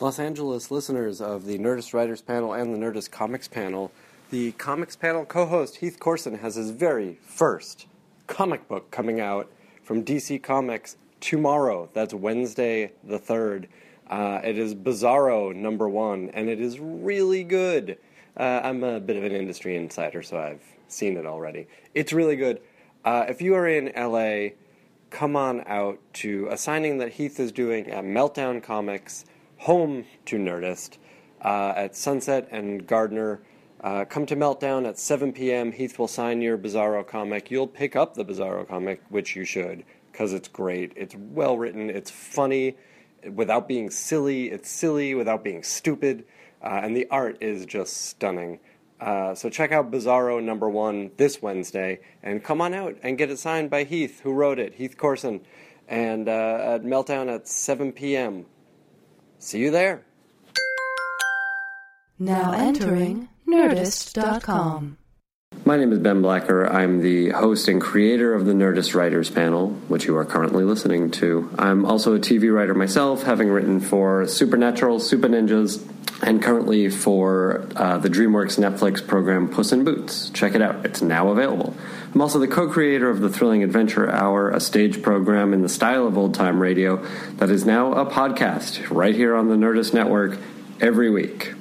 Los 0.00 0.20
Angeles 0.20 0.70
listeners 0.70 1.20
of 1.20 1.44
the 1.44 1.58
Nerdist 1.58 1.92
Writers 1.92 2.22
panel 2.22 2.52
and 2.52 2.72
the 2.72 2.78
Nerdist 2.78 3.10
Comics 3.10 3.48
panel, 3.48 3.90
the 4.30 4.52
Comics 4.52 4.94
panel 4.94 5.24
co 5.24 5.44
host 5.44 5.78
Heath 5.78 5.98
Corson 5.98 6.38
has 6.38 6.54
his 6.54 6.70
very 6.70 7.18
first 7.20 7.86
comic 8.28 8.68
book 8.68 8.92
coming 8.92 9.20
out 9.20 9.50
from 9.82 10.04
DC 10.04 10.40
Comics 10.40 10.96
tomorrow. 11.18 11.88
That's 11.94 12.14
Wednesday 12.14 12.92
the 13.02 13.18
3rd. 13.18 13.66
Uh, 14.08 14.40
it 14.44 14.56
is 14.56 14.72
Bizarro 14.72 15.52
number 15.52 15.88
one, 15.88 16.30
and 16.32 16.48
it 16.48 16.60
is 16.60 16.78
really 16.78 17.42
good. 17.42 17.98
Uh, 18.36 18.60
I'm 18.62 18.84
a 18.84 19.00
bit 19.00 19.16
of 19.16 19.24
an 19.24 19.32
industry 19.32 19.74
insider, 19.74 20.22
so 20.22 20.38
I've 20.38 20.62
seen 20.86 21.16
it 21.16 21.26
already. 21.26 21.66
It's 21.92 22.12
really 22.12 22.36
good. 22.36 22.60
Uh, 23.04 23.24
if 23.28 23.42
you 23.42 23.56
are 23.56 23.66
in 23.66 23.90
LA, 23.96 24.50
come 25.10 25.34
on 25.34 25.64
out 25.66 25.98
to 26.12 26.46
a 26.52 26.56
signing 26.56 26.98
that 26.98 27.14
Heath 27.14 27.40
is 27.40 27.50
doing 27.50 27.90
at 27.90 28.04
Meltdown 28.04 28.62
Comics 28.62 29.24
home 29.58 30.04
to 30.26 30.36
Nerdist 30.36 30.98
uh, 31.44 31.74
at 31.76 31.96
Sunset 31.96 32.48
and 32.50 32.86
Gardner. 32.86 33.40
Uh, 33.80 34.04
come 34.04 34.26
to 34.26 34.34
Meltdown 34.34 34.88
at 34.88 34.98
7 34.98 35.32
p.m. 35.32 35.70
Heath 35.70 35.98
will 35.98 36.08
sign 36.08 36.42
your 36.42 36.58
Bizarro 36.58 37.06
comic. 37.06 37.50
You'll 37.50 37.68
pick 37.68 37.94
up 37.94 38.14
the 38.14 38.24
Bizarro 38.24 38.66
comic, 38.66 39.02
which 39.08 39.36
you 39.36 39.44
should, 39.44 39.84
because 40.10 40.32
it's 40.32 40.48
great. 40.48 40.92
It's 40.96 41.14
well 41.14 41.56
written, 41.56 41.90
it's 41.90 42.10
funny 42.10 42.76
without 43.34 43.68
being 43.68 43.90
silly, 43.90 44.50
it's 44.50 44.70
silly 44.70 45.14
without 45.14 45.44
being 45.44 45.62
stupid, 45.62 46.24
uh, 46.62 46.80
and 46.82 46.96
the 46.96 47.06
art 47.10 47.38
is 47.40 47.66
just 47.66 48.08
stunning. 48.08 48.60
Uh, 49.00 49.34
so 49.34 49.48
check 49.48 49.70
out 49.70 49.90
Bizarro 49.90 50.42
number 50.42 50.68
one 50.68 51.10
this 51.16 51.40
Wednesday, 51.40 52.00
and 52.22 52.42
come 52.42 52.60
on 52.60 52.74
out 52.74 52.96
and 53.02 53.16
get 53.16 53.30
it 53.30 53.38
signed 53.38 53.70
by 53.70 53.84
Heath, 53.84 54.20
who 54.20 54.32
wrote 54.32 54.58
it, 54.58 54.74
Heath 54.74 54.96
Corson, 54.96 55.40
and 55.86 56.28
uh, 56.28 56.74
at 56.74 56.82
Meltdown 56.82 57.32
at 57.32 57.46
7 57.46 57.92
p.m. 57.92 58.46
See 59.38 59.60
you 59.60 59.70
there. 59.70 60.02
Now 62.18 62.52
entering 62.52 63.28
Nerdist.com. 63.46 64.98
My 65.64 65.76
name 65.76 65.92
is 65.92 65.98
Ben 65.98 66.22
Blacker. 66.22 66.66
I'm 66.66 67.00
the 67.00 67.30
host 67.30 67.68
and 67.68 67.80
creator 67.80 68.34
of 68.34 68.46
the 68.46 68.52
Nerdist 68.52 68.94
Writers 68.94 69.30
Panel, 69.30 69.70
which 69.88 70.06
you 70.06 70.16
are 70.16 70.24
currently 70.24 70.64
listening 70.64 71.10
to. 71.12 71.50
I'm 71.58 71.84
also 71.84 72.14
a 72.14 72.18
TV 72.18 72.52
writer 72.52 72.74
myself, 72.74 73.22
having 73.22 73.48
written 73.48 73.78
for 73.80 74.26
Supernatural, 74.26 74.98
Supah 74.98 75.28
Ninjas, 75.28 75.84
and 76.22 76.42
currently 76.42 76.88
for 76.88 77.66
uh, 77.76 77.98
the 77.98 78.08
DreamWorks 78.08 78.58
Netflix 78.58 79.06
program 79.06 79.48
Puss 79.48 79.72
in 79.72 79.84
Boots. 79.84 80.30
Check 80.30 80.54
it 80.54 80.62
out, 80.62 80.84
it's 80.84 81.00
now 81.00 81.28
available. 81.28 81.74
I'm 82.12 82.20
also 82.20 82.38
the 82.38 82.48
co 82.48 82.68
creator 82.68 83.10
of 83.10 83.20
the 83.20 83.28
Thrilling 83.28 83.62
Adventure 83.62 84.10
Hour, 84.10 84.50
a 84.50 84.60
stage 84.60 85.02
program 85.02 85.52
in 85.52 85.62
the 85.62 85.68
style 85.68 86.06
of 86.06 86.16
old 86.16 86.34
time 86.34 86.60
radio 86.60 87.04
that 87.36 87.50
is 87.50 87.64
now 87.64 87.92
a 87.92 88.10
podcast 88.10 88.90
right 88.90 89.14
here 89.14 89.34
on 89.34 89.48
the 89.48 89.56
Nerdist 89.56 89.94
Network 89.94 90.38
every 90.80 91.10
week. 91.10 91.54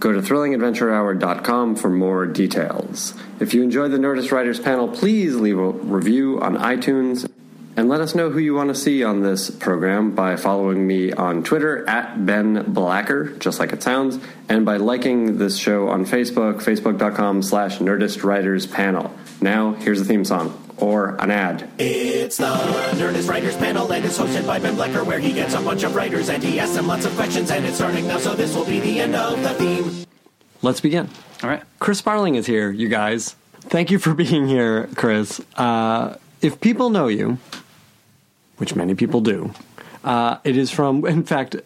Go 0.00 0.12
to 0.12 0.20
thrillingadventurehour.com 0.20 1.76
for 1.76 1.88
more 1.88 2.26
details. 2.26 3.14
If 3.40 3.54
you 3.54 3.62
enjoyed 3.62 3.90
the 3.90 3.98
Nerdist 3.98 4.32
Writers 4.32 4.60
panel, 4.60 4.88
please 4.88 5.34
leave 5.36 5.58
a 5.58 5.70
review 5.70 6.40
on 6.40 6.56
iTunes 6.56 7.30
and 7.76 7.88
let 7.88 8.00
us 8.00 8.14
know 8.14 8.30
who 8.30 8.38
you 8.38 8.54
want 8.54 8.68
to 8.68 8.74
see 8.74 9.02
on 9.02 9.22
this 9.22 9.50
program 9.50 10.14
by 10.14 10.36
following 10.36 10.86
me 10.86 11.12
on 11.12 11.42
Twitter 11.42 11.88
at 11.88 12.24
Ben 12.24 12.72
Blacker, 12.72 13.30
just 13.38 13.58
like 13.58 13.72
it 13.72 13.82
sounds, 13.82 14.18
and 14.48 14.64
by 14.64 14.76
liking 14.76 15.38
this 15.38 15.56
show 15.56 15.88
on 15.88 16.04
Facebook, 16.04 16.62
facebook.com 16.62 17.42
slash 17.42 17.78
Nerdist 17.78 18.22
Writers 18.22 18.66
panel. 18.66 19.14
Now, 19.40 19.72
here's 19.72 19.98
the 19.98 20.04
theme 20.04 20.24
song. 20.24 20.60
Or 20.78 21.14
an 21.22 21.30
ad. 21.30 21.70
It's 21.78 22.36
the 22.36 22.46
Nerdist 22.46 23.28
Writers 23.28 23.56
Panel, 23.56 23.92
and 23.92 24.04
it's 24.04 24.18
hosted 24.18 24.44
by 24.44 24.58
Ben 24.58 24.74
Blacker, 24.74 25.04
where 25.04 25.20
he 25.20 25.32
gets 25.32 25.54
a 25.54 25.60
bunch 25.60 25.84
of 25.84 25.94
writers 25.94 26.28
and 26.28 26.42
he 26.42 26.58
asks 26.58 26.74
them 26.74 26.88
lots 26.88 27.04
of 27.04 27.14
questions, 27.14 27.52
and 27.52 27.64
it's 27.64 27.76
starting 27.76 28.08
now, 28.08 28.18
so 28.18 28.34
this 28.34 28.56
will 28.56 28.64
be 28.64 28.80
the 28.80 28.98
end 28.98 29.14
of 29.14 29.40
the 29.40 29.50
theme. 29.50 30.04
Let's 30.62 30.80
begin. 30.80 31.08
All 31.44 31.48
right. 31.48 31.62
Chris 31.78 31.98
Sparling 31.98 32.34
is 32.34 32.46
here, 32.46 32.72
you 32.72 32.88
guys. 32.88 33.36
Thank 33.60 33.92
you 33.92 34.00
for 34.00 34.14
being 34.14 34.48
here, 34.48 34.88
Chris. 34.96 35.40
Uh, 35.54 36.16
if 36.42 36.60
people 36.60 36.90
know 36.90 37.06
you, 37.06 37.38
which 38.58 38.74
many 38.74 38.94
people 38.94 39.20
do, 39.20 39.52
uh, 40.04 40.38
it 40.44 40.56
is 40.56 40.70
from, 40.70 41.04
in 41.06 41.24
fact, 41.24 41.56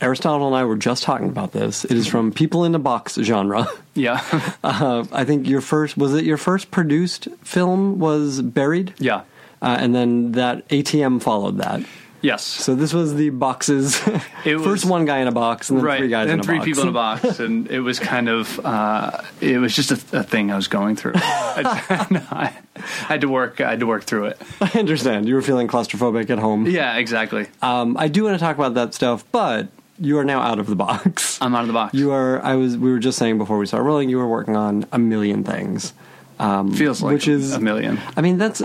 Aristotle 0.00 0.46
and 0.46 0.54
I 0.54 0.64
were 0.64 0.76
just 0.76 1.02
talking 1.02 1.28
about 1.28 1.52
this. 1.52 1.84
It 1.84 1.92
is 1.92 2.06
from 2.06 2.30
People 2.32 2.64
in 2.64 2.74
a 2.74 2.78
Box 2.78 3.14
genre. 3.14 3.66
Yeah. 3.94 4.22
uh, 4.62 5.04
I 5.10 5.24
think 5.24 5.48
your 5.48 5.60
first, 5.60 5.96
was 5.96 6.14
it 6.14 6.24
your 6.24 6.36
first 6.36 6.70
produced 6.70 7.26
film 7.42 7.98
was 7.98 8.40
Buried? 8.40 8.94
yeah. 8.98 9.22
Uh, 9.60 9.76
and 9.80 9.92
then 9.92 10.30
that 10.32 10.68
ATM 10.68 11.20
followed 11.20 11.58
that. 11.58 11.80
Yes. 12.20 12.42
So 12.42 12.74
this 12.74 12.92
was 12.92 13.14
the 13.14 13.30
boxes. 13.30 14.00
It 14.44 14.56
was- 14.56 14.64
first 14.64 14.84
one 14.84 15.04
guy 15.04 15.18
in 15.18 15.28
a 15.28 15.32
box, 15.32 15.70
and 15.70 15.78
then 15.78 15.84
right. 15.84 15.98
three 15.98 16.08
guys 16.08 16.24
and 16.24 16.34
in 16.34 16.40
a 16.40 16.42
three 16.42 16.58
box. 16.58 16.64
people 16.66 16.82
in 16.82 16.88
a 16.88 16.92
box, 16.92 17.38
and 17.40 17.68
it 17.68 17.80
was 17.80 17.98
kind 17.98 18.28
of 18.28 18.58
uh, 18.64 19.22
it 19.40 19.58
was 19.58 19.74
just 19.74 19.90
a, 19.90 20.18
a 20.18 20.22
thing 20.22 20.50
I 20.50 20.56
was 20.56 20.68
going 20.68 20.96
through. 20.96 21.12
I, 21.16 22.06
no, 22.10 22.22
I 22.30 22.54
had 22.76 23.20
to 23.22 23.28
work. 23.28 23.60
I 23.60 23.70
had 23.70 23.80
to 23.80 23.86
work 23.86 24.04
through 24.04 24.26
it. 24.26 24.42
I 24.60 24.70
understand. 24.78 25.28
You 25.28 25.34
were 25.34 25.42
feeling 25.42 25.68
claustrophobic 25.68 26.30
at 26.30 26.38
home. 26.38 26.66
Yeah, 26.66 26.96
exactly. 26.96 27.46
Um, 27.62 27.96
I 27.96 28.08
do 28.08 28.24
want 28.24 28.34
to 28.34 28.40
talk 28.40 28.56
about 28.56 28.74
that 28.74 28.94
stuff, 28.94 29.24
but 29.32 29.68
you 30.00 30.18
are 30.18 30.24
now 30.24 30.40
out 30.40 30.58
of 30.58 30.66
the 30.66 30.76
box. 30.76 31.38
I'm 31.40 31.54
out 31.54 31.62
of 31.62 31.66
the 31.66 31.72
box. 31.72 31.94
You 31.94 32.12
are. 32.12 32.42
I 32.42 32.54
was. 32.54 32.76
We 32.76 32.90
were 32.90 32.98
just 32.98 33.18
saying 33.18 33.38
before 33.38 33.58
we 33.58 33.66
started 33.66 33.84
rolling. 33.84 34.08
You 34.08 34.18
were 34.18 34.28
working 34.28 34.56
on 34.56 34.86
a 34.92 34.98
million 34.98 35.44
things. 35.44 35.92
Um, 36.40 36.72
Feels 36.72 37.02
like 37.02 37.14
which 37.14 37.26
is 37.26 37.52
a 37.54 37.60
million. 37.60 37.98
I 38.16 38.20
mean, 38.20 38.38
that's 38.38 38.62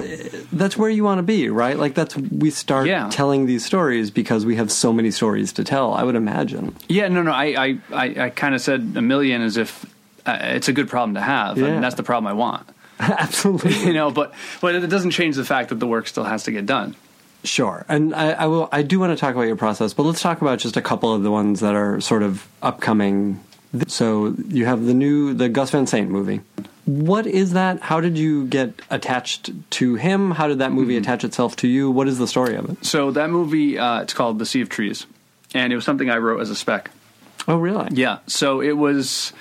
that's 0.52 0.78
where 0.78 0.90
you 0.92 1.04
want 1.04 1.20
to 1.20 1.24
be, 1.24 1.50
right? 1.50 1.78
Like 1.78 1.96
that's 1.96 2.16
we 2.16 2.52
start 2.52 2.88
Yeah. 2.88 3.10
telling 3.10 3.48
these 3.48 3.66
stories 3.66 4.12
because 4.12 4.46
we 4.46 4.56
have 4.58 4.72
so 4.72 4.94
many 4.94 5.10
stories 5.12 5.52
to 5.54 5.64
tell. 5.64 5.94
I 5.94 6.04
would 6.04 6.16
imagine. 6.16 6.76
Yeah, 6.88 7.08
no, 7.08 7.24
no. 7.24 7.32
I, 7.32 7.46
I, 7.46 7.78
I, 7.92 8.24
I 8.26 8.30
kind 8.30 8.54
of 8.54 8.62
said 8.62 8.94
a 8.96 9.02
million 9.02 9.42
as 9.42 9.58
if 9.58 9.86
uh, 10.26 10.38
it's 10.42 10.68
a 10.68 10.74
good 10.74 10.88
problem 10.88 11.16
to 11.16 11.22
have, 11.22 11.58
Yeah. 11.58 11.66
and 11.68 11.84
that's 11.84 11.96
the 11.96 12.04
problem 12.04 12.28
I 12.30 12.34
want. 12.34 12.68
Absolutely. 13.00 13.74
You 13.88 13.94
know, 13.94 14.12
but 14.12 14.34
but 14.62 14.76
it 14.76 14.88
doesn't 14.88 15.12
change 15.12 15.36
the 15.36 15.44
fact 15.46 15.70
that 15.70 15.80
the 15.80 15.88
work 15.88 16.08
still 16.08 16.26
has 16.26 16.44
to 16.44 16.52
get 16.52 16.66
done. 16.68 16.96
Sure, 17.44 17.86
and 17.90 18.14
I, 18.16 18.32
I 18.32 18.46
will. 18.46 18.70
I 18.72 18.84
do 18.84 19.00
want 19.00 19.12
to 19.12 19.18
talk 19.20 19.34
about 19.36 19.48
your 19.48 19.58
process, 19.58 19.94
but 19.94 20.04
let's 20.04 20.22
talk 20.22 20.42
about 20.42 20.60
just 20.60 20.78
a 20.78 20.82
couple 20.82 21.14
of 21.14 21.24
the 21.24 21.32
ones 21.32 21.60
that 21.60 21.74
are 21.76 22.00
sort 22.00 22.24
of 22.24 22.48
upcoming. 22.62 23.44
So 23.88 24.34
you 24.48 24.66
have 24.66 24.86
the 24.86 24.94
new 24.94 25.34
the 25.34 25.50
Gus 25.50 25.72
Van 25.72 25.86
Sant 25.88 26.10
movie. 26.10 26.40
What 26.86 27.26
is 27.26 27.54
that? 27.54 27.80
How 27.80 28.02
did 28.02 28.18
you 28.18 28.46
get 28.48 28.82
attached 28.90 29.52
to 29.72 29.96
him? 29.96 30.32
How 30.32 30.48
did 30.48 30.60
that 30.60 30.72
movie 30.72 30.98
attach 30.98 31.24
itself 31.24 31.56
to 31.58 31.68
you? 31.68 31.90
What 31.90 32.08
is 32.08 32.18
the 32.18 32.28
story 32.28 32.56
of 32.56 32.70
it? 32.70 32.84
So 32.86 33.12
that 33.12 33.30
movie, 33.30 33.80
uh, 33.80 34.02
it's 34.02 34.14
called 34.14 34.38
The 34.38 34.46
Sea 34.46 34.62
of 34.62 34.70
Trees, 34.70 35.06
and 35.54 35.72
it 35.72 35.76
was 35.78 35.86
something 35.86 36.10
I 36.10 36.18
wrote 36.18 36.42
as 36.42 36.50
a 36.50 36.56
spec. 36.56 36.92
Oh, 37.48 37.58
really? 37.58 37.88
Yeah. 37.92 38.20
So 38.28 38.62
it 38.62 38.74
was, 38.78 39.32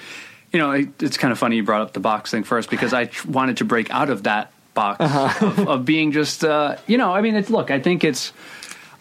you 0.53 0.59
know, 0.61 0.71
it, 0.71 1.03
it's 1.03 1.17
kind 1.17 1.33
of 1.33 1.39
funny 1.39 1.57
you 1.57 1.65
brought 1.65 1.83
up 1.83 1.93
the 1.95 2.01
box 2.01 2.31
thing 2.31 2.45
first 2.45 2.71
because 2.71 2.93
I 2.93 3.07
tr- 3.07 3.29
wanted 3.29 3.57
to 3.57 3.65
break 3.65 3.91
out 3.91 4.09
of 4.11 4.23
that 4.23 4.53
box 4.75 5.05
of, 5.43 5.69
of 5.69 5.85
being 5.85 6.13
just, 6.13 6.45
uh, 6.45 6.77
you 6.87 6.97
know, 6.97 7.13
I 7.13 7.23
mean, 7.23 7.35
it's 7.35 7.51
look, 7.51 7.71
I 7.71 7.81
think 7.81 8.05
it's, 8.05 8.33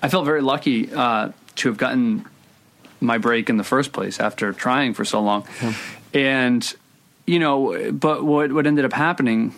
I 0.01 0.09
felt 0.09 0.25
very 0.25 0.41
lucky 0.41 0.91
uh, 0.91 1.31
to 1.57 1.69
have 1.69 1.77
gotten 1.77 2.25
my 2.99 3.17
break 3.17 3.49
in 3.49 3.57
the 3.57 3.63
first 3.63 3.93
place 3.93 4.19
after 4.19 4.51
trying 4.51 4.93
for 4.93 5.05
so 5.05 5.21
long, 5.21 5.47
and 6.13 6.75
you 7.27 7.39
know, 7.39 7.91
but 7.91 8.23
what 8.23 8.51
what 8.51 8.67
ended 8.67 8.85
up 8.85 8.93
happening. 8.93 9.53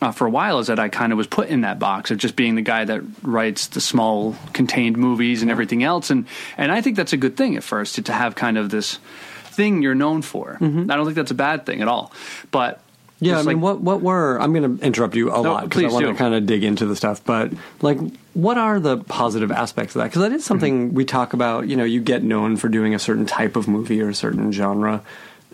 Uh, 0.00 0.12
for 0.12 0.28
a 0.28 0.30
while, 0.30 0.60
is 0.60 0.68
that 0.68 0.78
I 0.78 0.88
kind 0.88 1.10
of 1.10 1.18
was 1.18 1.26
put 1.26 1.48
in 1.48 1.62
that 1.62 1.80
box 1.80 2.12
of 2.12 2.18
just 2.18 2.36
being 2.36 2.54
the 2.54 2.62
guy 2.62 2.84
that 2.84 3.00
writes 3.24 3.66
the 3.66 3.80
small, 3.80 4.36
contained 4.52 4.96
movies 4.96 5.42
and 5.42 5.50
everything 5.50 5.82
else, 5.82 6.10
and 6.10 6.24
and 6.56 6.70
I 6.70 6.80
think 6.82 6.94
that's 6.96 7.12
a 7.12 7.16
good 7.16 7.36
thing 7.36 7.56
at 7.56 7.64
first 7.64 7.96
to, 7.96 8.02
to 8.02 8.12
have 8.12 8.36
kind 8.36 8.58
of 8.58 8.70
this 8.70 9.00
thing 9.46 9.82
you're 9.82 9.96
known 9.96 10.22
for. 10.22 10.56
I 10.60 10.64
don't 10.66 11.04
think 11.04 11.16
that's 11.16 11.32
a 11.32 11.34
bad 11.34 11.66
thing 11.66 11.82
at 11.82 11.88
all, 11.88 12.12
but 12.52 12.80
Yeah, 13.18 13.34
I 13.34 13.36
mean, 13.38 13.46
like- 13.46 13.56
what 13.56 13.80
what 13.80 14.00
were? 14.00 14.40
I'm 14.40 14.52
going 14.52 14.78
to 14.78 14.84
interrupt 14.86 15.16
you 15.16 15.34
a 15.34 15.38
lot 15.42 15.68
because 15.68 15.82
I 15.82 15.88
want 15.88 16.06
to 16.06 16.14
kind 16.14 16.34
of 16.34 16.46
dig 16.46 16.62
into 16.62 16.86
the 16.86 16.94
stuff. 16.94 17.24
But 17.24 17.50
like, 17.82 17.98
what 18.34 18.56
are 18.56 18.78
the 18.78 18.98
positive 18.98 19.50
aspects 19.50 19.96
of 19.96 20.00
that? 20.02 20.10
Because 20.10 20.22
that 20.22 20.30
is 20.32 20.44
something 20.44 20.94
we 20.94 21.06
talk 21.06 21.32
about. 21.32 21.66
You 21.66 21.74
know, 21.74 21.82
you 21.82 22.00
get 22.00 22.22
known 22.22 22.56
for 22.56 22.68
doing 22.68 22.94
a 22.94 23.00
certain 23.00 23.26
type 23.26 23.56
of 23.56 23.66
movie 23.66 24.00
or 24.00 24.10
a 24.10 24.14
certain 24.14 24.52
genre. 24.52 25.02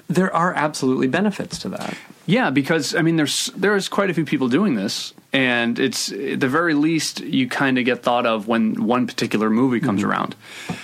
There 0.08 0.34
are 0.34 0.52
absolutely 0.52 1.08
benefits 1.08 1.58
to 1.60 1.68
that. 1.70 1.96
Yeah, 2.26 2.50
because 2.50 2.94
I 2.94 3.02
mean, 3.02 3.16
there's 3.16 3.46
there's 3.56 3.88
quite 3.88 4.10
a 4.10 4.14
few 4.14 4.24
people 4.24 4.48
doing 4.48 4.74
this, 4.74 5.12
and 5.32 5.78
it's 5.78 6.10
at 6.10 6.40
the 6.40 6.48
very 6.48 6.74
least 6.74 7.20
you 7.20 7.48
kind 7.48 7.78
of 7.78 7.84
get 7.84 8.02
thought 8.02 8.24
of 8.24 8.48
when 8.48 8.84
one 8.86 9.06
particular 9.06 9.50
movie 9.50 9.80
comes 9.80 10.02
around. 10.02 10.34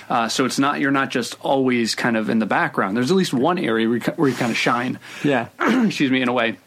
Uh, 0.08 0.28
so 0.28 0.44
it's 0.44 0.58
not 0.58 0.81
you're 0.81 0.90
not 0.90 1.11
just 1.11 1.37
always 1.40 1.94
kind 1.94 2.17
of 2.17 2.28
in 2.28 2.40
the 2.40 2.46
background. 2.46 2.96
There's 2.96 3.11
at 3.11 3.17
least 3.17 3.32
one 3.32 3.58
area 3.58 3.88
where 3.88 3.99
you, 3.99 4.02
where 4.17 4.28
you 4.28 4.34
kind 4.34 4.50
of 4.50 4.56
shine. 4.56 4.99
Yeah. 5.25 5.49
excuse 5.61 6.11
me, 6.11 6.20
in 6.20 6.28
a 6.28 6.32
way. 6.32 6.58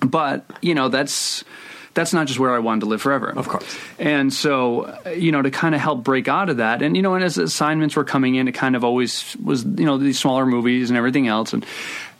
But 0.00 0.44
you 0.62 0.74
know 0.74 0.88
that's 0.88 1.44
that's 1.94 2.12
not 2.12 2.26
just 2.26 2.38
where 2.38 2.54
I 2.54 2.58
wanted 2.58 2.80
to 2.80 2.86
live 2.86 3.02
forever. 3.02 3.32
Of 3.36 3.48
course. 3.48 3.78
And 3.98 4.32
so, 4.32 4.98
you 5.10 5.32
know, 5.32 5.42
to 5.42 5.50
kind 5.50 5.74
of 5.74 5.80
help 5.80 6.04
break 6.04 6.28
out 6.28 6.48
of 6.48 6.58
that, 6.58 6.82
and 6.82 6.96
you 6.96 7.02
know, 7.02 7.14
and 7.14 7.24
as 7.24 7.38
assignments 7.38 7.96
were 7.96 8.04
coming 8.04 8.34
in, 8.36 8.48
it 8.48 8.52
kind 8.52 8.76
of 8.76 8.84
always 8.84 9.36
was, 9.42 9.64
you 9.64 9.84
know, 9.84 9.98
these 9.98 10.18
smaller 10.18 10.46
movies 10.46 10.90
and 10.90 10.96
everything 10.96 11.28
else, 11.28 11.52
and 11.52 11.66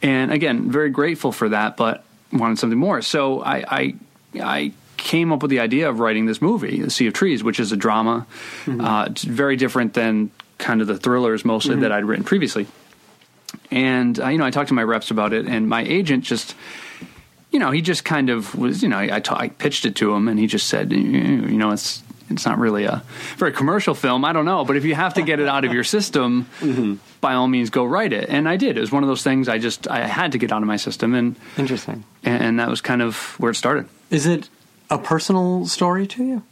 and 0.03 0.32
again, 0.32 0.70
very 0.70 0.91
grateful 0.91 1.32
for 1.32 1.49
that, 1.50 1.76
but 1.76 2.05
wanted 2.32 2.59
something 2.59 2.79
more. 2.79 3.03
So 3.03 3.43
I 3.43 3.65
I, 3.69 3.94
I 4.41 4.73
came 4.97 5.32
up 5.32 5.43
with 5.43 5.50
the 5.50 5.61
idea 5.61 5.88
of 5.88 6.00
writing 6.00 6.26
this 6.26 6.43
movie, 6.43 6.82
The 6.82 6.91
Sea 6.91 7.06
of 7.06 7.15
Trees, 7.15 7.44
which 7.44 7.61
is 7.61 7.70
a 7.70 7.76
drama. 7.76 8.26
Uh, 8.67 9.06
it's 9.11 9.23
very 9.23 9.56
different 9.56 9.94
than 9.94 10.31
kind 10.59 10.81
of 10.81 10.88
the 10.88 10.97
thrillers 10.97 11.44
mostly 11.44 11.76
that 11.76 11.93
I'd 11.93 12.05
written 12.05 12.25
previously. 12.25 12.67
And 13.70 14.19
uh, 14.19 14.29
you 14.29 14.38
know, 14.38 14.44
I 14.44 14.50
talked 14.50 14.69
to 14.69 14.75
my 14.75 14.82
reps 14.82 15.11
about 15.11 15.32
it, 15.32 15.47
and 15.47 15.69
my 15.69 15.82
agent 15.82 16.25
just, 16.25 16.56
you 17.50 17.58
know, 17.58 17.70
he 17.70 17.80
just 17.80 18.04
kind 18.04 18.30
of 18.30 18.54
was, 18.54 18.82
you 18.82 18.88
know, 18.88 18.98
I, 18.98 19.22
I 19.30 19.48
pitched 19.48 19.84
it 19.86 19.96
to 19.96 20.14
him, 20.14 20.28
and 20.28 20.38
he 20.38 20.46
just 20.46 20.68
said, 20.68 20.92
you 20.92 21.58
know, 21.58 21.70
it's 21.70 22.02
it's 22.30 22.44
not 22.44 22.58
really 22.58 22.84
a 22.84 23.02
very 23.36 23.52
commercial 23.52 23.94
film. 23.94 24.24
I 24.24 24.32
don't 24.32 24.44
know, 24.44 24.64
but 24.64 24.76
if 24.76 24.84
you 24.84 24.94
have 24.94 25.14
to 25.14 25.22
get 25.22 25.40
it 25.40 25.48
out 25.48 25.64
of 25.64 25.72
your 25.72 25.84
system, 25.84 26.46
by 27.20 27.34
all 27.34 27.48
means, 27.48 27.70
go 27.70 27.84
write 27.84 28.12
it. 28.12 28.28
And 28.28 28.48
I 28.48 28.56
did. 28.56 28.76
It 28.76 28.80
was 28.80 28.92
one 28.92 29.02
of 29.02 29.08
those 29.08 29.22
things 29.22 29.48
I 29.48 29.58
just 29.58 29.88
I 29.88 30.06
had 30.06 30.32
to 30.32 30.38
get 30.38 30.52
out 30.52 30.62
of 30.62 30.68
my 30.68 30.76
system, 30.76 31.14
and 31.14 31.36
Interesting. 31.56 32.04
and, 32.24 32.42
and 32.42 32.60
that 32.60 32.68
was 32.68 32.80
kind 32.80 33.02
of 33.02 33.16
where 33.38 33.50
it 33.50 33.56
started. 33.56 33.88
Is 34.10 34.26
it 34.26 34.48
a 34.90 34.98
personal 34.98 35.66
story 35.66 36.06
to 36.08 36.24
you? 36.24 36.42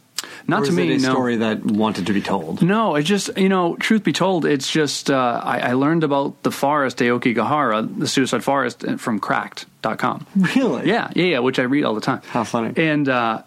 Not 0.47 0.63
or 0.63 0.65
to 0.65 0.71
me, 0.71 0.91
it 0.91 0.99
a 0.99 1.03
no. 1.03 1.11
story 1.11 1.35
that 1.37 1.63
wanted 1.63 2.07
to 2.07 2.13
be 2.13 2.21
told? 2.21 2.61
No, 2.63 2.95
it's 2.95 3.07
just 3.07 3.37
you 3.37 3.49
know, 3.49 3.75
truth 3.75 4.03
be 4.03 4.13
told, 4.13 4.45
it's 4.45 4.71
just 4.71 5.11
uh, 5.11 5.41
I, 5.43 5.59
I 5.59 5.73
learned 5.73 6.03
about 6.03 6.41
the 6.43 6.51
forest 6.51 6.97
Aoki 6.97 7.35
Aokigahara, 7.35 7.99
the 7.99 8.07
suicide 8.07 8.43
forest, 8.43 8.83
from 8.97 9.19
from 9.19 9.19
Really? 10.35 10.87
Yeah, 10.89 11.09
yeah, 11.15 11.25
yeah, 11.25 11.39
which 11.39 11.59
I 11.59 11.63
read 11.63 11.83
all 11.85 11.95
the 11.95 12.01
time. 12.01 12.21
How 12.29 12.43
funny. 12.43 12.73
And 12.75 13.07
uh, 13.07 13.43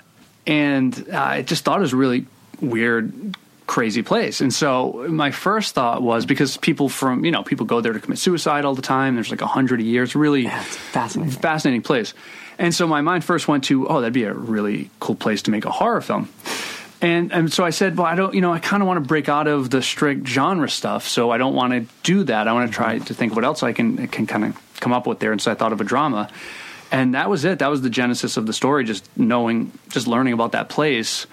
and 0.47 1.07
I 1.13 1.43
just 1.43 1.65
thought 1.65 1.79
it 1.79 1.83
was 1.83 1.95
really 1.95 2.27
weird, 2.61 3.37
crazy 3.67 4.03
place. 4.03 4.41
And 4.41 4.53
so 4.53 5.07
my 5.09 5.31
first 5.31 5.75
thought 5.75 6.03
was 6.03 6.27
because 6.27 6.57
people 6.57 6.89
from 6.89 7.25
you 7.25 7.31
know 7.31 7.43
people 7.43 7.67
go 7.67 7.81
there 7.81 7.93
to 7.93 8.01
commit 8.01 8.19
suicide 8.19 8.65
all 8.65 8.75
the 8.75 8.83
time. 8.83 9.15
There's 9.17 9.31
like 9.31 9.43
a 9.43 9.47
hundred 9.47 9.81
a 9.81 9.85
year. 9.85 10.03
It's 10.03 10.15
really 10.17 10.43
Yeah, 10.45 10.61
it's 10.63 10.77
fascinating. 10.77 11.33
fascinating 11.41 11.83
place. 11.83 12.15
And 12.59 12.75
so 12.75 12.87
my 12.87 13.01
mind 13.01 13.25
first 13.25 13.49
went 13.49 13.65
to, 13.65 13.89
oh, 13.89 14.03
that'd 14.03 14.13
be 14.13 14.25
a 14.25 14.35
really 14.35 14.91
cool 15.01 15.15
place 15.15 15.41
to 15.43 15.51
make 15.51 15.65
a 15.65 15.71
horror 15.71 16.03
film. 16.03 16.29
And 17.03 17.33
and 17.33 17.53
so 17.53 17.65
I 17.65 17.71
said, 17.71 17.97
well, 17.97 18.07
I 18.07 18.15
don't, 18.15 18.35
you 18.35 18.41
know, 18.41 18.53
I 18.53 18.59
kind 18.59 18.83
of 18.83 18.87
want 18.87 19.03
to 19.03 19.09
break 19.09 19.29
out 19.29 19.47
of 19.47 19.71
the 19.71 19.81
strict 19.81 20.27
genre 20.27 20.69
stuff. 20.69 21.09
So 21.09 21.31
I 21.31 21.39
don't 21.39 21.55
want 21.55 21.73
to 21.73 21.87
do 22.03 22.25
that. 22.25 22.47
I 22.47 22.53
want 22.53 22.71
to 22.71 22.75
try 22.75 22.99
to 22.99 23.15
think 23.15 23.35
what 23.35 23.45
else 23.45 23.63
I 23.63 23.73
can 23.73 24.07
can 24.09 24.27
kind 24.27 24.45
of 24.45 24.81
come 24.81 24.93
up 24.93 25.07
with 25.07 25.19
there. 25.19 25.33
And 25.33 25.41
so 25.41 25.51
I 25.51 25.55
thought 25.55 25.73
of 25.73 25.81
a 25.81 25.85
drama, 25.85 26.29
and 26.93 27.15
that 27.15 27.31
was 27.31 27.45
it. 27.45 27.61
That 27.61 27.71
was 27.71 27.81
the 27.81 27.91
genesis 27.91 28.37
of 28.37 28.47
the 28.47 28.53
story. 28.53 28.85
Just 28.85 29.09
knowing, 29.17 29.73
just 29.89 30.07
learning 30.07 30.35
about 30.35 30.53
that 30.53 30.69
place, 30.69 31.27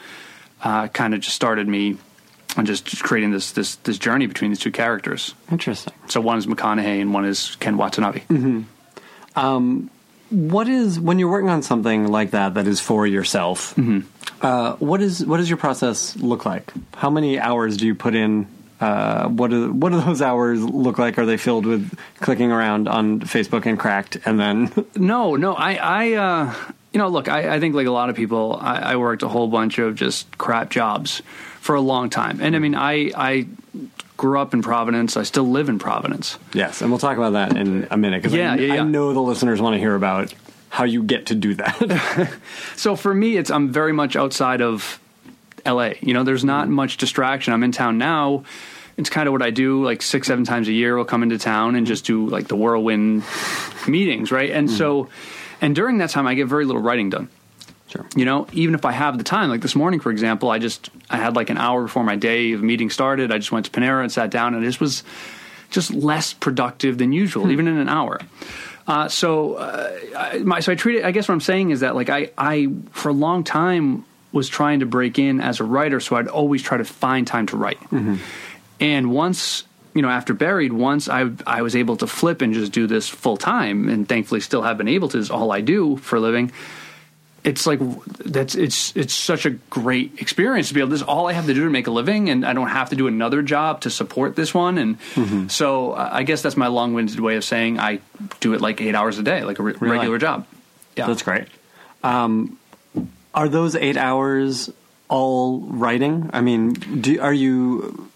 uh, 0.63 0.87
kind 0.87 1.13
of 1.13 1.19
just 1.19 1.35
started 1.35 1.67
me 1.67 1.97
on 2.55 2.65
just, 2.65 3.03
creating 3.03 3.31
this 3.31 3.51
this 3.51 3.75
this 3.75 3.97
journey 3.97 4.25
between 4.25 4.51
these 4.51 4.59
two 4.59 4.71
characters. 4.71 5.35
Interesting. 5.51 5.93
So 6.07 6.21
one 6.21 6.37
is 6.37 6.45
McConaughey 6.45 7.01
and 7.01 7.13
one 7.13 7.25
is 7.25 7.57
Ken 7.59 7.75
Watanabe. 7.77 8.21
What 10.29 10.67
is 10.67 10.99
when 10.99 11.19
you're 11.19 11.29
working 11.29 11.49
on 11.49 11.61
something 11.61 12.07
like 12.07 12.31
that 12.31 12.55
that 12.55 12.67
is 12.67 12.81
for 12.81 13.07
yourself? 13.07 13.73
Mm-hmm. 13.75 14.01
Uh, 14.41 14.73
what 14.75 15.01
is 15.01 15.25
what 15.25 15.37
does 15.37 15.49
your 15.49 15.57
process 15.57 16.15
look 16.17 16.45
like? 16.45 16.71
How 16.95 17.09
many 17.09 17.39
hours 17.39 17.77
do 17.77 17.85
you 17.87 17.95
put 17.95 18.13
in? 18.15 18.47
Uh, 18.79 19.27
what 19.29 19.49
do 19.49 19.71
what 19.73 19.91
do 19.91 19.99
those 20.01 20.21
hours 20.21 20.63
look 20.63 20.99
like? 20.99 21.17
Are 21.17 21.25
they 21.25 21.37
filled 21.37 21.65
with 21.65 21.97
clicking 22.19 22.51
around 22.51 22.87
on 22.87 23.21
Facebook 23.21 23.65
and 23.65 23.79
Cracked, 23.79 24.17
and 24.25 24.39
then 24.39 24.71
No, 24.95 25.35
no, 25.35 25.55
I, 25.55 25.73
I, 25.73 26.13
uh, 26.13 26.53
you 26.93 26.99
know, 26.99 27.07
look, 27.07 27.27
I, 27.27 27.55
I 27.55 27.59
think 27.59 27.73
like 27.73 27.87
a 27.87 27.91
lot 27.91 28.09
of 28.11 28.15
people, 28.15 28.57
I, 28.61 28.93
I 28.93 28.95
worked 28.97 29.23
a 29.23 29.27
whole 29.27 29.47
bunch 29.47 29.79
of 29.79 29.95
just 29.95 30.37
crap 30.37 30.69
jobs 30.69 31.23
for 31.59 31.73
a 31.75 31.81
long 31.81 32.11
time, 32.11 32.39
and 32.39 32.55
I 32.55 32.59
mean, 32.59 32.75
I, 32.75 33.11
I 33.15 33.47
grew 34.15 34.39
up 34.39 34.53
in 34.53 34.61
Providence. 34.61 35.17
I 35.17 35.23
still 35.23 35.49
live 35.49 35.69
in 35.69 35.79
Providence. 35.79 36.37
yes, 36.53 36.81
and 36.83 36.91
we'll 36.91 36.99
talk 36.99 37.17
about 37.17 37.33
that 37.33 37.57
in 37.57 37.87
a 37.89 37.97
minute 37.97 38.21
because 38.21 38.35
Yeah, 38.35 38.53
I, 38.53 38.55
yeah, 38.57 38.73
yeah. 38.75 38.81
I 38.81 38.83
know 38.83 39.11
the 39.13 39.21
listeners 39.21 39.59
want 39.59 39.73
to 39.73 39.79
hear 39.79 39.95
about 39.95 40.33
how 40.69 40.83
you 40.83 41.03
get 41.03 41.27
to 41.27 41.35
do 41.35 41.55
that. 41.55 42.33
So 42.75 42.95
for 42.95 43.13
me, 43.13 43.37
it's 43.37 43.49
I'm 43.49 43.71
very 43.71 43.91
much 43.93 44.15
outside 44.15 44.61
of 44.61 44.99
L.A. 45.65 45.97
You 46.01 46.13
know, 46.13 46.23
there's 46.23 46.45
not 46.45 46.69
much 46.69 46.97
distraction. 46.97 47.53
I'm 47.53 47.63
in 47.63 47.71
town 47.71 47.97
now. 47.97 48.43
It's 48.97 49.09
kind 49.09 49.27
of 49.27 49.31
what 49.31 49.41
I 49.41 49.49
do. 49.49 49.83
Like 49.83 50.01
six, 50.01 50.27
seven 50.27 50.43
times 50.45 50.67
a 50.67 50.71
year, 50.73 50.95
we'll 50.95 51.05
come 51.05 51.23
into 51.23 51.37
town 51.37 51.75
and 51.75 51.87
just 51.87 52.05
do 52.05 52.27
like 52.27 52.47
the 52.47 52.55
whirlwind 52.55 53.23
meetings, 53.87 54.31
right? 54.31 54.51
And 54.51 54.69
so, 54.69 55.03
mm-hmm. 55.03 55.65
and 55.65 55.75
during 55.75 55.97
that 55.99 56.11
time, 56.11 56.27
I 56.27 56.35
get 56.35 56.47
very 56.47 56.65
little 56.65 56.81
writing 56.81 57.09
done. 57.09 57.29
sure. 57.89 58.05
you 58.15 58.25
know 58.25 58.47
even 58.51 58.75
if 58.75 58.83
i 58.85 58.91
have 58.91 59.17
the 59.17 59.23
time 59.23 59.49
like 59.49 59.61
this 59.61 59.75
morning 59.75 59.99
for 60.01 60.11
example 60.11 60.49
i 60.49 60.59
just 60.59 60.89
i 61.09 61.15
had 61.15 61.35
like 61.35 61.49
an 61.49 61.57
hour 61.57 61.83
before 61.83 62.03
my 62.03 62.17
day 62.17 62.51
of 62.51 62.61
meeting 62.61 62.89
started 62.89 63.31
i 63.31 63.37
just 63.37 63.51
went 63.51 63.65
to 63.65 63.71
panera 63.71 64.01
and 64.01 64.11
sat 64.11 64.29
down 64.29 64.53
and 64.53 64.63
it 64.63 64.67
just 64.67 64.81
was 64.81 65.03
just 65.71 65.93
less 65.93 66.33
productive 66.33 66.97
than 66.97 67.13
usual 67.13 67.45
hmm. 67.45 67.51
even 67.51 67.67
in 67.67 67.77
an 67.77 67.87
hour 67.87 68.19
uh, 68.87 69.07
so 69.07 69.55
uh, 69.55 69.91
I, 70.15 70.37
my, 70.39 70.59
so 70.59 70.71
i 70.71 70.75
treat 70.75 70.97
it 70.97 71.05
i 71.05 71.11
guess 71.11 71.27
what 71.27 71.33
i'm 71.33 71.41
saying 71.41 71.71
is 71.71 71.81
that 71.81 71.95
like 71.95 72.09
i 72.09 72.31
i 72.37 72.67
for 72.91 73.09
a 73.09 73.13
long 73.13 73.43
time 73.43 74.05
was 74.31 74.49
trying 74.49 74.81
to 74.81 74.85
break 74.85 75.19
in 75.19 75.41
as 75.41 75.59
a 75.59 75.63
writer 75.63 75.99
so 75.99 76.15
i'd 76.15 76.27
always 76.27 76.61
try 76.61 76.77
to 76.77 76.85
find 76.85 77.25
time 77.27 77.45
to 77.47 77.57
write. 77.57 77.79
And 78.79 79.11
once 79.11 79.63
you 79.95 80.03
know 80.03 80.09
after 80.09 80.35
buried 80.35 80.71
once 80.71 81.09
i 81.09 81.27
i 81.47 81.63
was 81.63 81.75
able 81.75 81.97
to 81.97 82.05
flip 82.05 82.41
and 82.43 82.53
just 82.53 82.71
do 82.71 82.85
this 82.85 83.09
full 83.09 83.35
time 83.35 83.89
and 83.89 84.07
thankfully 84.07 84.39
still 84.39 84.61
have 84.61 84.77
been 84.77 84.87
able 84.87 85.09
to 85.09 85.17
is 85.17 85.31
all 85.31 85.51
i 85.51 85.59
do 85.59 85.97
for 85.97 86.17
a 86.17 86.19
living 86.19 86.51
it's 87.47 87.65
like 87.65 87.79
that's 88.25 88.55
it's 88.55 88.95
it's 88.95 89.13
such 89.13 89.45
a 89.45 89.51
great 89.71 90.19
experience 90.19 90.67
to 90.67 90.73
be 90.73 90.81
able 90.81 90.89
to 90.89 90.95
this 90.95 91.01
is 91.01 91.07
all 91.07 91.27
I 91.27 91.33
have 91.33 91.45
to 91.47 91.53
do 91.53 91.63
to 91.63 91.69
make 91.69 91.87
a 91.87 91.91
living 91.91 92.29
and 92.29 92.45
I 92.45 92.51
don't 92.53 92.67
have 92.69 92.89
to 92.89 92.95
do 92.95 93.07
another 93.07 93.41
job 93.41 93.81
to 93.81 93.89
support 93.89 94.35
this 94.35 94.53
one 94.53 94.77
and 94.77 95.49
so 95.51 95.93
uh, 95.93 96.09
I 96.11 96.23
guess 96.23 96.41
that's 96.41 96.57
my 96.57 96.67
long-winded 96.67 97.19
way 97.19 97.35
of 97.37 97.43
saying 97.43 97.79
I 97.79 97.99
do 98.41 98.53
it 98.53 98.61
like 98.61 98.81
8 98.81 98.93
hours 98.95 99.17
a 99.17 99.23
day 99.23 99.43
like 99.43 99.59
a 99.59 99.63
re- 99.63 99.73
Really? 99.79 99.97
regular 99.97 100.17
job. 100.17 100.45
Yeah. 100.97 101.07
That's 101.07 101.23
great. 101.23 101.47
Um, 102.03 102.57
are 103.33 103.47
those 103.49 103.75
eight 103.75 103.97
hours 103.97 104.69
all 105.09 105.59
writing? 105.61 106.29
I 106.33 106.41
mean, 106.41 106.73
do 106.73 107.21
are 107.21 107.33
you? 107.33 108.09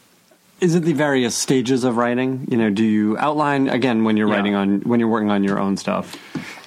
Is 0.60 0.75
it 0.75 0.81
the 0.84 0.94
various 0.94 1.36
stages 1.36 1.84
of 1.84 1.95
writing? 1.98 2.48
You 2.51 2.57
know, 2.57 2.69
do 2.69 2.84
you 2.84 3.18
outline 3.18 3.69
again 3.69 4.04
when 4.04 4.18
you're 4.18 4.27
Yeah. 4.30 4.36
writing 4.36 4.56
on 4.56 4.81
when 4.81 5.00
you're 5.00 5.10
working 5.10 5.31
on 5.31 5.44
your 5.44 5.60
own 5.60 5.77
stuff? 5.77 6.18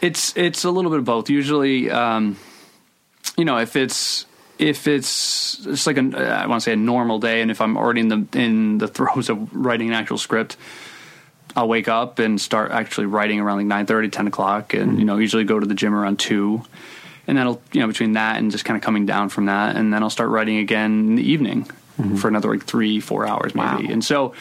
It's 0.01 0.37
it's 0.37 0.65
a 0.65 0.71
little 0.71 0.91
bit 0.91 0.99
of 1.01 1.05
both. 1.05 1.31
Usually, 1.31 1.91
um, 1.91 2.37
you 3.37 3.45
know, 3.45 3.59
if 3.59 3.77
it's 3.77 4.27
if 4.59 4.87
it's 4.87 5.67
it's 5.67 5.87
like 5.87 5.99
a 5.99 6.01
uh, 6.01 6.43
I 6.43 6.47
want 6.47 6.63
to 6.63 6.65
say 6.65 6.73
a 6.73 6.77
normal 6.77 7.19
day, 7.19 7.41
and 7.41 7.51
if 7.51 7.61
I'm 7.61 7.77
already 7.77 8.01
in 8.01 8.09
the 8.09 8.27
in 8.39 8.79
the 8.79 8.89
throes 8.97 9.29
of 9.29 9.55
writing 9.55 9.89
an 9.89 9.95
actual 9.95 10.19
script, 10.19 10.57
I'll 11.57 11.69
wake 11.69 11.89
up 11.89 12.19
and 12.19 12.41
start 12.41 12.71
actually 12.71 13.07
writing 13.07 13.41
around 13.41 13.69
like 13.69 13.87
9, 13.87 14.11
10 14.11 14.27
o'clock, 14.27 14.75
and 14.75 14.91
mm-hmm. 14.91 14.99
you 14.99 15.05
know, 15.05 15.19
usually 15.19 15.45
go 15.45 15.59
to 15.59 15.67
the 15.67 15.75
gym 15.75 15.95
around 15.95 16.19
two, 16.19 16.63
and 17.27 17.37
then 17.37 17.47
I'll 17.47 17.61
you 17.73 17.81
know 17.81 17.89
between 17.89 18.13
that 18.13 18.39
and 18.39 18.51
just 18.51 18.65
kind 18.65 18.77
of 18.77 18.83
coming 18.83 19.07
down 19.07 19.29
from 19.29 19.47
that, 19.47 19.77
and 19.77 19.93
then 19.93 20.03
I'll 20.03 20.11
start 20.11 20.31
writing 20.31 20.59
again 20.59 21.09
in 21.09 21.15
the 21.17 21.29
evening 21.29 21.65
mm-hmm. 21.99 22.17
for 22.17 22.29
another 22.29 22.51
like 22.51 22.65
three 22.65 23.01
four 23.01 23.27
hours 23.27 23.55
maybe, 23.55 23.87
Wow. 23.87 23.93
and 23.93 24.05
so, 24.05 24.35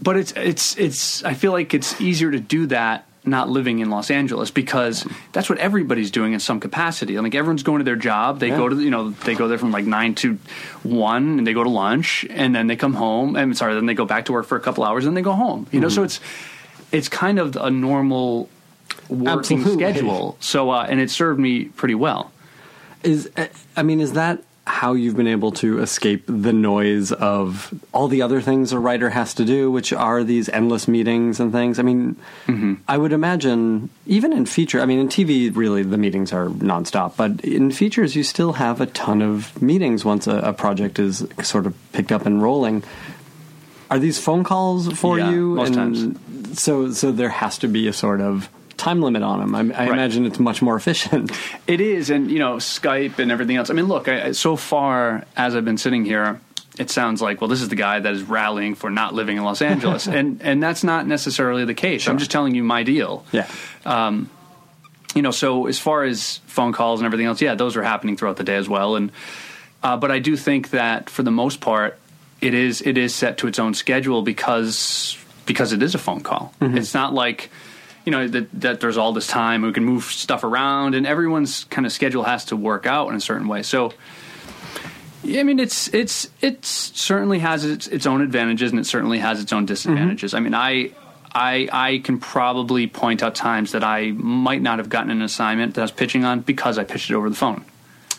but 0.00 0.16
it's 0.16 0.32
it's 0.32 0.78
it's 0.78 1.24
I 1.24 1.34
feel 1.34 1.52
like 1.52 1.74
it's 1.74 2.00
easier 2.00 2.30
to 2.30 2.40
do 2.40 2.66
that 2.66 3.06
not 3.24 3.48
living 3.48 3.78
in 3.78 3.88
Los 3.88 4.10
Angeles 4.10 4.50
because 4.50 5.06
that's 5.32 5.48
what 5.48 5.58
everybody's 5.58 6.10
doing 6.10 6.32
in 6.32 6.40
some 6.40 6.58
capacity. 6.58 7.16
Like 7.18 7.34
everyone's 7.34 7.62
going 7.62 7.78
to 7.78 7.84
their 7.84 7.94
job. 7.96 8.40
They 8.40 8.48
Yeah. 8.48 8.56
go 8.56 8.68
to 8.68 8.80
you 8.80 8.90
know 8.90 9.10
they 9.10 9.34
go 9.34 9.46
there 9.48 9.58
from 9.58 9.70
like 9.70 9.84
nine 9.84 10.14
to 10.16 10.38
one, 10.82 11.38
and 11.38 11.46
they 11.46 11.52
go 11.52 11.62
to 11.62 11.70
lunch, 11.70 12.26
and 12.30 12.54
then 12.54 12.66
they 12.66 12.76
come 12.76 12.94
home. 12.94 13.36
And 13.36 13.56
sorry, 13.56 13.74
then 13.74 13.86
they 13.86 13.94
go 13.94 14.04
back 14.04 14.24
to 14.26 14.32
work 14.32 14.46
for 14.46 14.56
a 14.56 14.60
couple 14.60 14.82
hours, 14.84 15.04
and 15.06 15.16
then 15.16 15.22
they 15.22 15.24
go 15.24 15.34
home. 15.34 15.66
You 15.70 15.80
know, 15.80 15.88
so 15.88 16.02
it's 16.02 16.18
it's 16.90 17.08
kind 17.08 17.38
of 17.38 17.56
a 17.56 17.70
normal 17.70 18.48
working 19.08 19.58
Absolutely. 19.60 19.74
schedule. 19.92 20.36
So 20.40 20.70
uh, 20.70 20.86
and 20.88 20.98
it 21.00 21.10
served 21.10 21.38
me 21.38 21.66
pretty 21.66 21.94
well. 21.94 22.32
Is 23.04 23.30
I 23.76 23.82
mean, 23.82 24.00
is 24.00 24.14
that 24.14 24.42
how 24.64 24.92
you've 24.92 25.16
been 25.16 25.26
able 25.26 25.50
to 25.50 25.80
escape 25.80 26.22
the 26.26 26.52
noise 26.52 27.10
of 27.10 27.74
all 27.92 28.06
the 28.06 28.22
other 28.22 28.40
things 28.40 28.72
a 28.72 28.78
writer 28.78 29.10
has 29.10 29.34
to 29.34 29.44
do, 29.44 29.70
which 29.72 29.92
are 29.92 30.22
these 30.22 30.48
endless 30.48 30.86
meetings 30.86 31.40
and 31.40 31.50
things? 31.50 31.80
I 31.80 31.82
mean, 31.82 32.14
mm-hmm. 32.46 32.74
I 32.86 32.96
would 32.96 33.12
imagine 33.12 33.90
even 34.06 34.32
in 34.32 34.46
feature, 34.46 34.80
I 34.80 34.86
mean, 34.86 35.00
in 35.00 35.08
TV, 35.08 35.54
really 35.54 35.82
the 35.82 35.98
meetings 35.98 36.32
are 36.32 36.46
nonstop, 36.46 37.16
but 37.16 37.44
in 37.44 37.72
features, 37.72 38.14
you 38.14 38.22
still 38.22 38.52
have 38.54 38.80
a 38.80 38.86
ton 38.86 39.20
of 39.20 39.60
meetings 39.60 40.04
once 40.04 40.28
a, 40.28 40.36
a 40.38 40.52
project 40.52 41.00
is 41.00 41.26
sort 41.42 41.66
of 41.66 41.74
picked 41.92 42.12
up 42.12 42.24
and 42.24 42.40
rolling. 42.40 42.84
Are 43.90 43.98
these 43.98 44.18
phone 44.18 44.44
calls 44.44 44.92
for 44.92 45.18
Yeah, 45.18 45.30
you? 45.32 45.54
most 45.56 45.74
and 45.74 46.18
So, 46.56 46.92
so 46.92 47.10
there 47.12 47.28
has 47.30 47.58
to 47.58 47.68
be 47.68 47.88
a 47.88 47.92
sort 47.92 48.20
of 48.20 48.48
time 48.76 49.00
limit 49.02 49.22
on 49.22 49.40
them. 49.40 49.54
I, 49.54 49.58
I 49.58 49.62
Right. 49.62 49.88
imagine 49.88 50.26
it's 50.26 50.38
much 50.38 50.62
more 50.62 50.76
efficient. 50.76 51.30
It 51.66 51.80
is, 51.80 52.10
and 52.10 52.30
you 52.30 52.38
know, 52.38 52.56
Skype 52.56 53.18
and 53.18 53.30
everything 53.32 53.56
else. 53.56 53.70
I 53.70 53.74
mean, 53.74 53.86
look, 53.86 54.08
I, 54.08 54.32
so 54.32 54.56
far 54.56 55.24
as 55.36 55.54
I've 55.56 55.64
been 55.64 55.78
sitting 55.78 56.04
here, 56.04 56.40
it 56.78 56.90
sounds 56.90 57.20
like, 57.22 57.40
well, 57.40 57.48
this 57.48 57.60
is 57.62 57.68
the 57.68 57.76
guy 57.76 58.00
that 58.00 58.12
is 58.12 58.22
rallying 58.22 58.74
for 58.74 58.90
not 58.90 59.14
living 59.14 59.36
in 59.36 59.44
Los 59.44 59.62
Angeles, 59.72 60.06
and 60.08 60.40
and 60.42 60.62
that's 60.62 60.82
not 60.84 61.06
necessarily 61.06 61.64
the 61.64 61.74
case. 61.74 62.08
I'm 62.08 62.18
just 62.18 62.30
telling 62.30 62.54
you 62.54 62.64
my 62.64 62.82
deal. 62.82 63.24
Yeah. 63.32 63.46
Um, 63.84 64.28
You 65.14 65.20
know, 65.22 65.30
so 65.32 65.66
as 65.66 65.78
far 65.78 66.04
as 66.04 66.40
phone 66.46 66.72
calls 66.72 67.00
and 67.00 67.06
everything 67.06 67.26
else, 67.26 67.42
yeah, 67.42 67.54
those 67.54 67.76
are 67.76 67.82
happening 67.82 68.16
throughout 68.16 68.36
the 68.36 68.44
day 68.44 68.56
as 68.56 68.68
well. 68.68 68.96
And 68.96 69.12
uh, 69.82 69.96
but 69.98 70.10
I 70.10 70.18
do 70.20 70.36
think 70.36 70.70
that 70.70 71.10
for 71.10 71.22
the 71.22 71.30
most 71.30 71.60
part, 71.60 71.98
it 72.40 72.54
is 72.54 72.80
it 72.80 72.96
is 72.96 73.14
set 73.14 73.36
to 73.38 73.46
its 73.46 73.58
own 73.58 73.74
schedule 73.74 74.22
because 74.22 75.18
because 75.44 75.72
it 75.74 75.82
is 75.82 75.94
a 75.94 75.98
phone 75.98 76.22
call. 76.22 76.52
It's 76.60 76.94
not 76.94 77.12
like 77.12 77.50
you 78.04 78.12
know 78.12 78.26
that 78.28 78.60
that 78.60 78.80
there's 78.80 78.96
all 78.96 79.12
this 79.12 79.26
time 79.26 79.62
we 79.62 79.72
can 79.72 79.84
move 79.84 80.04
stuff 80.04 80.44
around, 80.44 80.94
and 80.94 81.06
everyone's 81.06 81.64
kind 81.64 81.86
of 81.86 81.92
schedule 81.92 82.24
has 82.24 82.44
to 82.46 82.56
work 82.56 82.86
out 82.86 83.08
in 83.08 83.14
a 83.14 83.20
certain 83.20 83.48
way. 83.48 83.62
So 83.62 83.92
I 85.24 85.42
mean, 85.44 85.60
it's 85.60 85.92
it's 85.94 86.28
it 86.40 86.64
certainly 86.64 87.38
has 87.38 87.64
its 87.64 87.86
its 87.86 88.06
own 88.06 88.22
advantages 88.22 88.70
and 88.72 88.80
it 88.80 88.86
certainly 88.86 89.18
has 89.18 89.40
its 89.40 89.52
own 89.52 89.66
disadvantages. 89.66 90.34
I 90.34 90.40
mean, 90.40 90.54
I. 90.54 90.92
I, 91.34 91.66
I 91.72 91.98
can 92.04 92.20
probably 92.20 92.86
point 92.86 93.22
out 93.22 93.34
times 93.34 93.72
that 93.72 93.82
I 93.82 94.10
might 94.10 94.60
not 94.60 94.80
have 94.80 94.90
gotten 94.90 95.10
an 95.10 95.22
assignment 95.22 95.76
that 95.76 95.80
I 95.80 95.84
was 95.84 95.90
pitching 95.90 96.26
on 96.26 96.40
because 96.40 96.76
I 96.76 96.84
pitched 96.84 97.08
it 97.10 97.14
over 97.14 97.30
the 97.30 97.34
phone. 97.34 97.64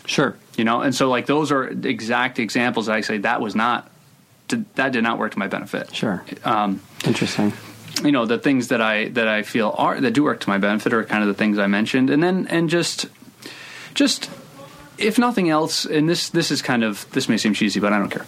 Sure. 0.04 0.36
You 0.56 0.64
know, 0.64 0.80
and 0.80 0.92
so 0.92 1.08
like 1.08 1.26
those 1.26 1.52
are 1.52 1.68
exact 1.68 2.40
examples 2.40 2.86
that 2.86 2.96
I 2.96 3.02
say 3.02 3.18
that 3.18 3.40
was 3.40 3.54
not 3.54 3.88
that 4.48 4.92
did 4.92 5.04
not 5.04 5.20
work 5.20 5.30
to 5.30 5.38
my 5.38 5.46
benefit. 5.46 5.94
Sure. 5.94 6.24
Um, 6.44 6.82
Interesting. 7.06 7.52
You 8.02 8.12
know 8.12 8.26
the 8.26 8.38
things 8.38 8.68
that 8.68 8.80
I 8.80 9.08
that 9.08 9.28
I 9.28 9.42
feel 9.42 9.74
are 9.76 10.00
that 10.00 10.12
do 10.12 10.24
work 10.24 10.40
to 10.40 10.48
my 10.48 10.58
benefit 10.58 10.92
are 10.92 11.04
kind 11.04 11.22
of 11.22 11.28
the 11.28 11.34
things 11.34 11.58
I 11.58 11.66
mentioned, 11.66 12.10
and 12.10 12.22
then 12.22 12.46
and 12.48 12.68
just 12.68 13.06
just 13.94 14.30
if 14.98 15.18
nothing 15.18 15.48
else, 15.48 15.84
and 15.84 16.08
this 16.08 16.30
this 16.30 16.50
is 16.50 16.62
kind 16.62 16.84
of 16.84 17.10
this 17.12 17.28
may 17.28 17.36
seem 17.36 17.54
cheesy, 17.54 17.80
but 17.80 17.92
I 17.92 17.98
don't 17.98 18.10
care. 18.10 18.26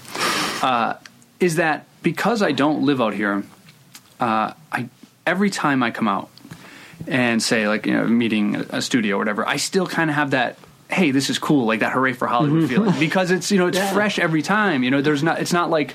Uh, 0.62 0.94
is 1.40 1.56
that 1.56 1.86
because 2.02 2.42
I 2.42 2.52
don't 2.52 2.84
live 2.84 3.00
out 3.00 3.14
here? 3.14 3.44
Uh, 4.20 4.52
I 4.72 4.88
every 5.26 5.50
time 5.50 5.82
I 5.82 5.90
come 5.90 6.08
out 6.08 6.30
and 7.06 7.42
say 7.42 7.68
like 7.68 7.86
you 7.86 7.92
know 7.92 8.06
meeting 8.06 8.56
a 8.70 8.80
studio 8.80 9.16
or 9.16 9.18
whatever, 9.18 9.46
I 9.46 9.56
still 9.56 9.86
kind 9.86 10.10
of 10.10 10.16
have 10.16 10.30
that. 10.30 10.58
Hey, 10.88 11.10
this 11.10 11.30
is 11.30 11.38
cool, 11.40 11.66
like 11.66 11.80
that 11.80 11.92
hooray 11.92 12.12
for 12.12 12.28
Hollywood 12.28 12.68
feeling, 12.68 12.94
because 13.00 13.32
it's 13.32 13.50
you 13.50 13.58
know 13.58 13.66
it's 13.66 13.90
fresh 13.92 14.18
every 14.18 14.42
time. 14.42 14.84
You 14.84 14.90
know, 14.90 15.02
there's 15.02 15.22
not 15.22 15.40
it's 15.40 15.52
not 15.52 15.68
like 15.68 15.94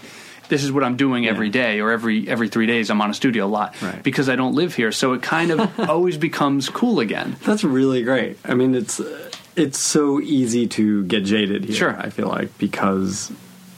this 0.51 0.63
is 0.65 0.71
what 0.71 0.83
I'm 0.83 0.97
doing 0.97 1.25
every 1.25 1.49
day 1.49 1.79
or 1.79 1.91
every 1.91 2.27
every 2.27 2.49
three 2.49 2.67
days 2.67 2.89
I'm 2.91 3.01
on 3.01 3.09
a 3.09 3.13
studio 3.13 3.45
a 3.45 3.47
lot 3.47 3.81
Right. 3.81 4.03
because 4.03 4.27
I 4.29 4.35
don't 4.35 4.53
live 4.53 4.75
here. 4.75 4.91
So 4.91 5.13
it 5.13 5.21
kind 5.23 5.49
of 5.51 5.59
always 5.89 6.17
becomes 6.17 6.67
cool 6.69 6.99
again. 6.99 7.37
That's 7.45 7.63
really 7.63 8.03
great. 8.03 8.37
I 8.45 8.53
mean, 8.53 8.75
it's 8.75 8.99
it's 9.55 9.79
so 9.79 10.19
easy 10.19 10.67
to 10.67 11.03
get 11.05 11.23
jaded 11.23 11.65
here. 11.65 11.75
Sure. 11.75 11.95
I 11.97 12.09
feel 12.09 12.27
like 12.27 12.55
because 12.57 13.31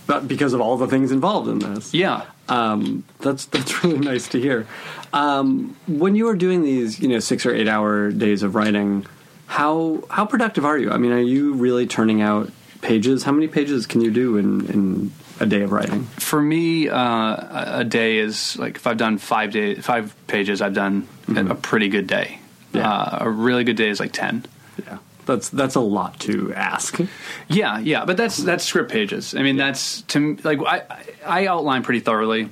but 0.07 0.27
because 0.27 0.53
of 0.53 0.61
all 0.61 0.75
the 0.77 0.87
things 0.87 1.11
involved 1.11 1.47
in 1.47 1.59
this. 1.59 1.93
Yeah. 1.93 2.25
Um, 2.49 3.03
that's 3.19 3.45
that's 3.45 3.71
really 3.83 3.99
nice 3.99 4.27
to 4.29 4.41
hear. 4.41 4.65
Um, 5.13 5.75
when 5.87 6.15
you 6.15 6.27
are 6.29 6.35
doing 6.35 6.63
these, 6.63 6.99
you 6.99 7.07
know, 7.07 7.19
six 7.19 7.45
or 7.45 7.53
eight 7.53 7.67
hour 7.67 8.11
days 8.11 8.41
of 8.43 8.55
writing, 8.55 9.05
how 9.45 10.03
how 10.09 10.25
productive 10.25 10.65
are 10.65 10.77
you? 10.77 10.89
I 10.91 10.97
mean, 10.97 11.11
are 11.11 11.21
you 11.21 11.53
really 11.53 11.85
turning 11.87 12.21
out 12.21 12.49
pages? 12.81 13.23
How 13.23 13.31
many 13.31 13.47
pages 13.47 13.85
can 13.85 14.01
you 14.01 14.11
do 14.11 14.37
in 14.37 14.65
in 14.73 15.11
a 15.39 15.45
day 15.45 15.61
of 15.61 15.71
writing? 15.71 16.03
For 16.17 16.41
me, 16.41 16.89
uh, 16.89 17.79
a 17.79 17.83
day 17.83 18.17
is 18.19 18.57
like 18.57 18.75
if 18.77 18.87
I've 18.87 18.97
done 18.97 19.17
five 19.17 19.51
day 19.51 19.75
five 19.75 20.15
pages, 20.27 20.61
I've 20.61 20.73
done 20.73 21.07
a- 21.27 21.45
a 21.47 21.55
pretty 21.55 21.89
good 21.89 22.07
day. 22.07 22.39
Yeah. 22.73 22.89
Uh, 22.91 23.17
a 23.25 23.29
really 23.29 23.63
good 23.63 23.75
day 23.77 23.89
is 23.89 23.99
like 23.99 24.13
ten. 24.13 24.45
Yeah, 24.85 24.97
that's 25.25 25.49
that's 25.49 25.75
a 25.75 25.79
lot 25.79 26.19
to 26.21 26.53
ask. 26.53 26.99
Yeah, 27.47 27.77
yeah, 27.79 28.05
but 28.05 28.17
that's 28.17 28.37
that's 28.37 28.63
script 28.63 28.91
pages. 28.91 29.35
I 29.35 29.43
mean, 29.43 29.57
that's 29.57 30.01
to 30.13 30.37
like 30.43 30.59
I 30.65 30.81
I 31.25 31.45
outline 31.47 31.83
pretty 31.83 31.99
thoroughly, 31.99 32.49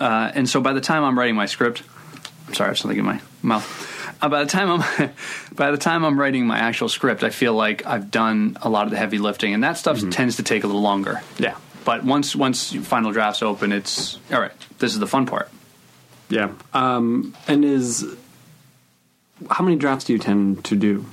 uh, 0.00 0.30
and 0.34 0.48
so 0.48 0.60
by 0.60 0.72
the 0.72 0.80
time 0.80 1.04
I'm 1.04 1.18
writing 1.18 1.34
my 1.36 1.46
script, 1.46 1.82
I'm 2.46 2.54
sorry, 2.54 2.68
I 2.68 2.70
have 2.70 2.78
something 2.78 2.98
in 2.98 3.04
my 3.04 3.20
mouth. 3.42 3.66
Uh, 4.20 4.28
by 4.28 4.42
the 4.42 4.50
time 4.50 4.70
I'm 4.70 5.10
by 5.54 5.70
the 5.70 5.76
time 5.78 6.04
I'm 6.04 6.18
writing 6.18 6.46
my 6.46 6.58
actual 6.58 6.88
script, 6.88 7.22
I 7.22 7.30
feel 7.30 7.54
like 7.54 7.84
I've 7.86 8.10
done 8.10 8.56
a 8.62 8.68
lot 8.68 8.84
of 8.84 8.90
the 8.90 8.96
heavy 8.96 9.18
lifting, 9.18 9.52
and 9.54 9.62
that 9.64 9.76
stuff 9.78 10.00
tends 10.10 10.36
to 10.36 10.42
take 10.42 10.64
a 10.64 10.66
little 10.66 10.82
longer. 10.82 11.20
Yeah. 11.38 11.56
But 11.88 12.04
once 12.04 12.36
once 12.36 12.72
final 12.86 13.12
drafts 13.12 13.40
open, 13.42 13.72
it's 13.72 14.18
all 14.30 14.40
right. 14.40 14.52
This 14.78 14.92
is 14.92 14.98
the 14.98 15.06
fun 15.06 15.24
part. 15.24 15.48
Yeah. 16.28 16.52
Um, 16.74 17.34
and 17.48 17.64
is 17.64 18.04
how 19.50 19.64
many 19.64 19.76
drafts 19.76 20.04
do 20.04 20.12
you 20.12 20.18
tend 20.18 20.64
to 20.66 20.76
do? 20.76 21.06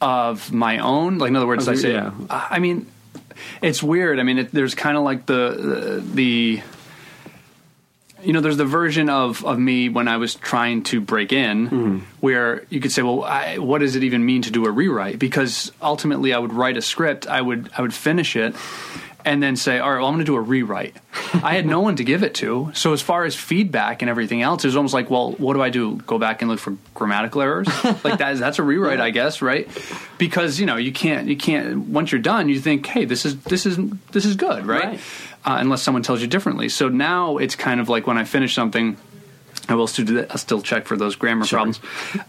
of 0.00 0.50
my 0.50 0.78
own. 0.78 1.18
Like 1.18 1.28
in 1.28 1.36
other 1.36 1.46
words, 1.46 1.68
Of 1.68 1.74
I 1.74 1.76
say, 1.76 1.92
yeah. 1.92 2.12
I 2.30 2.58
mean, 2.58 2.86
it's 3.60 3.82
weird. 3.82 4.18
I 4.18 4.22
mean, 4.22 4.38
it, 4.38 4.50
there's 4.50 4.74
kind 4.74 4.96
of 4.96 5.02
like 5.04 5.26
the 5.26 6.02
the 6.14 6.62
you 8.22 8.32
know, 8.32 8.40
there's 8.40 8.56
the 8.56 8.64
version 8.64 9.10
of 9.10 9.44
of 9.44 9.58
me 9.58 9.90
when 9.90 10.08
I 10.08 10.16
was 10.16 10.34
trying 10.36 10.84
to 10.84 11.00
break 11.02 11.32
in, 11.34 11.68
Mm-hmm. 11.68 11.98
where 12.20 12.64
you 12.70 12.80
could 12.80 12.92
say, 12.92 13.02
well, 13.02 13.24
I, 13.24 13.58
what 13.58 13.80
does 13.80 13.94
it 13.96 14.02
even 14.04 14.24
mean 14.24 14.40
to 14.42 14.50
do 14.50 14.64
a 14.64 14.70
rewrite? 14.70 15.18
Because 15.18 15.70
ultimately, 15.82 16.32
I 16.32 16.38
would 16.38 16.54
write 16.54 16.78
a 16.78 16.82
script, 16.82 17.26
I 17.26 17.40
would 17.42 17.68
I 17.76 17.82
would 17.82 17.92
finish 17.94 18.36
it. 18.36 18.54
And 19.24 19.42
then 19.42 19.56
say, 19.56 19.78
all 19.78 19.90
right, 19.90 19.98
well, 19.98 20.06
I'm 20.06 20.14
going 20.14 20.24
to 20.24 20.32
do 20.32 20.36
a 20.36 20.40
rewrite. 20.40 20.96
I 21.34 21.54
had 21.54 21.66
no 21.66 21.80
one 21.80 21.96
to 21.96 22.04
give 22.04 22.22
it 22.22 22.34
to, 22.36 22.70
so 22.74 22.92
as 22.92 23.02
far 23.02 23.24
as 23.24 23.34
feedback 23.34 24.02
and 24.02 24.08
everything 24.08 24.42
else, 24.42 24.64
it 24.64 24.68
was 24.68 24.76
almost 24.76 24.94
like, 24.94 25.10
well, 25.10 25.32
what 25.32 25.54
do 25.54 25.62
I 25.62 25.70
do? 25.70 25.96
Go 25.96 26.18
back 26.18 26.42
and 26.42 26.50
look 26.50 26.58
for 26.58 26.76
grammatical 26.94 27.42
errors? 27.42 27.68
like 28.04 28.18
that? 28.18 28.38
That's 28.38 28.58
a 28.58 28.62
rewrite, 28.62 29.00
I 29.00 29.10
guess, 29.10 29.42
right? 29.42 29.68
Because 30.18 30.58
you 30.58 30.66
know 30.66 30.76
you 30.76 30.92
can't 30.92 31.28
you 31.28 31.36
can't 31.36 31.88
once 31.88 32.12
you're 32.12 32.20
done, 32.20 32.48
you 32.48 32.60
think, 32.60 32.86
hey, 32.86 33.04
this 33.04 33.24
is 33.24 33.40
this 33.42 33.66
is 33.66 33.78
this 34.12 34.24
is 34.24 34.36
good, 34.36 34.66
right? 34.66 34.84
Right. 34.84 35.00
Uh, 35.44 35.56
unless 35.60 35.82
someone 35.82 36.02
tells 36.02 36.20
you 36.20 36.26
differently. 36.26 36.68
So 36.68 36.88
now 36.88 37.38
it's 37.38 37.54
kind 37.56 37.80
of 37.80 37.88
like 37.88 38.06
when 38.06 38.18
I 38.18 38.24
finish 38.24 38.54
something. 38.54 38.96
I 39.68 39.74
will 39.74 39.86
still 39.86 40.04
do 40.04 40.14
that. 40.14 40.32
I'll 40.32 40.38
still 40.38 40.62
check 40.62 40.86
for 40.86 40.96
those 40.96 41.14
grammar 41.14 41.46
problems, 41.46 41.80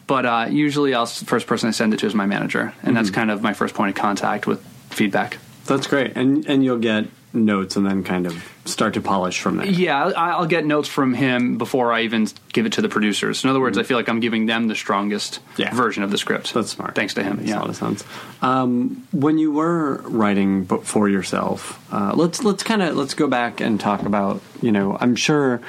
but 0.05 0.25
uh, 0.25 0.47
usually, 0.51 0.93
I'll 0.93 1.07
the 1.07 1.25
first 1.25 1.47
person 1.47 1.69
I 1.69 1.71
send 1.71 1.93
it 1.93 1.97
to 2.01 2.05
is 2.05 2.13
my 2.13 2.27
manager, 2.27 2.73
and 2.83 2.95
that's 2.95 3.09
kind 3.09 3.31
of 3.31 3.41
my 3.41 3.53
first 3.53 3.73
point 3.73 3.89
of 3.89 3.95
contact 3.95 4.45
with 4.45 4.63
feedback. 4.91 5.37
That's 5.75 5.87
great, 5.87 6.15
and 6.17 6.45
and 6.47 6.63
you'll 6.63 6.79
get 6.79 7.05
notes 7.33 7.77
and 7.77 7.85
then 7.85 8.03
kind 8.03 8.25
of 8.27 8.43
start 8.65 8.93
to 8.95 8.99
polish 9.01 9.39
from 9.39 9.55
there. 9.55 9.65
Yeah, 9.65 10.07
I- 10.07 10.31
I'll 10.31 10.45
get 10.45 10.65
notes 10.65 10.89
from 10.89 11.13
him 11.13 11.57
before 11.57 11.93
I 11.93 12.01
even 12.01 12.27
give 12.51 12.65
it 12.65 12.73
to 12.73 12.81
the 12.81 12.89
producers. 12.89 13.45
In 13.45 13.49
other 13.49 13.61
words, 13.61 13.77
I 13.77 13.83
feel 13.83 13.95
like 13.95 14.09
I'm 14.09 14.19
giving 14.19 14.47
them 14.47 14.67
the 14.67 14.75
strongest 14.75 15.39
Yeah. 15.55 15.73
version 15.73 16.03
of 16.03 16.11
the 16.11 16.17
script. 16.17 16.53
That's 16.53 16.71
smart. 16.71 16.93
Thanks 16.93 17.13
to 17.13 17.23
him. 17.23 17.37
Makes 17.37 17.47
a 17.47 17.53
Yeah. 17.53 17.59
lot 17.61 17.69
of 17.69 17.77
sense. 17.77 18.03
Um, 18.41 19.03
when 19.13 19.37
you 19.37 19.53
were 19.53 20.01
writing 20.03 20.65
for 20.65 21.07
yourself, 21.07 21.79
uh, 21.89 22.11
let's 22.15 22.43
let's 22.43 22.63
kind 22.63 22.81
of 22.81 22.97
let's 22.97 23.13
go 23.13 23.27
back 23.27 23.61
and 23.61 23.79
talk 23.79 24.01
about. 24.03 24.41
You 24.61 24.73
know, 24.73 24.97
I'm 24.99 25.15
sure, 25.15 25.61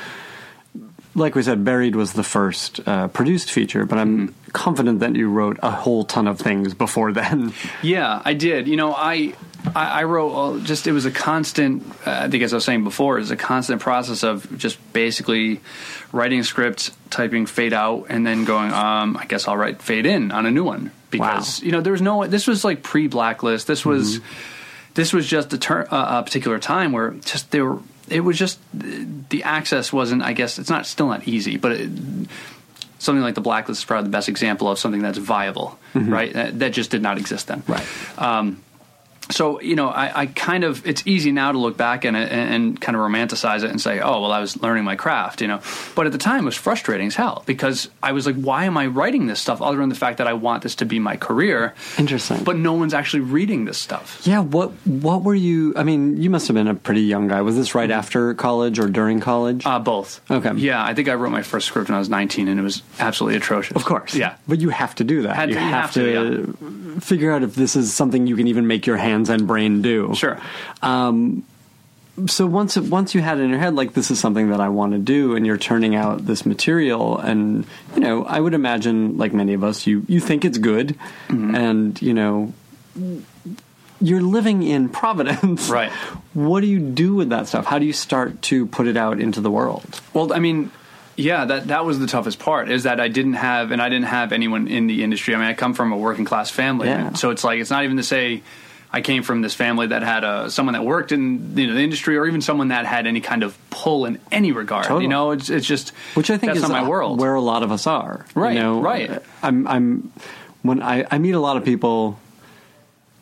like 1.14 1.35
we 1.37 1.42
said, 1.42 1.64
Buried 1.64 1.94
was 1.94 2.14
the 2.14 2.25
first 2.25 2.80
uh, 2.87 3.06
produced 3.09 3.50
feature, 3.52 3.85
but 3.87 3.99
I'm 3.99 4.28
Mm-hmm. 4.28 4.50
confident 4.52 4.99
that 5.00 5.14
you 5.14 5.28
wrote 5.30 5.59
a 5.62 5.71
whole 5.71 6.04
ton 6.04 6.26
of 6.26 6.38
things 6.40 6.75
before 6.75 7.12
then. 7.12 7.52
Yeah, 7.82 8.21
I 8.25 8.35
did. 8.35 8.66
You 8.66 8.76
know, 8.76 8.92
I 8.94 9.35
I, 9.75 10.00
I 10.00 10.04
wrote 10.04 10.64
just 10.64 10.87
it 10.87 10.92
was 10.92 11.07
a 11.07 11.11
constant. 11.11 11.85
Uh, 12.07 12.23
I 12.25 12.28
think 12.28 12.42
as 12.42 12.52
I 12.52 12.57
was 12.57 12.64
saying 12.64 12.85
before, 12.85 13.16
it 13.16 13.21
was 13.21 13.31
a 13.31 13.37
constant 13.37 13.81
process 13.81 14.23
of 14.23 14.59
just 14.59 14.78
basically 14.92 15.61
writing 16.11 16.40
a 16.40 16.45
script, 16.45 16.90
typing 17.11 17.47
fade 17.47 17.73
out, 17.73 18.07
and 18.09 18.26
then 18.26 18.45
going. 18.45 18.73
Um, 18.73 19.16
I 19.16 19.26
guess 19.26 19.47
I'll 19.47 19.57
write 19.57 19.81
fade 19.81 20.07
in 20.07 20.33
on 20.33 20.47
a 20.47 20.50
new 20.50 20.64
one 20.64 20.90
because 21.11 21.62
you 21.62 21.73
know 21.73 21.81
there 21.81 21.92
was 21.92 22.02
no. 22.02 22.26
This 22.26 22.47
was 22.47 22.64
like 22.64 22.83
pre 22.83 23.07
blacklist. 23.07 23.66
This 23.66 23.85
was 23.85 24.21
this 24.95 25.12
was 25.12 25.26
just 25.26 25.52
a, 25.52 25.59
ter- 25.59 25.87
uh, 25.90 26.21
a 26.21 26.23
particular 26.23 26.59
time 26.59 26.92
where 26.92 27.11
just 27.11 27.50
there 27.50 27.64
were. 27.64 27.81
It 28.09 28.21
was 28.21 28.38
just 28.38 28.59
the 28.73 29.45
access 29.45 29.92
wasn't. 29.92 30.23
I 30.23 30.33
guess 30.33 30.59
it's 30.59 30.71
not 30.71 30.87
still 30.87 31.09
not 31.09 31.26
easy, 31.28 31.57
but. 31.57 31.73
It, 31.73 31.90
something 32.99 33.23
like 33.23 33.35
the 33.35 33.40
blacklist 33.40 33.81
is 33.81 33.85
probably 33.85 34.04
the 34.04 34.12
best 34.12 34.28
example 34.28 34.71
of 34.71 34.78
something 34.78 35.02
that's 35.02 35.19
viable, 35.19 35.76
right? 35.92 36.33
That, 36.35 36.61
that 36.61 36.73
just 36.73 36.92
did 36.92 37.02
not 37.02 37.19
exist 37.19 37.49
then. 37.49 37.64
Right. 37.66 37.85
Um, 38.16 38.62
so 39.32 39.60
you 39.60 39.74
know, 39.74 39.88
I, 39.88 40.22
I 40.22 40.26
kind 40.26 40.64
of 40.64 40.86
it's 40.86 41.06
easy 41.06 41.32
now 41.32 41.52
to 41.52 41.58
look 41.58 41.76
back 41.76 42.04
and, 42.04 42.16
and 42.16 42.30
and 42.54 42.80
kind 42.80 42.96
of 42.96 43.02
romanticize 43.02 43.62
it 43.64 43.70
and 43.70 43.80
say, 43.80 44.00
oh 44.00 44.20
well, 44.20 44.32
I 44.32 44.40
was 44.40 44.60
learning 44.62 44.84
my 44.84 44.96
craft, 44.96 45.40
you 45.40 45.48
know. 45.48 45.60
But 45.94 46.06
at 46.06 46.12
the 46.12 46.18
time, 46.18 46.42
it 46.42 46.46
was 46.46 46.56
frustrating 46.56 47.06
as 47.08 47.14
hell 47.14 47.42
because 47.46 47.88
I 48.02 48.12
was 48.12 48.26
like, 48.26 48.36
why 48.36 48.64
am 48.64 48.76
I 48.76 48.86
writing 48.86 49.26
this 49.26 49.40
stuff 49.40 49.60
other 49.62 49.78
than 49.78 49.88
the 49.88 49.94
fact 49.94 50.18
that 50.18 50.26
I 50.26 50.32
want 50.34 50.62
this 50.62 50.74
to 50.76 50.84
be 50.84 50.98
my 50.98 51.16
career? 51.16 51.74
Interesting. 51.98 52.44
But 52.44 52.56
no 52.56 52.74
one's 52.74 52.94
actually 52.94 53.20
reading 53.20 53.64
this 53.64 53.78
stuff. 53.78 54.20
Yeah, 54.24 54.40
what 54.40 54.70
what 54.86 55.22
were 55.22 55.34
you? 55.34 55.72
I 55.76 55.82
mean, 55.82 56.20
you 56.22 56.30
must 56.30 56.46
have 56.48 56.54
been 56.54 56.68
a 56.68 56.74
pretty 56.74 57.02
young 57.02 57.28
guy. 57.28 57.40
Was 57.42 57.56
this 57.56 57.74
right 57.74 57.90
after 57.90 58.34
college 58.34 58.78
or 58.78 58.88
during 58.88 59.20
college? 59.20 59.64
Uh, 59.66 59.78
both. 59.78 60.20
Okay. 60.30 60.52
Yeah, 60.56 60.84
I 60.84 60.94
think 60.94 61.08
I 61.08 61.14
wrote 61.14 61.30
my 61.30 61.42
first 61.42 61.66
script 61.66 61.88
when 61.88 61.96
I 61.96 61.98
was 61.98 62.08
19, 62.08 62.48
and 62.48 62.58
it 62.60 62.62
was 62.62 62.82
absolutely 62.98 63.36
atrocious. 63.36 63.76
Of 63.76 63.84
course. 63.84 64.14
Yeah. 64.14 64.36
But 64.46 64.60
you 64.60 64.68
have 64.70 64.94
to 64.96 65.04
do 65.04 65.22
that. 65.22 65.36
Had 65.36 65.48
you 65.48 65.54
to- 65.54 65.60
have, 65.60 65.72
have 65.72 65.92
to, 65.94 66.56
to 66.58 67.00
figure 67.00 67.32
out 67.32 67.42
if 67.42 67.54
this 67.54 67.76
is 67.76 67.92
something 67.92 68.26
you 68.26 68.36
can 68.36 68.46
even 68.46 68.66
make 68.66 68.86
your 68.86 68.96
hands 68.96 69.22
and 69.29 69.47
brain 69.47 69.83
do. 69.83 70.14
Sure. 70.14 70.38
So 72.26 72.47
once 72.47 72.76
once 72.76 73.14
you 73.14 73.23
had 73.23 73.38
it 73.38 73.43
in 73.43 73.50
your 73.50 73.59
head 73.59 73.75
like 73.75 73.95
this 73.95 74.11
is 74.11 74.21
something 74.21 74.50
that 74.50 74.61
I 74.61 74.69
want 74.69 74.93
to 74.93 74.99
do 74.99 75.35
and 75.35 75.47
you're 75.47 75.57
turning 75.57 75.95
out 75.95 76.26
this 76.26 76.45
material 76.45 77.17
and 77.19 77.64
you 77.95 78.00
know, 78.00 78.25
I 78.25 78.38
would 78.38 78.52
imagine 78.52 79.17
like 79.17 79.33
many 79.33 79.55
of 79.55 79.64
us 79.64 79.87
you 79.87 80.05
you 80.09 80.21
think 80.21 80.45
it's 80.45 80.59
good 80.59 80.97
Mm-hmm. 81.29 81.55
and 81.55 82.02
you 82.02 82.12
know 82.12 82.52
you're 84.00 84.21
living 84.21 84.62
in 84.62 84.88
Providence. 84.88 85.69
Right. 85.71 85.91
What 86.35 86.61
do 86.61 86.67
you 86.67 86.79
do 86.81 87.14
with 87.14 87.29
that 87.29 87.47
stuff? 87.49 87.67
How 87.67 87.79
do 87.79 87.85
you 87.87 87.93
start 87.93 88.41
to 88.43 88.64
put 88.67 88.87
it 88.87 88.97
out 88.97 89.21
into 89.21 89.41
the 89.43 89.50
world? 89.50 90.00
Well, 90.14 90.33
I 90.33 90.38
mean, 90.38 90.71
yeah, 91.14 91.45
that 91.45 91.69
that 91.69 91.85
was 91.85 91.99
the 91.99 92.07
toughest 92.07 92.38
part 92.38 92.71
is 92.71 92.85
that 92.85 93.00
I 93.00 93.09
didn't 93.09 93.35
have, 93.35 93.71
and 93.71 93.83
I 93.83 93.91
didn't 93.91 94.07
have 94.07 94.33
anyone 94.33 94.67
in 94.67 94.87
the 94.87 95.02
industry. 95.05 95.35
I 95.35 95.38
mean, 95.38 95.47
I 95.47 95.52
come 95.52 95.75
from 95.75 95.93
a 95.93 95.97
working 95.97 96.25
class 96.25 96.50
family, 96.50 96.88
Yeah. 96.88 97.12
so 97.12 97.29
it's 97.31 97.45
like 97.45 97.61
it's 97.61 97.71
not 97.71 97.85
even 97.85 97.99
to 97.99 98.02
say 98.02 98.43
I 98.92 99.00
came 99.00 99.22
from 99.22 99.40
this 99.40 99.54
family 99.54 99.87
that 99.87 100.02
had 100.02 100.22
a 100.22 100.50
someone 100.50 100.75
that 100.75 100.84
worked 100.84 101.12
in 101.12 101.56
you 101.56 101.66
know, 101.66 101.75
the 101.75 101.80
industry, 101.80 102.18
or 102.18 102.26
even 102.26 102.42
someone 102.42 102.68
that 102.68 102.84
had 102.84 103.06
any 103.06 103.20
kind 103.20 103.42
of 103.42 103.56
pull 103.70 104.04
in 104.04 104.20
any 104.30 104.52
regard. 104.52 104.84
Totally. 104.84 105.04
You 105.04 105.08
know, 105.08 105.30
it's 105.30 105.49
it's 105.49 105.66
just 105.66 105.90
which 106.14 106.30
I 106.30 106.37
think 106.37 106.52
that's 106.52 106.58
is 106.58 106.68
not 106.68 106.70
my 106.70 106.87
uh, 106.87 106.88
world. 106.88 107.18
where 107.18 107.34
a 107.34 107.40
lot 107.40 107.62
of 107.62 107.72
us 107.72 107.87
are. 107.87 108.26
Right, 108.34 108.54
You 108.54 108.61
know, 108.61 108.80
right. 108.82 109.11
Uh, 109.11 109.20
I'm, 109.42 109.66
I'm 109.66 110.12
when 110.61 110.82
I, 110.82 111.06
I 111.11 111.18
meet 111.18 111.32
a 111.32 111.40
lot 111.40 111.56
of 111.56 111.64
people, 111.64 112.18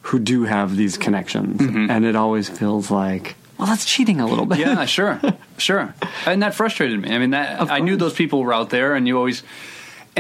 who 0.03 0.19
do 0.19 0.45
have 0.45 0.77
these 0.77 0.97
connections, 0.97 1.61
mm-hmm. 1.61 1.91
and 1.91 2.05
it 2.05 2.17
always 2.17 2.49
feels 2.49 2.91
like, 2.91 3.37
well, 3.59 3.69
that's 3.69 3.85
cheating 3.85 4.21
a 4.21 4.27
little 4.27 4.47
bit. 4.47 4.59
yeah, 4.59 4.85
sure, 4.87 5.21
sure, 5.59 5.95
and 6.27 6.43
that 6.43 6.55
frustrated 6.55 7.01
me. 7.01 7.15
I 7.15 7.19
mean, 7.19 7.31
that 7.31 7.71
I 7.71 7.81
knew 7.81 7.97
those 7.97 8.15
people 8.15 8.43
were 8.43 8.53
out 8.55 8.71
there, 8.71 8.95
and 8.95 9.07
you 9.07 9.17
always. 9.17 9.43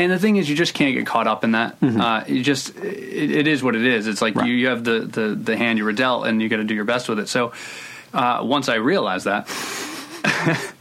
And 0.03 0.13
the 0.13 0.19
thing 0.19 0.37
is, 0.37 0.49
you 0.49 0.57
just 0.57 0.75
can't 0.75 0.95
get 0.95 1.07
caught 1.07 1.27
up 1.27 1.45
in 1.45 1.53
that. 1.53 1.77
Uh, 1.83 2.25
you 2.27 2.43
just, 2.43 2.77
it, 2.77 3.31
it 3.31 3.47
is 3.47 3.63
what 3.63 3.75
it 3.77 3.85
is. 3.85 4.07
It's 4.07 4.23
like 4.23 4.35
Right. 4.37 4.47
you, 4.49 4.55
you 4.55 4.69
have 4.69 4.85
the, 4.85 5.01
the, 5.01 5.29
the 5.35 5.57
hand 5.57 5.79
you 5.79 5.85
were 5.85 5.93
dealt, 5.93 6.27
and 6.27 6.41
you 6.43 6.49
got 6.49 6.57
to 6.59 6.65
do 6.65 6.75
your 6.75 6.85
best 6.85 7.09
with 7.09 7.19
it. 7.19 7.29
So, 7.29 7.53
uh, 8.13 8.41
once 8.43 8.69
I 8.69 8.77
realized 8.77 9.27
that, 9.27 9.49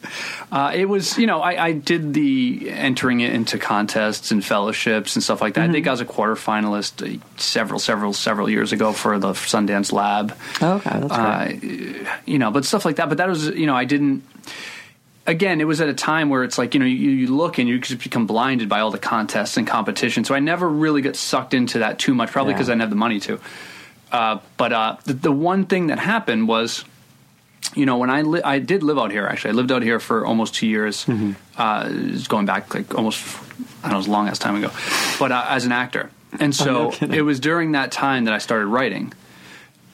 uh, 0.51 0.71
it 0.73 0.85
was, 0.85 1.17
you 1.17 1.27
know, 1.27 1.41
I, 1.41 1.65
I 1.67 1.71
did 1.73 2.13
the 2.13 2.69
entering 2.69 3.21
it 3.21 3.33
into 3.33 3.57
contests 3.57 4.31
and 4.31 4.43
fellowships 4.43 5.15
and 5.15 5.23
stuff 5.23 5.41
like 5.41 5.53
that. 5.55 5.69
I 5.69 5.71
think 5.71 5.87
I 5.87 5.91
was 5.91 6.01
a 6.01 6.05
quarter 6.05 6.35
finalist 6.35 7.01
uh, 7.05 7.19
several, 7.37 7.79
several, 7.79 8.13
several 8.13 8.49
years 8.49 8.71
ago 8.71 8.91
for 8.93 9.19
the 9.19 9.29
Sundance 9.33 9.91
Lab 9.91 10.35
Okay, 10.61 10.99
that's 10.99 11.11
uh, 11.13 11.53
you 12.25 12.39
know, 12.39 12.51
but 12.51 12.65
stuff 12.65 12.85
like 12.85 12.97
that. 12.97 13.09
But 13.09 13.19
that 13.19 13.27
was, 13.29 13.47
you 13.47 13.67
know, 13.67 13.75
I 13.75 13.85
didn't. 13.85 14.23
Again, 15.29 15.61
it 15.61 15.65
was 15.65 15.79
at 15.79 15.87
a 15.89 15.93
time 15.93 16.29
where 16.29 16.43
it's 16.43 16.57
like 16.57 16.73
you 16.73 16.79
know 16.79 16.85
you, 16.87 17.11
you 17.11 17.27
look 17.35 17.59
and 17.59 17.69
you 17.69 17.77
just 17.79 18.01
become 18.03 18.25
blinded 18.25 18.67
by 18.67 18.79
all 18.79 18.91
the 18.91 18.97
contests 18.97 19.57
and 19.57 19.67
competition. 19.67 20.23
So 20.23 20.33
I 20.35 20.39
never 20.39 20.67
really 20.67 21.01
got 21.01 21.15
sucked 21.15 21.53
into 21.53 21.79
that 21.79 21.99
too 21.99 22.13
much, 22.15 22.31
probably 22.31 22.51
Yeah. 22.53 22.57
because 22.57 22.69
I 22.69 22.73
didn't 22.73 22.81
have 22.81 22.89
the 22.89 22.95
money 22.95 23.19
to. 23.21 23.39
Uh, 24.11 24.39
but 24.57 24.73
uh, 24.73 24.97
the, 25.05 25.13
the 25.13 25.31
one 25.31 25.65
thing 25.65 25.87
that 25.87 25.99
happened 25.99 26.47
was, 26.47 26.83
you 27.75 27.85
know, 27.85 27.97
when 27.97 28.09
I 28.09 28.23
li- 28.23 28.41
I 28.43 28.57
did 28.57 28.81
live 28.81 28.97
out 28.97 29.11
here. 29.11 29.27
Actually, 29.27 29.51
I 29.51 29.53
lived 29.53 29.71
out 29.71 29.83
here 29.83 29.99
for 29.99 30.25
almost 30.25 30.55
two 30.55 30.65
years. 30.67 31.05
Mm-hmm. 31.05 31.33
Uh, 31.57 31.89
it's 32.15 32.27
going 32.27 32.47
back 32.47 32.73
like 32.73 32.95
almost 32.95 33.23
I 33.83 33.89
don't 33.89 33.93
know, 33.93 33.99
as 33.99 34.07
long 34.07 34.27
as 34.29 34.39
time 34.39 34.55
ago. 34.55 34.71
But 35.19 35.31
uh, 35.31 35.45
as 35.47 35.65
an 35.65 35.71
actor, 35.71 36.09
and 36.39 36.55
so 36.55 36.91
Oh, 36.91 37.05
no 37.05 37.13
it 37.13 37.21
was 37.21 37.39
during 37.39 37.73
that 37.73 37.91
time 37.91 38.25
that 38.25 38.33
I 38.33 38.39
started 38.39 38.65
writing. 38.65 39.13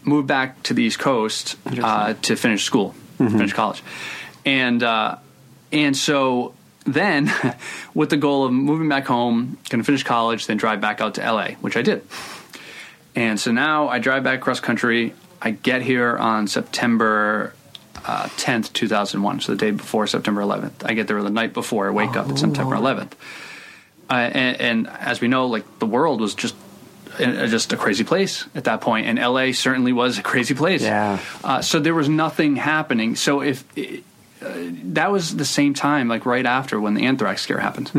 Moved 0.08 0.28
back 0.28 0.62
to 0.64 0.74
the 0.74 0.84
East 0.84 1.00
Coast 1.00 1.58
uh, 1.66 2.14
to 2.22 2.36
finish 2.38 2.64
school, 2.64 2.94
Mm-hmm. 3.20 3.38
finish 3.38 3.54
college, 3.54 3.82
and 4.46 4.82
uh, 4.84 5.18
and 5.76 5.96
so 5.96 6.54
then, 6.86 7.32
with 7.94 8.10
the 8.10 8.18
goal 8.18 8.46
of 8.46 8.54
moving 8.54 8.90
back 8.90 9.06
home, 9.06 9.58
going 9.70 9.82
to 9.82 9.84
finish 9.84 10.04
college, 10.04 10.48
then 10.48 10.58
drive 10.58 10.82
back 10.82 11.02
out 11.02 11.16
to 11.16 11.22
LA, 11.22 11.50
which 11.62 11.76
I 11.76 11.82
did. 11.82 12.06
And 13.16 13.40
so 13.40 13.52
now 13.52 13.88
I 13.88 14.00
drive 14.00 14.24
back 14.24 14.42
cross 14.42 14.60
country. 14.60 15.14
I 15.42 15.52
get 15.52 15.82
here 15.82 16.18
on 16.18 16.48
September 16.48 17.54
uh, 18.06 18.28
10th, 18.38 18.74
2001, 18.74 19.42
so 19.42 19.52
the 19.54 19.58
day 19.58 19.72
before 19.72 20.08
September 20.08 20.42
11th. 20.42 20.86
I 20.86 20.94
get 20.94 21.08
there 21.08 21.22
the 21.22 21.30
night 21.30 21.54
before. 21.54 21.88
I 21.88 21.92
wake 21.92 22.16
up 22.16 22.30
at 22.30 22.38
September 22.38 22.76
11th. 22.76 23.14
Uh, 24.10 24.14
and, 24.14 24.62
and 24.62 24.88
as 24.88 25.22
we 25.22 25.28
know, 25.28 25.48
like 25.48 25.80
the 25.80 25.86
world 25.86 26.22
was 26.22 26.36
just 26.36 26.56
uh, 27.20 27.48
just 27.48 27.72
a 27.74 27.78
crazy 27.78 28.04
place 28.04 28.46
at 28.54 28.66
that 28.66 28.82
point, 28.82 29.08
and 29.08 29.18
LA 29.18 29.54
certainly 29.54 29.94
was 29.94 30.18
a 30.20 30.24
crazy 30.24 30.54
place. 30.54 30.82
Yeah. 30.82 31.20
Uh, 31.44 31.62
so 31.62 31.80
there 31.80 31.96
was 31.96 32.10
nothing 32.10 32.58
happening. 32.58 33.16
So 33.16 33.42
if 33.42 33.64
uh, 33.78 34.02
that 34.94 35.12
was 35.12 35.36
the 35.36 35.46
same 35.46 35.74
time, 35.74 36.08
like 36.08 36.26
right 36.26 36.46
after 36.46 36.80
when 36.80 36.94
the 36.94 37.06
anthrax 37.06 37.42
scare 37.42 37.60
happened. 37.60 37.90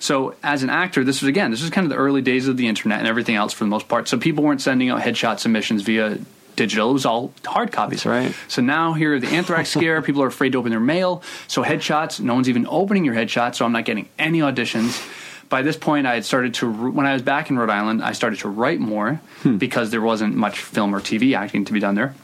So 0.00 0.34
as 0.42 0.62
an 0.62 0.70
actor, 0.70 1.04
this 1.04 1.22
was 1.22 1.28
again, 1.28 1.50
this 1.50 1.60
was 1.62 1.70
kind 1.70 1.84
of 1.84 1.90
the 1.90 1.96
early 1.96 2.22
days 2.22 2.48
of 2.48 2.56
the 2.56 2.66
internet 2.66 2.98
and 2.98 3.08
everything 3.08 3.34
else 3.36 3.52
for 3.52 3.64
the 3.64 3.70
most 3.70 3.88
part. 3.88 4.08
So 4.08 4.18
people 4.18 4.44
weren't 4.44 4.60
sending 4.60 4.90
out 4.90 5.00
headshot 5.00 5.38
submissions 5.38 5.82
via 5.82 6.18
digital; 6.56 6.90
it 6.90 6.92
was 6.94 7.06
all 7.06 7.32
hard 7.44 7.72
copies. 7.72 8.04
That's 8.04 8.06
right. 8.06 8.34
So 8.48 8.62
now 8.62 8.92
here, 8.94 9.18
the 9.20 9.28
anthrax 9.28 9.70
scare, 9.70 10.02
people 10.08 10.22
are 10.22 10.28
afraid 10.28 10.52
to 10.52 10.58
open 10.58 10.70
their 10.70 10.80
mail. 10.80 11.22
So 11.48 11.62
headshots, 11.62 12.20
no 12.20 12.34
one's 12.34 12.48
even 12.48 12.66
opening 12.68 13.04
your 13.04 13.14
headshot. 13.14 13.54
So 13.54 13.64
I'm 13.64 13.72
not 13.72 13.84
getting 13.84 14.08
any 14.18 14.40
auditions. 14.40 15.00
By 15.48 15.62
this 15.62 15.76
point, 15.76 16.06
I 16.06 16.14
had 16.14 16.24
started 16.24 16.54
to 16.54 16.90
when 16.90 17.06
I 17.06 17.12
was 17.12 17.22
back 17.22 17.50
in 17.50 17.58
Rhode 17.58 17.70
Island, 17.70 18.02
I 18.02 18.12
started 18.12 18.38
to 18.40 18.48
write 18.48 18.80
more 18.80 19.20
because 19.58 19.90
there 19.90 20.00
wasn't 20.00 20.34
much 20.34 20.58
film 20.60 20.94
or 20.94 21.00
TV 21.00 21.36
acting 21.36 21.64
to 21.66 21.72
be 21.72 21.80
done 21.80 21.94
there, 21.94 22.14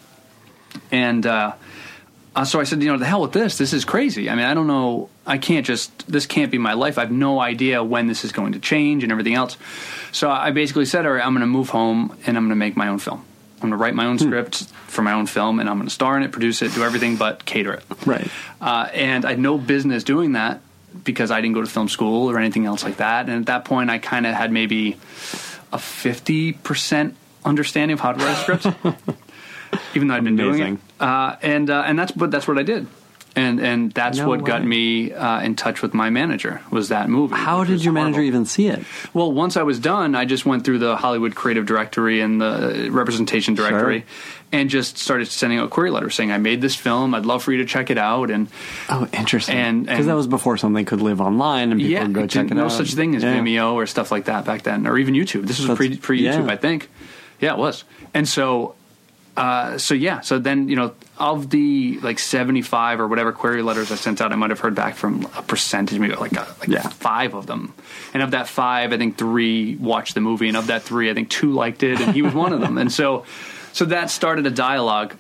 and. 0.91 1.27
Uh, 1.27 1.53
uh, 2.39 2.45
so 2.45 2.61
I 2.61 2.63
said, 2.63 2.81
you 2.81 2.89
know, 2.89 2.99
the 2.99 3.05
hell 3.05 3.21
with 3.21 3.33
this. 3.33 3.59
This 3.59 3.73
is 3.73 3.85
crazy. 3.85 4.31
I 4.31 4.37
mean, 4.37 4.45
I 4.45 4.55
don't 4.55 4.69
know. 4.69 5.11
I 5.27 5.39
can't 5.39 5.67
just. 5.67 6.07
This 6.07 6.25
can't 6.25 6.53
be 6.53 6.59
my 6.59 6.75
life. 6.75 6.97
I 6.97 7.01
have 7.01 7.11
no 7.11 7.41
idea 7.41 7.83
when 7.83 8.07
this 8.07 8.25
is 8.25 8.31
going 8.31 8.53
to 8.53 8.61
change 8.61 9.03
and 9.03 9.11
everything 9.11 9.35
else. 9.35 9.57
So 10.13 10.31
I 10.31 10.53
basically 10.53 10.85
said, 10.85 11.05
all 11.05 11.15
right, 11.15 11.27
I'm 11.27 11.33
going 11.33 11.41
to 11.41 11.49
move 11.49 11.71
home 11.71 12.17
and 12.27 12.37
I'm 12.37 12.45
going 12.45 12.51
to 12.51 12.55
make 12.55 12.77
my 12.77 12.87
own 12.87 13.01
film. 13.01 13.25
I'm 13.57 13.63
going 13.63 13.73
to 13.73 13.77
write 13.77 13.97
my 13.97 14.07
own 14.07 14.21
script 14.21 14.67
for 14.87 15.03
my 15.03 15.15
own 15.15 15.27
film 15.27 15.59
and 15.59 15.69
I'm 15.69 15.79
going 15.79 15.89
to 15.89 15.93
star 15.93 16.17
in 16.17 16.23
it, 16.23 16.31
produce 16.31 16.63
it, 16.63 16.73
do 16.75 16.85
everything 16.85 17.17
but 17.17 17.45
cater 17.45 17.73
it. 17.73 17.83
Right. 18.07 18.31
Uh, 18.61 18.89
and 18.95 19.25
I 19.25 19.31
had 19.31 19.41
no 19.41 19.59
business 19.59 20.05
doing 20.05 20.35
that 20.35 20.61
because 21.03 21.33
I 21.33 21.41
didn't 21.41 21.55
go 21.55 21.63
to 21.63 21.67
film 21.67 21.89
school 21.89 22.31
or 22.31 22.39
anything 22.39 22.67
else 22.67 22.85
like 22.85 22.99
that. 22.99 23.29
And 23.29 23.41
at 23.41 23.47
that 23.47 23.65
point, 23.65 23.91
I 23.91 23.99
kind 23.99 24.29
of 24.29 24.35
had 24.37 24.53
maybe 24.53 24.93
a 25.73 25.79
50% 25.79 27.15
understanding 27.45 27.95
of 27.95 28.01
how 28.01 28.13
to 28.13 28.25
write 28.25 28.49
a 28.49 28.59
script, 28.61 28.67
even 29.97 30.07
though 30.07 30.15
I'd 30.15 30.23
been 30.23 30.37
doing 30.37 30.61
Amazing. 30.61 30.75
it. 30.75 30.88
Uh, 31.01 31.37
and 31.43 31.71
uh, 31.71 31.83
and 31.87 31.99
that's 31.99 32.13
but 32.13 32.31
that's 32.31 32.49
what 32.49 32.59
I 32.59 32.63
did. 32.63 32.87
And 33.37 33.61
and 33.61 33.93
that's 33.93 34.19
No 34.19 34.27
what 34.27 34.43
got 34.43 34.65
me 34.65 35.13
uh, 35.13 35.41
in 35.43 35.55
touch 35.55 35.81
with 35.81 35.95
my 35.95 36.11
manager 36.11 36.61
was 36.73 36.89
that 36.89 37.09
movie. 37.09 37.37
How 37.37 37.63
did 37.63 37.85
your 37.85 37.93
manager 37.93 38.21
even 38.23 38.47
see 38.47 38.67
it? 38.67 38.83
Well, 39.15 39.31
once 39.31 39.57
I 39.57 39.63
was 39.63 39.79
done, 39.79 40.17
I 40.17 40.25
just 40.25 40.45
went 40.45 40.65
through 40.65 40.81
the 40.81 40.97
Hollywood 40.97 41.37
Creative 41.37 41.65
Directory 41.65 42.21
and 42.21 42.41
the 42.41 42.89
Representation 42.91 43.55
Directory, 43.55 44.07
and 44.51 44.69
just 44.69 44.99
started 44.99 45.27
sending 45.29 45.61
out 45.61 45.71
query 45.71 45.91
letters 45.93 46.17
saying, 46.17 46.33
"I 46.33 46.39
made 46.39 46.61
this 46.63 46.75
film. 46.75 47.15
I'd 47.15 47.27
love 47.27 47.45
for 47.45 47.53
you 47.53 47.59
to 47.59 47.65
check 47.67 47.91
it 47.91 47.99
out." 47.99 48.31
And 48.31 48.49
Oh, 48.89 49.07
interesting. 49.13 49.55
And- 49.57 49.87
because 49.87 50.07
that 50.07 50.17
was 50.17 50.27
before 50.27 50.57
something 50.57 50.85
could 50.85 51.03
live 51.03 51.21
online 51.21 51.71
and 51.71 51.79
people 51.79 51.93
yeah, 51.93 52.03
would 52.03 52.15
go 52.15 52.27
check 52.27 52.47
it 52.47 52.49
didn't- 52.49 52.57
no 52.63 52.69
such 52.69 52.95
thing 52.95 53.15
as 53.15 53.23
Yeah. 53.23 53.37
Vimeo 53.37 53.75
or 53.75 53.87
stuff 53.87 54.11
like 54.11 54.25
that 54.25 54.47
back 54.47 54.63
then, 54.63 54.85
or 54.87 54.99
even 54.99 55.15
YouTube. 55.15 55.47
This 55.47 55.61
was 55.61 55.77
pre 55.77 55.97
pre 55.97 56.21
YouTube, 56.21 56.47
yeah. 56.47 56.53
I 56.53 56.57
think. 56.57 56.89
Yeah, 57.41 57.53
it 57.53 57.59
was. 57.59 57.85
And 58.15 58.27
so, 58.27 58.75
uh, 59.39 59.79
so 59.79 59.95
yeah, 59.95 60.21
so 60.21 60.39
then 60.39 60.69
you 60.69 60.75
know, 60.77 60.93
of 61.17 61.49
the 61.51 61.99
like 62.03 62.19
seventy 62.19 62.63
five 62.63 62.99
or 63.01 63.07
whatever 63.07 63.31
query 63.33 63.63
letters 63.63 63.93
I 63.93 63.95
sent 63.95 64.21
out, 64.21 64.33
I 64.33 64.37
might 64.37 64.51
have 64.51 64.61
heard 64.61 64.75
back 64.75 64.97
from 64.97 65.29
a 65.37 65.43
percentage, 65.43 65.99
maybe 65.99 66.15
like 66.17 66.33
a, 66.33 66.47
like 66.61 66.69
Yeah. 66.69 66.89
five 66.89 67.35
of 67.35 67.47
them. 67.47 67.73
And 68.13 68.23
of 68.23 68.33
that 68.33 68.49
five, 68.49 68.93
I 68.93 68.97
think 68.99 69.17
three 69.17 69.77
watched 69.77 70.15
the 70.15 70.21
movie, 70.21 70.49
and 70.49 70.57
of 70.57 70.67
that 70.67 70.83
three, 70.83 71.09
I 71.11 71.15
think 71.15 71.31
two 71.31 71.53
liked 71.53 71.83
it, 71.85 72.01
and 72.01 72.15
he 72.15 72.23
was 72.23 72.35
one 72.35 72.53
of 72.53 72.61
them. 72.61 72.79
And 72.79 72.91
so, 72.91 73.25
so 73.73 73.85
that 73.87 74.11
started 74.11 74.47
a 74.47 74.51
dialogue. 74.51 75.15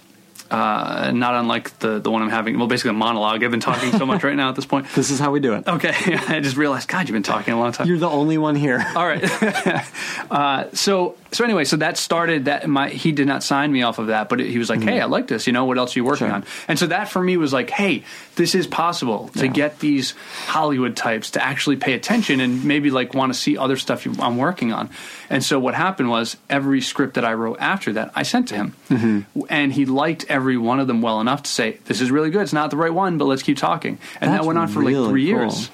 Uh, 0.50 1.11
not 1.14 1.35
unlike 1.35 1.78
the 1.81 1.98
the 1.98 2.11
one 2.11 2.22
I'm 2.22 2.31
having. 2.31 2.57
Well, 2.57 2.68
basically 2.68 2.92
a 2.92 2.94
monologue. 2.94 3.44
I've 3.44 3.50
been 3.50 3.61
talking 3.61 3.92
so 3.92 4.07
much 4.07 4.24
right 4.24 4.35
now 4.35 4.48
at 4.48 4.57
this 4.57 4.64
point. 4.64 4.87
This 4.94 5.11
is 5.11 5.18
how 5.20 5.31
we 5.31 5.40
do 5.40 5.52
it. 5.52 5.68
Okay, 5.68 5.92
I 6.28 6.40
just 6.40 6.57
realized, 6.57 6.88
God, 6.88 7.07
you've 7.07 7.12
been 7.12 7.22
talking 7.22 7.52
a 7.52 7.59
long 7.59 7.72
time. 7.72 7.87
You're 7.87 7.98
the 7.98 8.09
only 8.09 8.38
one 8.38 8.57
here. 8.57 8.83
All 8.96 9.07
right. 9.07 9.22
uh, 10.31 10.70
so 10.72 11.16
so 11.31 11.45
anyway, 11.45 11.64
so 11.64 11.77
that 11.77 11.97
started 11.99 12.47
that 12.47 12.67
my 12.69 12.88
he 12.88 13.12
did 13.12 13.27
not 13.27 13.43
sign 13.43 13.71
me 13.71 13.83
off 13.83 13.99
of 13.99 14.07
that, 14.07 14.29
but 14.29 14.41
he 14.41 14.59
was 14.59 14.71
like, 14.71 14.81
"Hey, 14.83 14.93
mm-hmm. 14.93 15.03
I 15.03 15.05
like 15.07 15.27
this. 15.29 15.47
You 15.47 15.53
know, 15.53 15.64
what 15.67 15.77
else 15.79 15.95
are 15.95 15.99
you 15.99 16.05
working 16.05 16.27
Sure. 16.29 16.35
on?" 16.37 16.45
And 16.69 16.79
so 16.79 16.87
that 16.87 17.09
for 17.09 17.23
me 17.23 17.37
was 17.37 17.53
like, 17.53 17.71
"Hey, 17.71 18.05
this 18.37 18.55
is 18.55 18.67
possible 18.67 19.29
to 19.37 19.47
Yeah. 19.47 19.53
get 19.53 19.79
these 19.81 20.14
Hollywood 20.47 20.97
types 20.97 21.33
to 21.33 21.45
actually 21.45 21.77
pay 21.77 21.93
attention 21.93 22.41
and 22.41 22.64
maybe 22.64 22.91
like 22.91 23.14
want 23.14 23.33
to 23.33 23.38
see 23.38 23.59
other 23.59 23.77
stuff 23.77 24.07
you, 24.07 24.14
I'm 24.21 24.37
working 24.37 24.73
on." 24.73 24.88
And 25.29 25.45
so 25.45 25.59
what 25.59 25.75
happened 25.75 26.09
was 26.09 26.37
every 26.49 26.81
script 26.81 27.14
that 27.14 27.25
I 27.25 27.35
wrote 27.35 27.59
after 27.61 27.93
that, 27.95 28.11
I 28.14 28.23
sent 28.23 28.49
to 28.49 28.55
him, 28.55 28.75
mm-hmm. 28.88 29.41
and 29.51 29.73
he 29.73 29.85
liked 29.85 30.25
every 30.29 30.57
one 30.57 30.81
of 30.81 30.87
them 30.87 31.03
well 31.03 31.21
enough 31.21 31.43
to 31.43 31.51
say, 31.51 31.79
"This 31.85 32.01
is 32.01 32.11
really 32.11 32.31
good. 32.31 32.43
It's 32.43 32.53
not 32.53 32.71
the 32.71 32.77
right 32.79 32.93
one, 32.95 33.19
but 33.19 33.27
let's 33.27 33.43
keep 33.43 33.59
talking." 33.59 33.99
And 34.21 34.31
That's 34.33 34.43
that 34.43 34.47
went 34.47 34.59
on 34.59 34.69
for 34.69 34.83
like 34.83 34.95
three 34.95 35.31
cool. 35.31 35.41
years. 35.41 35.71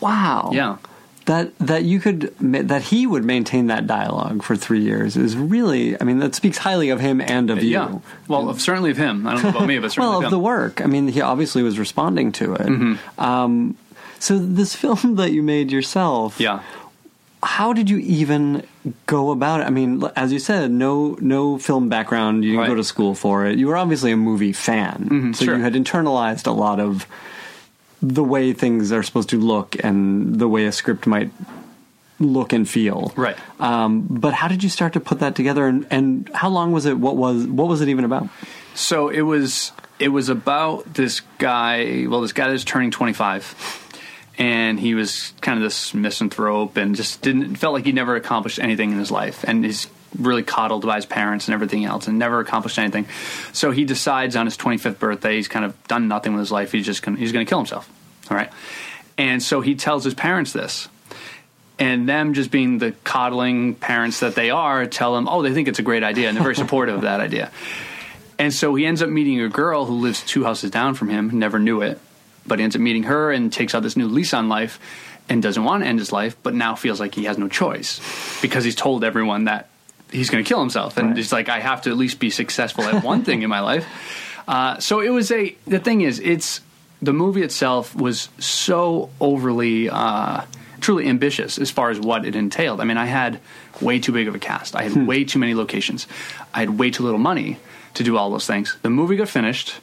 Wow. 0.00 0.50
Yeah. 0.52 0.76
That 1.26 1.56
that 1.58 1.84
you 1.84 2.00
could 2.00 2.34
that 2.40 2.82
he 2.82 3.06
would 3.06 3.24
maintain 3.24 3.68
that 3.68 3.86
dialogue 3.86 4.42
for 4.42 4.56
three 4.56 4.80
years 4.80 5.16
is 5.16 5.36
really. 5.36 6.00
I 6.00 6.04
mean, 6.04 6.18
that 6.18 6.34
speaks 6.34 6.58
highly 6.58 6.90
of 6.90 6.98
him 6.98 7.20
and 7.20 7.48
of 7.50 7.62
you. 7.62 7.70
Yeah. 7.70 7.98
Well, 8.26 8.48
of- 8.48 8.60
certainly 8.60 8.90
of 8.90 8.96
him. 8.96 9.26
I 9.26 9.34
don't 9.34 9.42
know 9.44 9.48
about 9.50 9.66
me, 9.68 9.78
but 9.78 9.92
certainly 9.92 10.08
well, 10.10 10.18
of 10.18 10.24
him. 10.24 10.30
the 10.30 10.38
work. 10.40 10.80
I 10.80 10.86
mean, 10.86 11.06
he 11.08 11.20
obviously 11.20 11.62
was 11.62 11.78
responding 11.78 12.32
to 12.32 12.54
it. 12.54 12.66
Mm-hmm. 12.66 13.20
Um, 13.20 13.76
so 14.18 14.36
this 14.38 14.74
film 14.82 15.14
that 15.16 15.30
you 15.30 15.44
made 15.44 15.70
yourself, 15.70 16.40
yeah. 16.40 16.60
how 17.42 17.72
did 17.72 17.88
you 17.88 17.98
even 17.98 18.64
go 19.06 19.30
about 19.30 19.60
it? 19.60 19.64
I 19.68 19.70
mean, 19.70 20.02
as 20.16 20.32
you 20.32 20.40
said, 20.40 20.72
no 20.72 21.16
no 21.20 21.56
film 21.58 21.88
background. 21.88 22.42
You 22.44 22.50
didn't 22.50 22.60
Right. 22.62 22.68
go 22.68 22.74
to 22.74 22.82
school 22.84 23.14
for 23.14 23.46
it. 23.46 23.58
You 23.58 23.68
were 23.68 23.76
obviously 23.76 24.10
a 24.10 24.16
movie 24.16 24.52
fan, 24.52 25.08
Mhm, 25.08 25.36
so 25.36 25.44
sure. 25.44 25.56
you 25.56 25.62
had 25.62 25.74
internalized 25.74 26.48
a 26.48 26.52
lot 26.52 26.80
of 26.80 27.06
the 28.02 28.24
way 28.24 28.52
things 28.52 28.90
are 28.90 29.02
supposed 29.02 29.30
to 29.30 29.38
look 29.38 29.76
and 29.82 30.38
the 30.38 30.48
way 30.48 30.66
a 30.66 30.72
script 30.72 31.06
might 31.06 31.30
look 32.18 32.52
and 32.52 32.68
feel. 32.68 33.12
Right. 33.16 33.36
Um, 33.60 34.06
but 34.08 34.34
how 34.34 34.48
did 34.48 34.62
you 34.62 34.68
start 34.68 34.94
to 34.94 35.00
put 35.00 35.20
that 35.20 35.34
together? 35.34 35.66
And, 35.66 35.86
and 35.90 36.30
how 36.34 36.48
long 36.48 36.72
was 36.72 36.84
it? 36.86 36.98
What 36.98 37.16
was 37.16 37.46
what 37.46 37.68
was 37.68 37.80
it 37.80 37.88
even 37.88 38.04
about? 38.04 38.28
So 38.74 39.08
it 39.08 39.22
was 39.22 39.72
it 39.98 40.08
was 40.08 40.28
about 40.28 40.94
this 40.94 41.20
guy. 41.38 42.06
Well, 42.08 42.20
this 42.20 42.32
guy 42.32 42.48
was 42.48 42.64
turning 42.64 42.90
twenty 42.90 43.12
five, 43.12 43.54
and 44.38 44.80
he 44.80 44.94
was 44.94 45.32
kind 45.40 45.58
of 45.58 45.62
this 45.62 45.94
misanthrope, 45.94 46.76
and 46.76 46.96
just 46.96 47.22
didn't 47.22 47.56
felt 47.56 47.74
like 47.74 47.84
he 47.84 47.92
never 47.92 48.16
accomplished 48.16 48.58
anything 48.58 48.92
in 48.92 48.98
his 48.98 49.10
life, 49.10 49.44
and 49.44 49.64
he's 49.64 49.88
really 50.18 50.42
coddled 50.42 50.84
by 50.86 50.96
his 50.96 51.06
parents 51.06 51.48
and 51.48 51.54
everything 51.54 51.84
else, 51.84 52.08
and 52.08 52.18
never 52.18 52.40
accomplished 52.40 52.78
anything. 52.78 53.06
So 53.52 53.70
he 53.70 53.84
decides 53.84 54.36
on 54.36 54.46
his 54.46 54.56
twenty 54.56 54.78
fifth 54.78 54.98
birthday, 54.98 55.36
he's 55.36 55.48
kind 55.48 55.64
of 55.64 55.88
done 55.88 56.08
nothing 56.08 56.32
with 56.32 56.40
his 56.40 56.52
life. 56.52 56.72
He's 56.72 56.86
just 56.86 57.02
gonna, 57.02 57.18
he's 57.18 57.32
going 57.32 57.44
to 57.44 57.48
kill 57.48 57.58
himself. 57.58 57.90
All 58.30 58.36
right, 58.36 58.50
and 59.18 59.42
so 59.42 59.60
he 59.60 59.74
tells 59.74 60.04
his 60.04 60.14
parents 60.14 60.52
this. 60.52 60.88
and 61.78 62.08
them 62.08 62.34
just 62.34 62.50
being 62.50 62.78
the 62.78 62.92
coddling 63.02 63.74
parents 63.74 64.20
that 64.20 64.34
they 64.34 64.50
are 64.50 64.86
tell 64.86 65.16
him, 65.16 65.26
oh, 65.26 65.42
they 65.42 65.52
think 65.52 65.66
it's 65.68 65.78
a 65.80 65.82
great 65.82 66.02
idea, 66.04 66.28
and 66.28 66.36
they're 66.36 66.42
very 66.44 66.54
supportive 66.64 66.94
of 66.96 67.02
that 67.02 67.20
idea. 67.20 67.50
And 68.38 68.52
so 68.52 68.74
he 68.74 68.86
ends 68.86 69.02
up 69.02 69.08
meeting 69.08 69.40
a 69.40 69.48
girl 69.48 69.84
who 69.86 69.94
lives 69.94 70.22
two 70.22 70.44
houses 70.44 70.70
down 70.70 70.94
from 70.94 71.08
him, 71.08 71.38
never 71.38 71.58
knew 71.58 71.80
it, 71.82 71.98
but 72.46 72.58
he 72.58 72.64
ends 72.64 72.76
up 72.76 72.82
meeting 72.82 73.04
her 73.04 73.32
and 73.32 73.52
takes 73.52 73.74
out 73.74 73.82
this 73.82 73.96
new 73.96 74.06
lease 74.08 74.34
on 74.34 74.48
life 74.48 74.78
and 75.28 75.42
doesn't 75.42 75.64
want 75.64 75.82
to 75.82 75.88
end 75.88 75.98
his 75.98 76.12
life, 76.12 76.36
but 76.42 76.54
now 76.54 76.74
feels 76.74 77.00
like 77.00 77.14
he 77.14 77.24
has 77.24 77.38
no 77.38 77.48
choice 77.48 78.00
because 78.42 78.64
he's 78.64 78.74
told 78.74 79.02
everyone 79.04 79.44
that 79.44 79.68
he's 80.12 80.30
going 80.30 80.44
to 80.44 80.48
kill 80.48 80.60
himself. 80.60 80.96
And 80.96 81.08
Right. 81.08 81.16
he's 81.16 81.32
like, 81.32 81.48
I 81.48 81.58
have 81.58 81.82
to 81.82 81.90
at 81.90 81.96
least 81.96 82.20
be 82.20 82.30
successful 82.30 82.84
at 82.84 83.02
one 83.02 83.24
thing 83.24 83.42
in 83.42 83.50
my 83.50 83.60
life. 83.60 83.86
Uh, 84.48 84.76
so 84.80 84.98
it 84.98 85.10
was 85.10 85.30
a, 85.30 85.54
the 85.68 85.78
thing 85.78 86.00
is, 86.00 86.18
it's, 86.18 86.60
the 87.00 87.12
movie 87.12 87.42
itself 87.42 87.94
was 87.94 88.28
so 88.40 89.08
overly, 89.20 89.88
uh, 89.88 90.42
truly 90.80 91.06
ambitious 91.06 91.58
as 91.58 91.70
far 91.70 91.90
as 91.90 92.00
what 92.00 92.26
it 92.26 92.34
entailed. 92.34 92.80
I 92.80 92.84
mean, 92.84 92.96
I 92.96 93.06
had 93.06 93.38
way 93.80 94.00
too 94.00 94.10
big 94.10 94.26
of 94.26 94.34
a 94.34 94.40
cast. 94.40 94.74
I 94.74 94.82
had 94.82 95.06
way 95.06 95.22
too 95.22 95.38
many 95.38 95.54
locations. 95.54 96.08
I 96.52 96.58
had 96.58 96.76
way 96.76 96.90
too 96.90 97.04
little 97.04 97.20
money 97.20 97.58
to 97.94 98.02
do 98.02 98.16
all 98.18 98.30
those 98.32 98.44
things. 98.44 98.76
The 98.82 98.90
movie 98.90 99.14
got 99.14 99.28
finished, 99.28 99.76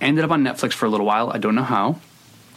ended 0.00 0.24
up 0.24 0.30
on 0.30 0.42
Netflix 0.42 0.72
for 0.72 0.86
a 0.86 0.88
little 0.88 1.06
while. 1.06 1.30
I 1.30 1.36
don't 1.36 1.54
know 1.54 1.62
how. 1.62 2.00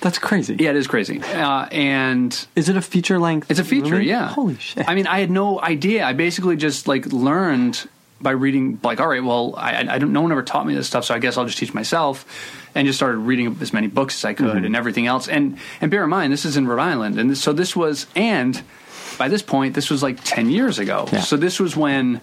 That's 0.01 0.19
crazy. 0.19 0.55
Yeah, 0.59 0.71
it 0.71 0.75
is 0.75 0.87
crazy. 0.87 1.21
Uh, 1.21 1.65
and 1.71 2.47
Is 2.55 2.69
it 2.69 2.77
a 2.77 2.81
feature 2.81 3.17
length? 3.19 3.49
it's 3.49 3.59
a 3.59 3.63
feature, 3.63 4.01
yeah. 4.01 4.27
Holy 4.29 4.55
shit. 4.57 4.87
I 4.87 4.93
mean, 4.95 5.07
I 5.07 5.19
had 5.19 5.31
no 5.31 5.59
idea. 5.61 6.05
I 6.05 6.13
basically 6.13 6.57
just 6.57 6.87
like 6.87 7.05
learned 7.07 7.87
by 8.21 8.31
reading. 8.31 8.79
Like, 8.83 8.99
all 8.99 9.07
right, 9.07 9.23
well, 9.23 9.55
I, 9.57 9.85
I 9.89 9.97
don't. 9.97 10.13
No 10.13 10.21
one 10.21 10.31
ever 10.31 10.43
taught 10.43 10.65
me 10.67 10.75
this 10.75 10.87
stuff, 10.87 11.05
so 11.05 11.13
I 11.15 11.19
guess 11.19 11.37
I'll 11.37 11.45
just 11.45 11.57
teach 11.57 11.73
myself. 11.73 12.25
And 12.75 12.85
just 12.85 12.99
started 12.99 13.19
reading 13.19 13.57
as 13.61 13.71
many 13.71 13.87
books 13.87 14.17
as 14.19 14.25
I 14.25 14.33
could 14.33 14.47
Mm-hmm. 14.47 14.65
and 14.65 14.75
everything 14.75 15.07
else. 15.07 15.27
And 15.29 15.57
and 15.81 15.89
bear 15.89 16.03
in 16.03 16.09
mind, 16.09 16.33
this 16.33 16.43
is 16.45 16.57
in 16.57 16.67
Rhode 16.67 16.81
Island, 16.81 17.17
and 17.17 17.29
this, 17.31 17.41
so 17.41 17.53
this 17.53 17.73
was 17.75 18.05
and 18.15 18.61
by 19.17 19.29
this 19.29 19.41
point, 19.41 19.75
this 19.75 19.89
was 19.89 20.03
like 20.03 20.19
ten 20.25 20.49
years 20.49 20.77
ago. 20.77 21.07
Yeah. 21.11 21.21
So 21.21 21.37
this 21.37 21.59
was 21.59 21.75
when. 21.77 22.19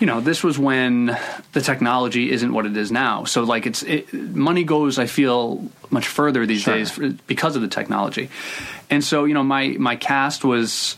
You 0.00 0.06
know, 0.06 0.20
this 0.20 0.42
was 0.42 0.58
when 0.58 1.16
the 1.52 1.60
technology 1.60 2.30
isn't 2.32 2.52
what 2.54 2.64
it 2.64 2.74
is 2.74 2.90
now. 2.90 3.24
So, 3.24 3.44
like, 3.44 3.66
it's 3.66 3.82
it, 3.82 4.12
money 4.14 4.64
goes. 4.64 4.98
I 4.98 5.04
feel 5.06 5.68
much 5.90 6.08
further 6.08 6.46
these 6.46 6.62
Sure. 6.62 6.74
days 6.74 6.90
for, 6.90 7.10
because 7.26 7.54
of 7.54 7.60
the 7.62 7.68
technology. 7.68 8.30
And 8.88 9.04
so, 9.04 9.26
you 9.26 9.34
know, 9.34 9.42
my 9.44 9.76
my 9.78 9.96
cast 9.96 10.42
was 10.42 10.96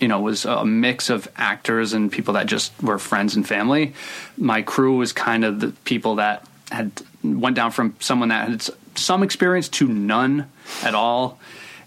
you 0.00 0.08
know 0.08 0.20
was 0.20 0.44
a 0.44 0.66
mix 0.66 1.08
of 1.08 1.26
actors 1.36 1.94
and 1.94 2.12
people 2.12 2.34
that 2.34 2.44
just 2.46 2.72
were 2.82 2.98
friends 2.98 3.36
and 3.36 3.48
family. 3.48 3.94
My 4.36 4.60
crew 4.60 4.98
was 4.98 5.14
kind 5.14 5.42
of 5.42 5.60
the 5.60 5.68
people 5.84 6.16
that 6.16 6.46
had 6.70 6.92
went 7.24 7.56
down 7.56 7.70
from 7.70 7.94
someone 8.00 8.28
that 8.28 8.48
had 8.50 8.68
some 8.96 9.22
experience 9.22 9.68
to 9.70 9.88
none 9.88 10.50
at 10.82 10.94
all, 10.94 11.38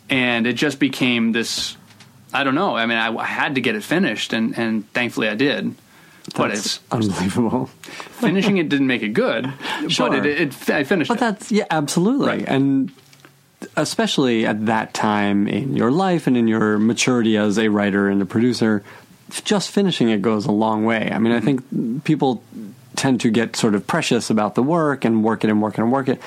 and 0.10 0.48
it 0.48 0.54
just 0.54 0.80
became 0.80 1.32
this. 1.32 1.78
I 2.34 2.44
don't 2.44 2.56
know. 2.56 2.76
I 2.76 2.88
mean, 2.88 2.98
I, 2.98 3.16
I 3.16 3.26
had 3.26 3.54
to 3.56 3.62
get 3.62 3.76
it 3.76 3.84
finished, 3.84 4.34
and 4.34 4.58
and 4.58 4.92
thankfully 4.94 5.30
I 5.30 5.36
did. 5.36 5.76
But 6.36 6.52
it's 6.52 6.80
unbelievable. 6.92 7.66
finishing 8.22 8.58
it 8.58 8.70
didn't 8.70 8.88
make 8.88 9.02
it 9.02 9.14
good, 9.14 9.52
Sure. 9.88 10.10
but 10.10 10.26
it, 10.26 10.42
it, 10.42 10.70
I 10.70 10.84
finished 10.84 11.10
But 11.10 11.18
it. 11.18 11.20
that's 11.22 11.52
yeah, 11.52 11.66
absolutely, 11.72 12.28
Right. 12.28 12.46
and 12.48 12.92
especially 13.76 14.46
at 14.46 14.66
that 14.68 14.94
time 14.94 15.48
in 15.48 15.76
your 15.76 15.92
life 15.92 16.28
and 16.28 16.38
in 16.38 16.48
your 16.48 16.78
maturity 16.80 17.38
as 17.38 17.58
a 17.58 17.68
writer 17.70 18.08
and 18.08 18.22
a 18.22 18.26
producer, 18.26 18.84
just 19.44 19.70
finishing 19.72 20.10
it 20.10 20.22
goes 20.22 20.46
a 20.46 20.52
long 20.52 20.86
way. 20.86 21.10
I 21.12 21.20
mean, 21.20 21.34
I 21.34 21.40
mm-hmm. 21.40 21.58
think 21.58 22.04
people 22.04 22.44
tend 22.96 23.22
to 23.22 23.30
get 23.30 23.56
sort 23.56 23.76
of 23.76 23.86
precious 23.88 24.30
about 24.30 24.56
the 24.56 24.64
work 24.64 25.06
and 25.06 25.24
work 25.24 25.44
it 25.44 25.50
and 25.50 25.62
work 25.62 25.76
it 25.78 25.82
and 25.82 25.92
work 25.92 26.08
it, 26.10 26.22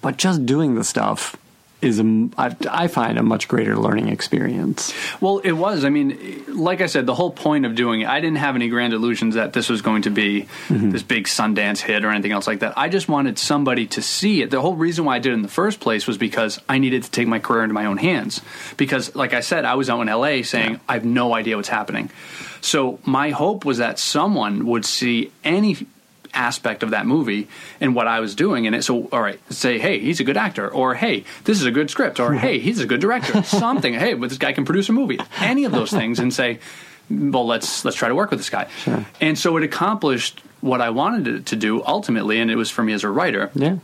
but 0.00 0.16
just 0.16 0.44
doing 0.46 0.74
the 0.74 0.84
stuff 0.84 1.36
is 1.82 1.98
a, 1.98 2.28
I, 2.38 2.56
I 2.70 2.86
find 2.86 3.18
a 3.18 3.22
much 3.22 3.48
greater 3.48 3.76
learning 3.76 4.08
experience. 4.08 4.94
Well, 5.20 5.38
it 5.38 5.52
was. 5.52 5.84
I 5.84 5.90
mean, 5.90 6.44
like 6.46 6.80
I 6.80 6.86
said, 6.86 7.06
the 7.06 7.14
whole 7.14 7.32
point 7.32 7.66
of 7.66 7.74
doing 7.74 8.02
it, 8.02 8.08
I 8.08 8.20
didn't 8.20 8.38
have 8.38 8.54
any 8.54 8.68
grand 8.68 8.92
illusions 8.92 9.34
that 9.34 9.52
this 9.52 9.68
was 9.68 9.82
going 9.82 10.02
to 10.02 10.10
be 10.10 10.42
mm-hmm. 10.68 10.90
this 10.90 11.02
big 11.02 11.26
Sundance 11.26 11.80
hit 11.80 12.04
or 12.04 12.10
anything 12.10 12.32
else 12.32 12.46
like 12.46 12.60
that. 12.60 12.78
I 12.78 12.88
just 12.88 13.08
wanted 13.08 13.38
somebody 13.38 13.86
to 13.88 14.02
see 14.02 14.42
it. 14.42 14.50
The 14.50 14.60
whole 14.60 14.76
reason 14.76 15.04
why 15.04 15.16
I 15.16 15.18
did 15.18 15.32
it 15.32 15.34
in 15.34 15.42
the 15.42 15.48
first 15.48 15.80
place 15.80 16.06
was 16.06 16.16
because 16.16 16.60
I 16.68 16.78
needed 16.78 17.02
to 17.02 17.10
take 17.10 17.26
my 17.26 17.40
career 17.40 17.64
into 17.64 17.74
my 17.74 17.86
own 17.86 17.98
hands. 17.98 18.40
Because, 18.76 19.14
like 19.16 19.34
I 19.34 19.40
said, 19.40 19.64
I 19.64 19.74
was 19.74 19.90
out 19.90 20.00
in 20.00 20.06
LA 20.06 20.42
saying, 20.42 20.80
I 20.88 20.94
have 20.94 21.04
no 21.04 21.34
idea 21.34 21.56
what's 21.56 21.68
happening. 21.68 22.10
So 22.60 23.00
my 23.04 23.30
hope 23.30 23.64
was 23.64 23.78
that 23.78 23.98
someone 23.98 24.66
would 24.66 24.84
see 24.84 25.32
any 25.42 25.86
aspect 26.34 26.82
of 26.82 26.90
that 26.90 27.06
movie 27.06 27.48
and 27.80 27.94
what 27.94 28.08
I 28.08 28.20
was 28.20 28.34
doing 28.34 28.64
in 28.64 28.74
it. 28.74 28.82
So, 28.82 29.08
all 29.12 29.20
right, 29.20 29.40
say, 29.52 29.78
hey, 29.78 29.98
he's 29.98 30.20
a 30.20 30.24
good 30.24 30.36
actor, 30.36 30.68
or 30.68 30.94
hey, 30.94 31.24
this 31.44 31.60
is 31.60 31.66
a 31.66 31.70
good 31.70 31.90
script, 31.90 32.20
or 32.20 32.32
hey, 32.34 32.58
he's 32.58 32.80
a 32.80 32.86
good 32.86 33.00
director. 33.00 33.42
Something, 33.44 33.94
hey, 33.94 34.14
but 34.14 34.28
this 34.28 34.38
guy 34.38 34.52
can 34.52 34.64
produce 34.64 34.88
a 34.88 34.92
movie. 34.92 35.18
Any 35.40 35.64
of 35.64 35.72
those 35.72 35.90
things, 35.90 36.18
and 36.18 36.32
say, 36.32 36.58
well, 37.10 37.46
let's 37.46 37.84
let's 37.84 37.96
try 37.96 38.08
to 38.08 38.14
work 38.14 38.30
with 38.30 38.38
this 38.38 38.50
guy. 38.50 38.68
And 39.20 39.38
so 39.38 39.56
it 39.56 39.62
accomplished 39.62 40.40
what 40.60 40.80
I 40.80 40.90
wanted 40.90 41.28
it 41.28 41.46
to 41.46 41.56
do 41.56 41.84
ultimately, 41.84 42.40
and 42.40 42.50
it 42.50 42.56
was 42.56 42.70
for 42.70 42.82
me 42.82 42.92
as 42.92 43.04
a 43.04 43.08
writer. 43.08 43.50
Yeah. 43.54 43.78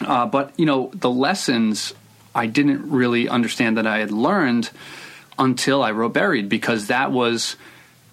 Uh, 0.00 0.26
but 0.26 0.52
you 0.58 0.66
know, 0.66 0.90
the 0.92 1.10
lessons 1.10 1.94
I 2.34 2.46
didn't 2.46 2.90
really 2.90 3.28
understand 3.28 3.78
that 3.78 3.86
I 3.86 3.98
had 3.98 4.10
learned 4.10 4.70
until 5.38 5.82
I 5.82 5.92
wrote 5.92 6.12
Buried 6.12 6.48
because 6.48 6.88
that 6.88 7.12
was 7.12 7.56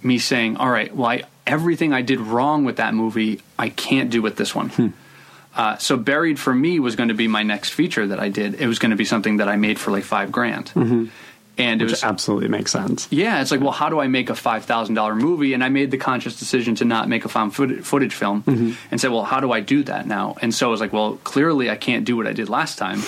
me 0.04 0.20
saying, 0.20 0.58
"All 0.58 0.70
right, 0.70 0.96
well, 0.96 1.10
I, 1.10 1.24
everything 1.52 1.94
I 1.94 2.02
did 2.02 2.20
wrong 2.20 2.66
with 2.66 2.78
that 2.78 2.94
movie, 2.94 3.42
I 3.60 3.70
can't 3.70 4.10
do 4.10 4.22
with 4.22 4.36
this 4.38 4.56
one." 4.56 4.70
Hmm. 4.70 4.88
Uh, 5.54 5.78
so 5.78 5.98
Buried 5.98 6.40
for 6.40 6.54
me 6.56 6.80
was 6.80 6.96
going 6.96 7.10
to 7.10 7.16
be 7.16 7.28
my 7.28 7.44
next 7.44 7.72
feature 7.74 8.08
that 8.08 8.20
I 8.20 8.30
did. 8.30 8.56
It 8.62 8.68
was 8.68 8.80
going 8.80 8.92
to 8.92 8.96
be 8.98 9.06
something 9.06 9.38
that 9.38 9.50
I 9.50 9.58
made 9.58 9.78
for 9.80 9.92
like 9.92 10.06
five 10.06 10.32
grand, 10.32 10.72
and 10.76 10.84
it 10.84 11.06
Mm-hmm. 11.58 11.80
Which 11.84 11.92
was 11.92 12.04
absolutely 12.06 12.48
makes 12.48 12.72
sense. 12.72 13.08
yeah, 13.12 13.42
it's 13.42 13.52
like, 13.52 13.60
well, 13.60 13.74
how 13.82 13.90
do 13.90 14.00
I 14.00 14.08
make 14.08 14.30
a 14.30 14.36
five 14.36 14.64
thousand 14.66 14.96
dollar 14.96 15.14
movie? 15.14 15.54
And 15.54 15.62
I 15.64 15.70
made 15.70 15.92
the 15.92 15.98
conscious 15.98 16.40
decision 16.40 16.76
to 16.76 16.86
not 16.86 17.10
make 17.10 17.26
a 17.26 17.30
found 17.30 17.54
foot- 17.54 17.84
footage 17.86 18.16
film, 18.16 18.44
Mm-hmm. 18.44 18.72
and 18.92 19.02
said, 19.02 19.12
well, 19.12 19.26
how 19.26 19.42
do 19.42 19.52
I 19.52 19.60
do 19.60 19.84
that 19.84 20.08
now? 20.08 20.36
And 20.42 20.56
so 20.56 20.68
I 20.70 20.72
was 20.72 20.80
like, 20.80 20.94
well, 20.94 21.18
clearly 21.26 21.70
I 21.70 21.76
can't 21.76 22.06
do 22.06 22.16
what 22.16 22.28
I 22.28 22.34
did 22.34 22.48
last 22.48 22.78
time. 22.78 23.02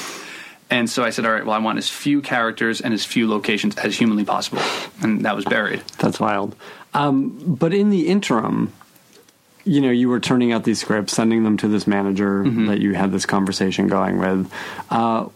And 0.69 0.89
so 0.89 1.03
I 1.03 1.11
said, 1.11 1.25
all 1.25 1.31
right, 1.31 1.45
well, 1.45 1.55
I 1.55 1.59
want 1.59 1.77
as 1.77 1.87
few 1.89 2.21
characters 2.21 2.81
and 2.81 2.93
as 2.93 3.05
few 3.05 3.29
locations 3.29 3.75
as 3.77 3.95
humanly 3.97 4.25
possible, 4.25 4.61
and 5.01 5.23
that 5.25 5.35
was 5.35 5.45
buried. 5.45 5.81
That's 5.99 6.19
wild. 6.19 6.55
Um, 6.93 7.55
but 7.59 7.73
in 7.73 7.89
the 7.89 8.07
interim, 8.07 8.71
you 9.65 9.81
know, 9.81 9.91
you 9.91 10.09
were 10.09 10.19
turning 10.19 10.51
out 10.51 10.63
these 10.63 10.79
scripts, 10.81 11.13
sending 11.13 11.43
them 11.43 11.57
to 11.57 11.67
this 11.67 11.87
manager 11.87 12.43
Mm-hmm. 12.43 12.67
that 12.67 12.79
you 12.79 12.93
had 12.93 13.11
this 13.11 13.25
conversation 13.25 13.87
going 13.87 14.19
with. 14.19 14.51
Uh, 14.89 15.27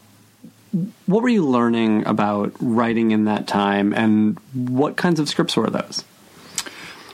what 1.05 1.23
were 1.23 1.29
you 1.29 1.45
learning 1.47 2.05
about 2.05 2.51
writing 2.59 3.11
in 3.11 3.25
that 3.25 3.47
time, 3.47 3.93
and 3.93 4.37
what 4.53 4.97
kinds 4.97 5.19
of 5.19 5.29
scripts 5.29 5.55
were 5.55 5.69
those? 5.69 6.03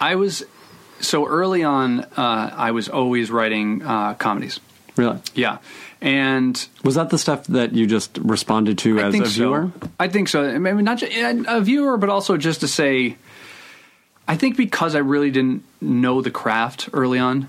I 0.01 0.15
was 0.15 0.43
so 0.99 1.27
early 1.27 1.63
on. 1.63 2.01
Uh, 2.01 2.49
I 2.53 2.71
was 2.71 2.89
always 2.89 3.29
writing 3.32 3.84
uh, 3.84 4.15
comedies. 4.15 4.60
Really, 4.95 5.19
Yeah, 5.34 5.58
and 6.01 6.67
was 6.84 6.95
that 6.95 7.10
the 7.10 7.17
stuff 7.17 7.45
that 7.47 7.73
you 7.73 7.88
just 7.88 8.17
responded 8.19 8.77
to 8.79 8.99
I 8.99 9.03
as 9.06 9.12
think 9.13 9.25
a 9.25 9.29
viewer? 9.29 9.71
So. 9.82 9.89
I 9.99 10.08
think 10.08 10.27
so. 10.29 10.60
Maybe 10.60 10.82
not 10.82 10.97
just 10.97 11.13
a 11.15 11.62
viewer, 11.62 11.97
but 11.97 12.10
also 12.10 12.38
just 12.38 12.60
to 12.62 12.67
say, 12.67 13.17
I 14.28 14.38
think 14.38 14.58
because 14.58 14.96
I 14.96 15.00
really 15.00 15.32
didn't 15.32 15.64
know 15.82 16.22
the 16.22 16.32
craft 16.32 16.90
early 16.94 17.20
on, 17.20 17.48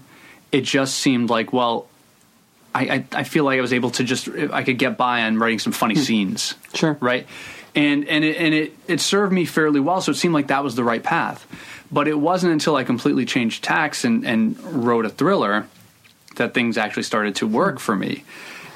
it 0.50 0.62
just 0.62 0.96
seemed 0.96 1.30
like 1.30 1.52
well, 1.52 1.88
I 2.74 2.82
I, 2.82 3.04
I 3.12 3.24
feel 3.24 3.44
like 3.44 3.58
I 3.58 3.62
was 3.62 3.72
able 3.72 3.90
to 3.92 4.04
just 4.04 4.28
I 4.28 4.62
could 4.62 4.78
get 4.78 4.96
by 4.96 5.22
on 5.22 5.38
writing 5.38 5.58
some 5.58 5.72
funny 5.72 5.94
hmm. 5.94 6.00
scenes. 6.00 6.54
Sure. 6.74 6.96
Right. 7.00 7.26
And 7.74 8.06
and 8.08 8.24
it, 8.24 8.36
and 8.36 8.54
it 8.54 8.76
it 8.86 9.00
served 9.00 9.32
me 9.32 9.44
fairly 9.44 9.80
well, 9.80 10.00
so 10.00 10.12
it 10.12 10.16
seemed 10.16 10.34
like 10.34 10.48
that 10.48 10.62
was 10.62 10.74
the 10.74 10.84
right 10.84 11.02
path. 11.02 11.46
But 11.90 12.08
it 12.08 12.18
wasn't 12.18 12.52
until 12.52 12.76
I 12.76 12.82
completely 12.82 13.24
changed 13.24 13.62
tacks 13.62 14.04
and, 14.04 14.26
and 14.26 14.60
wrote 14.60 15.04
a 15.04 15.10
thriller 15.10 15.66
that 16.36 16.54
things 16.54 16.76
actually 16.76 17.04
started 17.04 17.36
to 17.36 17.46
work 17.46 17.74
hmm. 17.74 17.80
for 17.80 17.96
me. 17.96 18.24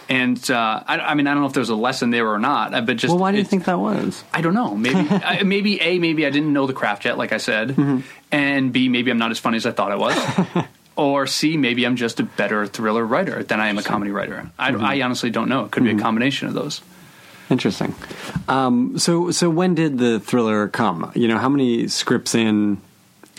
And 0.09 0.51
uh, 0.51 0.83
I, 0.87 0.99
I 1.01 1.15
mean, 1.15 1.27
I 1.27 1.33
don't 1.35 1.43
know 1.43 1.49
if 1.49 1.53
there 1.53 1.61
was 1.61 1.69
a 1.69 1.75
lesson 1.75 2.11
there 2.11 2.27
or 2.29 2.39
not, 2.39 2.73
uh, 2.73 2.81
but 2.81 2.97
just 2.97 3.11
Well, 3.13 3.19
why 3.21 3.33
do 3.33 3.39
you 3.39 3.45
think 3.45 3.67
that 3.67 3.79
was? 3.79 4.25
I 4.33 4.41
don't 4.41 4.55
know. 4.55 4.75
Maybe 4.75 4.97
I, 5.11 5.43
maybe 5.43 5.81
a 5.83 5.99
maybe 5.99 6.25
I 6.27 6.31
didn't 6.31 6.53
know 6.53 6.67
the 6.67 6.73
craft 6.73 7.05
yet, 7.05 7.19
like 7.19 7.33
I 7.33 7.39
said, 7.39 7.71
Mm-hmm. 7.71 7.99
and 8.33 8.73
b 8.73 8.89
maybe 8.89 9.11
I'm 9.11 9.19
not 9.19 9.31
as 9.31 9.39
funny 9.39 9.57
as 9.59 9.67
I 9.67 9.73
thought 9.73 9.93
I 9.93 9.97
was, 9.97 10.65
or 10.97 11.27
c 11.27 11.57
maybe 11.59 11.85
I'm 11.85 11.97
just 11.97 12.21
a 12.21 12.25
better 12.25 12.67
thriller 12.67 13.05
writer 13.05 13.43
than 13.43 13.61
I 13.61 13.69
am 13.69 13.77
a 13.77 13.83
comedy 13.83 14.11
writer. 14.11 14.51
I, 14.59 14.73
Mm-hmm. 14.73 14.85
I 14.85 15.03
honestly 15.03 15.29
don't 15.31 15.49
know. 15.51 15.65
It 15.67 15.73
could 15.73 15.85
be 15.85 15.91
a 15.91 15.99
combination 15.99 16.49
of 16.49 16.55
those. 16.55 16.81
Interesting. 17.51 17.95
Um, 18.49 18.99
so, 18.99 19.31
so 19.31 19.49
when 19.51 19.75
did 19.75 19.97
the 19.99 20.21
thriller 20.21 20.69
come? 20.69 21.11
You 21.15 21.29
know, 21.29 21.39
how 21.39 21.49
many 21.49 21.89
scripts 21.89 22.35
in, 22.35 22.79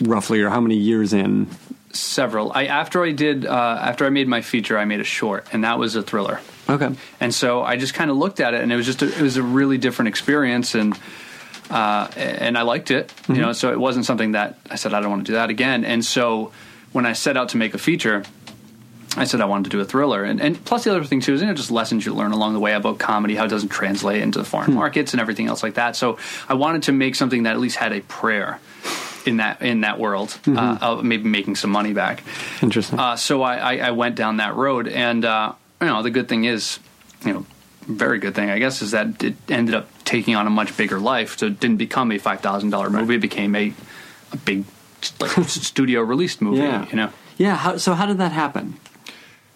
roughly, 0.02 0.40
or 0.40 0.50
how 0.50 0.60
many 0.60 0.76
years 0.76 1.12
in? 1.12 1.46
Several. 1.92 2.52
I 2.52 2.66
after 2.66 3.02
I 3.04 3.10
did 3.12 3.44
uh, 3.46 3.78
after 3.80 4.06
I 4.06 4.10
made 4.10 4.28
my 4.28 4.40
feature, 4.40 4.78
I 4.78 4.84
made 4.84 5.00
a 5.00 5.04
short, 5.04 5.46
and 5.52 5.64
that 5.64 5.78
was 5.78 5.96
a 5.96 6.02
thriller. 6.02 6.40
Okay. 6.70 6.90
And 7.20 7.34
so 7.34 7.62
I 7.62 7.76
just 7.76 7.94
kind 7.94 8.10
of 8.10 8.16
looked 8.16 8.40
at 8.40 8.54
it, 8.54 8.62
and 8.62 8.72
it 8.72 8.76
was 8.76 8.86
just 8.86 9.02
a, 9.02 9.06
it 9.06 9.20
was 9.20 9.36
a 9.36 9.42
really 9.42 9.76
different 9.76 10.08
experience, 10.08 10.74
and 10.74 10.98
uh, 11.68 12.08
and 12.16 12.56
I 12.56 12.62
liked 12.62 12.90
it. 12.90 13.12
You 13.28 13.36
know, 13.36 13.52
so 13.52 13.72
it 13.72 13.78
wasn't 13.78 14.06
something 14.06 14.32
that 14.32 14.58
I 14.70 14.76
said 14.76 14.94
I 14.94 15.00
don't 15.00 15.10
want 15.10 15.26
to 15.26 15.32
do 15.32 15.36
that 15.36 15.50
again. 15.50 15.84
And 15.84 16.04
so 16.04 16.52
when 16.92 17.06
I 17.06 17.12
set 17.12 17.36
out 17.36 17.50
to 17.50 17.56
make 17.56 17.74
a 17.74 17.78
feature, 17.78 18.24
I 19.16 19.24
said 19.24 19.40
I 19.40 19.44
wanted 19.44 19.64
to 19.64 19.70
do 19.70 19.80
a 19.80 19.84
thriller, 19.84 20.22
and, 20.22 20.40
and 20.40 20.64
plus 20.64 20.84
the 20.84 20.90
other 20.90 21.04
thing 21.04 21.20
too 21.20 21.34
is 21.34 21.40
you 21.40 21.46
know 21.48 21.54
just 21.54 21.70
lessons 21.70 22.06
you 22.06 22.14
learn 22.14 22.32
along 22.32 22.54
the 22.54 22.60
way 22.60 22.72
about 22.74 22.98
comedy, 22.98 23.34
how 23.34 23.44
it 23.44 23.48
doesn't 23.48 23.70
translate 23.70 24.22
into 24.22 24.38
the 24.38 24.44
foreign 24.44 24.72
markets 24.74 25.12
and 25.12 25.20
everything 25.20 25.48
else 25.48 25.62
like 25.62 25.74
that. 25.74 25.96
So 25.96 26.18
I 26.48 26.54
wanted 26.54 26.84
to 26.84 26.92
make 26.92 27.16
something 27.16 27.42
that 27.42 27.52
at 27.52 27.60
least 27.60 27.76
had 27.76 27.92
a 27.92 28.00
prayer 28.02 28.60
in 29.26 29.38
that 29.38 29.62
in 29.62 29.80
that 29.82 29.98
world, 29.98 30.38
uh, 30.46 30.78
of 30.80 31.04
maybe 31.04 31.24
making 31.28 31.56
some 31.56 31.70
money 31.70 31.92
back. 31.92 32.22
Interesting. 32.62 32.98
Uh, 32.98 33.16
so 33.16 33.42
I, 33.42 33.56
I, 33.56 33.76
I 33.88 33.90
went 33.90 34.14
down 34.14 34.38
that 34.38 34.54
road, 34.54 34.86
and 34.88 35.24
uh, 35.24 35.54
you 35.80 35.86
know 35.86 36.02
the 36.02 36.10
good 36.10 36.28
thing 36.28 36.44
is, 36.44 36.78
you 37.24 37.32
know, 37.32 37.46
very 37.82 38.18
good 38.18 38.34
thing 38.34 38.50
I 38.50 38.58
guess 38.58 38.82
is 38.82 38.90
that 38.92 39.22
it 39.22 39.34
ended 39.48 39.74
up 39.74 39.88
taking 40.04 40.34
on 40.34 40.46
a 40.46 40.50
much 40.50 40.76
bigger 40.76 41.00
life. 41.00 41.38
So 41.38 41.46
it 41.46 41.60
didn't 41.60 41.78
become 41.78 42.12
a 42.12 42.18
five 42.18 42.40
thousand 42.40 42.70
dollar 42.70 42.90
movie; 42.90 43.16
it 43.16 43.20
became 43.20 43.54
a 43.56 43.72
a 44.32 44.36
big 44.36 44.64
like 45.18 45.30
studio 45.48 46.02
released 46.02 46.40
movie. 46.40 46.58
yeah. 46.58 46.86
You 46.88 46.96
know. 46.96 47.12
Yeah. 47.38 47.56
How, 47.56 47.76
so 47.78 47.94
how 47.94 48.06
did 48.06 48.18
that 48.18 48.32
happen? 48.32 48.78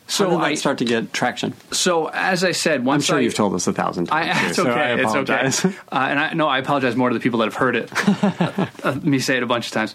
So 0.06 0.24
how 0.24 0.30
did 0.30 0.40
that 0.40 0.46
I 0.46 0.54
start 0.54 0.78
to 0.78 0.84
get 0.84 1.12
traction? 1.12 1.54
so 1.70 2.08
as 2.08 2.44
I 2.44 2.52
said, 2.52 2.86
I'm 2.86 3.00
sure 3.00 3.16
I, 3.16 3.20
you've 3.20 3.34
told 3.34 3.54
us 3.54 3.66
a 3.66 3.72
thousand 3.72 4.10
I, 4.10 4.26
times. 4.26 4.46
it's 4.48 4.56
too, 4.56 4.62
so 4.64 4.70
okay. 4.70 4.80
I. 4.80 5.46
It's 5.46 5.64
okay. 5.64 5.76
Uh, 5.92 6.06
and 6.10 6.18
I 6.18 6.32
no, 6.34 6.46
I 6.46 6.58
apologize 6.58 6.96
more 6.96 7.08
to 7.08 7.14
the 7.14 7.20
people 7.20 7.40
that 7.40 7.46
have 7.46 7.54
heard 7.54 7.76
it. 7.76 7.90
uh, 8.84 8.94
me 9.02 9.18
say 9.18 9.36
it 9.36 9.42
a 9.42 9.46
bunch 9.46 9.66
of 9.66 9.72
times. 9.72 9.94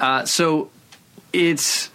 Uh, 0.00 0.24
so 0.24 0.70
it's 1.32 1.90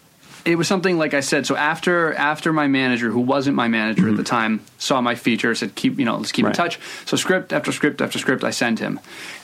it 0.45 0.55
was 0.55 0.67
something 0.67 0.97
like 0.97 1.13
I 1.13 1.19
said. 1.19 1.45
So 1.45 1.55
after 1.55 2.13
after 2.13 2.53
my 2.53 2.67
manager, 2.67 3.09
who 3.09 3.19
wasn't 3.19 3.55
my 3.55 3.67
manager 3.67 4.09
at 4.09 4.17
the 4.17 4.23
time, 4.23 4.61
saw 4.77 5.01
my 5.01 5.15
feature, 5.15 5.53
said 5.55 5.75
keep 5.75 5.99
you 5.99 6.05
know 6.05 6.17
let's 6.17 6.31
keep 6.31 6.45
in 6.45 6.51
Mm-hmm. 6.51 6.61
Touch. 6.61 6.79
So 7.05 7.17
script 7.17 7.53
after 7.53 7.71
script 7.71 8.01
after 8.01 8.19
script, 8.19 8.43
I 8.43 8.51
sent 8.51 8.79
him. 8.79 8.99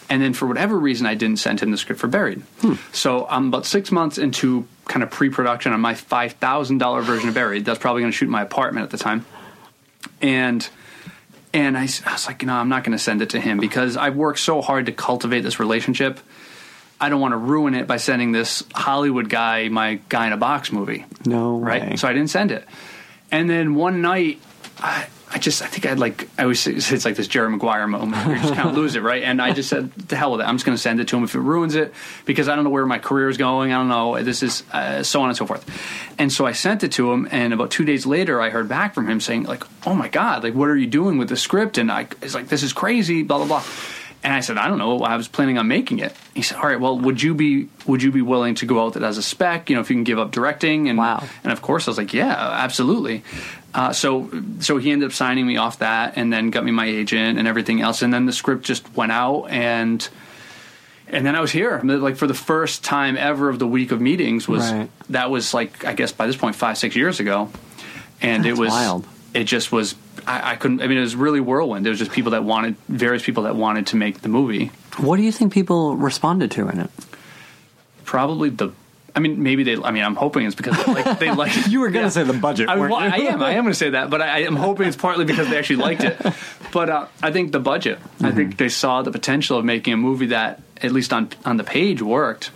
And 0.10 0.22
then 0.22 0.34
for 0.34 0.46
whatever 0.46 0.78
reason, 0.78 1.08
I 1.08 1.16
didn't 1.16 1.40
send 1.40 1.62
him 1.62 1.72
the 1.72 1.78
script 1.78 2.00
for 2.00 2.08
Buried. 2.08 2.42
Hmm. 2.62 2.74
So 2.94 3.26
I'm 3.28 3.48
about 3.48 3.66
six 3.66 3.92
months 3.92 4.20
into 4.20 4.68
kind 4.86 5.02
of 5.02 5.10
pre-production 5.10 5.74
on 5.74 5.82
my 5.82 5.96
five 5.96 6.34
thousand 6.34 6.78
dollar 6.78 7.02
version 7.02 7.30
of 7.30 7.36
Buried. 7.36 7.66
That's 7.66 7.80
probably 7.80 8.02
going 8.02 8.12
to 8.12 8.18
shoot 8.18 8.26
in 8.26 8.32
my 8.32 8.44
apartment 8.44 8.84
at 8.84 8.92
the 8.92 8.98
time 8.98 9.26
and 10.22 10.68
and 11.54 11.78
I 11.78 11.84
was 11.84 12.28
like, 12.28 12.44
no, 12.44 12.54
I'm 12.54 12.68
not 12.68 12.84
going 12.84 12.98
to 12.98 13.02
send 13.02 13.22
it 13.22 13.30
to 13.30 13.40
him 13.40 13.60
because 13.60 13.96
I've 13.96 14.18
worked 14.18 14.40
so 14.40 14.62
hard 14.62 14.88
to 14.88 14.92
cultivate 14.92 15.40
this 15.42 15.58
relationship. 15.58 16.20
I 17.00 17.10
don't 17.10 17.20
want 17.22 17.34
to 17.34 17.38
ruin 17.38 17.74
it 17.76 17.88
by 17.88 17.98
sending 17.98 18.32
this 18.32 18.64
Hollywood 18.74 19.30
guy 19.30 19.68
my 19.70 20.00
guy 20.10 20.28
in 20.28 20.34
a 20.34 20.38
box 20.38 20.72
movie, 20.72 21.06
No 21.26 21.58
right? 21.60 21.90
way. 21.92 21.96
So 21.98 22.08
I 22.08 22.14
didn't 22.14 22.30
send 22.30 22.52
it. 22.52 22.66
And 23.32 23.50
then 23.50 23.76
one 23.76 24.02
night, 24.02 24.40
I, 24.80 25.08
I 25.30 25.38
just 25.40 25.62
I 25.62 25.66
think 25.66 25.86
I'd 25.86 26.00
like 26.00 26.30
I 26.38 26.44
always 26.44 26.66
it's 26.68 27.04
like 27.04 27.16
this 27.16 27.28
Jerry 27.28 27.50
Maguire 27.50 27.88
moment. 27.88 28.26
where 28.26 28.36
You 28.38 28.42
just 28.42 28.54
kind 28.54 28.70
of 28.70 28.76
lose 28.76 28.96
it, 28.96 29.02
right? 29.02 29.24
And 29.24 29.42
I 29.42 29.52
just 29.52 29.68
said, 29.68 29.92
"The 29.94 30.16
hell 30.16 30.32
with 30.32 30.40
it! 30.42 30.46
I'm 30.46 30.56
just 30.56 30.66
going 30.66 30.76
to 30.78 30.82
send 30.82 31.00
it 31.02 31.08
to 31.10 31.18
him 31.18 31.24
if 31.26 31.36
it 31.36 31.40
ruins 31.40 31.76
it 31.76 31.94
because 32.24 32.48
I 32.48 32.56
don't 32.56 32.64
know 32.64 32.70
where 32.70 32.86
my 32.86 33.00
career 33.00 33.28
is 33.28 33.36
going. 33.38 33.74
I 33.74 33.78
don't 33.78 33.90
know. 33.90 34.22
This 34.24 34.42
is 34.44 34.64
uh, 34.72 35.04
so 35.04 35.22
on 35.22 35.30
and 35.30 35.38
so 35.38 35.46
forth." 35.46 35.66
And 36.18 36.32
so 36.32 36.46
I 36.46 36.54
sent 36.54 36.84
it 36.86 36.94
to 36.94 37.12
him, 37.12 37.28
and 37.32 37.52
about 37.54 37.72
two 37.72 37.84
days 37.84 38.06
later, 38.06 38.40
I 38.40 38.50
heard 38.52 38.70
back 38.70 38.94
from 38.94 39.10
him 39.10 39.20
saying, 39.20 39.44
"Like, 39.44 39.64
oh 39.86 39.96
my 39.96 40.08
god, 40.08 40.44
like 40.44 40.54
what 40.54 40.70
are 40.70 40.78
you 40.78 40.88
doing 40.88 41.18
with 41.18 41.28
the 41.28 41.36
script?" 41.38 41.78
And 41.78 41.92
I 41.92 42.08
it's 42.22 42.36
like, 42.36 42.48
"This 42.48 42.64
is 42.64 42.72
crazy." 42.72 43.24
Blah 43.24 43.40
blah 43.40 43.48
blah. 43.48 43.64
And 44.26 44.34
I 44.34 44.40
said, 44.40 44.58
I 44.58 44.68
don't 44.68 44.80
know. 44.80 45.02
I 45.04 45.18
was 45.18 45.28
planning 45.28 45.60
on 45.60 45.68
making 45.68 46.00
it. 46.00 46.12
He 46.34 46.42
said, 46.42 46.58
All 46.58 46.64
right. 46.68 46.80
Well, 46.80 46.98
would 47.00 47.22
you 47.22 47.36
be 47.36 47.70
would 47.86 48.02
you 48.02 48.12
be 48.12 48.24
willing 48.24 48.56
to 48.56 48.66
go 48.66 48.82
out 48.82 48.86
with 48.88 48.98
it 48.98 49.04
as 49.04 49.20
a 49.20 49.22
spec? 49.22 49.70
You 49.70 49.76
know, 49.76 49.82
if 49.82 49.90
you 49.92 49.96
can 49.96 50.04
give 50.04 50.18
up 50.18 50.32
directing 50.32 50.90
and 50.90 50.98
Wow. 50.98 51.24
and 51.44 51.54
of 51.54 51.62
course, 51.62 51.88
I 51.88 51.92
was 51.92 52.00
like, 52.00 52.12
yeah, 52.12 52.34
absolutely. 52.36 53.24
Uh, 53.76 53.94
so, 53.94 54.32
so 54.62 54.78
he 54.78 54.90
ended 54.92 55.08
up 55.10 55.14
signing 55.14 55.46
me 55.46 55.58
off 55.58 55.80
that, 55.80 56.14
and 56.16 56.32
then 56.34 56.50
got 56.50 56.64
me 56.64 56.72
my 56.72 56.86
agent 56.88 57.38
and 57.38 57.46
everything 57.48 57.82
else. 57.82 58.02
And 58.02 58.12
then 58.14 58.26
the 58.26 58.32
script 58.34 58.64
just 58.64 58.96
went 58.96 59.12
out, 59.12 59.44
and 59.52 60.08
and 61.08 61.24
then 61.26 61.36
I 61.36 61.42
was 61.42 61.52
here. 61.52 61.80
Like 61.84 62.16
for 62.16 62.26
the 62.26 62.34
first 62.34 62.84
time 62.84 63.18
ever 63.18 63.48
of 63.50 63.60
the 63.60 63.68
week 63.68 63.92
of 63.92 64.02
meetings 64.02 64.48
was 64.48 64.72
Right. 64.72 64.90
that 65.10 65.30
was 65.30 65.54
like 65.54 65.86
I 65.86 65.94
guess 65.94 66.12
by 66.12 66.26
this 66.26 66.36
point 66.36 66.56
five 66.56 66.78
six 66.80 66.96
years 66.96 67.20
ago, 67.20 67.50
and 68.22 68.46
it 68.48 68.58
was 68.58 68.70
wild. 68.72 69.06
It 69.36 69.44
just 69.44 69.72
was. 69.72 69.96
I, 70.26 70.54
I 70.54 70.56
couldn't. 70.56 70.82
I 70.82 70.88
mean, 70.88 70.98
it 70.98 71.02
was 71.02 71.16
really 71.16 71.42
whirlwind. 71.42 71.86
There 71.86 71.92
was 71.92 72.00
just 72.00 72.12
people 72.12 72.32
that 72.32 72.44
wanted 72.44 72.76
various 72.88 73.22
people 73.24 73.44
that 73.44 73.56
wanted 73.56 73.88
to 73.88 73.96
make 73.98 74.22
the 74.22 74.30
movie. 74.30 74.72
What 74.98 75.18
do 75.18 75.24
you 75.24 75.32
think 75.32 75.52
people 75.54 75.96
responded 75.98 76.52
to 76.52 76.70
in 76.70 76.80
it? 76.80 76.90
Probably 78.06 78.50
the. 78.50 78.70
I 79.16 79.20
mean, 79.20 79.44
maybe 79.44 79.64
they. 79.64 79.76
I 79.82 79.92
mean, 79.92 80.04
I'm 80.04 80.16
hoping 80.16 80.46
it's 80.46 80.56
because 80.56 80.78
they 80.86 80.94
like. 80.94 81.20
They 81.20 81.32
like 81.44 81.68
You 81.68 81.82
were 81.82 81.90
going 81.90 82.04
to 82.04 82.08
Yeah. 82.08 82.10
say 82.10 82.24
the 82.24 82.34
budget. 82.38 82.70
I, 82.70 82.76
well, 82.76 82.96
I 82.96 83.08
am. 83.08 83.42
I 83.42 83.52
am 83.52 83.64
going 83.64 83.74
to 83.74 83.78
say 83.78 83.92
that, 83.92 84.10
but 84.10 84.22
I, 84.22 84.28
I 84.28 84.40
am 84.40 84.56
hoping 84.56 84.88
it's 84.88 84.98
partly 84.98 85.26
because 85.26 85.50
they 85.50 85.58
actually 85.58 85.78
liked 85.78 86.04
it. 86.04 86.18
But 86.72 86.90
uh, 86.90 87.08
I 87.24 87.32
think 87.32 87.54
the 87.54 87.60
budget. 87.62 88.00
I 88.00 88.04
Mm-hmm. 88.28 88.36
think 88.38 88.58
they 88.58 88.68
saw 88.68 89.02
the 89.02 89.12
potential 89.12 89.58
of 89.58 89.64
making 89.64 89.94
a 89.94 89.98
movie 89.98 90.26
that, 90.28 90.62
at 90.82 90.92
least 90.92 91.14
on 91.14 91.30
on 91.46 91.56
the 91.56 91.64
page, 91.64 92.02
worked, 92.02 92.52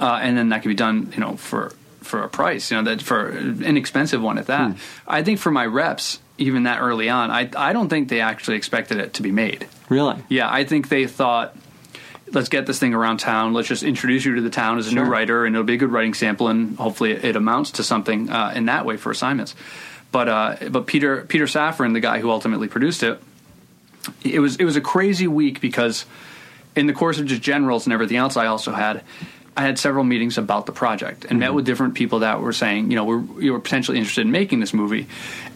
uh, 0.00 0.18
and 0.22 0.36
then 0.38 0.48
that 0.48 0.62
could 0.62 0.70
be 0.70 0.74
done, 0.74 1.12
you 1.14 1.20
know, 1.20 1.36
for 1.36 1.72
for 2.08 2.22
a 2.22 2.28
price, 2.28 2.70
you 2.70 2.76
know, 2.76 2.82
that 2.84 3.02
for 3.02 3.28
an 3.28 3.62
inexpensive 3.62 4.20
one 4.22 4.38
at 4.38 4.46
that. 4.46 4.72
Hmm. 4.72 4.78
I 5.06 5.22
think 5.22 5.38
for 5.38 5.50
my 5.50 5.66
reps, 5.66 6.18
even 6.38 6.64
that 6.64 6.80
early 6.80 7.08
on, 7.08 7.30
I 7.30 7.48
I 7.56 7.72
don't 7.72 7.88
think 7.88 8.08
they 8.08 8.20
actually 8.20 8.56
expected 8.56 8.98
it 8.98 9.14
to 9.14 9.22
be 9.22 9.30
made. 9.32 9.66
Really? 9.88 10.16
Yeah, 10.28 10.50
I 10.50 10.64
think 10.64 10.88
they 10.88 11.06
thought, 11.06 11.56
let's 12.32 12.48
get 12.48 12.66
this 12.66 12.78
thing 12.78 12.94
around 12.94 13.18
town. 13.18 13.52
Let's 13.54 13.68
just 13.68 13.82
introduce 13.82 14.24
you 14.24 14.34
to 14.36 14.40
the 14.40 14.50
town 14.50 14.78
as 14.78 14.86
a 14.86 14.90
Sure. 14.90 15.04
new 15.04 15.10
writer, 15.10 15.44
and 15.44 15.54
it'll 15.54 15.64
be 15.64 15.74
a 15.74 15.78
good 15.78 15.92
writing 15.92 16.14
sample, 16.14 16.48
and 16.48 16.76
hopefully 16.76 17.12
it, 17.12 17.36
amounts 17.36 17.72
to 17.72 17.82
something 17.82 18.30
uh, 18.30 18.52
in 18.54 18.66
that 18.66 18.84
way 18.84 18.96
for 18.96 19.10
assignments. 19.10 19.54
But 20.10 20.28
uh, 20.28 20.56
but 20.70 20.86
Peter 20.86 21.22
Peter 21.28 21.44
Safran, 21.46 21.92
the 21.92 22.00
guy 22.00 22.20
who 22.20 22.30
ultimately 22.30 22.68
produced 22.68 23.02
it, 23.02 23.20
it 24.22 24.40
was 24.40 24.56
it 24.56 24.64
was 24.64 24.76
a 24.76 24.80
crazy 24.80 25.26
week 25.28 25.60
because 25.60 26.06
in 26.76 26.86
the 26.86 26.92
course 26.92 27.18
of 27.18 27.26
just 27.26 27.42
generals 27.42 27.86
and 27.86 27.92
everything 27.92 28.16
else, 28.16 28.36
I 28.36 28.46
also 28.46 28.72
had. 28.72 29.02
I 29.58 29.62
had 29.62 29.76
several 29.76 30.04
meetings 30.04 30.38
about 30.38 30.66
the 30.66 30.72
project 30.72 31.24
and 31.24 31.40
met 31.40 31.52
with 31.52 31.66
different 31.66 31.94
people 31.94 32.20
that 32.20 32.40
were 32.40 32.52
saying, 32.52 32.92
you 32.92 32.96
know, 32.96 33.04
we're, 33.04 33.42
you 33.42 33.52
were 33.52 33.58
potentially 33.58 33.98
interested 33.98 34.24
in 34.24 34.30
making 34.30 34.60
this 34.60 34.72
movie, 34.72 35.08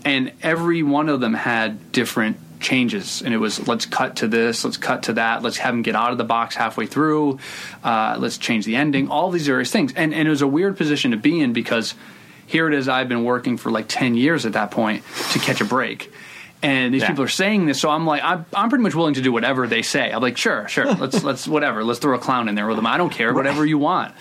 and 0.04 0.32
every 0.42 0.82
one 0.82 1.08
of 1.08 1.20
them 1.20 1.34
had 1.34 1.92
different 1.92 2.36
changes. 2.58 3.22
And 3.22 3.32
it 3.32 3.36
was 3.36 3.68
let's 3.68 3.86
cut 3.86 4.16
to 4.16 4.26
this, 4.26 4.64
let's 4.64 4.76
cut 4.76 5.04
to 5.04 5.12
that, 5.12 5.44
let's 5.44 5.56
have 5.58 5.72
him 5.72 5.82
get 5.82 5.94
out 5.94 6.10
of 6.10 6.18
the 6.18 6.24
box 6.24 6.56
halfway 6.56 6.86
through, 6.86 7.38
uh, 7.84 8.16
let's 8.18 8.38
change 8.38 8.64
the 8.64 8.74
ending, 8.74 9.08
all 9.08 9.30
these 9.30 9.46
various 9.46 9.70
things. 9.70 9.92
And 9.94 10.12
and 10.12 10.26
it 10.26 10.30
was 10.30 10.42
a 10.42 10.48
weird 10.48 10.76
position 10.76 11.12
to 11.12 11.16
be 11.16 11.38
in 11.38 11.52
because 11.52 11.94
here 12.44 12.66
it 12.66 12.74
is, 12.74 12.88
I've 12.88 13.08
been 13.08 13.22
working 13.22 13.56
for 13.56 13.70
like 13.70 13.86
ten 13.86 14.16
years 14.16 14.44
at 14.46 14.54
that 14.54 14.72
point 14.72 15.04
to 15.30 15.38
catch 15.38 15.60
a 15.60 15.64
break. 15.64 16.12
And 16.62 16.94
these 16.94 17.02
Yeah. 17.02 17.08
people 17.08 17.24
are 17.24 17.28
saying 17.28 17.66
this, 17.66 17.80
so 17.80 17.90
I'm 17.90 18.06
like, 18.06 18.22
I'm, 18.22 18.46
I'm 18.54 18.68
pretty 18.68 18.82
much 18.84 18.94
willing 18.94 19.14
to 19.14 19.20
do 19.20 19.32
whatever 19.32 19.66
they 19.66 19.82
say. 19.82 20.12
I'm 20.12 20.22
like, 20.22 20.36
sure, 20.36 20.68
sure, 20.68 20.86
let's 20.94 21.24
let's 21.24 21.48
whatever, 21.48 21.82
let's 21.82 21.98
throw 21.98 22.14
a 22.14 22.20
clown 22.20 22.48
in 22.48 22.54
there 22.54 22.66
with 22.68 22.76
them. 22.76 22.86
I 22.86 22.98
don't 22.98 23.10
care, 23.10 23.34
whatever 23.34 23.66
you 23.66 23.78
want. 23.78 24.14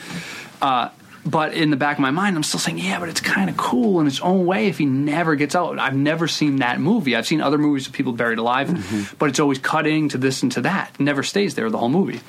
Uh, 0.62 0.90
but 1.24 1.54
in 1.54 1.70
the 1.70 1.78
back 1.78 1.98
of 1.98 2.02
my 2.02 2.10
mind, 2.10 2.36
I'm 2.36 2.42
still 2.42 2.60
saying, 2.60 2.80
yeah, 2.80 3.00
but 3.00 3.08
it's 3.08 3.22
kind 3.22 3.48
of 3.48 3.56
cool 3.58 4.00
in 4.02 4.08
its 4.08 4.20
own 4.22 4.48
way 4.48 4.66
if 4.70 4.80
he 4.80 4.86
never 4.88 5.36
gets 5.36 5.54
out. 5.56 5.78
I've 5.78 5.96
never 5.96 6.28
seen 6.28 6.56
that 6.58 6.80
movie. 6.82 7.16
I've 7.16 7.28
seen 7.28 7.42
other 7.42 7.60
movies 7.60 7.86
of 7.86 7.94
people 7.94 8.12
buried 8.14 8.40
alive, 8.40 9.16
but 9.20 9.30
it's 9.30 9.40
always 9.40 9.60
cutting 9.60 10.10
to 10.10 10.18
this 10.18 10.42
and 10.42 10.52
to 10.54 10.62
that. 10.62 10.96
It 10.96 11.04
never 11.04 11.22
stays 11.22 11.54
there 11.54 11.70
the 11.70 11.78
whole 11.78 11.90
movie. 11.90 12.22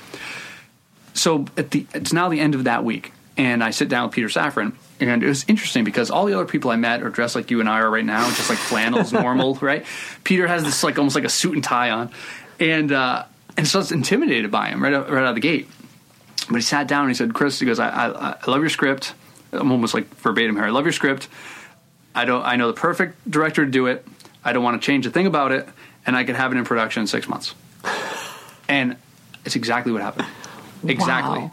So 1.14 1.46
at 1.56 1.70
the 1.70 1.86
it's 1.94 2.12
now 2.12 2.28
the 2.28 2.40
end 2.40 2.54
of 2.54 2.64
that 2.64 2.84
week, 2.84 3.12
and 3.38 3.64
I 3.64 3.70
sit 3.70 3.88
down 3.88 4.08
with 4.08 4.14
Peter 4.14 4.28
Safran, 4.28 4.74
and 5.08 5.22
it 5.22 5.26
was 5.26 5.44
interesting 5.48 5.84
because 5.84 6.10
all 6.10 6.26
the 6.26 6.34
other 6.34 6.46
people 6.46 6.70
I 6.70 6.76
met 6.76 7.02
are 7.02 7.10
dressed 7.10 7.34
like 7.34 7.50
you 7.50 7.60
and 7.60 7.68
I 7.68 7.80
are 7.80 7.90
right 7.90 8.04
now, 8.04 8.24
just 8.30 8.48
like 8.48 8.58
flannels, 8.58 9.12
normal, 9.12 9.54
right? 9.56 9.84
Peter 10.24 10.46
has 10.46 10.64
this 10.64 10.82
like 10.82 10.98
almost 10.98 11.14
like 11.14 11.24
a 11.24 11.28
suit 11.28 11.54
and 11.54 11.64
tie 11.64 11.90
on, 11.90 12.10
and 12.58 12.92
uh, 12.92 13.24
and 13.56 13.66
so 13.66 13.78
I 13.78 13.80
was 13.80 13.92
intimidated 13.92 14.50
by 14.50 14.68
him 14.68 14.82
right 14.82 14.92
out, 14.92 15.10
right 15.10 15.22
out 15.22 15.30
of 15.30 15.34
the 15.34 15.40
gate. 15.40 15.68
But 16.48 16.56
he 16.56 16.62
sat 16.62 16.88
down 16.88 17.02
and 17.02 17.10
he 17.10 17.14
said, 17.14 17.34
"Chris, 17.34 17.58
he 17.58 17.66
goes, 17.66 17.78
I, 17.78 17.88
I, 17.88 18.36
I 18.42 18.50
love 18.50 18.60
your 18.60 18.70
script. 18.70 19.14
I'm 19.52 19.70
almost 19.70 19.94
like 19.94 20.08
verbatim 20.16 20.56
here. 20.56 20.64
I 20.64 20.70
love 20.70 20.84
your 20.84 20.92
script. 20.92 21.28
I 22.14 22.24
don't. 22.24 22.44
I 22.44 22.56
know 22.56 22.68
the 22.68 22.78
perfect 22.78 23.30
director 23.30 23.64
to 23.64 23.70
do 23.70 23.86
it. 23.86 24.06
I 24.44 24.52
don't 24.52 24.64
want 24.64 24.80
to 24.80 24.84
change 24.84 25.06
a 25.06 25.10
thing 25.10 25.26
about 25.26 25.52
it, 25.52 25.68
and 26.04 26.16
I 26.16 26.24
could 26.24 26.36
have 26.36 26.52
it 26.52 26.58
in 26.58 26.64
production 26.64 27.02
in 27.02 27.06
six 27.06 27.28
months." 27.28 27.54
And 28.68 28.96
it's 29.44 29.56
exactly 29.56 29.92
what 29.92 30.02
happened. 30.02 30.28
Exactly. 30.86 31.40
Wow. 31.40 31.52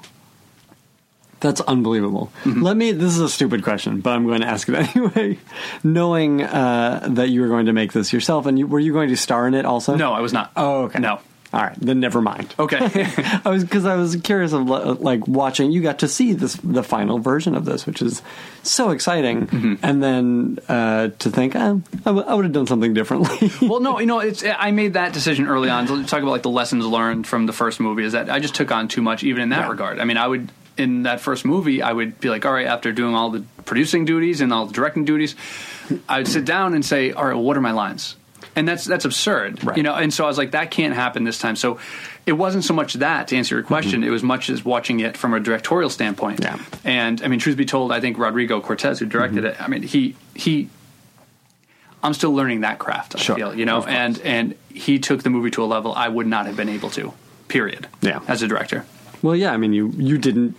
That's 1.40 1.62
unbelievable. 1.62 2.32
Mm-hmm. 2.44 2.62
Let 2.64 2.76
me. 2.78 2.92
This 2.92 3.14
is 3.14 3.20
a 3.20 3.30
stupid 3.30 3.64
question, 3.64 4.02
but 4.02 4.12
I'm 4.12 4.26
going 4.28 4.42
to 4.42 4.48
ask 4.48 4.68
it 4.68 4.76
anyway. 4.96 5.38
Knowing 5.84 6.42
uh, 6.44 7.08
that 7.12 7.30
you 7.30 7.42
were 7.42 7.48
going 7.48 7.68
to 7.68 7.74
make 7.74 7.94
this 7.94 8.12
yourself, 8.12 8.46
and 8.46 8.60
you, 8.60 8.68
were 8.68 8.80
you 8.80 8.94
going 8.94 9.10
to 9.10 9.18
star 9.18 9.48
in 9.48 9.54
it 9.54 9.66
also? 9.66 9.96
No, 9.96 10.14
I 10.14 10.20
was 10.20 10.34
not. 10.34 10.52
Oh, 10.56 10.84
okay. 10.84 11.00
No. 11.00 11.20
All 11.52 11.60
right, 11.62 11.76
then 11.82 12.00
never 12.00 12.22
mind. 12.22 12.54
Okay. 12.60 12.78
I 13.44 13.50
was 13.50 13.64
because 13.64 13.84
I 13.84 13.96
was 13.96 14.16
curious 14.18 14.54
of 14.54 14.68
like 14.68 15.28
watching. 15.28 15.72
You 15.72 15.82
got 15.82 16.00
to 16.00 16.08
see 16.08 16.34
this 16.34 16.54
the 16.58 16.84
final 16.84 17.18
version 17.18 17.56
of 17.56 17.66
this, 17.66 17.88
which 17.88 18.04
is 18.04 18.22
so 18.62 18.92
exciting, 18.92 19.48
Mm-hmm. 19.48 19.74
and 19.84 20.04
then 20.04 20.60
uh, 20.70 21.08
to 21.18 21.32
think 21.32 21.56
oh, 21.56 21.82
I, 21.94 22.00
w- 22.06 22.28
I 22.28 22.36
would 22.36 22.46
have 22.46 22.54
done 22.54 22.68
something 22.68 22.94
differently. 22.94 23.50
well, 23.68 23.80
no, 23.80 24.00
you 24.00 24.06
know, 24.06 24.20
it's 24.20 24.44
I 24.46 24.70
made 24.70 24.94
that 24.94 25.12
decision 25.14 25.48
early 25.48 25.72
on 25.72 25.88
to 25.88 26.04
talk 26.06 26.22
about 26.22 26.30
like 26.30 26.44
the 26.44 26.52
lessons 26.52 26.86
learned 26.86 27.26
from 27.26 27.48
the 27.48 27.54
first 27.54 27.80
movie. 27.80 28.04
Is 28.04 28.12
that 28.12 28.30
I 28.30 28.38
just 28.38 28.54
took 28.54 28.72
on 28.72 28.88
too 28.88 29.02
much, 29.02 29.24
even 29.24 29.42
in 29.42 29.50
that 29.50 29.62
Yeah. 29.62 29.70
regard. 29.70 29.98
I 30.00 30.04
mean, 30.04 30.18
I 30.18 30.28
would 30.28 30.52
in 30.80 31.04
that 31.04 31.20
first 31.22 31.46
movie, 31.46 31.82
I 31.82 31.92
would 31.94 32.20
be 32.20 32.30
like, 32.30 32.46
all 32.46 32.54
right, 32.54 32.66
after 32.68 32.92
doing 32.92 33.14
all 33.14 33.30
the 33.30 33.44
producing 33.66 34.06
duties 34.06 34.42
and 34.42 34.52
all 34.54 34.66
the 34.66 34.74
directing 34.74 35.06
duties, 35.06 35.36
I 36.08 36.20
would 36.20 36.28
sit 36.28 36.46
down 36.46 36.74
and 36.74 36.84
say, 36.86 37.12
all 37.12 37.26
right, 37.26 37.34
well, 37.36 37.44
what 37.44 37.58
are 37.58 37.62
my 37.62 37.72
lines? 37.74 38.16
and 38.56 38.68
that's 38.68 38.84
that's 38.86 39.06
absurd, 39.06 39.64
Right. 39.64 39.78
you 39.78 39.84
know. 39.84 39.94
And 39.94 40.12
so 40.14 40.24
I 40.24 40.28
was 40.28 40.38
like, 40.38 40.52
that 40.52 40.72
can't 40.72 40.94
happen 40.96 41.24
this 41.24 41.38
time. 41.38 41.56
So 41.56 41.78
it 42.26 42.32
wasn't 42.34 42.64
so 42.64 42.74
much 42.74 42.96
that 42.96 43.28
to 43.30 43.38
answer 43.38 43.56
your 43.56 43.64
question; 43.64 44.04
it 44.04 44.10
was 44.10 44.24
much 44.24 44.50
as 44.50 44.66
watching 44.66 45.00
it 45.02 45.16
from 45.18 45.34
a 45.34 45.40
directorial 45.40 45.90
standpoint. 45.90 46.42
Mm-hmm. 46.42 46.64
Yeah. 46.88 46.92
And 46.92 47.22
I 47.22 47.28
mean, 47.28 47.40
truth 47.40 47.58
be 47.58 47.66
told, 47.66 47.92
I 47.92 48.00
think 48.02 48.18
Rodrigo 48.18 48.60
Cortés, 48.60 48.98
who 49.00 49.06
directed 49.06 49.44
Mm-hmm. 49.44 49.62
it, 49.62 49.62
I 49.62 49.68
mean, 49.68 49.84
he 49.84 50.16
he. 50.36 50.70
I'm 52.02 52.14
still 52.14 52.34
learning 52.34 52.62
that 52.62 52.80
craft. 52.80 53.16
I 53.16 53.20
Sure. 53.20 53.36
feel, 53.36 53.54
you 53.56 53.66
know, 53.66 53.84
and 53.84 54.20
and 54.22 54.56
he 54.74 55.00
took 55.00 55.22
the 55.24 55.30
movie 55.30 55.52
to 55.52 55.64
a 55.64 55.68
level 55.68 55.94
I 55.94 56.08
would 56.08 56.28
not 56.28 56.46
have 56.48 56.56
been 56.56 56.70
able 56.70 56.90
to. 56.92 57.14
Period. 57.50 57.88
Yeah. 58.02 58.20
As 58.28 58.42
a 58.42 58.48
director. 58.48 58.86
Well, 59.22 59.36
yeah. 59.36 59.52
I 59.54 59.58
mean, 59.58 59.74
you 59.74 59.90
you 59.98 60.18
didn't 60.18 60.56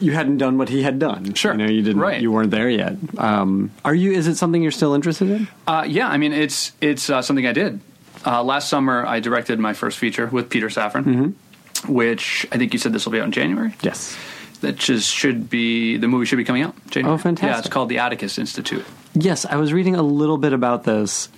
you 0.00 0.12
hadn't 0.12 0.38
done 0.38 0.58
what 0.58 0.68
he 0.68 0.82
had 0.82 0.98
done. 0.98 1.34
Sure. 1.34 1.52
You 1.52 1.58
know, 1.58 1.66
you 1.66 1.82
didn't. 1.82 2.00
Right. 2.00 2.20
You 2.20 2.32
weren't 2.32 2.50
there 2.50 2.68
yet. 2.68 2.96
Um, 3.18 3.70
are 3.84 3.94
you? 3.94 4.12
Is 4.12 4.26
it 4.26 4.36
something 4.36 4.62
you're 4.62 4.72
still 4.72 4.94
interested 4.94 5.30
in? 5.30 5.48
Uh, 5.66 5.84
yeah, 5.88 6.08
I 6.08 6.16
mean, 6.16 6.32
it's 6.32 6.72
it's 6.80 7.08
uh, 7.10 7.22
something 7.22 7.46
I 7.46 7.52
did. 7.52 7.80
Uh, 8.26 8.42
last 8.42 8.68
summer, 8.68 9.04
I 9.06 9.20
directed 9.20 9.58
my 9.58 9.72
first 9.72 9.98
feature 9.98 10.26
with 10.26 10.48
Peter 10.50 10.68
Safran, 10.68 11.04
Mm-hmm. 11.04 11.92
which 11.92 12.46
I 12.52 12.58
think 12.58 12.72
you 12.72 12.78
said 12.78 12.92
this 12.92 13.04
will 13.04 13.12
be 13.12 13.18
out 13.20 13.26
in 13.26 13.32
January. 13.32 13.74
Yes. 13.82 14.16
That 14.60 14.76
just 14.76 15.12
should 15.12 15.50
be 15.50 15.96
the 15.96 16.06
movie 16.06 16.24
should 16.26 16.36
be 16.36 16.44
coming 16.44 16.62
out. 16.62 16.74
January. 16.90 17.14
Oh, 17.14 17.18
fantastic. 17.18 17.50
Yeah, 17.52 17.58
it's 17.58 17.68
called 17.68 17.88
the 17.88 17.98
Atticus 17.98 18.38
Institute. 18.38 18.84
Yes, 19.14 19.44
I 19.44 19.56
was 19.56 19.72
reading 19.72 19.94
a 19.94 20.02
little 20.02 20.38
bit 20.38 20.52
about 20.54 20.84
this. 20.84 21.28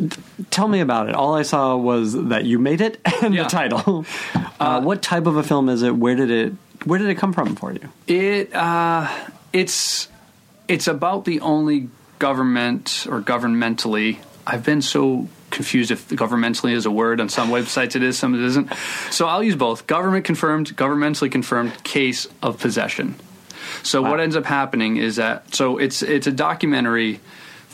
Tell 0.51 0.69
me 0.69 0.81
about 0.81 1.09
it. 1.09 1.15
All 1.17 1.35
I 1.35 1.43
saw 1.43 1.77
was 1.77 2.13
that 2.29 2.45
you 2.45 2.59
made 2.61 2.81
it 2.81 3.01
and 3.23 3.35
Yeah. 3.35 3.45
the 3.45 3.49
title. 3.49 4.05
Uh, 4.61 4.81
what 4.81 5.03
type 5.03 5.27
of 5.27 5.37
a 5.37 5.43
film 5.43 5.69
is 5.69 5.83
it? 5.83 5.95
Where 5.95 6.15
did 6.15 6.31
it 6.31 6.55
Where 6.85 6.99
did 6.99 7.09
it 7.11 7.17
come 7.17 7.33
from 7.33 7.57
for 7.57 7.73
you? 7.73 7.89
It 8.07 8.55
uh, 8.55 9.11
it's 9.53 10.09
it's 10.69 10.87
about 10.87 11.25
the 11.25 11.41
only 11.41 11.89
government 12.21 13.07
or 13.11 13.21
governmentally. 13.21 14.19
I've 14.47 14.65
been 14.65 14.81
so 14.81 15.29
confused 15.51 15.91
if 15.91 16.09
governmentally 16.09 16.73
is 16.73 16.87
a 16.87 16.91
word 16.91 17.21
on 17.21 17.29
some 17.29 17.51
websites. 17.51 17.97
It 17.97 18.03
is, 18.05 18.17
some 18.17 18.35
it 18.35 18.41
isn't. 18.43 18.73
So 19.11 19.27
I'll 19.27 19.43
use 19.43 19.57
both. 19.57 19.87
Government 19.87 20.25
confirmed, 20.25 20.75
governmentally 20.77 21.31
confirmed 21.31 21.73
case 21.85 22.27
of 22.43 22.59
possession. 22.59 23.17
So 23.83 24.01
what 24.03 24.21
ends 24.21 24.37
up 24.37 24.47
happening 24.47 24.97
is 24.99 25.17
that 25.17 25.55
so 25.55 25.79
it's 25.79 26.01
it's 26.03 26.27
a 26.29 26.33
documentary 26.33 27.21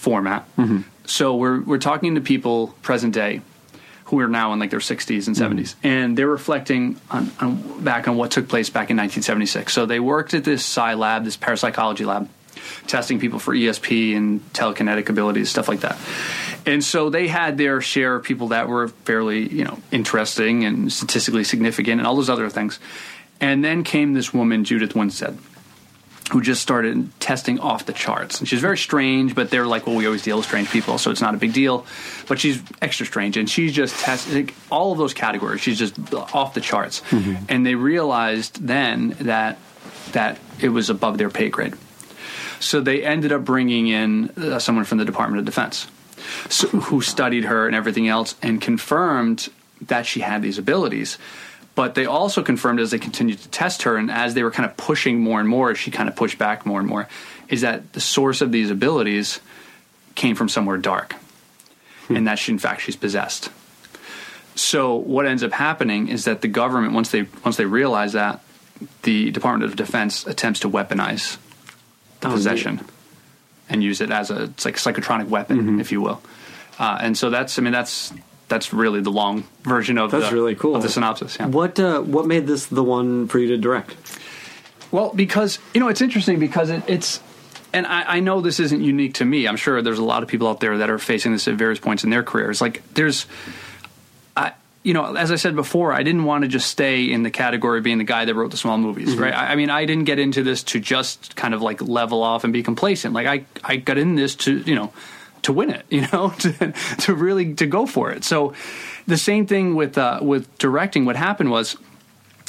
format. 0.00 0.44
Mm-hmm. 0.56 0.80
So 1.04 1.36
we're 1.36 1.60
we're 1.60 1.78
talking 1.78 2.14
to 2.14 2.20
people 2.20 2.68
present 2.82 3.14
day 3.14 3.42
who 4.04 4.18
are 4.18 4.28
now 4.28 4.52
in 4.52 4.58
like 4.58 4.70
their 4.70 4.80
60s 4.80 5.28
and 5.28 5.36
70s, 5.36 5.74
mm-hmm. 5.74 5.86
and 5.86 6.18
they're 6.18 6.26
reflecting 6.26 7.00
on, 7.10 7.30
on 7.40 7.84
back 7.84 8.08
on 8.08 8.16
what 8.16 8.32
took 8.32 8.48
place 8.48 8.68
back 8.68 8.90
in 8.90 8.96
1976. 8.96 9.72
So 9.72 9.86
they 9.86 10.00
worked 10.00 10.34
at 10.34 10.42
this 10.42 10.64
psi 10.64 10.94
lab, 10.94 11.24
this 11.24 11.36
parapsychology 11.36 12.04
lab, 12.04 12.28
testing 12.86 13.20
people 13.20 13.38
for 13.38 13.54
ESP 13.54 14.16
and 14.16 14.40
telekinetic 14.52 15.08
abilities, 15.08 15.48
stuff 15.48 15.68
like 15.68 15.80
that. 15.80 15.96
And 16.66 16.82
so 16.82 17.08
they 17.10 17.28
had 17.28 17.56
their 17.56 17.80
share 17.80 18.16
of 18.16 18.24
people 18.24 18.48
that 18.48 18.68
were 18.68 18.88
fairly, 18.88 19.48
you 19.48 19.64
know, 19.64 19.78
interesting 19.92 20.64
and 20.64 20.92
statistically 20.92 21.44
significant, 21.44 22.00
and 22.00 22.06
all 22.06 22.16
those 22.16 22.30
other 22.30 22.48
things. 22.50 22.80
And 23.40 23.64
then 23.64 23.84
came 23.84 24.12
this 24.12 24.34
woman, 24.34 24.64
Judith 24.64 24.94
Winstead, 24.94 25.38
who 26.31 26.40
just 26.40 26.62
started 26.62 27.11
testing 27.21 27.59
off 27.59 27.87
the 27.87 27.93
charts. 27.93 28.38
And 28.38 28.49
she's 28.49 28.61
very 28.61 28.79
strange, 28.79 29.35
but 29.35 29.51
they're 29.51 29.66
like, 29.66 29.87
well, 29.87 29.97
we 29.97 30.07
always 30.07 30.23
deal 30.23 30.37
with 30.37 30.47
strange 30.47 30.71
people, 30.71 30.97
so 30.99 31.11
it's 31.11 31.21
not 31.21 31.35
a 31.35 31.38
big 31.38 31.53
deal. 31.53 31.85
But 32.29 32.38
she's 32.38 32.62
extra 32.81 33.05
strange, 33.05 33.37
and 33.37 33.51
she's 33.51 33.73
just 33.73 33.99
testing 33.99 34.51
all 34.71 34.93
of 34.93 34.99
those 34.99 35.12
categories. 35.12 35.61
She's 35.61 35.79
just 35.79 35.95
off 36.14 36.55
the 36.55 36.61
charts. 36.61 37.03
And 37.49 37.66
they 37.66 37.75
realized 37.75 38.66
then 38.66 39.16
that 39.21 39.59
that 40.12 40.38
it 40.61 40.71
was 40.71 40.90
above 40.90 41.19
their 41.19 41.31
pay 41.31 41.49
grade. 41.49 41.75
So 42.59 42.81
they 42.81 43.05
ended 43.05 43.33
up 43.33 43.45
bringing 43.45 43.88
in 43.88 44.31
uh, 44.31 44.59
someone 44.59 44.85
from 44.85 44.99
the 44.99 45.05
Department 45.05 45.40
of 45.40 45.47
Defense 45.47 45.87
so, 46.49 46.69
who 46.69 47.01
studied 47.01 47.45
her 47.45 47.66
and 47.66 47.75
everything 47.75 48.09
else 48.09 48.35
and 48.43 48.61
confirmed 48.61 49.49
that 49.83 50.07
she 50.07 50.21
had 50.21 50.43
these 50.43 50.59
abilities. 50.59 51.19
But 51.81 51.95
they 51.95 52.05
also 52.05 52.43
confirmed 52.43 52.79
as 52.81 52.90
they 52.90 52.99
continued 52.99 53.38
to 53.40 53.49
test 53.49 53.83
her 53.87 53.97
and 53.97 54.11
as 54.11 54.35
they 54.35 54.43
were 54.43 54.51
kind 54.51 54.69
of 54.69 54.77
pushing 54.77 55.21
more 55.21 55.40
and 55.40 55.49
more, 55.49 55.75
she 55.75 55.90
kind 55.90 56.09
of 56.11 56.14
pushed 56.16 56.37
back 56.37 56.66
more 56.66 56.79
and 56.79 56.87
more, 56.88 57.09
is 57.49 57.61
that 57.62 57.95
the 57.95 58.01
source 58.01 58.43
of 58.45 58.53
these 58.53 58.69
abilities 58.71 59.40
came 60.14 60.35
from 60.37 60.49
somewhere 60.49 60.77
dark. 60.77 61.14
And 62.11 62.27
that 62.27 62.38
she, 62.38 62.53
in 62.53 62.59
fact, 62.59 62.83
she's 62.83 62.97
possessed. 62.97 63.49
So 64.57 64.97
what 64.97 65.25
ends 65.27 65.43
up 65.43 65.53
happening 65.53 66.09
is 66.09 66.25
that 66.27 66.43
the 66.43 66.49
government, 66.49 66.93
once 66.93 67.11
they 67.12 67.23
once 67.47 67.57
they 67.57 67.64
realize 67.66 68.12
that, 68.12 68.40
the 69.03 69.31
Department 69.31 69.71
of 69.71 69.77
Defense 69.77 70.27
attempts 70.27 70.61
to 70.61 70.69
weaponize 70.69 71.38
the 72.21 72.29
Oh, 72.29 72.33
possession 72.33 72.81
and 73.71 73.83
use 73.83 74.01
it 74.01 74.11
as 74.11 74.31
a 74.31 74.45
it's 74.53 74.64
like 74.66 74.77
psychotronic 74.77 75.29
weapon, 75.29 75.57
Mm-hmm. 75.59 75.81
if 75.81 75.93
you 75.93 76.01
will. 76.03 76.21
Uh, 76.79 76.99
and 77.01 77.16
so 77.16 77.31
that's 77.31 77.59
I 77.59 77.62
mean 77.62 77.73
that's 77.73 78.12
that's 78.50 78.74
really 78.74 79.00
the 79.00 79.10
long 79.10 79.44
version 79.62 79.96
of 79.96 80.10
That's 80.10 80.28
the, 80.28 80.34
really 80.34 80.54
cool. 80.54 80.76
of 80.76 80.82
the 80.82 80.90
synopsis. 80.90 81.38
Yeah. 81.40 81.46
What 81.46 81.80
uh, 81.80 82.02
What 82.02 82.26
made 82.26 82.46
this 82.46 82.66
the 82.66 82.84
one 82.84 83.28
for 83.28 83.38
you 83.38 83.48
to 83.48 83.56
direct? 83.56 83.96
Well, 84.90 85.12
because 85.14 85.58
you 85.72 85.80
know 85.80 85.88
it's 85.88 86.02
interesting 86.02 86.38
because 86.38 86.68
it, 86.68 86.82
it's, 86.88 87.20
and 87.72 87.86
I, 87.86 88.16
I 88.16 88.20
know 88.20 88.40
this 88.40 88.58
isn't 88.60 88.82
unique 88.82 89.14
to 89.14 89.24
me. 89.24 89.46
I'm 89.46 89.56
sure 89.56 89.80
there's 89.80 90.00
a 90.00 90.04
lot 90.04 90.22
of 90.24 90.28
people 90.28 90.48
out 90.48 90.60
there 90.60 90.78
that 90.78 90.90
are 90.90 90.98
facing 90.98 91.32
this 91.32 91.46
at 91.48 91.54
various 91.54 91.78
points 91.78 92.04
in 92.04 92.10
their 92.10 92.24
careers. 92.24 92.60
Like 92.60 92.82
there's, 92.94 93.26
I 94.36 94.52
you 94.82 94.92
know 94.94 95.14
as 95.14 95.30
I 95.30 95.36
said 95.36 95.54
before, 95.54 95.92
I 95.92 96.02
didn't 96.02 96.24
want 96.24 96.42
to 96.42 96.48
just 96.48 96.68
stay 96.68 97.04
in 97.04 97.22
the 97.22 97.30
category 97.30 97.78
of 97.78 97.84
being 97.84 97.98
the 97.98 98.04
guy 98.04 98.24
that 98.24 98.34
wrote 98.34 98.50
the 98.50 98.56
small 98.56 98.78
movies, 98.78 99.16
right? 99.16 99.32
I, 99.32 99.52
I 99.52 99.54
mean, 99.54 99.70
I 99.70 99.84
didn't 99.84 100.04
get 100.04 100.18
into 100.18 100.42
this 100.42 100.64
to 100.64 100.80
just 100.80 101.36
kind 101.36 101.54
of 101.54 101.62
like 101.62 101.80
level 101.80 102.24
off 102.24 102.42
and 102.42 102.52
be 102.52 102.64
complacent. 102.64 103.14
Like 103.14 103.28
I 103.28 103.44
I 103.62 103.76
got 103.76 103.96
in 103.96 104.16
this 104.16 104.34
to 104.36 104.58
you 104.58 104.74
know 104.74 104.92
to 105.42 105.53
win 105.53 105.70
it, 105.70 105.85
you 105.90 106.07
know, 106.12 106.31
to 106.38 106.72
to 107.00 107.14
really 107.14 107.55
to 107.55 107.66
go 107.66 107.87
for 107.87 108.11
it. 108.11 108.24
So 108.24 108.55
the 109.07 109.18
same 109.18 109.46
thing 109.46 109.74
with 109.74 109.98
uh, 109.98 110.20
with 110.22 110.59
directing. 110.59 111.05
What 111.05 111.16
happened 111.16 111.50
was 111.50 111.76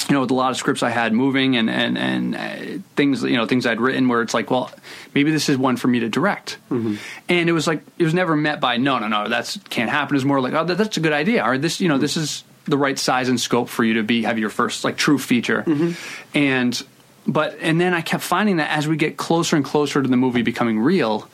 you 0.08 0.14
know, 0.14 0.22
with 0.22 0.30
a 0.30 0.34
lot 0.34 0.50
of 0.50 0.56
scripts 0.56 0.82
I 0.82 0.90
had 0.90 1.12
moving 1.12 1.56
and 1.56 1.70
and 1.70 1.96
and 1.96 2.34
uh, 2.34 2.82
things, 2.96 3.22
you 3.22 3.36
know, 3.36 3.46
things 3.46 3.66
I'd 3.66 3.80
written 3.80 4.08
where 4.08 4.22
it's 4.22 4.34
like, 4.34 4.50
well, 4.50 4.70
maybe 5.14 5.30
this 5.30 5.48
is 5.48 5.56
one 5.56 5.76
for 5.76 5.88
me 5.88 6.00
to 6.00 6.08
direct, 6.08 6.58
and 7.28 7.48
it 7.48 7.52
was 7.52 7.66
like 7.66 7.82
it 7.98 8.04
was 8.04 8.14
never 8.14 8.36
met 8.36 8.60
by 8.60 8.76
no, 8.76 8.98
no, 8.98 9.08
no, 9.08 9.28
that's 9.28 9.58
can't 9.70 9.90
happen. 9.90 10.16
It's 10.16 10.24
more 10.24 10.40
like, 10.40 10.54
oh, 10.54 10.64
that, 10.64 10.76
that's 10.78 10.96
a 10.96 11.00
good 11.00 11.12
idea, 11.12 11.44
or 11.44 11.56
this, 11.56 11.80
you 11.80 11.88
know, 11.88 11.98
this 11.98 12.16
is 12.16 12.44
the 12.64 12.78
right 12.78 12.98
size 12.98 13.28
and 13.28 13.40
scope 13.40 13.68
for 13.68 13.84
you 13.84 13.94
to 13.94 14.02
be 14.02 14.22
have 14.22 14.38
your 14.38 14.50
first 14.50 14.84
like 14.84 14.96
true 14.96 15.18
feature, 15.18 15.64
and 16.34 16.82
but 17.26 17.56
and 17.60 17.80
then 17.80 17.94
I 17.94 18.00
kept 18.00 18.24
finding 18.24 18.56
that 18.56 18.76
as 18.76 18.88
we 18.88 18.96
get 18.96 19.16
closer 19.16 19.56
and 19.56 19.64
closer 19.64 20.02
to 20.02 20.08
the 20.08 20.16
movie 20.16 20.42
becoming 20.42 20.80
real. 20.80 21.28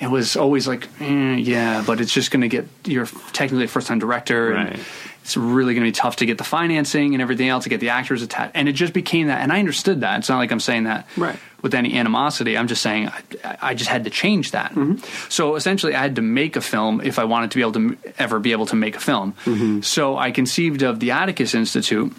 It 0.00 0.08
was 0.10 0.34
always 0.36 0.66
like, 0.66 0.88
eh, 1.00 1.34
yeah, 1.36 1.84
but 1.86 2.00
it's 2.00 2.12
just 2.12 2.30
going 2.30 2.40
to 2.40 2.48
get 2.48 2.66
you're 2.84 3.06
technically 3.32 3.64
a 3.66 3.68
first 3.68 3.86
time 3.86 3.98
director, 3.98 4.52
and 4.52 4.80
it's 5.22 5.36
really 5.36 5.74
going 5.74 5.84
to 5.84 5.88
be 5.88 5.92
tough 5.92 6.16
to 6.16 6.26
get 6.26 6.38
the 6.38 6.44
financing 6.44 7.14
and 7.14 7.20
everything 7.20 7.48
else 7.48 7.64
to 7.64 7.70
get 7.70 7.80
the 7.80 7.90
actors 7.90 8.22
attached. 8.22 8.52
And 8.54 8.66
it 8.66 8.72
just 8.72 8.94
became 8.94 9.26
that. 9.26 9.42
And 9.42 9.52
I 9.52 9.58
understood 9.58 10.00
that. 10.00 10.20
It's 10.20 10.28
not 10.30 10.38
like 10.38 10.50
I'm 10.52 10.60
saying 10.60 10.84
that 10.84 11.06
Right. 11.18 11.36
with 11.60 11.74
any 11.74 11.98
animosity. 11.98 12.56
I'm 12.56 12.66
just 12.66 12.80
saying 12.80 13.08
I, 13.44 13.56
I 13.60 13.74
just 13.74 13.90
had 13.90 14.04
to 14.04 14.10
change 14.10 14.52
that. 14.52 14.70
Mm-hmm. 14.72 15.04
So 15.28 15.54
essentially, 15.56 15.94
I 15.94 16.00
had 16.00 16.16
to 16.16 16.22
make 16.22 16.56
a 16.56 16.62
film 16.62 17.02
if 17.02 17.18
I 17.18 17.24
wanted 17.24 17.50
to 17.50 17.56
be 17.58 17.60
able 17.60 17.72
to 17.72 17.98
ever 18.18 18.38
be 18.40 18.52
able 18.52 18.66
to 18.66 18.76
make 18.76 18.96
a 18.96 19.00
film. 19.00 19.34
Mm-hmm. 19.44 19.82
So 19.82 20.16
I 20.16 20.30
conceived 20.30 20.82
of 20.82 20.98
the 21.00 21.10
Atticus 21.10 21.54
Institute 21.54 22.14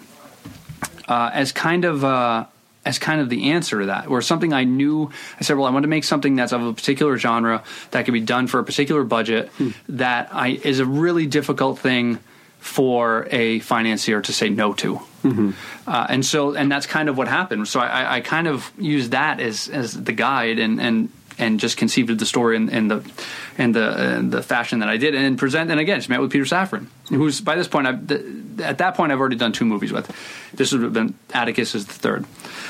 uh, 1.08 1.30
as 1.34 1.50
kind 1.50 1.84
of. 1.84 2.04
Uh, 2.04 2.44
as 2.84 2.98
kind 2.98 3.20
of 3.20 3.28
the 3.28 3.52
answer 3.52 3.80
to 3.80 3.86
that, 3.86 4.08
or 4.08 4.22
something 4.22 4.52
I 4.52 4.64
knew. 4.64 5.10
I 5.38 5.44
said, 5.44 5.56
well, 5.56 5.66
I 5.66 5.70
want 5.70 5.84
to 5.84 5.88
make 5.88 6.04
something 6.04 6.36
that's 6.36 6.52
of 6.52 6.62
a 6.62 6.72
particular 6.72 7.16
genre 7.16 7.62
that 7.92 8.04
can 8.04 8.14
be 8.14 8.20
done 8.20 8.46
for 8.48 8.58
a 8.58 8.64
particular 8.64 9.04
budget. 9.04 9.48
Hmm. 9.58 9.70
That 9.88 10.30
I 10.32 10.48
is 10.48 10.80
a 10.80 10.86
really 10.86 11.26
difficult 11.26 11.78
thing 11.78 12.18
for 12.58 13.26
a 13.30 13.58
financier 13.60 14.22
to 14.22 14.32
say 14.32 14.48
no 14.48 14.72
to. 14.72 15.00
Mm-hmm. 15.24 15.50
Uh, 15.86 16.06
and 16.08 16.24
so, 16.24 16.54
and 16.54 16.70
that's 16.70 16.86
kind 16.86 17.08
of 17.08 17.16
what 17.16 17.28
happened. 17.28 17.66
So 17.68 17.80
I, 17.80 18.16
I 18.16 18.20
kind 18.20 18.46
of 18.46 18.72
used 18.78 19.10
that 19.12 19.40
as 19.40 19.68
as 19.68 19.94
the 19.94 20.12
guide 20.12 20.58
and 20.58 20.80
and 20.80 21.08
and 21.38 21.58
just 21.58 21.76
conceived 21.76 22.10
of 22.10 22.18
the 22.18 22.26
story 22.26 22.56
in, 22.56 22.68
in 22.68 22.88
the 22.88 23.10
in 23.58 23.72
the 23.72 24.16
in 24.18 24.30
the 24.30 24.42
fashion 24.42 24.80
that 24.80 24.88
I 24.88 24.96
did, 24.96 25.14
and 25.14 25.38
present. 25.38 25.70
And 25.70 25.80
again, 25.80 25.98
just 25.98 26.08
met 26.08 26.20
with 26.20 26.30
Peter 26.30 26.44
Safran, 26.44 26.86
who's 27.08 27.40
by 27.40 27.56
this 27.56 27.68
point, 27.68 27.86
I've, 27.86 28.06
th- 28.06 28.20
at 28.60 28.78
that 28.78 28.94
point, 28.94 29.12
I've 29.12 29.20
already 29.20 29.36
done 29.36 29.52
two 29.52 29.64
movies 29.64 29.92
with. 29.92 30.10
This 30.54 30.72
would 30.72 30.82
have 30.82 30.92
been 30.92 31.14
Atticus 31.32 31.74
is 31.74 31.86
the 31.86 31.92
third. 31.94 32.24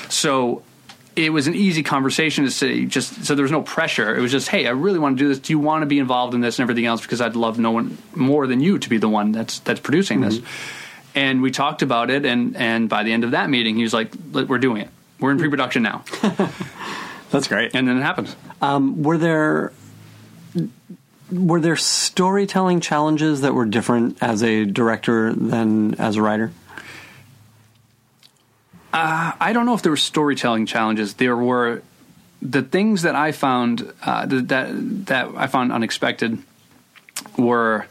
So 0.08 0.62
it 1.14 1.30
was 1.30 1.46
an 1.46 1.54
easy 1.54 1.82
conversation 1.82 2.44
to 2.44 2.50
say 2.50 2.86
just 2.86 3.24
so 3.26 3.34
there 3.34 3.42
was 3.42 3.52
no 3.52 3.62
pressure. 3.62 4.14
It 4.16 4.20
was 4.20 4.30
just 4.32 4.48
hey 4.48 4.66
i 4.66 4.70
really 4.70 4.98
want 4.98 5.18
to 5.18 5.24
do 5.24 5.28
this. 5.28 5.38
Do 5.38 5.52
you 5.52 5.58
want 5.58 5.82
to 5.82 5.86
be 5.86 5.98
involved 5.98 6.32
in 6.34 6.40
this 6.40 6.58
and 6.58 6.62
everything 6.64 6.86
else? 6.86 7.02
Because 7.02 7.20
i'd 7.20 7.36
love 7.36 7.58
no 7.58 7.70
one 7.70 7.98
more 8.14 8.46
than 8.46 8.60
you 8.60 8.78
to 8.78 8.88
be 8.88 8.96
the 8.98 9.08
one 9.08 9.32
that's 9.32 9.58
that's 9.60 9.80
producing 9.80 10.20
this. 10.22 10.40
And 11.14 11.42
we 11.42 11.50
talked 11.50 11.82
about 11.82 12.08
it 12.10 12.24
and 12.24 12.56
and 12.56 12.88
by 12.88 13.02
the 13.02 13.12
end 13.12 13.24
of 13.24 13.32
that 13.32 13.50
meeting 13.50 13.76
he 13.76 13.82
was 13.82 13.92
like 13.92 14.14
we're 14.32 14.58
doing 14.58 14.80
it. 14.82 14.88
We're 15.20 15.32
in 15.32 15.38
pre-production 15.38 15.82
now. 15.82 16.02
That's 17.30 17.46
great. 17.48 17.74
and 17.74 17.86
then 17.86 17.96
it 17.98 18.02
happened 18.02 18.34
Um, 18.60 19.02
were 19.02 19.18
there 19.18 19.72
were 21.32 21.60
there 21.60 21.76
storytelling 21.76 22.80
challenges 22.80 23.40
that 23.40 23.54
were 23.54 23.64
different 23.64 24.18
as 24.22 24.42
a 24.42 24.64
director 24.66 25.32
than 25.32 25.94
as 25.94 26.16
a 26.16 26.22
writer? 26.22 26.52
I 28.94 29.52
don't 29.52 29.64
know 29.66 29.74
if 29.74 29.82
there 29.82 29.92
were 29.92 29.96
storytelling 29.96 30.66
challenges. 30.66 31.14
There 31.14 31.36
were 31.36 31.82
the 32.42 32.62
things 32.62 33.02
that 33.02 33.14
I 33.14 33.32
found 33.32 33.90
uh, 34.02 34.26
that 34.26 34.48
that 34.48 35.06
that 35.06 35.28
I 35.36 35.46
found 35.46 35.72
unexpected 35.72 36.38
were 37.38 37.86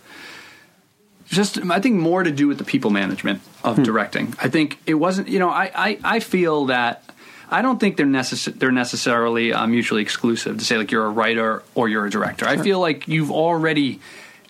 just 1.25 1.57
I 1.57 1.79
think 1.79 1.95
more 1.95 2.23
to 2.23 2.31
do 2.31 2.47
with 2.47 2.57
the 2.59 2.63
people 2.63 2.91
management 2.91 3.41
of 3.63 3.77
Hmm. 3.77 3.83
directing. 3.83 4.33
I 4.39 4.49
think 4.49 4.79
it 4.85 4.93
wasn't. 4.95 5.27
You 5.29 5.39
know, 5.39 5.49
I 5.49 5.71
I, 5.73 5.99
I 6.03 6.19
feel 6.19 6.65
that. 6.67 7.03
I 7.51 7.61
don't 7.61 7.79
think 7.79 7.97
they're 7.97 8.05
necess- 8.05 8.57
they're 8.57 8.71
necessarily 8.71 9.53
uh, 9.53 9.67
mutually 9.67 10.01
exclusive 10.01 10.57
to 10.57 10.65
say 10.65 10.77
like 10.77 10.91
you're 10.91 11.05
a 11.05 11.09
writer 11.09 11.63
or 11.75 11.89
you're 11.89 12.05
a 12.05 12.09
director. 12.09 12.47
I 12.47 12.57
feel 12.57 12.79
like 12.79 13.07
you've 13.07 13.31
already, 13.31 13.99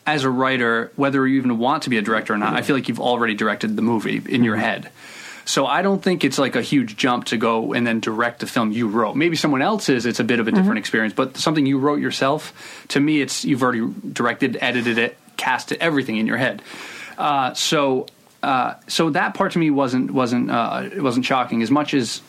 as 0.05 0.23
a 0.23 0.29
writer, 0.29 0.91
whether 0.95 1.25
you 1.27 1.37
even 1.37 1.57
want 1.57 1.83
to 1.83 1.89
be 1.89 1.97
a 1.97 2.01
director 2.01 2.33
or 2.33 2.37
not, 2.37 2.53
I 2.53 2.61
feel 2.61 2.75
like 2.75 2.87
you've 2.87 2.99
already 2.99 3.33
directed 3.33 3.75
the 3.75 3.81
movie 3.81 4.21
in 4.29 4.43
your 4.43 4.55
head. 4.55 4.89
So 5.43 5.65
I 5.65 5.81
don't 5.81 6.01
think 6.01 6.23
it's 6.23 6.37
like 6.37 6.55
a 6.55 6.61
huge 6.61 6.95
jump 6.95 7.25
to 7.25 7.37
go 7.37 7.73
and 7.73 7.85
then 7.85 7.99
direct 7.99 8.39
the 8.39 8.47
film 8.47 8.71
you 8.71 8.87
wrote. 8.87 9.15
Maybe 9.15 9.35
someone 9.35 9.63
else's, 9.63 10.05
it's 10.05 10.19
a 10.19 10.23
bit 10.23 10.39
of 10.39 10.47
a 10.47 10.51
different 10.51 10.77
experience, 10.77 11.15
but 11.15 11.35
something 11.35 11.65
you 11.65 11.79
wrote 11.79 11.99
yourself, 11.99 12.85
to 12.89 12.99
me, 12.99 13.21
it's 13.21 13.43
you've 13.43 13.63
already 13.63 13.91
directed, 14.13 14.57
edited 14.61 14.99
it, 14.99 15.17
cast 15.37 15.71
it, 15.71 15.79
everything 15.81 16.17
in 16.17 16.27
your 16.27 16.37
head. 16.37 16.61
Uh, 17.17 17.53
so, 17.55 18.05
uh, 18.43 18.75
so 18.87 19.09
that 19.09 19.33
part 19.33 19.53
to 19.53 19.59
me 19.59 19.71
wasn't 19.71 20.11
wasn't 20.11 20.49
uh, 20.51 20.87
it 20.95 21.01
wasn't 21.01 21.25
shocking 21.25 21.61
as 21.63 21.71
much 21.71 21.93
as 21.93 22.21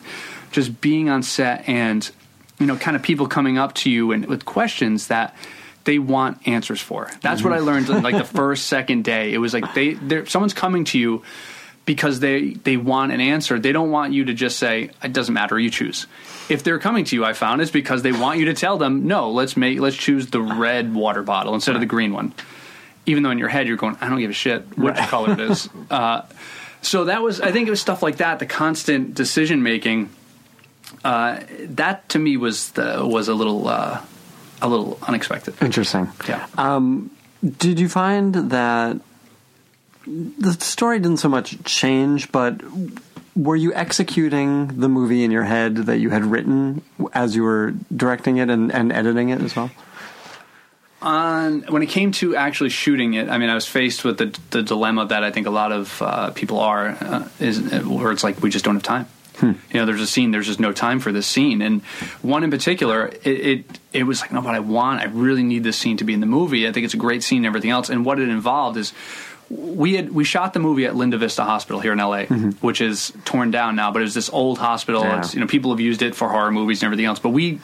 just 0.52 0.80
being 0.80 1.08
on 1.08 1.22
set 1.22 1.68
and 1.68 2.10
you 2.62 2.66
know, 2.66 2.76
kind 2.76 2.96
of 2.96 3.02
people 3.02 3.26
coming 3.26 3.58
up 3.58 3.74
to 3.74 3.90
you 3.90 4.12
and 4.12 4.26
with 4.26 4.44
questions 4.44 5.08
that 5.08 5.34
they 5.84 5.98
want 5.98 6.46
answers 6.46 6.80
for. 6.80 7.10
That's 7.20 7.42
what 7.42 7.52
I 7.52 7.58
learned 7.58 7.90
in 7.90 8.02
like 8.02 8.16
the 8.16 8.24
first 8.38 8.66
second 8.66 9.02
day. 9.02 9.32
It 9.32 9.38
was 9.38 9.52
like 9.52 9.74
they 9.74 9.96
someone's 10.26 10.54
coming 10.54 10.84
to 10.86 10.98
you 10.98 11.22
because 11.84 12.20
they 12.20 12.50
they 12.50 12.76
want 12.76 13.12
an 13.12 13.20
answer. 13.20 13.58
They 13.58 13.72
don't 13.72 13.90
want 13.90 14.12
you 14.12 14.26
to 14.26 14.34
just 14.34 14.58
say 14.58 14.90
it 15.02 15.12
doesn't 15.12 15.34
matter, 15.34 15.58
you 15.58 15.70
choose. 15.70 16.06
If 16.48 16.62
they're 16.62 16.78
coming 16.78 17.04
to 17.06 17.16
you, 17.16 17.24
I 17.24 17.32
found 17.32 17.60
it's 17.60 17.70
because 17.70 18.02
they 18.02 18.12
want 18.12 18.38
you 18.38 18.44
to 18.46 18.54
tell 18.54 18.78
them, 18.78 19.08
"No, 19.08 19.30
let's 19.32 19.56
make 19.56 19.80
let's 19.80 19.96
choose 19.96 20.28
the 20.28 20.40
red 20.40 20.94
water 20.94 21.22
bottle 21.22 21.54
instead 21.54 21.74
of 21.74 21.80
the 21.80 21.86
green 21.86 22.12
one." 22.12 22.32
Even 23.04 23.24
though 23.24 23.30
in 23.30 23.38
your 23.38 23.48
head 23.48 23.66
you're 23.66 23.76
going, 23.76 23.96
"I 24.00 24.08
don't 24.08 24.20
give 24.20 24.30
a 24.30 24.34
shit 24.34 24.78
which 24.78 24.96
color 24.96 25.32
it 25.32 25.40
is." 25.40 25.68
Uh, 25.90 26.22
so 26.80 27.04
that 27.04 27.22
was 27.22 27.40
I 27.40 27.52
think 27.52 27.66
it 27.66 27.70
was 27.70 27.80
stuff 27.80 28.02
like 28.02 28.18
that, 28.18 28.38
the 28.38 28.46
constant 28.46 29.14
decision 29.14 29.62
making 29.62 30.10
uh, 31.04 31.40
that 31.60 32.08
to 32.10 32.18
me 32.18 32.36
was 32.36 32.70
the 32.72 33.06
was 33.06 33.28
a 33.28 33.34
little 33.34 33.68
uh, 33.68 34.00
a 34.60 34.68
little 34.68 34.98
unexpected. 35.06 35.54
Interesting. 35.60 36.08
Yeah. 36.28 36.46
Did 37.44 37.80
you 37.80 37.88
find 37.88 38.34
that 38.34 39.00
the 40.06 40.52
story 40.52 41.00
didn't 41.00 41.16
so 41.16 41.28
much 41.28 41.62
change, 41.64 42.30
but 42.30 42.60
were 43.34 43.56
you 43.56 43.74
executing 43.74 44.68
the 44.78 44.88
movie 44.88 45.24
in 45.24 45.32
your 45.32 45.42
head 45.42 45.76
that 45.76 45.98
you 45.98 46.10
had 46.10 46.24
written 46.24 46.82
as 47.12 47.34
you 47.34 47.42
were 47.42 47.74
directing 47.94 48.36
it 48.36 48.48
and, 48.48 48.72
and 48.72 48.92
editing 48.92 49.30
it 49.30 49.40
as 49.40 49.56
well? 49.56 49.70
on 51.02 51.62
when 51.62 51.82
it 51.82 51.88
came 51.88 52.12
to 52.12 52.36
actually 52.36 52.70
shooting 52.70 53.14
it, 53.14 53.28
I 53.28 53.38
mean, 53.38 53.50
I 53.50 53.54
was 53.54 53.66
faced 53.66 54.04
with 54.04 54.18
the 54.18 54.38
the 54.50 54.62
dilemma 54.62 55.06
that 55.06 55.24
I 55.24 55.30
think 55.32 55.46
a 55.46 55.50
lot 55.50 55.72
of 55.72 56.00
uh, 56.00 56.30
people 56.30 56.60
are 56.60 56.88
uh, 56.88 57.28
is 57.40 57.60
where 57.84 58.12
it's 58.12 58.22
like 58.22 58.40
we 58.40 58.50
just 58.50 58.64
don't 58.64 58.74
have 58.74 58.82
time. 58.82 59.08
Hmm. 59.36 59.52
You 59.70 59.80
know, 59.80 59.86
there's 59.86 60.00
a 60.00 60.06
scene. 60.06 60.30
There's 60.30 60.46
just 60.46 60.60
no 60.60 60.72
time 60.72 61.00
for 61.00 61.10
this 61.10 61.26
scene, 61.26 61.62
and 61.62 61.82
one 62.20 62.44
in 62.44 62.50
particular, 62.50 63.06
it, 63.06 63.26
it 63.26 63.64
it 63.92 64.02
was 64.04 64.20
like, 64.20 64.32
no, 64.32 64.42
but 64.42 64.54
I 64.54 64.60
want, 64.60 65.00
I 65.00 65.04
really 65.04 65.42
need 65.42 65.64
this 65.64 65.78
scene 65.78 65.96
to 65.98 66.04
be 66.04 66.12
in 66.12 66.20
the 66.20 66.26
movie. 66.26 66.68
I 66.68 66.72
think 66.72 66.84
it's 66.84 66.94
a 66.94 66.98
great 66.98 67.22
scene 67.22 67.38
and 67.38 67.46
everything 67.46 67.70
else. 67.70 67.88
And 67.88 68.04
what 68.04 68.18
it 68.18 68.28
involved 68.28 68.76
is 68.76 68.92
we 69.52 69.94
had 69.94 70.12
we 70.12 70.24
shot 70.24 70.54
the 70.54 70.60
movie 70.60 70.86
at 70.86 70.96
Linda 70.96 71.18
Vista 71.18 71.44
Hospital 71.44 71.80
here 71.80 71.92
in 71.92 71.98
LA, 71.98 72.24
mm-hmm. 72.24 72.50
which 72.66 72.80
is 72.80 73.12
torn 73.24 73.50
down 73.50 73.76
now, 73.76 73.90
but 73.90 74.00
it 74.00 74.04
was 74.04 74.14
this 74.14 74.30
old 74.30 74.58
hospital. 74.58 75.02
Yeah. 75.02 75.18
It's, 75.18 75.34
you 75.34 75.40
know, 75.40 75.46
people 75.46 75.70
have 75.70 75.80
used 75.80 76.02
it 76.02 76.14
for 76.14 76.28
horror 76.28 76.50
movies 76.50 76.82
and 76.82 76.86
everything 76.86 77.06
else, 77.06 77.18
but 77.18 77.30
we 77.30 77.60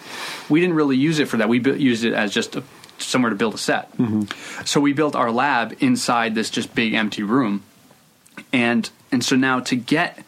we 0.48 0.60
didn't 0.60 0.76
really 0.76 0.96
use 0.96 1.18
it 1.18 1.28
for 1.28 1.38
that. 1.38 1.48
We 1.48 1.60
bu- 1.60 1.76
used 1.76 2.04
it 2.04 2.12
as 2.12 2.32
just 2.32 2.56
a, 2.56 2.62
somewhere 2.98 3.30
to 3.30 3.36
build 3.36 3.54
a 3.54 3.58
set. 3.58 3.90
Mm-hmm. 3.96 4.64
So 4.64 4.80
we 4.80 4.92
built 4.92 5.16
our 5.16 5.30
lab 5.30 5.76
inside 5.80 6.34
this 6.34 6.50
just 6.50 6.74
big 6.74 6.92
empty 6.92 7.22
room, 7.22 7.62
and 8.52 8.88
and 9.10 9.24
so 9.24 9.36
now 9.36 9.60
to 9.60 9.76
get 9.76 10.18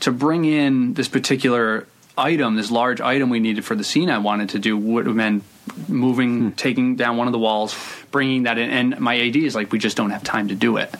to 0.00 0.12
bring 0.12 0.44
in 0.44 0.94
this 0.94 1.08
particular 1.08 1.86
item, 2.16 2.56
this 2.56 2.70
large 2.70 3.00
item 3.00 3.30
we 3.30 3.40
needed 3.40 3.64
for 3.64 3.74
the 3.74 3.84
scene 3.84 4.10
I 4.10 4.18
wanted 4.18 4.50
to 4.50 4.58
do 4.58 4.76
would 4.76 5.06
have 5.06 5.16
meant 5.16 5.44
moving, 5.88 6.52
taking 6.52 6.96
down 6.96 7.16
one 7.16 7.28
of 7.28 7.32
the 7.32 7.38
walls, 7.38 7.74
bringing 8.10 8.44
that 8.44 8.58
in. 8.58 8.70
And 8.70 9.00
my 9.00 9.18
AD 9.18 9.36
is 9.36 9.54
like, 9.54 9.72
we 9.72 9.78
just 9.78 9.96
don't 9.96 10.10
have 10.10 10.22
time 10.22 10.48
to 10.48 10.54
do 10.54 10.76
it. 10.76 10.94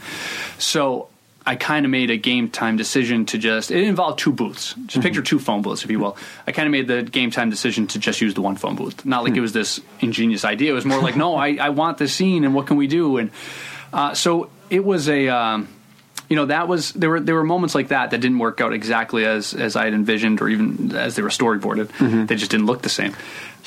So 0.58 1.08
I 1.46 1.56
kind 1.56 1.84
of 1.84 1.90
made 1.90 2.10
a 2.10 2.16
game 2.16 2.50
time 2.50 2.76
decision 2.76 3.26
to 3.26 3.38
just, 3.38 3.70
it 3.70 3.82
involved 3.84 4.18
two 4.18 4.32
booths. 4.32 4.74
Just 4.86 5.02
picture 5.02 5.22
two 5.22 5.38
phone 5.38 5.62
booths, 5.62 5.84
if 5.84 5.90
you 5.90 5.98
will. 5.98 6.16
I 6.46 6.52
kind 6.52 6.66
of 6.66 6.72
made 6.72 6.86
the 6.86 7.02
game 7.02 7.30
time 7.30 7.50
decision 7.50 7.86
to 7.88 7.98
just 7.98 8.20
use 8.20 8.34
the 8.34 8.42
one 8.42 8.56
phone 8.56 8.76
booth. 8.76 9.04
Not 9.04 9.24
like 9.24 9.36
it 9.36 9.40
was 9.40 9.52
this 9.52 9.80
ingenious 10.00 10.44
idea. 10.44 10.70
It 10.70 10.74
was 10.74 10.86
more 10.86 11.00
like, 11.00 11.16
no, 11.24 11.36
I, 11.36 11.56
I 11.56 11.68
want 11.70 11.98
this 11.98 12.14
scene 12.14 12.44
and 12.44 12.54
what 12.54 12.66
can 12.66 12.76
we 12.76 12.86
do? 12.86 13.16
And 13.16 13.30
uh, 13.92 14.14
so 14.14 14.50
it 14.68 14.84
was 14.84 15.08
a, 15.08 15.28
um, 15.28 15.68
you 16.30 16.36
know 16.36 16.46
that 16.46 16.68
was 16.68 16.92
there 16.92 17.10
were 17.10 17.20
there 17.20 17.34
were 17.34 17.44
moments 17.44 17.74
like 17.74 17.88
that 17.88 18.12
that 18.12 18.20
didn't 18.20 18.38
work 18.38 18.60
out 18.60 18.72
exactly 18.72 19.26
as 19.26 19.52
as 19.52 19.76
I 19.76 19.84
had 19.84 19.92
envisioned 19.94 20.40
or 20.40 20.48
even 20.48 20.96
as 20.96 21.16
they 21.16 21.22
were 21.22 21.28
storyboarded. 21.28 22.26
They 22.28 22.36
just 22.36 22.50
didn't 22.52 22.66
look 22.66 22.82
the 22.82 22.88
same. 22.88 23.14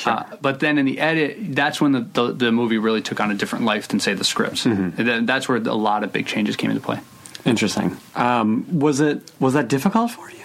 Uh, 0.06 0.24
but 0.42 0.60
then 0.60 0.80
in 0.80 0.86
the 0.86 1.00
edit, 1.00 1.56
that's 1.56 1.80
when 1.80 1.92
the, 1.92 2.00
the 2.00 2.32
the 2.32 2.52
movie 2.52 2.78
really 2.80 3.02
took 3.02 3.20
on 3.20 3.30
a 3.30 3.36
different 3.36 3.66
life 3.66 3.90
than 3.90 4.00
say 4.00 4.14
the 4.16 4.24
scripts. 4.24 4.66
And 4.66 4.96
then 4.96 5.26
that's 5.28 5.48
where 5.48 5.58
a 5.58 5.74
lot 5.74 6.04
of 6.04 6.12
big 6.12 6.26
changes 6.26 6.56
came 6.56 6.72
into 6.72 6.82
play. 6.82 7.00
Interesting. 7.46 7.98
Um, 8.16 8.80
was 8.80 9.02
it 9.02 9.30
was 9.40 9.54
that 9.54 9.68
difficult 9.68 10.12
for 10.12 10.32
you? 10.32 10.38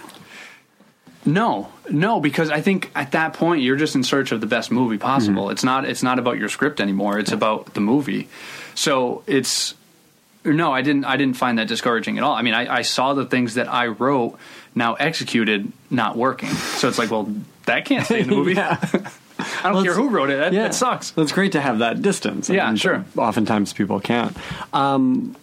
No, 1.25 1.69
no, 1.89 2.19
because 2.19 2.49
I 2.49 2.61
think 2.61 2.91
at 2.95 3.11
that 3.11 3.33
point 3.33 3.61
you're 3.61 3.75
just 3.75 3.95
in 3.95 4.03
search 4.03 4.31
of 4.31 4.41
the 4.41 4.47
best 4.47 4.71
movie 4.71 4.97
possible. 4.97 5.49
It's 5.51 5.63
not 5.63 5.85
it's 5.85 6.03
not 6.03 6.19
about 6.19 6.37
your 6.37 6.49
script 6.49 6.81
anymore. 6.81 7.17
It's 7.17 7.31
about 7.31 7.73
the 7.73 7.81
movie. 7.81 8.27
So 8.75 9.23
it's 9.27 9.73
no, 10.45 10.71
I 10.73 10.81
didn't 10.81 11.05
I 11.05 11.17
didn't 11.17 11.37
find 11.37 11.57
that 11.59 11.67
discouraging 11.67 12.17
at 12.17 12.23
all. 12.23 12.33
I 12.33 12.41
mean, 12.41 12.53
I, 12.53 12.77
I 12.77 12.81
saw 12.81 13.13
the 13.13 13.25
things 13.25 13.55
that 13.55 13.67
I 13.71 13.87
wrote 13.87 14.37
now 14.75 14.93
executed 14.95 15.71
not 15.89 16.15
working. 16.15 16.49
So 16.49 16.87
it's 16.87 16.97
like, 16.97 17.11
well, 17.11 17.33
that 17.65 17.85
can't 17.85 18.05
stay 18.05 18.21
in 18.21 18.29
the 18.29 18.35
movie. 18.35 18.57
I 18.59 19.63
don't 19.63 19.73
Well, 19.73 19.83
care 19.83 19.93
who 19.93 20.09
wrote 20.09 20.29
it. 20.29 20.37
That, 20.37 20.53
yeah, 20.53 20.63
that 20.63 20.73
sucks. 20.75 21.13
It's 21.17 21.31
great 21.31 21.53
to 21.53 21.61
have 21.61 21.79
that 21.79 22.01
distance. 22.01 22.49
Yeah, 22.49 22.73
sure. 22.75 23.05
Oftentimes 23.17 23.71
people 23.73 23.99
can't. 23.99 24.35
Um, 24.73 25.35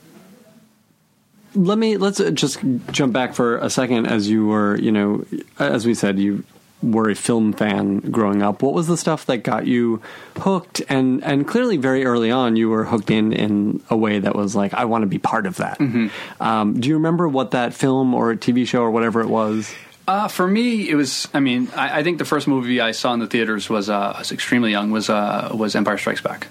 let 1.55 1.78
me 1.78 1.97
let's 1.97 2.18
just 2.32 2.59
jump 2.90 3.12
back 3.14 3.34
for 3.34 3.57
a 3.59 3.70
second. 3.70 4.07
As 4.07 4.28
you 4.28 4.47
were, 4.47 4.76
you 4.78 4.92
know, 4.92 5.24
as 5.59 5.86
we 5.86 5.94
said, 5.94 6.18
you 6.18 6.44
were 6.82 7.10
a 7.10 7.14
film 7.14 7.52
fan 7.52 7.98
growing 7.98 8.42
up. 8.42 8.62
What 8.62 8.74
was 8.74 8.86
the 8.86 8.96
stuff 8.96 9.26
that 9.26 9.38
got 9.38 9.66
you 9.66 10.02
hooked? 10.38 10.82
And 10.88 11.22
and 11.24 11.46
clearly, 11.46 11.76
very 11.76 12.04
early 12.04 12.30
on, 12.30 12.56
you 12.56 12.68
were 12.68 12.84
hooked 12.84 13.10
in 13.10 13.32
in 13.32 13.82
a 13.90 13.96
way 13.96 14.18
that 14.18 14.34
was 14.34 14.54
like, 14.54 14.74
I 14.74 14.84
want 14.84 15.02
to 15.02 15.06
be 15.06 15.18
part 15.18 15.46
of 15.46 15.56
that. 15.56 15.78
Mm-hmm. 15.78 16.42
Um, 16.42 16.80
do 16.80 16.88
you 16.88 16.94
remember 16.94 17.28
what 17.28 17.52
that 17.52 17.74
film 17.74 18.14
or 18.14 18.34
TV 18.34 18.66
show 18.66 18.82
or 18.82 18.90
whatever 18.90 19.20
it 19.20 19.28
was? 19.28 19.74
Uh, 20.08 20.28
for 20.28 20.46
me, 20.46 20.88
it 20.88 20.94
was. 20.94 21.26
I 21.34 21.40
mean, 21.40 21.68
I, 21.74 21.98
I 21.98 22.02
think 22.04 22.18
the 22.18 22.24
first 22.24 22.46
movie 22.46 22.80
I 22.80 22.92
saw 22.92 23.12
in 23.12 23.20
the 23.20 23.26
theaters 23.26 23.68
was 23.68 23.90
uh, 23.90 24.12
I 24.14 24.18
was 24.20 24.30
extremely 24.30 24.70
young. 24.70 24.92
Was 24.92 25.10
uh, 25.10 25.50
was 25.52 25.74
Empire 25.74 25.98
Strikes 25.98 26.20
Back, 26.20 26.46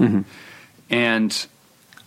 and 0.89 1.47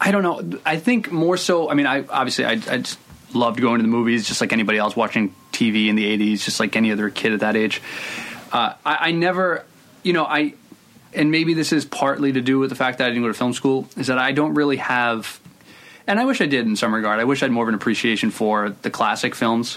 I 0.01 0.11
don't 0.11 0.23
know. 0.23 0.59
I 0.67 0.77
think 0.77 1.11
more 1.11 1.39
so. 1.39 1.71
I 1.71 1.75
mean, 1.75 1.87
I 1.87 2.05
obviously 2.05 2.45
I, 2.45 2.53
I 2.53 2.79
just 2.79 2.99
loved 3.35 3.61
going 3.61 3.79
to 3.79 3.83
the 3.83 3.89
movies, 3.89 4.27
just 4.27 4.41
like 4.41 4.53
anybody 4.53 4.79
else 4.79 4.97
watching 4.97 5.35
TV 5.53 5.89
in 5.89 5.97
the 5.97 6.05
'80s, 6.19 6.45
just 6.45 6.61
like 6.61 6.77
any 6.77 6.93
other 6.93 7.11
kid 7.11 7.33
at 7.33 7.41
that 7.41 7.57
age. 7.57 7.83
Uh, 8.53 8.75
I, 8.85 8.97
I 9.09 9.11
never, 9.13 9.65
you 10.03 10.13
know, 10.13 10.25
I, 10.25 10.55
and 11.13 11.31
maybe 11.31 11.55
this 11.55 11.73
is 11.73 11.85
partly 11.85 12.33
to 12.33 12.41
do 12.41 12.59
with 12.59 12.71
the 12.71 12.77
fact 12.77 12.99
that 12.99 13.05
I 13.05 13.09
didn't 13.09 13.23
go 13.23 13.29
to 13.29 13.35
film 13.35 13.53
school. 13.53 13.89
Is 13.97 14.07
that 14.07 14.19
I 14.19 14.33
don't 14.33 14.55
really 14.55 14.77
have 14.77 15.41
and 16.09 16.19
I 16.19 16.25
wish 16.25 16.41
I 16.41 16.47
did 16.47 16.67
in 16.67 16.75
some 16.75 16.95
regard. 16.95 17.21
I 17.21 17.25
wish 17.25 17.43
I 17.43 17.45
had 17.45 17.53
more 17.53 17.65
of 17.65 17.69
an 17.69 17.75
appreciation 17.75 18.31
for 18.31 18.71
the 18.71 18.91
classic 18.91 19.35
films, 19.35 19.77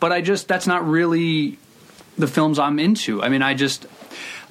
but 0.00 0.10
I 0.10 0.22
just 0.22 0.48
that's 0.48 0.66
not 0.66 0.88
really 0.88 1.58
the 2.16 2.26
films 2.26 2.58
I'm 2.58 2.78
into. 2.78 3.22
I 3.22 3.28
mean, 3.28 3.42
I 3.42 3.52
just 3.52 3.86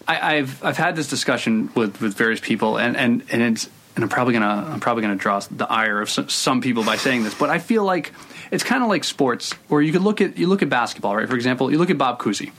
I, 0.07 0.35
I've 0.35 0.63
I've 0.63 0.77
had 0.77 0.95
this 0.95 1.07
discussion 1.07 1.71
with 1.73 1.99
with 1.99 2.13
various 2.13 2.39
people, 2.39 2.77
and 2.77 2.95
and 2.95 3.23
and 3.31 3.41
it's 3.41 3.69
and 3.99 4.03
I'm 4.05 4.09
probably 4.09 4.31
gonna 4.33 4.65
I'm 4.71 4.79
probably 4.79 5.01
gonna 5.01 5.17
draw 5.17 5.41
the 5.51 5.69
ire 5.69 5.99
of 6.01 6.09
some, 6.09 6.29
some 6.29 6.61
people 6.61 6.85
by 6.85 6.95
saying 6.95 7.23
this, 7.25 7.33
but 7.33 7.49
I 7.49 7.59
feel 7.59 7.83
like 7.83 8.13
it's 8.49 8.63
kind 8.63 8.81
of 8.81 8.87
like 8.87 9.03
sports, 9.03 9.51
where 9.67 9.81
you 9.81 9.91
could 9.91 10.03
look 10.03 10.21
at 10.21 10.37
you 10.37 10.47
look 10.47 10.61
at 10.61 10.69
basketball, 10.69 11.17
right? 11.17 11.27
For 11.27 11.35
example, 11.35 11.69
you 11.69 11.77
look 11.77 11.89
at 11.89 11.97
Bob 11.97 12.17
Cousy. 12.17 12.51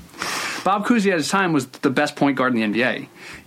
Bob 0.65 0.85
Cousy 0.85 1.11
at 1.11 1.17
his 1.17 1.31
time 1.31 1.55
was 1.55 1.67
the 1.67 1.89
best 1.89 2.15
point 2.15 2.37
guard 2.37 2.55
in 2.55 2.71
the 2.73 2.83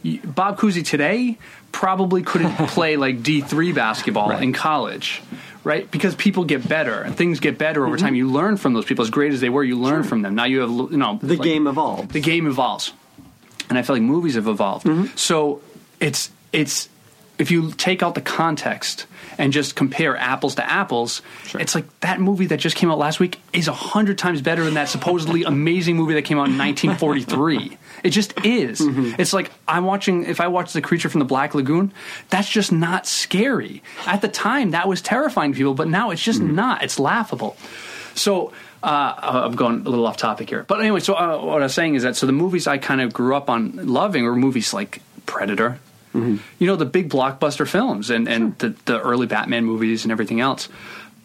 NBA. 0.04 0.34
Bob 0.34 0.58
Cousy 0.58 0.84
today 0.84 1.38
probably 1.72 2.24
couldn't 2.24 2.56
play 2.70 2.98
like 2.98 3.20
D3 3.22 3.76
basketball 3.76 4.32
in 4.32 4.54
college, 4.54 5.22
right? 5.64 5.90
Because 5.92 6.16
people 6.16 6.44
get 6.46 6.68
better 6.68 7.02
and 7.04 7.16
things 7.16 7.40
get 7.40 7.60
better 7.60 7.86
over 7.86 7.98
time. 7.98 8.16
You 8.16 8.28
learn 8.32 8.58
from 8.58 8.74
those 8.74 8.86
people. 8.86 9.04
As 9.04 9.12
great 9.12 9.32
as 9.34 9.42
they 9.42 9.50
were, 9.50 9.64
you 9.64 9.78
learn 9.78 10.02
from 10.04 10.24
them. 10.24 10.34
Now 10.34 10.46
you 10.46 10.62
have, 10.62 10.72
you 10.92 10.98
know, 10.98 11.20
The 11.22 11.36
like- 11.36 11.42
game 11.44 11.68
evolves. 11.68 12.12
the 12.12 12.20
game 12.22 12.48
evolves, 12.48 12.92
and 13.70 13.78
I 13.78 13.84
feel 13.84 13.96
like 13.96 14.04
movies 14.04 14.34
have 14.34 14.48
evolved. 14.48 14.88
Mm-hmm. 14.88 15.16
So 15.16 15.62
it's 16.00 16.32
it's 16.52 16.90
if 17.38 17.52
you 17.52 17.72
take 17.72 18.04
out 18.04 18.16
the 18.16 18.22
context 18.22 19.08
and 19.38 19.52
just 19.52 19.76
compare 19.76 20.16
apples 20.16 20.56
to 20.56 20.70
apples, 20.70 21.22
it's 21.56 21.74
like 21.74 21.86
that 22.02 22.20
movie 22.20 22.46
that 22.48 22.58
just 22.58 22.76
came 22.76 22.92
out 22.92 23.00
last 23.00 23.20
week 23.20 23.40
is 23.52 23.68
a 23.68 23.74
hundred 23.74 24.18
times 24.18 24.42
better 24.42 24.64
than 24.64 24.76
that 24.76 24.90
supposedly 24.90 25.44
amazing 25.46 25.96
movie 25.96 26.14
that 26.14 26.24
came 26.24 26.38
out 26.38 26.48
in 26.48 26.58
1943. 26.58 27.78
It 28.04 28.10
just 28.12 28.46
is. 28.46 28.82
It's 29.18 29.34
like 29.34 29.52
I'm 29.68 29.86
watching. 29.86 30.26
If 30.26 30.42
I 30.42 30.48
watch 30.48 30.74
The 30.74 30.82
Creature 30.82 31.10
from 31.10 31.20
the 31.20 31.26
Black 31.26 31.56
Lagoon, 31.56 31.94
that's 32.30 32.50
just 32.50 32.72
not 32.72 33.08
scary. 33.08 33.82
At 34.06 34.22
the 34.22 34.28
time, 34.28 34.72
that 34.72 34.88
was 34.88 35.02
terrifying 35.02 35.54
to 35.54 35.58
people, 35.58 35.74
but 35.74 35.88
now 35.88 36.12
it's 36.12 36.22
just 36.22 36.42
not. 36.42 36.84
It's 36.84 37.00
laughable. 37.00 37.58
So. 38.16 38.54
Uh, 38.84 39.46
I'm 39.46 39.56
going 39.56 39.86
a 39.86 39.90
little 39.90 40.06
off 40.06 40.18
topic 40.18 40.50
here, 40.50 40.66
but 40.68 40.82
anyway. 40.82 41.00
So 41.00 41.14
uh, 41.14 41.38
what 41.42 41.62
I 41.62 41.66
was 41.68 41.74
saying 41.74 41.96
is 41.96 42.04
that 42.04 42.18
so 42.18 42.26
the 42.26 42.34
movies 42.34 42.68
I 42.68 42.78
kind 42.78 43.00
of 43.00 43.14
grew 43.14 43.34
up 43.34 43.50
on 43.50 43.88
loving 43.88 44.26
were 44.26 44.36
movies 44.36 44.74
like 44.74 45.02
Predator, 45.26 45.80
you 46.14 46.68
know, 46.68 46.76
the 46.76 46.86
big 46.86 47.10
blockbuster 47.10 47.68
films 47.68 48.10
and 48.10 48.28
and 48.28 48.58
the, 48.60 48.76
the 48.86 49.02
early 49.02 49.28
Batman 49.28 49.66
movies 49.66 50.06
and 50.06 50.12
everything 50.12 50.40
else. 50.40 50.70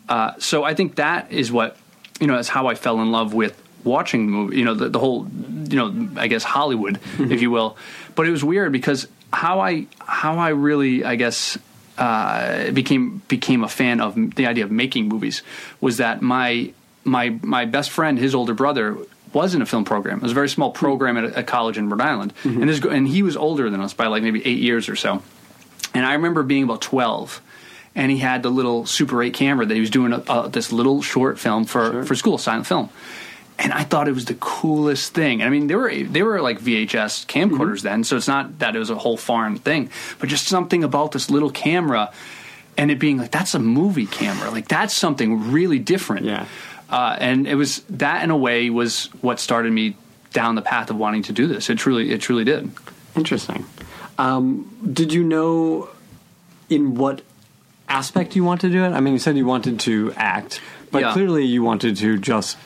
Uh, 0.09 0.33
so 0.39 0.65
I 0.65 0.75
think 0.75 0.97
that 0.97 1.31
is 1.31 1.53
what 1.53 1.77
you 2.21 2.27
know. 2.27 2.37
That's 2.37 2.49
how 2.49 2.67
I 2.69 2.75
fell 2.75 3.01
in 3.01 3.11
love 3.11 3.35
with 3.35 3.61
watching 3.85 4.27
the 4.27 4.33
movie. 4.33 4.59
You 4.59 4.65
know, 4.65 4.75
the, 4.75 4.89
the 4.89 4.99
whole 4.99 5.29
you 5.69 5.77
know, 5.77 6.09
I 6.17 6.29
guess 6.29 6.43
Hollywood, 6.43 6.99
if 7.19 7.43
you 7.43 7.51
will. 7.51 7.77
But 8.15 8.27
it 8.27 8.31
was 8.31 8.43
weird 8.43 8.73
because 8.73 9.07
how 9.33 9.61
I 9.61 9.87
how 10.01 10.39
I 10.39 10.51
really 10.51 11.05
I 11.05 11.17
guess 11.17 11.59
uh, 11.99 12.71
became 12.71 13.23
became 13.29 13.65
a 13.65 13.69
fan 13.69 14.01
of 14.01 14.15
the 14.37 14.47
idea 14.47 14.65
of 14.65 14.71
making 14.71 15.09
movies 15.09 15.43
was 15.81 15.99
that 15.99 16.23
my 16.23 16.73
my 17.05 17.39
my 17.43 17.65
best 17.65 17.91
friend, 17.91 18.19
his 18.19 18.35
older 18.35 18.55
brother. 18.55 18.97
Was 19.33 19.55
in 19.55 19.63
a 19.63 19.67
film 19.67 19.85
program. 19.85 20.19
It 20.19 20.23
was 20.23 20.33
a 20.33 20.35
very 20.35 20.49
small 20.49 20.71
program 20.71 21.17
at 21.17 21.25
a, 21.25 21.41
a 21.41 21.43
college 21.43 21.79
in 21.79 21.89
Rhode 21.89 22.01
Island, 22.01 22.35
mm-hmm. 22.43 22.61
and 22.61 22.69
this 22.69 22.81
and 22.85 23.07
he 23.07 23.23
was 23.23 23.37
older 23.37 23.71
than 23.71 23.81
us 23.81 23.95
by 23.95 24.07
like 24.07 24.23
maybe 24.23 24.45
eight 24.47 24.59
years 24.59 24.89
or 24.89 24.97
so. 24.97 25.23
And 25.95 26.05
I 26.05 26.15
remember 26.15 26.43
being 26.43 26.65
about 26.65 26.81
12, 26.81 27.41
and 27.95 28.11
he 28.11 28.19
had 28.19 28.43
the 28.43 28.51
little 28.51 28.87
Super 28.87 29.23
8 29.23 29.33
camera 29.35 29.67
that 29.67 29.75
he 29.75 29.81
was 29.81 29.91
doing 29.91 30.13
a, 30.13 30.19
a, 30.19 30.33
uh, 30.33 30.49
this 30.49 30.71
little 30.73 31.03
short 31.03 31.39
film 31.39 31.65
for, 31.65 32.05
for 32.05 32.15
school, 32.15 32.39
silent 32.39 32.67
film. 32.67 32.91
And 33.59 33.73
I 33.73 33.83
thought 33.83 34.07
it 34.07 34.13
was 34.13 34.27
the 34.27 34.37
coolest 34.37 35.15
thing. 35.15 35.41
And 35.41 35.49
I 35.49 35.51
mean, 35.51 35.67
they 35.67 35.75
were 35.75 35.93
they 35.93 36.23
were 36.23 36.41
like 36.41 36.61
VHS 36.61 37.27
camcorders 37.27 37.79
mm-hmm. 37.79 37.89
then, 37.89 38.05
so 38.05 38.17
it's 38.17 38.29
not 38.29 38.61
that 38.61 38.77
it 38.77 38.79
was 38.79 38.91
a 38.91 38.95
whole 38.95 39.17
foreign 39.17 39.57
thing, 39.57 39.91
but 40.21 40.29
just 40.29 40.47
something 40.47 40.85
about 40.85 41.11
this 41.11 41.29
little 41.29 41.51
camera 41.51 42.13
and 42.77 42.93
it 42.93 43.01
being 43.01 43.19
like 43.19 43.33
that's 43.33 43.55
a 43.55 43.59
movie 43.59 44.07
camera, 44.07 44.51
like 44.51 44.69
that's 44.69 44.95
something 44.95 45.51
really 45.51 45.81
different. 45.81 46.25
Yeah. 46.25 46.47
Uh, 46.91 47.17
and 47.21 47.47
it 47.47 47.55
was 47.55 47.81
that 47.91 48.23
in 48.25 48.31
a 48.31 48.37
way 48.37 48.71
was 48.71 49.07
what 49.21 49.39
started 49.41 49.73
me 49.73 49.97
down 50.33 50.55
the 50.55 50.63
path 50.63 50.91
of 50.91 50.97
wanting 50.97 51.23
to 51.25 51.33
do 51.33 51.47
this. 51.47 51.69
It 51.71 51.77
truly, 51.79 52.11
it 52.13 52.21
truly 52.21 52.45
did. 52.45 52.71
Interesting. 53.17 53.65
Um, 54.19 54.71
did 54.93 55.13
you 55.13 55.23
know 55.25 55.89
in 56.71 56.95
what 56.95 57.23
aspect 57.89 58.37
you 58.37 58.45
wanted 58.45 58.69
to 58.69 58.73
do 58.73 58.85
it? 58.85 58.91
I 58.91 59.01
mean, 59.01 59.13
you 59.15 59.19
said 59.19 59.37
you 59.37 59.47
wanted 59.47 59.81
to 59.81 60.13
act, 60.17 60.61
but 60.91 61.03
Yeah. 61.03 61.13
clearly 61.13 61.45
you 61.45 61.63
wanted 61.63 61.97
to 61.99 62.19
just 62.19 62.57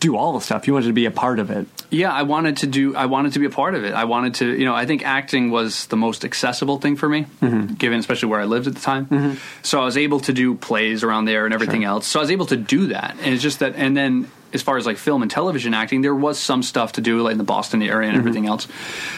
do 0.00 0.16
all 0.16 0.32
the 0.32 0.40
stuff. 0.40 0.66
You 0.66 0.72
wanted 0.72 0.86
to 0.88 0.92
be 0.92 1.06
a 1.06 1.10
part 1.10 1.38
of 1.38 1.50
it. 1.50 1.66
Yeah, 1.90 2.12
I 2.12 2.22
wanted 2.22 2.58
to 2.58 2.66
do. 2.66 2.96
I 2.96 3.06
wanted 3.06 3.32
to 3.34 3.38
be 3.38 3.46
a 3.46 3.50
part 3.50 3.74
of 3.74 3.84
it. 3.84 3.94
I 3.94 4.04
wanted 4.04 4.34
to. 4.36 4.58
You 4.58 4.64
know, 4.64 4.74
I 4.74 4.86
think 4.86 5.04
acting 5.04 5.50
was 5.50 5.86
the 5.86 5.96
most 5.96 6.24
accessible 6.24 6.78
thing 6.78 6.96
for 6.96 7.08
me, 7.08 7.26
mm-hmm. 7.40 7.74
given 7.74 7.98
especially 7.98 8.28
where 8.28 8.40
I 8.40 8.44
lived 8.44 8.66
at 8.66 8.74
the 8.74 8.80
time. 8.80 9.06
Mm-hmm. 9.06 9.34
So 9.62 9.80
I 9.80 9.84
was 9.84 9.96
able 9.96 10.20
to 10.20 10.32
do 10.32 10.54
plays 10.54 11.04
around 11.04 11.26
there 11.26 11.44
and 11.44 11.54
everything 11.54 11.84
else. 11.84 12.06
So 12.06 12.18
I 12.18 12.22
was 12.22 12.30
able 12.30 12.46
to 12.46 12.56
do 12.56 12.88
that, 12.88 13.16
and 13.20 13.34
it's 13.34 13.42
just 13.42 13.60
that. 13.60 13.74
And 13.76 13.96
then 13.96 14.30
as 14.52 14.62
far 14.62 14.76
as 14.76 14.86
like 14.86 14.96
film 14.96 15.22
and 15.22 15.30
television 15.30 15.74
acting, 15.74 16.02
there 16.02 16.14
was 16.14 16.38
some 16.38 16.62
stuff 16.62 16.92
to 16.92 17.00
do 17.00 17.22
like 17.22 17.32
in 17.32 17.38
the 17.38 17.44
Boston 17.44 17.82
area 17.82 18.08
and 18.08 18.16
mm-hmm. 18.16 18.20
everything 18.20 18.46
else. 18.46 18.66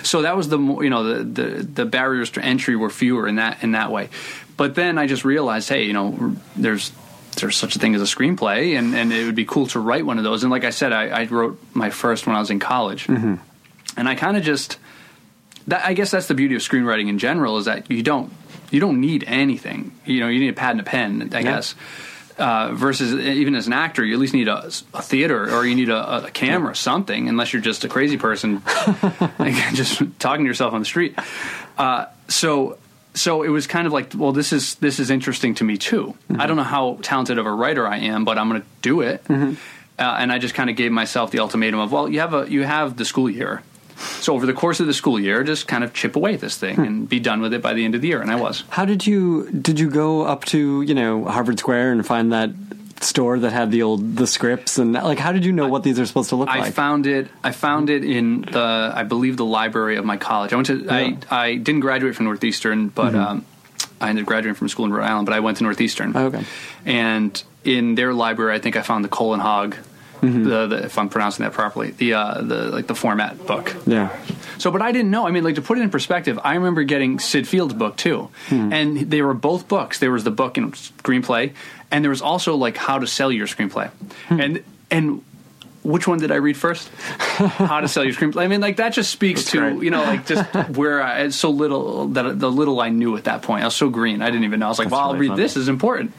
So 0.03 0.23
that 0.23 0.37
was 0.37 0.49
the 0.49 0.59
you 0.59 0.91
know 0.91 1.05
the, 1.05 1.25
the 1.25 1.63
the 1.63 1.87
barriers 1.87 2.31
to 2.31 2.45
entry 2.45 2.77
were 2.77 2.91
fewer 2.91 3.27
in 3.27 3.37
that 3.37 3.63
in 3.63 3.73
that 3.73 3.91
way. 3.91 4.11
But 4.57 4.75
then 4.75 4.99
I 4.99 5.07
just 5.07 5.25
realized, 5.25 5.69
hey, 5.69 5.85
you 5.85 5.93
know, 5.93 6.37
there's 6.57 6.91
there's 7.41 7.57
such 7.57 7.77
a 7.77 7.79
thing 7.79 7.95
as 7.95 8.03
a 8.03 8.05
screenplay, 8.05 8.79
and, 8.79 8.95
and 8.95 9.13
it 9.13 9.25
would 9.25 9.35
be 9.35 9.45
cool 9.45 9.67
to 9.69 9.81
write 9.81 10.05
one 10.05 10.19
of 10.19 10.25
those. 10.25 10.43
And 10.43 10.51
like 10.51 10.65
I 10.65 10.71
said, 10.71 10.93
I, 10.93 11.09
I 11.09 11.25
wrote 11.27 11.61
my 11.75 11.91
first 11.91 12.27
when 12.27 12.37
I 12.37 12.41
was 12.41 12.51
in 12.51 12.59
college, 12.59 13.09
and 13.97 14.09
I 14.09 14.15
kind 14.15 14.37
of 14.37 14.43
just 14.43 14.79
that. 15.67 15.85
I 15.85 15.95
guess 15.95 16.11
that's 16.11 16.29
the 16.29 16.35
beauty 16.35 16.55
of 16.55 16.63
screenwriting 16.63 17.09
in 17.09 17.19
general 17.19 17.59
is 17.59 17.65
that 17.67 17.91
you 17.91 18.03
don't 18.03 18.33
you 18.71 18.81
don't 18.81 19.01
need 19.01 19.25
anything. 19.27 19.93
You 20.05 20.21
know, 20.21 20.29
you 20.29 20.41
need 20.41 20.51
a 20.51 20.55
pad 20.55 20.73
and 20.73 20.81
a 20.81 20.85
pen, 20.85 21.31
I 21.33 21.43
guess. 21.43 21.75
Uh, 22.39 22.73
versus 22.73 23.15
even 23.15 23.57
as 23.57 23.67
an 23.67 23.73
actor, 23.73 24.05
you 24.05 24.15
at 24.15 24.21
least 24.21 24.33
need 24.33 24.47
a, 24.47 24.67
a 24.95 25.03
theater 25.03 25.53
or 25.53 25.67
you 25.67 25.75
need 25.75 25.89
a, 25.89 26.27
a 26.27 26.31
camera, 26.31 26.73
something. 26.77 27.29
Unless 27.29 27.53
you're 27.53 27.63
just 27.63 27.83
a 27.83 27.89
crazy 27.89 28.17
person, 28.17 28.63
like, 29.41 29.55
just 29.75 30.01
talking 30.21 30.45
to 30.45 30.49
yourself 30.49 30.73
on 30.73 30.79
the 30.79 30.87
street. 30.87 31.19
Uh, 31.77 32.07
so 32.29 32.79
so 33.19 33.43
it 33.43 33.49
was 33.49 33.67
kind 33.67 33.87
of 33.87 33.93
like, 33.93 34.13
well, 34.15 34.33
this 34.33 34.53
is 34.53 34.77
this 34.77 34.99
is 34.99 35.11
interesting 35.11 35.55
to 35.57 35.65
me 35.65 35.77
too. 35.77 36.15
Mm-hmm. 36.31 36.41
I 36.41 36.47
don't 36.47 36.57
know 36.57 36.63
how 36.63 36.99
talented 37.03 37.39
of 37.39 37.47
a 37.47 37.53
writer 37.53 37.87
I 37.87 37.99
am, 37.99 38.25
but 38.25 38.39
I'm 38.39 38.49
going 38.49 38.63
to 38.63 38.67
do 38.83 39.01
it. 39.01 39.25
Mm-hmm. 39.25 39.55
Uh, 39.99 40.17
and 40.21 40.33
I 40.33 40.39
just 40.39 40.55
kind 40.55 40.71
of 40.71 40.77
gave 40.77 40.93
myself 40.93 41.33
the 41.33 41.41
ultimatum 41.41 41.81
of, 41.81 41.91
well, 41.91 42.09
you 42.09 42.21
have 42.21 42.33
a 42.33 42.51
you 42.51 42.63
have 42.63 42.97
the 42.97 43.05
school 43.05 43.29
year. 43.29 43.63
So 44.21 44.33
over 44.35 44.47
the 44.47 44.53
course 44.53 44.79
of 44.79 44.87
the 44.87 44.95
school 44.95 45.19
year, 45.19 45.43
just 45.43 45.67
kind 45.67 45.83
of 45.83 45.93
chip 45.93 46.15
away 46.15 46.35
at 46.35 46.41
this 46.41 46.57
thing 46.57 46.77
hmm. 46.77 46.85
and 46.85 47.09
be 47.09 47.19
done 47.19 47.41
with 47.41 47.53
it 47.53 47.61
by 47.61 47.75
the 47.75 47.85
end 47.85 47.97
of 47.97 48.01
the 48.01 48.09
year. 48.09 48.23
And 48.23 48.31
I 48.31 48.37
was. 48.37 48.63
How 48.71 48.85
did 48.85 49.07
you 49.07 49.51
did 49.51 49.81
you 49.81 49.91
go 49.91 50.23
up 50.23 50.45
to 50.47 50.83
you 50.83 50.95
know 50.95 51.25
Harvard 51.25 51.59
Square 51.59 51.93
and 51.93 52.07
find 52.07 52.33
that 52.33 52.51
store 53.01 53.39
that 53.39 53.53
had 53.53 53.71
the 53.71 53.83
old 53.83 54.17
the 54.17 54.27
scripts 54.27 54.79
and 54.79 54.93
like 54.93 55.19
how 55.19 55.33
did 55.33 55.45
you 55.45 55.53
know 55.53 55.69
what 55.69 55.83
these 55.83 55.99
are 56.01 56.07
supposed 56.07 56.31
to 56.31 56.37
look 56.37 56.49
I 56.49 56.59
like? 56.59 56.69
I 56.69 56.71
found 56.71 57.07
it. 57.07 57.29
I 57.45 57.53
found 57.53 57.91
it 57.91 58.05
in 58.05 58.43
the, 58.43 58.93
I 58.95 59.05
believe, 59.05 59.37
the 59.37 59.45
library 59.45 59.97
of 59.97 60.05
my 60.05 60.17
college. 60.17 60.53
I 60.53 60.57
went 60.57 60.67
to. 60.67 60.87
I 60.91 61.17
I 61.31 61.55
didn't 61.57 61.81
graduate 61.81 62.15
from 62.17 62.27
Northeastern, 62.27 62.89
but 62.89 63.15
um, 63.15 63.45
I 64.01 64.09
ended 64.09 64.25
up 64.25 64.29
graduating 64.29 64.55
from 64.55 64.69
school 64.69 64.85
in 64.87 64.93
Rhode 64.93 65.05
Island. 65.05 65.27
But 65.27 65.35
I 65.35 65.41
went 65.41 65.59
to 65.59 65.65
Northeastern. 65.65 66.17
Oh, 66.17 66.27
okay. 66.27 66.45
And 66.85 67.43
in 67.65 67.95
their 67.95 68.13
library, 68.13 68.55
I 68.55 68.59
think 68.59 68.77
I 68.77 68.83
found 68.83 69.05
the 69.05 69.09
Cole 69.09 69.35
and 69.35 69.43
Haag. 69.43 69.77
The, 70.21 70.67
the, 70.67 70.85
if 70.87 70.99
I'm 70.99 71.09
pronouncing 71.11 71.45
that 71.45 71.53
properly, 71.53 71.93
the 71.93 72.15
uh, 72.15 72.43
the 72.43 72.71
like 72.73 72.89
the 72.89 72.97
format 72.97 73.47
book. 73.47 73.73
yeah. 73.87 74.19
So, 74.59 74.73
but 74.73 74.83
I 74.83 74.91
didn't 74.91 75.13
know. 75.13 75.29
I 75.29 75.31
mean, 75.31 75.45
like 75.45 75.55
to 75.55 75.63
put 75.63 75.79
it 75.79 75.83
in 75.83 75.91
perspective, 75.91 76.41
I 76.43 76.55
remember 76.55 76.83
getting 76.83 77.21
Syd 77.21 77.47
Field's 77.47 77.75
book 77.75 77.97
too, 77.97 78.29
and 78.51 78.97
they 78.99 79.23
were 79.23 79.33
both 79.35 79.69
books. 79.69 80.01
There 80.01 80.11
was 80.11 80.25
the 80.25 80.33
book 80.33 80.57
and 80.59 80.73
screenplay, 80.75 81.53
and 81.91 82.05
there 82.05 82.11
was 82.11 82.23
also 82.23 82.57
like 82.57 82.77
how 82.77 82.99
to 82.99 83.07
sell 83.07 83.31
your 83.33 83.47
screenplay, 83.47 83.91
and 84.29 84.63
and 84.91 85.23
which 85.83 86.07
one 86.07 86.19
did 86.19 86.31
I 86.31 86.37
read 86.37 86.57
first? 86.57 86.89
how 87.19 87.81
to 87.81 87.89
sell 87.89 88.05
your 88.05 88.13
screenplay. 88.13 88.43
I 88.43 88.49
mean, 88.49 88.61
like 88.61 88.77
that 88.77 88.93
just 88.93 89.11
speaks 89.11 89.45
to 89.53 89.59
great. 89.59 89.83
you 89.83 89.91
know 89.91 90.03
like 90.03 90.27
just 90.27 90.45
where 90.77 91.03
I 91.03 91.29
so 91.31 91.51
little 91.51 92.09
that 92.09 92.39
the 92.39 92.51
little 92.51 92.81
I 92.81 92.91
knew 92.91 93.17
at 93.17 93.25
that 93.25 93.43
point. 93.43 93.63
I 93.63 93.67
was 93.67 93.77
so 93.77 93.89
green. 93.89 94.23
I 94.23 94.27
didn't 94.27 94.45
even 94.45 94.61
know. 94.61 94.67
I 94.67 94.69
was 94.69 94.79
like, 94.79 94.87
That's 94.89 94.93
well, 94.93 95.11
I'll 95.13 95.17
read 95.17 95.29
funny. 95.29 95.43
this. 95.43 95.57
is 95.57 95.69
important. 95.69 96.13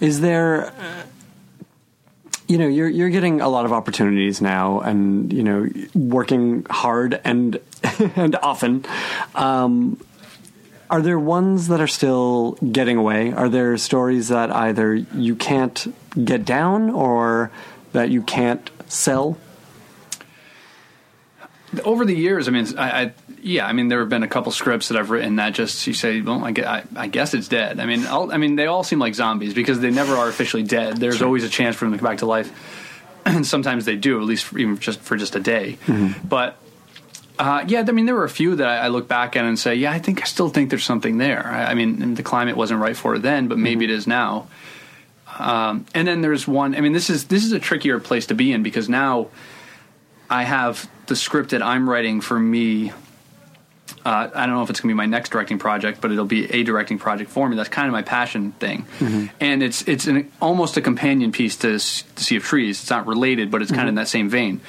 Is 0.00 0.20
there, 0.20 0.66
uh, 0.66 1.02
you 2.46 2.56
know, 2.58 2.66
you're 2.66 2.88
you're 2.88 3.10
getting 3.10 3.40
a 3.40 3.48
lot 3.48 3.64
of 3.66 3.72
opportunities 3.72 4.40
now, 4.40 4.80
and 4.80 5.32
you 5.32 5.42
know, 5.42 5.68
working 5.94 6.66
hard 6.70 7.20
and 7.24 7.60
and 8.16 8.36
often. 8.36 8.84
Um, 9.34 10.00
are 10.90 11.02
there 11.02 11.18
ones 11.18 11.68
that 11.68 11.80
are 11.80 11.88
still 11.88 12.52
getting 12.52 12.96
away? 12.96 13.32
Are 13.32 13.48
there 13.48 13.76
stories 13.76 14.28
that 14.28 14.50
either 14.50 14.94
you 14.94 15.36
can't 15.36 15.94
get 16.24 16.44
down 16.44 16.90
or 16.90 17.50
that 17.92 18.10
you 18.10 18.22
can't 18.22 18.70
sell? 18.86 19.38
over 21.84 22.04
the 22.04 22.14
years, 22.14 22.48
I 22.48 22.50
mean, 22.50 22.66
I, 22.78 23.02
I 23.02 23.12
yeah, 23.42 23.66
I 23.66 23.72
mean, 23.72 23.88
there 23.88 24.00
have 24.00 24.08
been 24.08 24.22
a 24.22 24.28
couple 24.28 24.50
scripts 24.52 24.88
that 24.88 24.98
I've 24.98 25.10
written 25.10 25.36
that 25.36 25.54
just 25.54 25.86
you 25.86 25.94
say, 25.94 26.20
well, 26.20 26.44
I, 26.44 26.52
gue- 26.52 26.64
I, 26.64 26.84
I 26.96 27.06
guess 27.08 27.34
it's 27.34 27.48
dead. 27.48 27.78
I 27.78 27.86
mean, 27.86 28.06
I'll, 28.06 28.32
I 28.32 28.36
mean, 28.36 28.56
they 28.56 28.66
all 28.66 28.82
seem 28.82 28.98
like 28.98 29.14
zombies 29.14 29.54
because 29.54 29.80
they 29.80 29.90
never 29.90 30.14
are 30.14 30.28
officially 30.28 30.62
dead. 30.62 30.96
There's 30.96 31.22
always 31.22 31.44
a 31.44 31.48
chance 31.48 31.76
for 31.76 31.84
them 31.84 31.92
to 31.92 31.98
come 31.98 32.06
back 32.06 32.18
to 32.18 32.26
life, 32.26 32.50
and 33.24 33.46
sometimes 33.54 33.84
they 33.84 33.96
do, 33.96 34.20
at 34.20 34.24
least 34.24 34.44
for, 34.44 34.58
even 34.58 34.78
just 34.78 35.00
for 35.00 35.16
just 35.16 35.36
a 35.36 35.40
day. 35.40 35.78
Mm-hmm. 35.86 36.26
But 36.26 36.58
uh, 37.38 37.64
yeah, 37.68 37.84
I 37.86 37.92
mean, 37.92 38.06
there 38.06 38.14
were 38.14 38.24
a 38.24 38.28
few 38.30 38.56
that 38.56 38.66
I, 38.66 38.76
I 38.78 38.88
look 38.88 39.06
back 39.08 39.36
at 39.36 39.44
and 39.44 39.58
say, 39.58 39.74
yeah, 39.76 39.92
I 39.92 39.98
think 39.98 40.20
I 40.22 40.24
still 40.24 40.48
think 40.48 40.70
there's 40.70 40.84
something 40.84 41.18
there. 41.18 41.46
I, 41.46 41.66
I 41.66 41.74
mean, 41.74 42.14
the 42.14 42.22
climate 42.22 42.56
wasn't 42.56 42.80
right 42.80 42.96
for 42.96 43.14
it 43.14 43.22
then, 43.22 43.48
but 43.48 43.58
maybe 43.58 43.84
it 43.84 43.90
is 43.90 44.06
now. 44.06 44.48
Um, 45.38 45.86
and 45.94 46.08
then 46.08 46.20
there's 46.20 46.48
one. 46.48 46.74
I 46.74 46.80
mean, 46.80 46.92
this 46.92 47.10
is 47.10 47.24
this 47.26 47.44
is 47.44 47.52
a 47.52 47.58
trickier 47.60 48.00
place 48.00 48.26
to 48.26 48.34
be 48.34 48.52
in 48.52 48.62
because 48.62 48.88
now 48.88 49.28
I 50.28 50.42
have 50.42 50.88
the 51.06 51.14
script 51.16 51.50
that 51.50 51.62
I'm 51.62 51.88
writing 51.88 52.20
for 52.20 52.38
me. 52.38 52.90
Uh, 54.04 54.28
I 54.34 54.46
don't 54.46 54.54
know 54.54 54.62
if 54.62 54.70
it's 54.70 54.80
going 54.80 54.88
to 54.88 54.94
be 54.94 54.96
my 54.96 55.06
next 55.06 55.30
directing 55.30 55.58
project, 55.58 56.00
but 56.00 56.10
it'll 56.12 56.24
be 56.24 56.50
a 56.52 56.62
directing 56.62 56.98
project 56.98 57.30
for 57.30 57.48
me. 57.48 57.56
That's 57.56 57.68
kind 57.68 57.86
of 57.86 57.92
my 57.92 58.02
passion 58.02 58.52
thing, 58.52 58.86
and 59.40 59.62
it's 59.62 59.86
it's 59.86 60.06
an, 60.06 60.30
almost 60.40 60.76
a 60.76 60.80
companion 60.80 61.30
piece 61.32 61.56
to, 61.58 61.74
S- 61.74 62.04
to 62.16 62.24
Sea 62.24 62.36
of 62.36 62.42
Trees. 62.44 62.80
It's 62.80 62.90
not 62.90 63.06
related, 63.06 63.50
but 63.50 63.62
it's 63.62 63.70
kind 63.70 63.82
of 63.82 63.88
in 63.90 63.94
that 63.96 64.08
same 64.08 64.28
vein. 64.28 64.60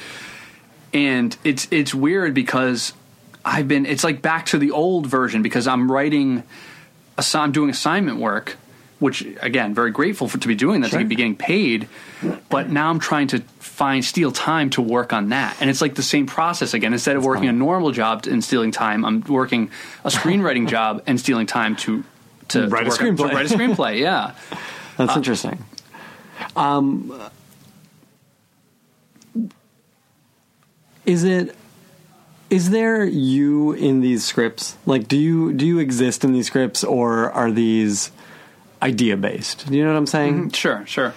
And 0.93 1.35
it's 1.43 1.67
it's 1.71 1.93
weird 1.93 2.33
because 2.33 2.93
I've 3.45 3.67
been. 3.67 3.85
It's 3.85 4.03
like 4.03 4.21
back 4.21 4.47
to 4.47 4.57
the 4.57 4.71
old 4.71 5.05
version 5.07 5.41
because 5.41 5.67
I'm 5.67 5.91
writing. 5.91 6.43
I'm 7.35 7.51
doing 7.51 7.69
assignment 7.69 8.17
work, 8.17 8.55
which 8.99 9.25
again, 9.41 9.73
very 9.73 9.91
grateful 9.91 10.27
for 10.29 10.37
to 10.37 10.47
be 10.47 10.55
doing 10.55 10.81
that 10.81 10.91
Sure. 10.91 10.99
to 10.99 11.05
be 11.05 11.15
getting 11.15 11.35
paid. 11.35 11.87
But 12.49 12.69
now 12.69 12.89
I'm 12.89 12.99
trying 12.99 13.27
to 13.27 13.39
find 13.59 14.03
steal 14.03 14.31
time 14.31 14.69
to 14.71 14.81
work 14.81 15.13
on 15.13 15.29
that 15.29 15.55
and 15.61 15.69
it's 15.69 15.79
like 15.79 15.95
the 15.95 16.03
same 16.03 16.25
process 16.25 16.73
again 16.73 16.91
instead 16.91 17.15
of 17.15 17.23
working 17.23 17.47
a 17.47 17.53
normal 17.53 17.91
job 17.91 18.25
and 18.27 18.43
stealing 18.43 18.71
time 18.71 19.05
i'm 19.05 19.21
working 19.21 19.71
a 20.03 20.09
screenwriting 20.09 20.67
job 20.75 21.01
and 21.07 21.17
stealing 21.17 21.45
time 21.47 21.77
to 21.77 22.03
to 22.49 22.67
Write 22.67 22.87
a 22.87 22.89
work 22.89 23.01
on- 23.01 23.07
screenplay. 23.15 23.31
write 23.33 23.49
a 23.49 23.55
screenplay 23.55 23.99
yeah 24.01 24.33
That's 24.97 25.15
interesting. 25.15 25.63
Um, 26.57 27.13
is 31.09 31.23
it? 31.23 31.55
Is 32.49 32.69
there 32.69 33.03
you 33.03 33.73
in 33.73 34.01
these 34.01 34.23
scripts? 34.23 34.77
Like, 34.85 35.07
do 35.07 35.17
you 35.17 35.53
do 35.53 35.65
you 35.65 35.79
exist 35.79 36.23
in 36.23 36.33
these 36.33 36.47
scripts, 36.47 36.83
or 36.83 37.31
are 37.31 37.51
these 37.51 38.11
idea 38.81 39.17
based? 39.17 39.67
Do 39.67 39.75
you 39.75 39.83
know 39.83 39.91
what 39.91 39.97
I'm 39.97 40.07
saying? 40.07 40.35
Mm-hmm. 40.35 40.49
Sure, 40.49 40.85
sure. 40.85 41.13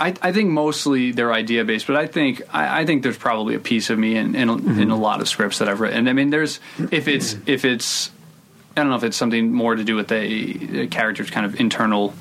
I, 0.00 0.14
I 0.22 0.32
think 0.32 0.50
mostly 0.50 1.10
they're 1.10 1.32
idea 1.32 1.64
based, 1.64 1.86
but 1.86 1.96
I 1.96 2.06
think 2.06 2.42
I, 2.54 2.82
I 2.82 2.86
think 2.86 3.02
there's 3.02 3.18
probably 3.18 3.54
a 3.54 3.58
piece 3.58 3.90
of 3.90 3.98
me 3.98 4.16
in 4.16 4.34
in 4.34 4.48
a, 4.48 4.56
in 4.56 4.90
a 4.90 4.96
lot 4.96 5.20
of 5.20 5.28
scripts 5.28 5.58
that 5.58 5.68
I've 5.68 5.80
written. 5.80 6.06
I 6.06 6.12
mean, 6.12 6.30
there's 6.30 6.60
if 6.90 7.08
it's 7.08 7.34
mm-hmm. 7.34 7.50
if 7.50 7.64
it's 7.64 8.10
I 8.76 8.82
don't 8.82 8.90
know 8.90 8.96
if 8.96 9.04
it's 9.04 9.16
something 9.16 9.52
more 9.52 9.74
to 9.74 9.82
do 9.82 9.96
with 9.96 10.12
a, 10.12 10.82
a 10.82 10.86
character's 10.86 11.30
kind 11.30 11.46
of 11.46 11.58
internal 11.58 12.14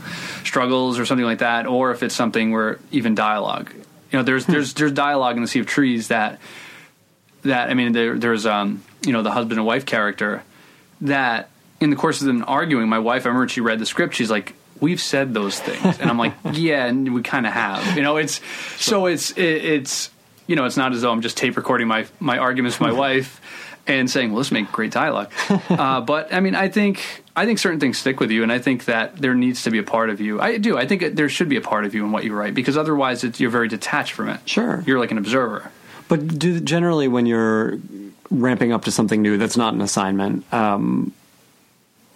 struggles 0.44 1.00
or 1.00 1.06
something 1.06 1.26
like 1.26 1.40
that, 1.40 1.68
or 1.68 1.92
if 1.92 2.02
it's 2.02 2.16
something 2.16 2.52
where 2.52 2.80
even 2.92 3.14
dialogue. 3.14 3.72
You 4.12 4.20
know, 4.20 4.24
there's 4.24 4.46
hmm. 4.46 4.54
there's 4.54 4.74
there's 4.74 4.94
dialogue 4.94 5.36
in 5.36 5.42
the 5.42 5.48
Sea 5.48 5.60
of 5.60 5.68
Trees 5.68 6.08
that 6.08 6.40
that 7.48 7.70
I 7.70 7.74
mean, 7.74 7.92
there, 7.92 8.18
there's 8.18 8.46
um 8.46 8.84
you 9.06 9.14
know 9.14 9.22
the 9.22 9.32
husband 9.32 9.60
and 9.60 9.66
wife 9.66 9.86
character 9.86 10.44
that 11.02 11.50
in 11.80 11.90
the 11.90 11.96
course 11.96 12.22
of 12.22 12.28
them 12.28 12.44
arguing, 12.48 12.90
my 12.90 13.00
wife, 13.00 13.26
I 13.26 13.30
remember 13.30 13.48
she 13.48 13.62
read 13.62 13.80
the 13.80 13.86
script, 13.86 14.16
she's 14.16 14.32
like, 14.32 14.56
"We've 14.80 15.02
said 15.02 15.34
those 15.34 15.60
things," 15.60 16.00
and 16.00 16.10
I'm 16.10 16.18
like, 16.18 16.34
"Yeah, 16.54 16.86
and 16.86 17.14
we 17.14 17.22
kind 17.22 17.46
of 17.46 17.54
have." 17.54 17.96
You 17.96 18.04
know, 18.04 18.18
it's 18.18 18.42
so 18.78 19.06
it's 19.06 19.32
it, 19.32 19.44
it's 19.44 20.10
you 20.48 20.56
know, 20.56 20.66
it's 20.66 20.78
not 20.78 20.94
as 20.94 21.02
though 21.02 21.12
I'm 21.12 21.22
just 21.22 21.38
tape 21.38 21.58
recording 21.58 21.88
my 21.88 22.08
my 22.20 22.38
arguments 22.38 22.80
with 22.80 22.90
my 22.90 22.98
wife 22.98 23.42
and 23.86 24.10
saying, 24.10 24.32
"Well, 24.32 24.40
this 24.40 24.52
make 24.52 24.72
great 24.72 24.92
dialogue." 24.92 25.32
uh, 25.70 26.02
but 26.02 26.34
I 26.34 26.40
mean, 26.40 26.56
I 26.56 26.68
think 26.70 27.24
I 27.36 27.46
think 27.46 27.60
certain 27.60 27.80
things 27.80 27.98
stick 27.98 28.20
with 28.20 28.32
you, 28.32 28.44
and 28.44 28.52
I 28.52 28.60
think 28.60 28.86
that 28.86 29.18
there 29.18 29.36
needs 29.36 29.64
to 29.64 29.72
be 29.72 29.78
a 29.78 29.84
part 29.84 30.10
of 30.10 30.20
you. 30.20 30.42
I 30.42 30.58
do. 30.58 30.78
I 30.78 30.88
think 30.88 31.02
it, 31.02 31.16
there 31.16 31.30
should 31.30 31.50
be 31.50 31.58
a 31.58 31.62
part 31.62 31.86
of 31.86 31.94
you 31.94 32.04
in 32.04 32.12
what 32.12 32.24
you 32.24 32.34
write 32.34 32.54
because 32.54 32.78
otherwise, 32.78 33.24
it's, 33.24 33.40
you're 33.40 33.52
very 33.52 33.68
detached 33.68 34.14
from 34.14 34.30
it. 34.30 34.40
Sure. 34.46 34.84
you're 34.86 35.00
like 35.00 35.12
an 35.12 35.18
observer. 35.18 35.72
But 36.08 36.40
do 36.40 36.60
generally 36.60 37.08
when 37.08 37.26
you're 37.26 37.80
ramping 38.30 38.72
up 38.72 38.86
to 38.86 38.92
something 38.92 39.22
new 39.22 39.38
that's 39.38 39.58
not 39.58 39.74
an 39.74 39.82
assignment, 39.82 40.52
um, 40.54 41.14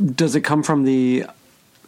does 0.03 0.35
it 0.35 0.41
come 0.41 0.63
from 0.63 0.83
the 0.83 1.25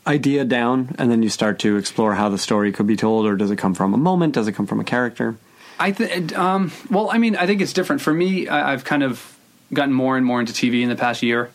idea 0.06 0.44
down, 0.44 0.96
and 0.98 1.10
then 1.10 1.24
you 1.24 1.30
start 1.30 1.60
to 1.60 1.78
explore 1.78 2.14
how 2.16 2.30
the 2.30 2.38
story 2.38 2.72
could 2.72 2.88
be 2.88 2.96
told, 2.96 3.26
or 3.26 3.36
does 3.36 3.52
it 3.52 3.58
come 3.58 3.74
from 3.74 3.94
a 3.94 3.98
moment? 3.98 4.34
Does 4.36 4.48
it 4.48 4.52
come 4.54 4.68
from 4.68 4.80
a 4.80 4.84
character? 4.84 5.36
I 5.80 5.92
think. 5.92 6.38
Um, 6.38 6.72
well, 6.90 7.10
I 7.12 7.18
mean, 7.18 7.36
I 7.36 7.48
think 7.48 7.62
it's 7.62 7.74
different 7.74 8.02
for 8.02 8.14
me. 8.14 8.48
I, 8.48 8.74
I've 8.74 8.84
kind 8.84 9.04
of 9.04 9.38
gotten 9.72 9.94
more 9.94 10.18
and 10.18 10.26
more 10.26 10.40
into 10.40 10.54
TV 10.54 10.84
in 10.84 10.90
the 10.90 10.96
past 10.96 11.24
year, 11.24 11.52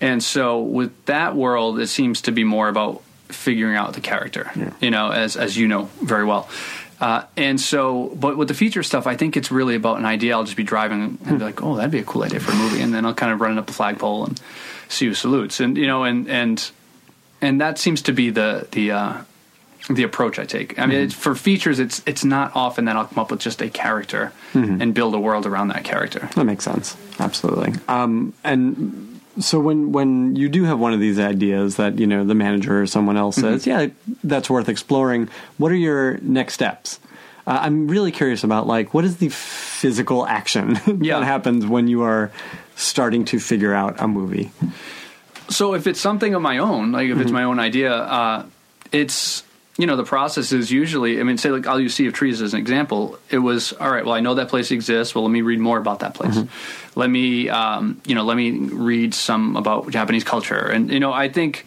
and 0.00 0.22
so 0.22 0.60
with 0.60 0.92
that 1.06 1.34
world, 1.36 1.78
it 1.80 1.86
seems 1.86 2.22
to 2.22 2.32
be 2.32 2.44
more 2.44 2.68
about 2.68 3.02
figuring 3.28 3.76
out 3.76 3.94
the 3.94 4.00
character. 4.00 4.50
You 4.80 4.90
know, 4.90 5.10
as 5.10 5.36
as 5.36 5.56
you 5.56 5.68
know 5.68 5.84
very 6.02 6.24
well. 6.24 6.48
Uh, 7.00 7.22
and 7.36 7.60
so, 7.60 8.08
but 8.16 8.36
with 8.36 8.48
the 8.48 8.54
feature 8.54 8.82
stuff, 8.82 9.06
I 9.06 9.16
think 9.16 9.36
it's 9.36 9.50
really 9.52 9.76
about 9.76 9.98
an 9.98 10.04
idea. 10.04 10.34
I'll 10.34 10.44
just 10.44 10.56
be 10.56 10.64
driving 10.64 11.18
and 11.24 11.38
be 11.38 11.44
like, 11.44 11.62
"Oh, 11.62 11.76
that'd 11.76 11.92
be 11.92 12.00
a 12.00 12.04
cool 12.04 12.24
idea 12.24 12.40
for 12.40 12.50
a 12.50 12.56
movie," 12.56 12.82
and 12.82 12.92
then 12.92 13.06
I'll 13.06 13.14
kind 13.14 13.32
of 13.32 13.40
run 13.40 13.52
it 13.52 13.58
up 13.58 13.66
the 13.66 13.72
flagpole 13.72 14.26
and 14.26 14.40
see 14.88 15.06
who 15.06 15.14
salutes, 15.14 15.60
and 15.60 15.76
you 15.76 15.86
know, 15.86 16.02
and 16.02 16.28
and 16.28 16.70
and 17.40 17.60
that 17.60 17.78
seems 17.78 18.02
to 18.02 18.12
be 18.12 18.30
the 18.30 18.66
the 18.72 18.90
uh, 18.90 19.22
the 19.88 20.02
approach 20.02 20.38
I 20.38 20.44
take. 20.44 20.78
I 20.78 20.86
mean, 20.86 21.00
it's, 21.00 21.14
for 21.14 21.34
features, 21.34 21.78
it's 21.78 22.02
it's 22.04 22.24
not 22.24 22.52
often 22.56 22.86
that 22.86 22.96
I'll 22.96 23.06
come 23.06 23.18
up 23.20 23.30
with 23.30 23.40
just 23.40 23.62
a 23.62 23.70
character 23.70 24.32
and 24.54 24.92
build 24.92 25.14
a 25.14 25.20
world 25.20 25.46
around 25.46 25.68
that 25.68 25.84
character. 25.84 26.28
That 26.34 26.44
makes 26.44 26.64
sense. 26.64 26.96
Absolutely. 27.20 27.74
Um, 27.86 28.34
and 28.42 29.17
so 29.40 29.60
when 29.60 29.92
when 29.92 30.36
you 30.36 30.48
do 30.48 30.64
have 30.64 30.78
one 30.78 30.92
of 30.92 31.00
these 31.00 31.18
ideas 31.18 31.76
that 31.76 31.98
you 31.98 32.06
know 32.06 32.24
the 32.24 32.34
manager 32.34 32.80
or 32.82 32.86
someone 32.86 33.16
else 33.16 33.36
says, 33.36 33.66
yeah, 33.66 33.88
that's 34.24 34.48
worth 34.50 34.68
exploring. 34.68 35.28
What 35.58 35.72
are 35.72 35.76
your 35.76 36.18
next 36.18 36.54
steps? 36.54 37.00
Uh, 37.46 37.58
I'm 37.62 37.88
really 37.88 38.12
curious 38.12 38.44
about 38.44 38.66
like 38.66 38.92
what 38.92 39.04
is 39.04 39.16
the 39.18 39.28
physical 39.30 40.26
action 40.26 40.78
Yeah. 41.00 41.20
that 41.20 41.24
happens 41.24 41.66
when 41.66 41.88
you 41.88 42.02
are 42.02 42.30
starting 42.76 43.24
to 43.26 43.40
figure 43.40 43.72
out 43.74 43.96
a 44.00 44.06
movie. 44.06 44.50
So 45.48 45.74
if 45.74 45.86
it's 45.86 46.00
something 46.00 46.34
of 46.34 46.42
my 46.42 46.58
own, 46.58 46.92
like 46.92 47.08
if 47.08 47.18
it's 47.18 47.30
my 47.30 47.44
own 47.44 47.58
idea, 47.58 47.92
uh, 47.94 48.46
it's 48.92 49.42
you 49.78 49.86
know 49.86 49.96
the 49.96 50.04
process 50.04 50.52
is 50.52 50.70
usually. 50.72 51.20
I 51.20 51.22
mean, 51.22 51.38
say 51.38 51.50
like 51.50 51.66
I'll 51.66 51.80
use 51.80 51.94
Sea 51.94 52.08
of 52.08 52.12
Trees 52.12 52.42
as 52.42 52.52
an 52.52 52.58
example. 52.58 53.16
It 53.30 53.38
was 53.38 53.72
all 53.72 53.90
right. 53.90 54.04
Well, 54.04 54.14
I 54.14 54.20
know 54.20 54.34
that 54.34 54.48
place 54.48 54.72
exists. 54.72 55.14
Well, 55.14 55.22
let 55.24 55.30
me 55.30 55.40
read 55.40 55.60
more 55.60 55.78
about 55.78 56.00
that 56.00 56.14
place. 56.14 56.36
Let 56.96 57.08
me 57.08 57.48
um, 57.48 58.02
you 58.04 58.16
know 58.16 58.24
let 58.24 58.36
me 58.36 58.50
read 58.50 59.14
some 59.14 59.56
about 59.56 59.88
Japanese 59.90 60.24
culture. 60.24 60.66
And 60.66 60.90
you 60.90 60.98
know 60.98 61.12
I 61.12 61.28
think 61.28 61.64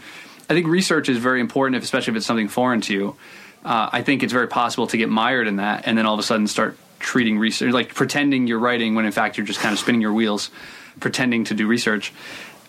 I 0.50 0.54
think 0.54 0.68
research 0.68 1.08
is 1.08 1.18
very 1.18 1.40
important, 1.40 1.78
if, 1.78 1.84
especially 1.84 2.12
if 2.12 2.18
it's 2.18 2.26
something 2.26 2.50
foreign 2.50 2.82
to 2.82 2.94
you. 2.94 3.16
Uh, 3.64 3.90
I 3.94 4.02
think 4.02 4.24
it's 4.24 4.34
very 4.34 4.48
possible 4.48 4.88
to 4.88 4.98
get 4.98 5.08
mired 5.08 5.48
in 5.48 5.56
that, 5.58 5.88
and 5.88 5.98
then 5.98 6.06
all 6.06 6.14
of 6.14 6.20
a 6.20 6.24
sudden 6.24 6.48
start 6.48 6.78
treating 7.00 7.40
research 7.40 7.72
like 7.72 7.96
pretending 7.96 8.46
you're 8.46 8.60
writing 8.60 8.94
when 8.94 9.06
in 9.06 9.12
fact 9.12 9.38
you're 9.38 9.46
just 9.48 9.60
kind 9.60 9.74
of 9.74 9.80
spinning 9.80 10.02
your 10.02 10.14
wheels, 10.14 10.52
pretending 11.00 11.46
to 11.46 11.54
do 11.54 11.66
research. 11.66 12.14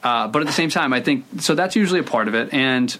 Uh, 0.03 0.29
but 0.29 0.41
at 0.41 0.47
the 0.47 0.53
same 0.53 0.71
time, 0.71 0.93
I 0.93 1.01
think 1.01 1.25
so. 1.41 1.57
That's 1.57 1.75
usually 1.75 2.01
a 2.01 2.05
part 2.05 2.29
of 2.29 2.35
it, 2.37 2.55
and 2.55 2.97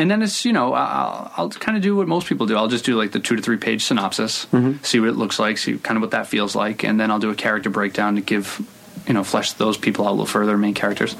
and 0.00 0.10
then 0.10 0.22
it's 0.22 0.44
you 0.46 0.52
know 0.52 0.72
I'll, 0.72 1.30
I'll 1.36 1.50
kind 1.50 1.76
of 1.76 1.82
do 1.82 1.94
what 1.94 2.08
most 2.08 2.26
people 2.26 2.46
do. 2.46 2.56
I'll 2.56 2.68
just 2.68 2.84
do 2.86 2.96
like 2.96 3.12
the 3.12 3.20
two 3.20 3.36
to 3.36 3.42
three 3.42 3.58
page 3.58 3.84
synopsis, 3.84 4.46
see 4.82 4.98
what 4.98 5.10
it 5.10 5.16
looks 5.16 5.38
like, 5.38 5.58
see 5.58 5.76
kind 5.78 5.96
of 5.96 6.00
what 6.00 6.12
that 6.12 6.26
feels 6.26 6.56
like, 6.56 6.82
and 6.84 6.98
then 6.98 7.10
I'll 7.10 7.18
do 7.18 7.30
a 7.30 7.34
character 7.34 7.68
breakdown 7.70 8.14
to 8.16 8.22
give 8.22 8.60
you 9.06 9.14
know 9.14 9.22
flesh 9.24 9.52
those 9.52 9.76
people 9.76 10.06
out 10.06 10.10
a 10.10 10.12
little 10.12 10.26
further, 10.26 10.56
main 10.56 10.74
characters, 10.74 11.14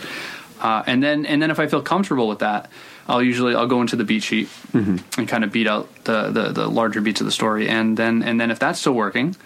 uh, 0.60 0.82
and 0.86 1.02
then 1.02 1.26
and 1.26 1.42
then 1.42 1.50
if 1.50 1.60
I 1.60 1.66
feel 1.66 1.82
comfortable 1.82 2.26
with 2.26 2.38
that, 2.38 2.70
I'll 3.06 3.22
usually 3.22 3.54
I'll 3.54 3.66
go 3.68 3.82
into 3.82 3.96
the 3.96 4.04
beat 4.04 4.22
sheet 4.22 4.48
and 5.18 5.28
kind 5.28 5.44
of 5.44 5.52
beat 5.52 5.66
out 5.66 5.88
the, 6.04 6.30
the 6.30 6.52
the 6.52 6.66
larger 6.68 7.02
beats 7.02 7.20
of 7.20 7.26
the 7.26 7.32
story, 7.32 7.68
and 7.68 7.96
then 7.96 8.22
and 8.22 8.40
then 8.40 8.50
if 8.50 8.58
that's 8.58 8.80
still 8.80 8.94
working, 8.94 9.36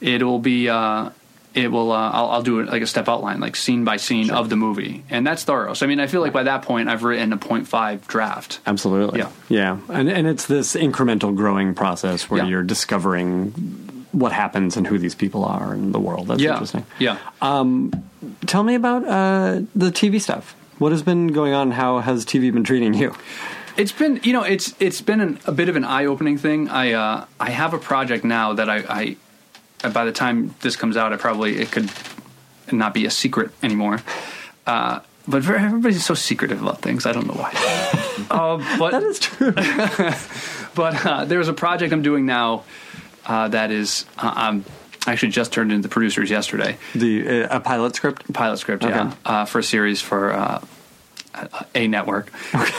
it 0.00 0.22
will 0.22 0.40
be. 0.40 0.68
Uh, 0.68 1.10
it 1.54 1.68
will. 1.70 1.92
Uh, 1.92 2.10
I'll, 2.10 2.30
I'll 2.30 2.42
do 2.42 2.60
it 2.60 2.68
like 2.68 2.82
a 2.82 2.86
step 2.86 3.08
outline, 3.08 3.40
like 3.40 3.56
scene 3.56 3.84
by 3.84 3.96
scene 3.96 4.30
of 4.30 4.48
the 4.50 4.56
movie, 4.56 5.04
and 5.10 5.26
that's 5.26 5.44
thorough. 5.44 5.74
So 5.74 5.86
I 5.86 5.88
mean, 5.88 6.00
I 6.00 6.06
feel 6.06 6.20
like 6.20 6.32
by 6.32 6.42
that 6.44 6.62
point, 6.62 6.88
I've 6.88 7.02
written 7.04 7.32
a 7.32 7.38
0.5 7.38 8.06
draft. 8.06 8.60
Absolutely. 8.66 9.20
Yeah. 9.20 9.30
Yeah. 9.48 9.78
And 9.88 10.08
and 10.10 10.26
it's 10.26 10.46
this 10.46 10.74
incremental 10.74 11.34
growing 11.34 11.74
process 11.74 12.28
where 12.28 12.42
Yeah. 12.42 12.48
you're 12.50 12.62
discovering 12.62 13.50
what 14.12 14.32
happens 14.32 14.76
and 14.76 14.86
who 14.86 14.98
these 14.98 15.14
people 15.14 15.44
are 15.44 15.74
in 15.74 15.90
the 15.92 15.98
world. 15.98 16.28
That's 16.28 16.40
yeah, 16.40 16.52
interesting. 16.52 16.86
yeah. 16.98 17.18
um, 17.42 17.90
Tell 18.46 18.62
me 18.62 18.74
about 18.74 19.04
uh, 19.06 19.60
the 19.74 19.90
TV 19.90 20.20
stuff. 20.20 20.54
What 20.78 20.92
has 20.92 21.02
been 21.02 21.28
going 21.28 21.52
on? 21.52 21.72
How 21.72 21.98
has 22.00 22.24
TV 22.24 22.52
been 22.52 22.64
treating 22.64 22.94
you? 22.94 23.14
It's 23.76 23.92
been, 23.92 24.20
you 24.22 24.32
know, 24.32 24.42
it's 24.42 24.72
it's 24.78 25.00
been 25.02 25.20
an, 25.20 25.38
a 25.46 25.52
bit 25.52 25.68
of 25.68 25.74
an 25.76 25.84
eye 25.84 26.06
opening 26.06 26.38
thing. 26.38 26.68
I 26.68 26.92
uh, 26.92 27.26
I 27.40 27.50
have 27.50 27.74
a 27.74 27.78
project 27.78 28.24
now 28.24 28.52
that 28.54 28.70
I, 28.70 28.84
I 28.88 29.16
by 29.92 30.04
the 30.04 30.12
time 30.12 30.54
this 30.60 30.76
comes 30.76 30.96
out, 30.96 31.12
it 31.12 31.20
probably 31.20 31.58
it 31.60 31.70
could 31.72 31.90
not 32.72 32.94
be 32.94 33.04
a 33.06 33.10
secret 33.10 33.50
anymore. 33.62 34.00
Uh, 34.66 35.00
but 35.28 35.42
very- 35.42 35.60
everybody's 35.62 36.04
so 36.04 36.14
secretive 36.14 36.62
about 36.62 36.80
things. 36.82 37.06
I 37.06 37.12
don't 37.12 37.26
know 37.26 37.34
why. 37.34 37.52
uh, 38.30 38.78
but 38.78 38.90
That 38.92 39.02
is 39.02 39.18
true. 39.18 39.52
but 40.74 41.06
uh, 41.06 41.24
there's 41.24 41.48
a 41.48 41.52
project 41.52 41.92
I'm 41.92 42.02
doing 42.02 42.26
now 42.26 42.64
uh, 43.26 43.48
that 43.48 43.70
is 43.70 44.04
uh, 44.18 44.32
I'm 44.34 44.64
actually 45.06 45.32
just 45.32 45.52
turned 45.52 45.72
into 45.72 45.82
the 45.88 45.92
producers 45.92 46.30
yesterday. 46.30 46.76
the 46.94 47.44
uh, 47.44 47.56
a 47.56 47.60
pilot 47.60 47.94
script. 47.96 48.32
pilot 48.32 48.58
script, 48.58 48.84
Okay. 48.84 48.94
yeah, 48.94 49.14
uh, 49.24 49.44
for 49.44 49.58
a 49.60 49.62
series 49.62 50.00
for 50.00 50.32
uh, 50.32 50.60
a 51.74 51.88
network, 51.88 52.30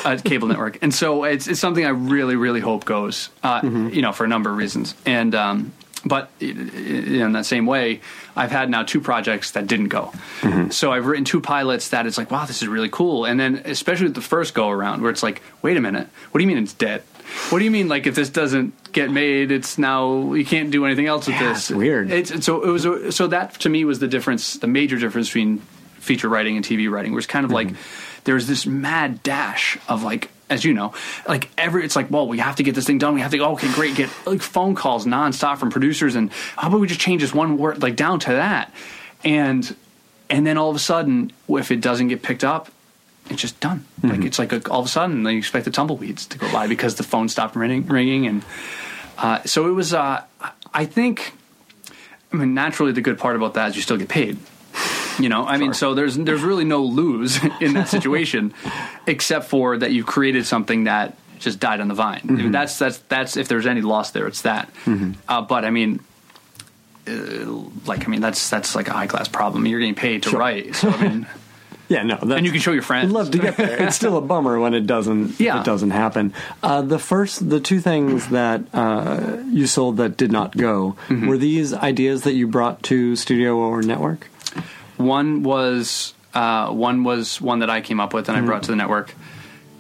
a 0.06 0.18
cable 0.24 0.48
network, 0.48 0.78
and 0.82 0.94
so 0.94 1.24
it's 1.26 1.48
it's 1.48 1.60
something 1.60 1.86
I 1.86 1.90
really 1.90 2.36
really 2.36 2.62
hope 2.62 2.86
goes, 2.86 3.30
uh, 3.44 3.60
you 3.64 4.02
know, 4.02 4.12
for 4.14 4.24
a 4.24 4.28
number 4.30 4.50
of 4.50 4.58
reasons, 4.58 4.96
and 5.06 5.36
um, 5.36 5.74
but 6.06 6.30
in 6.40 7.32
that 7.34 7.46
same 7.46 7.66
way, 7.66 8.02
I've 8.36 8.52
had 8.52 8.70
now 8.70 8.84
two 8.84 9.02
projects 9.02 9.52
that 9.52 9.68
didn't 9.68 9.90
go, 9.90 10.12
mm-hmm. 10.42 10.70
so 10.70 10.92
I've 10.92 11.06
written 11.06 11.26
two 11.26 11.42
pilots 11.42 11.90
that 11.90 12.06
it's 12.06 12.18
like, 12.18 12.30
wow, 12.32 12.46
this 12.46 12.62
is 12.62 12.68
really 12.68 12.90
cool, 12.90 13.26
and 13.26 13.40
then 13.40 13.62
especially 13.66 14.06
with 14.06 14.16
the 14.16 14.22
first 14.22 14.54
go 14.54 14.70
around, 14.70 15.02
where 15.02 15.12
it's 15.12 15.24
like, 15.24 15.42
wait 15.62 15.78
a 15.78 15.82
minute, 15.82 16.08
what 16.32 16.40
do 16.40 16.44
you 16.44 16.48
mean 16.48 16.62
it's 16.62 16.74
dead? 16.74 17.02
What 17.50 17.58
do 17.60 17.66
you 17.66 17.72
mean, 17.72 17.88
like, 17.88 18.06
if 18.06 18.14
this 18.14 18.30
doesn't 18.30 18.94
get 18.94 19.10
made, 19.10 19.52
it's 19.52 19.78
now 19.80 20.34
you 20.34 20.46
can't 20.46 20.70
do 20.70 20.86
anything 20.86 21.08
else 21.08 21.26
with 21.26 21.36
Yeah, 21.36 21.54
this? 21.54 21.72
it's 21.72 21.78
weird. 21.78 22.12
It's 22.12 22.30
it's- 22.30 22.46
so 22.46 22.62
it 22.62 22.70
was 22.70 22.86
a, 22.86 23.12
so 23.12 23.28
that 23.28 23.56
to 23.62 23.70
me 23.70 23.84
was 23.84 24.00
the 24.00 24.08
difference, 24.08 24.54
the 24.58 24.68
major 24.68 24.98
difference 25.00 25.30
between 25.30 25.58
feature 26.00 26.30
writing 26.30 26.56
and 26.56 26.64
TV 26.64 26.90
writing, 26.90 27.14
was 27.14 27.26
kind 27.26 27.44
of 27.44 27.52
mm-hmm. 27.52 27.74
like 27.74 27.78
there's 28.26 28.46
this 28.46 28.68
mad 28.68 29.24
dash 29.24 29.78
of 29.90 30.04
like 30.04 30.30
as 30.50 30.64
you 30.64 30.74
know, 30.74 30.94
like 31.28 31.50
every 31.58 31.84
it's 31.86 31.96
like, 31.96 32.12
well, 32.12 32.28
we 32.28 32.40
have 32.40 32.58
to 32.58 32.64
get 32.64 32.76
this 32.76 32.86
thing 32.86 32.98
done. 32.98 33.14
We 33.14 33.22
have 33.22 33.32
to 33.32 33.38
go. 33.38 33.54
Okay, 33.54 33.72
great. 33.74 33.96
Get 33.96 34.10
like 34.26 34.42
phone 34.42 34.76
calls 34.76 35.06
nonstop 35.06 35.58
from 35.58 35.72
producers, 35.72 36.16
and 36.16 36.32
how 36.56 36.68
about 36.68 36.80
we 36.80 36.88
just 36.88 37.00
change 37.00 37.22
this 37.22 37.34
one 37.34 37.58
word 37.58 37.82
like 37.82 37.96
down 37.96 38.20
to 38.22 38.32
that, 38.34 38.74
and 39.24 39.76
and 40.30 40.46
then 40.46 40.58
all 40.58 40.70
of 40.70 40.76
a 40.76 40.80
sudden, 40.80 41.32
if 41.50 41.72
it 41.72 41.82
doesn't 41.82 42.08
get 42.08 42.22
picked 42.22 42.44
up, 42.44 42.70
it's 43.30 43.42
just 43.42 43.60
done. 43.60 43.86
Like 44.04 44.24
it's 44.24 44.40
like 44.40 44.54
a, 44.54 44.70
all 44.70 44.82
of 44.82 44.86
a 44.86 44.90
sudden, 44.90 45.24
they 45.24 45.36
expect 45.36 45.66
the 45.66 45.72
tumbleweeds 45.72 46.28
to 46.28 46.38
go 46.38 46.52
by 46.52 46.68
because 46.68 46.96
the 46.96 47.04
phone 47.04 47.28
stopped 47.30 47.56
ringing, 47.56 47.86
ringing 47.88 48.28
and 48.28 48.46
uh, 49.18 49.42
so 49.44 49.68
it 49.68 49.72
was. 49.72 49.94
Uh, 49.94 50.24
I 50.74 50.86
think, 50.86 51.34
I 52.34 52.36
mean, 52.36 52.54
naturally, 52.54 52.92
the 52.92 53.02
good 53.02 53.18
part 53.18 53.36
about 53.36 53.54
that 53.54 53.70
is 53.70 53.76
you 53.78 53.82
still 53.82 53.98
get 53.98 54.10
paid. 54.10 54.38
You 55.20 55.30
know, 55.30 55.46
I 55.46 55.58
mean, 55.58 55.74
so 55.74 55.94
there's 55.94 56.16
there's 56.18 56.42
really 56.42 56.66
no 56.66 56.84
lose 56.84 57.40
in 57.62 57.74
that 57.74 57.88
situation, 57.98 58.54
except 59.08 59.46
for 59.46 59.78
that 59.78 59.92
you've 59.92 60.06
created 60.06 60.46
something 60.46 60.86
that 60.86 61.18
just 61.40 61.60
died 61.60 61.80
on 61.82 61.88
the 61.88 61.94
vine. 61.94 62.22
I 62.28 62.32
mean, 62.32 62.52
that's 62.52 62.78
that's 62.80 62.98
that's 63.10 63.38
if 63.38 63.48
there's 63.48 63.66
any 63.68 63.82
loss 63.82 64.12
there, 64.12 64.28
it's 64.28 64.42
that. 64.44 64.70
Uh, 65.28 65.42
but 65.42 65.66
I 65.66 65.70
mean, 65.70 66.00
uh, 67.08 67.12
like 67.86 68.06
I 68.08 68.08
mean, 68.10 68.22
that's 68.22 68.50
that's 68.50 68.76
like 68.76 68.88
a 68.88 68.94
high 68.94 69.08
class 69.08 69.28
problem. 69.28 69.66
You're 69.66 69.80
getting 69.80 69.96
paid 69.96 70.24
to 70.24 70.38
write, 70.38 70.76
so 70.76 70.90
I 70.90 71.08
mean, 71.08 71.28
Yeah, 71.88 72.02
no, 72.02 72.16
and 72.18 72.44
you 72.48 72.52
can 72.52 72.62
show 72.62 72.72
your 72.72 72.82
friends. 72.82 73.12
Love 73.12 73.30
to 73.30 73.38
get 73.38 73.58
there. 73.58 73.84
It's 73.84 73.96
still 73.96 74.18
a 74.18 74.22
bummer 74.22 74.60
when 74.60 74.74
it 74.74 74.88
doesn't. 74.88 75.40
Yeah. 75.40 75.60
it 75.62 75.66
doesn't 75.66 75.92
happen. 75.92 76.34
Uh, 76.64 76.82
the 76.82 76.98
first, 76.98 77.48
the 77.48 77.60
two 77.60 77.80
things 77.80 78.28
that 78.30 78.62
uh, 78.74 79.38
you 79.52 79.68
sold 79.68 79.98
that 79.98 80.18
did 80.18 80.32
not 80.32 80.58
go 80.58 80.96
Mm-hmm. 81.10 81.28
were 81.28 81.38
these 81.38 81.76
ideas 81.76 82.24
that 82.24 82.34
you 82.34 82.48
brought 82.48 82.82
to 82.84 83.16
studio 83.16 83.56
or 83.58 83.84
network. 83.84 84.28
One 84.98 85.44
was 85.44 86.14
uh, 86.34 86.70
one 86.72 87.04
was 87.04 87.42
one 87.42 87.60
that 87.60 87.70
I 87.70 87.82
came 87.82 88.00
up 88.00 88.14
with 88.14 88.30
and 88.30 88.38
I 88.38 88.42
brought 88.42 88.64
to 88.64 88.72
the 88.72 88.76
network. 88.76 89.14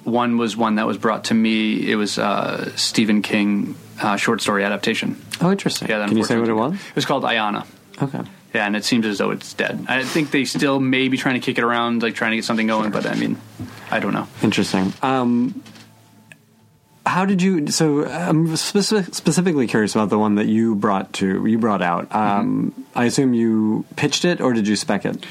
One 0.03 0.37
was 0.37 0.55
one 0.55 0.75
that 0.75 0.85
was 0.85 0.97
brought 0.97 1.25
to 1.25 1.33
me. 1.33 1.91
It 1.91 1.95
was 1.95 2.19
uh, 2.19 2.75
Stephen 2.75 3.21
King 3.21 3.75
uh, 4.01 4.17
short 4.17 4.41
story 4.41 4.63
adaptation. 4.63 5.19
Oh, 5.41 5.51
interesting. 5.51 5.89
Yeah, 5.89 5.99
that 5.99 6.09
Can 6.09 6.17
you 6.17 6.23
say 6.23 6.37
what 6.37 6.49
it 6.49 6.53
was? 6.53 6.73
It 6.73 6.95
was 6.95 7.05
called 7.05 7.23
Ayana. 7.23 7.65
Okay. 8.01 8.21
Yeah, 8.53 8.65
and 8.65 8.75
it 8.75 8.85
seems 8.85 9.05
as 9.05 9.17
though 9.17 9.31
it's 9.31 9.53
dead. 9.53 9.85
I 9.89 10.03
think 10.03 10.31
they 10.31 10.45
still 10.45 10.79
may 10.79 11.09
be 11.09 11.17
trying 11.17 11.35
to 11.35 11.41
kick 11.41 11.57
it 11.57 11.63
around, 11.63 12.03
like 12.03 12.15
trying 12.15 12.31
to 12.31 12.37
get 12.37 12.45
something 12.45 12.67
going. 12.67 12.91
But 12.91 13.05
I 13.05 13.15
mean, 13.15 13.37
I 13.91 13.99
don't 13.99 14.13
know. 14.13 14.27
Interesting. 14.41 14.93
Um, 15.01 15.61
how 17.05 17.25
did 17.25 17.41
you? 17.41 17.67
So 17.67 18.05
I'm 18.05 18.55
specific, 18.57 19.13
specifically 19.13 19.67
curious 19.67 19.95
about 19.95 20.09
the 20.09 20.17
one 20.19 20.35
that 20.35 20.47
you 20.47 20.75
brought 20.75 21.13
to 21.13 21.45
you 21.45 21.57
brought 21.57 21.81
out. 21.81 22.13
Um, 22.13 22.85
I 22.95 23.05
assume 23.05 23.33
you 23.33 23.85
pitched 23.95 24.25
it 24.25 24.41
or 24.41 24.53
did 24.53 24.67
you 24.67 24.75
spec 24.75 25.05
it? 25.05 25.25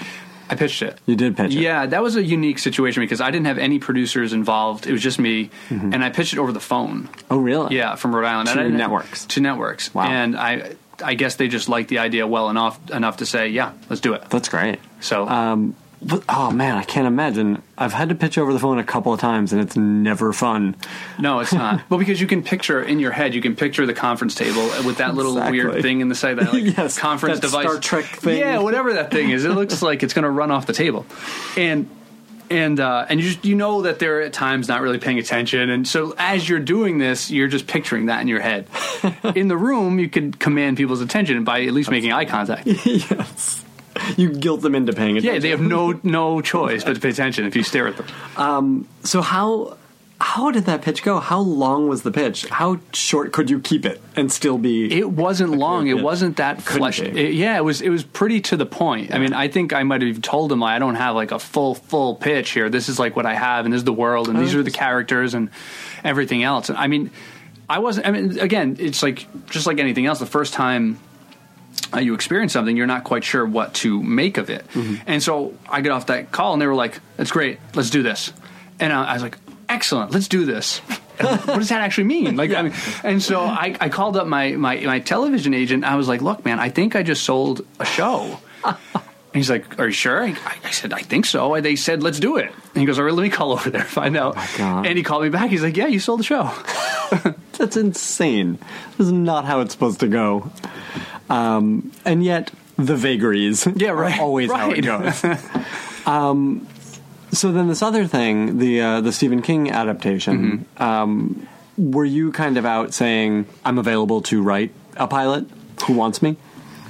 I 0.51 0.57
pitched 0.57 0.83
it. 0.83 0.99
You 1.07 1.17
did 1.17 1.37
pitch 1.39 1.55
it. 1.55 1.59
Yeah, 1.59 1.87
that 1.87 2.03
was 2.03 2.17
a 2.17 2.23
unique 2.23 2.59
situation 2.59 3.03
because 3.03 3.21
I 3.23 3.31
didn't 3.31 3.47
have 3.47 3.57
any 3.59 3.79
producers 3.79 4.35
involved. 4.35 4.87
It 4.87 4.93
was 4.93 5.03
just 5.03 5.19
me, 5.19 5.51
and 5.71 6.05
I 6.05 6.11
pitched 6.11 6.35
it 6.35 6.39
over 6.39 6.53
the 6.53 6.61
phone. 6.61 7.09
Oh, 7.31 7.39
really? 7.39 7.75
Yeah, 7.77 7.95
from 7.95 8.15
Rhode 8.15 8.27
Island. 8.27 8.51
To 8.51 8.61
And 8.61 8.77
networks. 8.77 9.25
To 9.27 9.41
networks. 9.41 9.95
Wow. 9.95 10.05
And 10.05 10.37
I, 10.37 10.75
I 11.03 11.15
guess 11.15 11.37
they 11.37 11.49
just 11.49 11.71
liked 11.71 11.89
the 11.89 11.99
idea 11.99 12.27
well 12.27 12.51
enough 12.51 12.79
enough 12.91 13.17
to 13.17 13.27
say, 13.27 13.49
yeah, 13.49 13.73
let's 13.89 14.03
do 14.03 14.13
it. 14.13 14.29
That's 14.29 14.51
great. 14.51 14.81
So 15.01 15.27
Um, 15.27 15.75
but, 16.05 16.23
oh 16.29 16.51
man, 16.51 16.77
I 16.77 16.85
can't 16.85 17.07
imagine. 17.07 17.63
I've 17.77 17.93
had 17.93 18.09
to 18.11 18.15
pitch 18.15 18.39
over 18.39 18.53
the 18.53 18.59
phone 18.59 18.79
a 18.79 18.85
couple 18.85 19.13
of 19.13 19.21
times, 19.21 19.53
and 19.53 19.61
it's 19.63 19.77
never 19.77 20.33
fun. 20.33 20.77
no, 21.19 21.41
it's 21.41 21.53
not. 21.53 21.83
well, 21.91 21.99
because 21.99 22.21
you 22.21 22.27
can 22.27 22.43
picture 22.43 22.83
in 22.83 22.99
your 23.01 23.11
head, 23.13 23.35
you 23.35 23.41
can 23.41 23.57
picture 23.57 23.87
the 23.87 23.95
conference 23.95 24.35
table 24.35 24.67
with 24.85 24.99
that 24.99 25.15
little 25.15 25.37
Exactly. 25.37 25.65
weird 25.65 25.83
thing 25.83 26.01
in 26.01 26.09
the 26.09 26.15
side, 26.15 26.39
that 26.39 26.53
like 26.53 26.65
Yes, 26.77 26.99
conference 26.99 27.41
that 27.41 27.47
device, 27.47 27.65
Star 27.67 27.79
Trek 27.81 28.05
thing. 28.05 28.39
Yeah, 28.39 28.59
whatever 28.59 28.93
that 28.95 29.11
thing 29.11 29.31
is, 29.31 29.45
it 29.45 29.49
looks 29.55 29.83
like 29.83 30.03
it's 30.03 30.13
going 30.15 30.25
to 30.25 30.31
run 30.31 30.51
off 30.51 30.67
the 30.67 30.73
table, 30.75 31.07
and. 31.57 31.89
And 32.51 32.79
uh, 32.79 33.07
and 33.09 33.19
you 33.21 33.31
just 33.31 33.45
you 33.47 33.55
know 33.55 33.83
that 33.83 33.99
they're 33.99 34.21
at 34.21 34.35
times 34.35 34.69
not 34.69 34.83
really 34.83 34.99
paying 34.99 35.19
attention, 35.19 35.71
and 35.71 35.89
so 35.89 36.15
as 36.19 36.47
you're 36.47 36.61
doing 36.61 36.99
this, 36.99 37.31
you're 37.31 37.49
just 37.49 37.67
picturing 37.67 38.07
that 38.07 38.21
in 38.21 38.29
your 38.29 38.41
head. 38.41 38.69
in 39.35 39.49
the 39.49 39.57
room, 39.57 39.99
you 39.99 40.11
could 40.11 40.39
command 40.39 40.77
people's 40.77 41.01
attention 41.01 41.43
by 41.45 41.63
at 41.65 41.73
least 41.73 41.91
making 41.91 42.13
eye 42.13 42.27
contact. 42.27 42.67
yes, 42.67 43.64
you 44.17 44.33
guilt 44.33 44.63
them 44.63 44.75
into 44.75 44.93
paying 44.93 45.17
attention. 45.17 45.35
Yeah, 45.35 45.41
they 45.41 45.51
have 45.51 45.61
no 45.61 45.99
no 46.03 46.41
choice 46.41 46.85
but 46.85 46.95
to 46.95 47.01
pay 47.01 47.11
attention 47.11 47.47
if 47.47 47.57
you 47.57 47.63
stare 47.63 47.89
at 47.89 47.97
them. 47.97 48.07
Um, 48.37 48.89
so 49.03 49.23
how 49.23 49.77
how 50.21 50.51
did 50.51 50.65
that 50.67 50.83
pitch 50.83 51.03
go? 51.03 51.19
How 51.19 51.41
long 51.41 51.89
was 51.89 52.03
the 52.03 52.11
pitch? 52.11 52.47
How 52.49 52.81
short 52.93 53.33
could 53.33 53.51
you 53.51 53.61
keep 53.61 53.85
it 53.85 54.01
and 54.17 54.33
still 54.33 54.59
be? 54.59 54.91
It 54.91 55.11
wasn't 55.11 55.53
long. 55.53 55.89
It 55.89 56.01
wasn't 56.01 56.39
that 56.39 56.65
Couldn't 56.65 56.79
fleshed. 56.79 57.03
be. 57.03 57.27
It, 57.27 57.35
yeah, 57.35 57.57
it 57.57 57.65
was. 57.65 57.81
It 57.81 57.91
was 57.91 58.05
pretty 58.05 58.41
to 58.43 58.57
the 58.57 58.67
point. 58.67 59.13
I 59.13 59.19
mean, 59.19 59.33
I 59.33 59.49
think 59.49 59.73
I 59.73 59.83
might 59.83 60.03
have 60.03 60.23
told 60.23 60.51
him 60.51 60.63
I 60.63 60.79
don't 60.79 60.95
have 60.95 61.15
like 61.15 61.33
a 61.33 61.39
full 61.39 61.75
full 61.75 62.15
pitch 62.15 62.51
here. 62.51 62.71
This 62.71 62.89
is 62.89 62.99
like 62.99 63.17
what 63.17 63.27
I 63.27 63.35
have, 63.35 63.65
and 63.65 63.75
this 63.75 63.81
is 63.81 63.85
the 63.85 63.93
world, 63.93 64.29
and 64.29 64.39
these 64.39 64.55
oh. 64.55 64.61
are 64.61 64.63
the 64.63 64.71
characters, 64.71 65.35
and 65.35 65.51
everything 66.05 66.43
else. 66.43 66.69
And 66.69 66.79
I 66.79 66.87
mean, 66.87 67.11
I 67.69 67.81
wasn't. 67.81 68.07
I 68.07 68.11
mean, 68.11 68.39
again, 68.39 68.77
it's 68.79 69.03
like 69.03 69.27
just 69.51 69.67
like 69.67 69.79
anything 69.79 70.07
else. 70.07 70.21
The 70.21 70.27
first 70.27 70.55
time 70.55 70.99
uh, 71.93 71.99
you 71.99 72.15
experience 72.15 72.53
something, 72.53 72.77
you're 72.77 72.87
not 72.87 73.05
quite 73.05 73.25
sure 73.25 73.45
what 73.45 73.75
to 73.75 74.03
make 74.03 74.39
of 74.39 74.51
it. 74.51 74.65
And 75.07 75.23
so 75.23 75.55
I 75.69 75.81
get 75.81 75.93
off 75.93 76.07
that 76.07 76.31
call, 76.33 76.53
and 76.53 76.63
they 76.63 76.67
were 76.67 76.75
like, 76.75 77.01
"That's 77.17 77.31
great. 77.31 77.59
Let's 77.75 77.91
do 77.91 78.03
this." 78.03 78.33
And 78.81 78.93
I, 78.93 79.05
I 79.05 79.13
was 79.15 79.23
like, 79.23 79.39
"Excellent. 79.69 80.13
Let's 80.13 80.29
do 80.29 80.45
this." 80.45 80.81
What 81.21 81.47
does 81.47 81.69
that 81.69 81.81
actually 81.81 82.05
mean? 82.05 82.35
Like, 82.37 82.53
I 82.53 82.63
mean, 82.63 82.73
and 83.05 83.23
so 83.23 83.41
I, 83.43 83.77
I 83.81 83.89
called 83.89 84.17
up 84.17 84.27
my, 84.27 84.53
my 84.57 84.81
my 84.81 84.99
television 84.99 85.55
agent. 85.55 85.85
I 85.85 85.95
was 85.95 86.09
like, 86.09 86.23
"Look, 86.23 86.45
man, 86.45 86.59
I 86.59 86.71
think 86.71 86.97
I 86.97 87.05
just 87.05 87.23
sold 87.23 87.65
a 87.79 87.85
show." 87.85 88.39
And 89.35 89.41
he's 89.43 89.51
like, 89.51 89.81
"Are 89.81 89.87
you 89.87 89.93
sure?" 89.93 90.23
I, 90.23 90.37
I 90.65 90.71
said, 90.71 90.93
"I 90.93 91.01
think 91.01 91.27
so." 91.27 91.55
And 91.55 91.65
they 91.65 91.75
said, 91.75 92.05
"Let's 92.05 92.21
do 92.21 92.37
it." 92.37 92.47
And 92.53 92.77
he 92.81 92.85
goes, 92.85 93.01
"All 93.01 93.05
right, 93.05 93.13
let 93.13 93.23
me 93.25 93.31
call 93.31 93.51
over 93.57 93.69
there, 93.69 93.83
find 93.83 94.17
out." 94.17 94.37
God. 94.57 94.87
and 94.87 94.97
he 94.97 95.03
called 95.03 95.25
me 95.25 95.29
back. 95.29 95.51
He's 95.51 95.63
like, 95.63 95.77
"Yeah, 95.77 95.89
you 95.89 95.99
sold 95.99 96.21
the 96.21 96.25
show." 96.25 96.53
That's 97.59 97.77
insane. 97.77 98.59
This 98.97 99.07
is 99.09 99.13
not 99.13 99.45
how 99.45 99.59
it's 99.61 99.73
supposed 99.73 99.99
to 100.01 100.07
go. 100.09 100.51
Um, 101.31 101.93
and 102.05 102.23
yet 102.25 102.51
the 102.77 102.97
vagaries 102.97 103.67
Yeah, 103.77 103.91
are 103.91 103.97
right. 103.97 104.21
always 104.21 104.51
how 104.53 104.71
it 104.73 104.83
goes. 104.83 105.25
um, 106.07 106.67
so 107.33 107.51
then 107.53 107.69
this 107.69 107.83
other 107.83 108.07
thing, 108.07 108.59
the 108.59 108.81
uh, 108.81 109.01
the 109.01 109.13
Stephen 109.13 109.43
King 109.43 109.71
adaptation, 109.71 110.69
Mm-hmm. 110.77 110.83
um, 110.83 111.49
were 111.77 112.05
you 112.05 112.31
kind 112.31 112.57
of 112.57 112.65
out 112.65 112.95
saying 112.95 113.47
I'm 113.65 113.79
available 113.79 114.21
to 114.23 114.43
write 114.43 114.73
a 114.97 115.09
pilot? 115.09 115.47
Who 115.87 115.95
wants 115.95 116.23
me? 116.23 116.37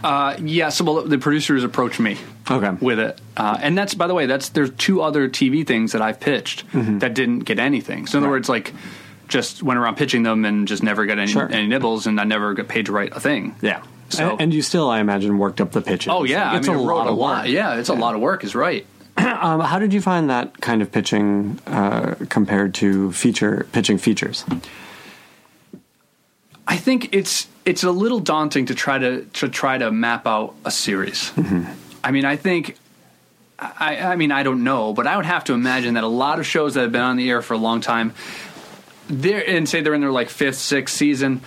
Uh, 0.03 0.37
yeah, 0.43 0.69
so 0.69 0.85
well, 0.85 1.03
the 1.03 1.17
producers 1.17 1.65
approached 1.65 1.99
me 1.99 2.19
Okay. 2.51 2.73
with 2.85 2.99
it, 2.99 3.19
uh, 3.39 3.57
and 3.63 3.79
that's 3.79 3.95
by 3.95 4.07
the 4.07 4.13
way, 4.13 4.27
that's 4.27 4.51
there's 4.51 4.69
two 4.73 5.01
other 5.01 5.31
TV 5.31 5.67
things 5.67 5.93
that 5.93 6.03
I've 6.03 6.21
pitched 6.21 6.65
that 6.75 7.15
didn't 7.15 7.41
get 7.41 7.59
anything. 7.59 8.07
So 8.07 8.19
in 8.19 8.25
other 8.25 8.27
Mm-hmm. 8.27 8.33
Words, 8.33 8.49
like 8.51 8.75
just 9.29 9.63
went 9.63 9.79
around 9.79 9.97
pitching 9.97 10.23
them 10.23 10.45
and 10.45 10.69
just 10.69 10.83
never 10.83 11.07
got 11.07 11.19
any, 11.19 11.33
Sure. 11.33 11.51
any 11.51 11.67
nibbles, 11.67 12.07
and 12.07 12.21
I 12.21 12.25
never 12.25 12.53
got 12.53 12.69
paid 12.69 12.85
to 12.87 12.93
write 12.93 13.17
a 13.17 13.21
thing. 13.21 13.55
Yeah. 13.63 13.83
So- 14.11 14.33
and, 14.33 14.41
and 14.43 14.55
you 14.55 14.63
still, 14.63 14.89
I 14.91 15.01
imagine, 15.01 15.39
worked 15.39 15.61
up 15.61 15.73
the 15.73 15.81
pitches. 15.83 16.09
Oh 16.13 16.25
yeah, 16.25 16.57
it's 16.57 16.69
I 16.69 16.73
mean, 16.73 16.81
a 16.81 16.83
I 16.85 16.87
wrote 16.87 16.97
lot 16.97 17.07
of 17.09 17.15
lot. 17.17 17.43
work. 17.45 17.53
Yeah, 17.53 17.77
it's 17.77 17.89
a 17.89 17.95
lot 17.95 18.15
of 18.15 18.21
work. 18.21 18.45
Is 18.45 18.55
right. 18.55 18.87
Um, 19.17 19.61
how 19.61 19.79
did 19.79 19.93
you 19.93 20.01
find 20.01 20.31
that 20.31 20.61
kind 20.61 20.81
of 20.83 20.91
pitching 20.91 21.59
uh, 21.67 22.15
compared 22.31 22.75
to 22.77 23.13
feature 23.13 23.67
pitching 23.73 23.99
features? 23.99 24.45
I 26.67 26.77
think 26.77 27.11
it's 27.15 27.47
it's 27.65 27.85
a 27.85 27.91
little 27.91 28.21
daunting 28.21 28.67
to 28.67 28.75
try 28.75 28.99
to 28.99 29.25
to 29.35 29.49
try 29.49 29.77
to 29.79 29.91
map 29.91 30.27
out 30.27 30.55
a 30.65 30.71
series. 30.71 31.33
I 32.03 32.11
mean, 32.11 32.25
I 32.25 32.37
think. 32.37 32.77
I, 33.57 33.99
I 33.99 34.17
mean, 34.17 34.33
I 34.33 34.43
don't 34.43 34.65
know, 34.65 34.93
but 34.93 35.07
I 35.07 35.17
would 35.17 35.27
have 35.27 35.45
to 35.45 35.53
imagine 35.55 35.95
that 35.95 36.03
a 36.05 36.09
lot 36.09 36.41
of 36.41 36.47
shows 36.47 36.75
that 36.75 36.81
have 36.83 36.93
been 36.93 37.01
on 37.03 37.17
the 37.17 37.31
air 37.31 37.41
for 37.41 37.55
a 37.55 37.59
long 37.59 37.81
time, 37.81 38.13
they're 39.09 39.49
and 39.49 39.69
say 39.69 39.81
they're 39.81 39.95
in 39.95 40.01
their 40.01 40.11
like 40.11 40.29
fifth, 40.29 40.57
sixth 40.59 40.97
season, 40.97 41.41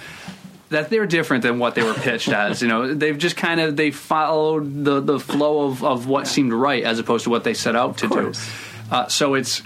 that 0.70 0.90
they're 0.90 1.06
different 1.06 1.44
than 1.44 1.60
what 1.60 1.76
they 1.76 1.84
were 1.84 1.94
pitched 1.94 2.30
as. 2.30 2.62
You 2.62 2.68
know, 2.68 2.94
they've 2.94 3.18
just 3.18 3.36
kind 3.38 3.60
of 3.60 3.76
they 3.78 3.92
followed 3.92 4.84
the 4.84 5.00
the 5.00 5.20
flow 5.20 5.68
of 5.68 5.84
of 5.84 6.08
what 6.08 6.28
seemed 6.28 6.54
right 6.54 6.84
as 6.84 7.00
opposed 7.00 7.24
to 7.26 7.30
what 7.30 7.44
they 7.44 7.54
set 7.54 7.76
out 7.76 7.98
to 8.00 8.08
do. 8.08 8.34
Uh, 8.92 9.08
so 9.08 9.34
it's 9.34 9.62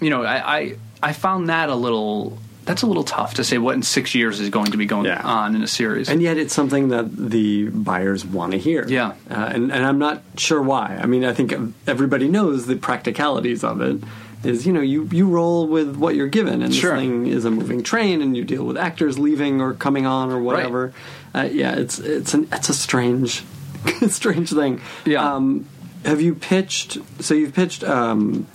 you 0.00 0.10
know, 0.10 0.22
I, 0.24 0.58
I 0.58 0.76
I 1.02 1.12
found 1.12 1.48
that 1.48 1.68
a 1.68 1.74
little 1.74 2.38
that's 2.64 2.82
a 2.82 2.86
little 2.86 3.04
tough 3.04 3.34
to 3.34 3.44
say 3.44 3.58
what 3.58 3.76
in 3.76 3.82
six 3.82 4.12
years 4.14 4.40
is 4.40 4.50
going 4.50 4.72
to 4.72 4.76
be 4.76 4.86
going 4.86 5.06
Yeah. 5.06 5.22
on 5.22 5.54
in 5.54 5.62
a 5.62 5.68
series. 5.68 6.08
And 6.08 6.20
yet, 6.20 6.36
it's 6.36 6.52
something 6.52 6.88
that 6.88 7.14
the 7.16 7.68
buyers 7.68 8.24
want 8.26 8.52
to 8.52 8.58
hear. 8.58 8.84
Yeah. 8.88 9.12
uh, 9.30 9.34
and 9.54 9.70
and 9.72 9.84
I'm 9.86 9.98
not 9.98 10.22
sure 10.36 10.60
why. 10.60 10.98
I 11.00 11.06
mean, 11.06 11.24
I 11.24 11.32
think 11.32 11.54
everybody 11.86 12.26
knows 12.28 12.66
the 12.66 12.74
practicalities 12.76 13.62
of 13.62 13.80
it. 13.80 14.02
Is 14.44 14.66
you 14.66 14.72
know 14.72 14.80
you 14.80 15.08
you 15.10 15.28
roll 15.28 15.66
with 15.66 15.96
what 15.96 16.14
you're 16.14 16.28
given, 16.28 16.62
and 16.62 16.72
Sure. 16.74 16.92
this 16.92 17.00
thing 17.00 17.26
is 17.26 17.44
a 17.44 17.50
moving 17.50 17.82
train, 17.82 18.22
and 18.22 18.36
you 18.36 18.44
deal 18.44 18.64
with 18.64 18.76
actors 18.76 19.18
leaving 19.18 19.60
or 19.60 19.72
coming 19.74 20.06
on 20.06 20.30
or 20.30 20.40
whatever. 20.40 20.92
Uh, 21.34 21.48
yeah, 21.50 21.74
it's 21.74 21.98
it's 21.98 22.34
an 22.34 22.46
it's 22.52 22.68
a 22.68 22.74
strange 22.74 23.42
strange 24.08 24.50
thing. 24.52 24.80
Yeah. 25.04 25.34
Um, 25.34 25.66
have 26.04 26.20
you 26.20 26.34
pitched? 26.34 26.98
So 27.20 27.34
you've 27.34 27.54
pitched 27.54 27.82
um, 27.82 28.46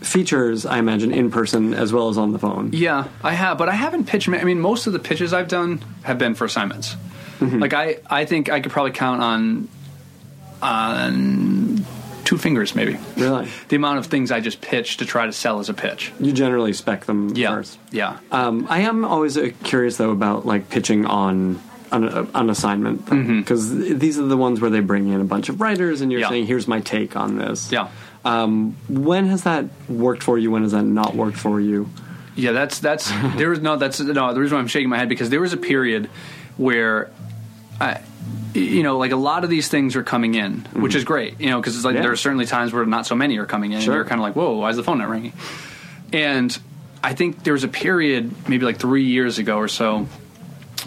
features, 0.00 0.66
I 0.66 0.78
imagine, 0.78 1.12
in 1.12 1.30
person 1.30 1.72
as 1.74 1.92
well 1.92 2.08
as 2.08 2.18
on 2.18 2.32
the 2.32 2.38
phone. 2.38 2.70
Yeah, 2.72 3.08
I 3.22 3.32
have, 3.32 3.56
but 3.56 3.68
I 3.68 3.74
haven't 3.74 4.04
pitched. 4.06 4.28
I 4.28 4.44
mean, 4.44 4.60
most 4.60 4.86
of 4.86 4.92
the 4.92 4.98
pitches 4.98 5.32
I've 5.32 5.48
done 5.48 5.82
have 6.02 6.18
been 6.18 6.34
for 6.34 6.44
assignments. 6.44 6.96
Like 7.40 7.72
I, 7.72 7.96
I 8.10 8.26
think 8.26 8.50
I 8.50 8.60
could 8.60 8.70
probably 8.72 8.92
count 8.92 9.22
on 9.22 9.68
on 10.60 11.59
two 12.30 12.38
fingers, 12.38 12.76
maybe. 12.76 12.96
Really, 13.16 13.48
The 13.68 13.74
amount 13.76 13.98
of 13.98 14.06
things 14.06 14.30
I 14.30 14.38
just 14.38 14.60
pitched 14.60 15.00
to 15.00 15.04
try 15.06 15.26
to 15.26 15.32
sell 15.32 15.58
as 15.58 15.68
a 15.68 15.74
pitch. 15.74 16.12
you 16.20 16.32
generally 16.32 16.72
spec 16.72 17.04
them 17.06 17.34
Yeah, 17.34 17.50
first. 17.56 17.76
yeah. 17.90 18.18
Um, 18.30 18.66
I 18.70 18.80
am 18.82 19.04
always 19.04 19.36
uh, 19.36 19.50
curious 19.64 19.96
though 19.96 20.12
about 20.12 20.46
like 20.46 20.68
pitching 20.70 21.06
on 21.06 21.60
an 21.90 22.48
assignment 22.48 23.04
because 23.40 23.74
these 24.04 24.16
are 24.20 24.26
the 24.26 24.36
ones 24.36 24.60
where 24.60 24.70
they 24.70 24.78
bring 24.78 25.08
in 25.08 25.20
a 25.20 25.24
bunch 25.24 25.48
of 25.48 25.60
writers 25.60 26.00
and 26.02 26.12
you're 26.12 26.20
Mm-hmm. 26.20 26.32
Yeah. 26.34 26.36
saying, 26.36 26.46
"Here's 26.46 26.68
my 26.68 26.80
take 26.80 27.16
on 27.16 27.36
this." 27.36 27.72
Yeah. 27.72 27.88
Um, 28.24 28.76
when 28.88 29.26
has 29.26 29.42
that 29.42 29.64
worked 29.88 30.22
for 30.22 30.38
you? 30.38 30.52
When 30.52 30.62
has 30.62 30.70
that 30.70 30.84
not 30.84 31.16
worked 31.16 31.36
for 31.36 31.60
you? 31.60 31.88
Yeah, 32.36 32.52
that's 32.52 32.78
that's 32.78 33.10
there 33.36 33.50
was 33.50 33.58
no 33.60 33.74
that's 33.76 33.98
no 33.98 34.32
the 34.34 34.40
reason 34.40 34.54
why 34.56 34.60
I'm 34.62 34.68
shaking 34.68 34.88
my 34.88 34.98
head 34.98 35.08
because 35.08 35.30
there 35.30 35.40
was 35.40 35.52
a 35.52 35.56
period 35.56 36.06
where 36.56 37.10
I, 37.80 38.00
you 38.54 38.82
know, 38.82 38.98
like 38.98 39.12
a 39.12 39.16
lot 39.16 39.44
of 39.44 39.50
these 39.50 39.68
things 39.68 39.96
are 39.96 40.02
coming 40.02 40.34
in, 40.34 40.60
which 40.72 40.94
is 40.94 41.02
mm-hmm. 41.02 41.12
great, 41.12 41.40
you 41.40 41.50
know, 41.50 41.60
because 41.60 41.76
it's 41.76 41.84
like 41.84 41.94
Yeah. 41.96 42.02
there 42.02 42.12
are 42.12 42.16
certainly 42.16 42.46
times 42.46 42.72
where 42.72 42.84
not 42.86 43.06
so 43.06 43.14
many 43.14 43.38
are 43.38 43.46
coming 43.46 43.72
in. 43.72 43.80
Sure. 43.80 43.92
And 43.94 43.98
you're 43.98 44.04
kind 44.04 44.20
of 44.20 44.22
like, 44.22 44.36
whoa, 44.36 44.56
why 44.56 44.70
is 44.70 44.76
the 44.76 44.82
phone 44.82 44.98
not 44.98 45.08
ringing? 45.08 45.32
And 46.12 46.56
I 47.02 47.14
think 47.14 47.44
there 47.44 47.52
was 47.52 47.64
a 47.64 47.68
period, 47.68 48.48
maybe 48.48 48.64
like 48.64 48.78
three 48.78 49.04
years 49.04 49.38
ago 49.38 49.56
or 49.56 49.68
so, 49.68 50.06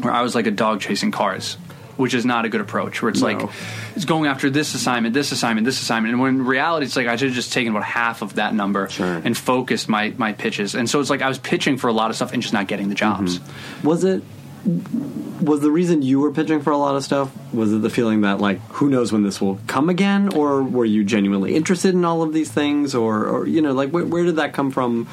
where 0.02 0.14
I 0.14 0.22
was 0.22 0.36
like 0.36 0.48
a 0.48 0.52
dog 0.52 0.82
chasing 0.82 1.12
cars, 1.12 1.56
which 1.98 2.14
is 2.14 2.26
not 2.26 2.46
a 2.46 2.50
good 2.50 2.62
approach. 2.62 3.02
Where 3.02 3.10
it's 3.10 3.22
No. 3.22 3.28
like 3.28 3.50
it's 3.96 4.06
going 4.06 4.28
after 4.28 4.50
this 4.50 4.74
assignment, 4.74 5.14
this 5.14 5.32
assignment, 5.32 5.66
this 5.66 5.82
assignment, 5.82 6.14
and 6.14 6.22
when 6.22 6.36
in 6.36 6.46
reality 6.46 6.86
it's 6.86 6.96
like 6.96 7.08
I 7.08 7.16
should 7.16 7.30
have 7.30 7.36
just 7.36 7.54
taken 7.54 7.72
about 7.72 7.84
half 7.86 8.22
of 8.22 8.36
that 8.36 8.54
number 8.54 8.90
Sure. 8.90 9.22
and 9.24 9.38
focused 9.38 9.88
my 9.88 10.14
my 10.18 10.34
pitches. 10.34 10.76
And 10.76 10.90
so 10.90 11.00
it's 11.00 11.10
like 11.10 11.22
I 11.22 11.28
was 11.30 11.38
pitching 11.38 11.78
for 11.78 11.88
a 11.88 11.94
lot 11.94 12.10
of 12.10 12.16
stuff 12.16 12.34
and 12.34 12.42
just 12.42 12.54
not 12.54 12.68
getting 12.68 12.90
the 12.90 12.96
jobs. 12.96 13.40
Mm-hmm. 13.40 13.88
Was 13.88 14.04
it 14.04 14.24
was 14.66 15.60
the 15.62 15.72
reason 15.72 16.02
you 16.02 16.20
were 16.20 16.32
pitching 16.32 16.62
for 16.62 16.72
a 16.72 16.78
lot 16.78 16.96
of 16.96 17.04
stuff? 17.04 17.32
Was 17.54 17.74
it 17.74 17.82
the 17.82 17.90
feeling 17.90 18.22
that 18.22 18.40
like 18.40 18.60
who 18.70 18.90
knows 18.90 19.12
when 19.12 19.24
this 19.24 19.42
will 19.42 19.60
come 19.68 19.90
again, 19.90 20.34
or 20.34 20.64
were 20.64 20.86
you 20.86 21.04
genuinely 21.04 21.56
interested 21.56 21.94
in 21.94 22.06
all 22.06 22.22
of 22.22 22.34
these 22.34 22.52
things, 22.52 22.96
or, 22.96 23.26
or 23.26 23.48
you 23.48 23.62
know 23.62 23.74
like 23.74 23.90
where, 23.90 24.06
where 24.06 24.24
did 24.24 24.38
that 24.38 24.54
come 24.54 24.72
from 24.72 25.08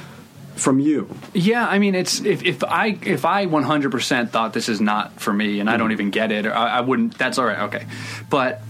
from 0.54 0.78
you? 0.78 1.12
Yeah, 1.34 1.66
I 1.66 1.78
mean, 1.78 1.94
it's 1.94 2.20
if, 2.20 2.44
if 2.44 2.62
I 2.62 2.98
if 3.02 3.24
I 3.24 3.46
100 3.46 3.90
percent 3.90 4.30
thought 4.30 4.52
this 4.52 4.68
is 4.68 4.80
not 4.80 5.20
for 5.20 5.32
me 5.32 5.58
and 5.58 5.68
I 5.68 5.76
don't 5.76 5.86
mm-hmm. 5.86 5.92
even 5.92 6.10
get 6.10 6.30
it, 6.30 6.46
or 6.46 6.54
I, 6.54 6.78
I 6.78 6.80
wouldn't. 6.80 7.18
That's 7.18 7.38
all 7.38 7.46
right, 7.46 7.60
okay. 7.62 7.86
But 8.28 8.62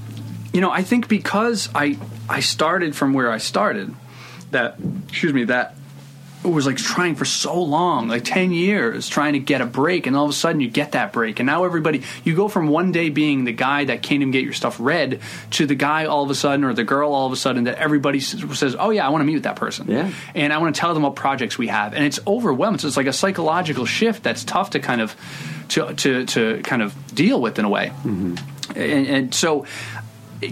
you 0.52 0.60
know, 0.60 0.70
I 0.70 0.82
think 0.82 1.08
because 1.08 1.68
I 1.74 1.98
I 2.28 2.40
started 2.40 2.96
from 2.96 3.12
where 3.12 3.30
I 3.30 3.38
started, 3.38 3.94
that 4.50 4.78
excuse 5.08 5.34
me, 5.34 5.44
that 5.44 5.74
was 6.48 6.66
like 6.66 6.78
trying 6.78 7.16
for 7.16 7.26
so 7.26 7.60
long, 7.60 8.08
like 8.08 8.24
10 8.24 8.50
years, 8.52 9.08
trying 9.08 9.34
to 9.34 9.38
get 9.38 9.60
a 9.60 9.66
break, 9.66 10.06
and 10.06 10.16
all 10.16 10.24
of 10.24 10.30
a 10.30 10.34
sudden 10.34 10.60
you 10.60 10.70
get 10.70 10.92
that 10.92 11.12
break. 11.12 11.38
And 11.38 11.46
now 11.46 11.64
everybody, 11.64 12.02
you 12.24 12.34
go 12.34 12.48
from 12.48 12.68
one 12.68 12.92
day 12.92 13.10
being 13.10 13.44
the 13.44 13.52
guy 13.52 13.84
that 13.84 14.02
can't 14.02 14.22
even 14.22 14.30
get 14.30 14.42
your 14.42 14.54
stuff 14.54 14.78
read 14.80 15.20
to 15.52 15.66
the 15.66 15.74
guy 15.74 16.06
all 16.06 16.22
of 16.22 16.30
a 16.30 16.34
sudden, 16.34 16.64
or 16.64 16.72
the 16.72 16.84
girl 16.84 17.12
all 17.12 17.26
of 17.26 17.32
a 17.32 17.36
sudden 17.36 17.64
that 17.64 17.76
everybody 17.76 18.20
says, 18.20 18.74
Oh, 18.78 18.90
yeah, 18.90 19.06
I 19.06 19.10
want 19.10 19.20
to 19.20 19.26
meet 19.26 19.34
with 19.34 19.42
that 19.42 19.56
person. 19.56 19.90
Yeah. 19.90 20.10
And 20.34 20.52
I 20.52 20.58
want 20.58 20.74
to 20.74 20.80
tell 20.80 20.94
them 20.94 21.02
what 21.02 21.14
projects 21.14 21.58
we 21.58 21.68
have. 21.68 21.92
And 21.92 22.04
it's 22.04 22.20
overwhelming. 22.26 22.78
So 22.78 22.88
it's 22.88 22.96
like 22.96 23.06
a 23.06 23.12
psychological 23.12 23.84
shift 23.84 24.22
that's 24.22 24.42
tough 24.42 24.70
to 24.70 24.80
kind 24.80 25.02
of, 25.02 25.14
to, 25.70 25.92
to, 25.92 26.24
to 26.24 26.62
kind 26.62 26.80
of 26.80 26.94
deal 27.14 27.40
with 27.40 27.58
in 27.58 27.66
a 27.66 27.68
way. 27.68 27.88
Mm-hmm. 27.88 28.78
And, 28.80 29.06
and 29.06 29.34
so, 29.34 29.66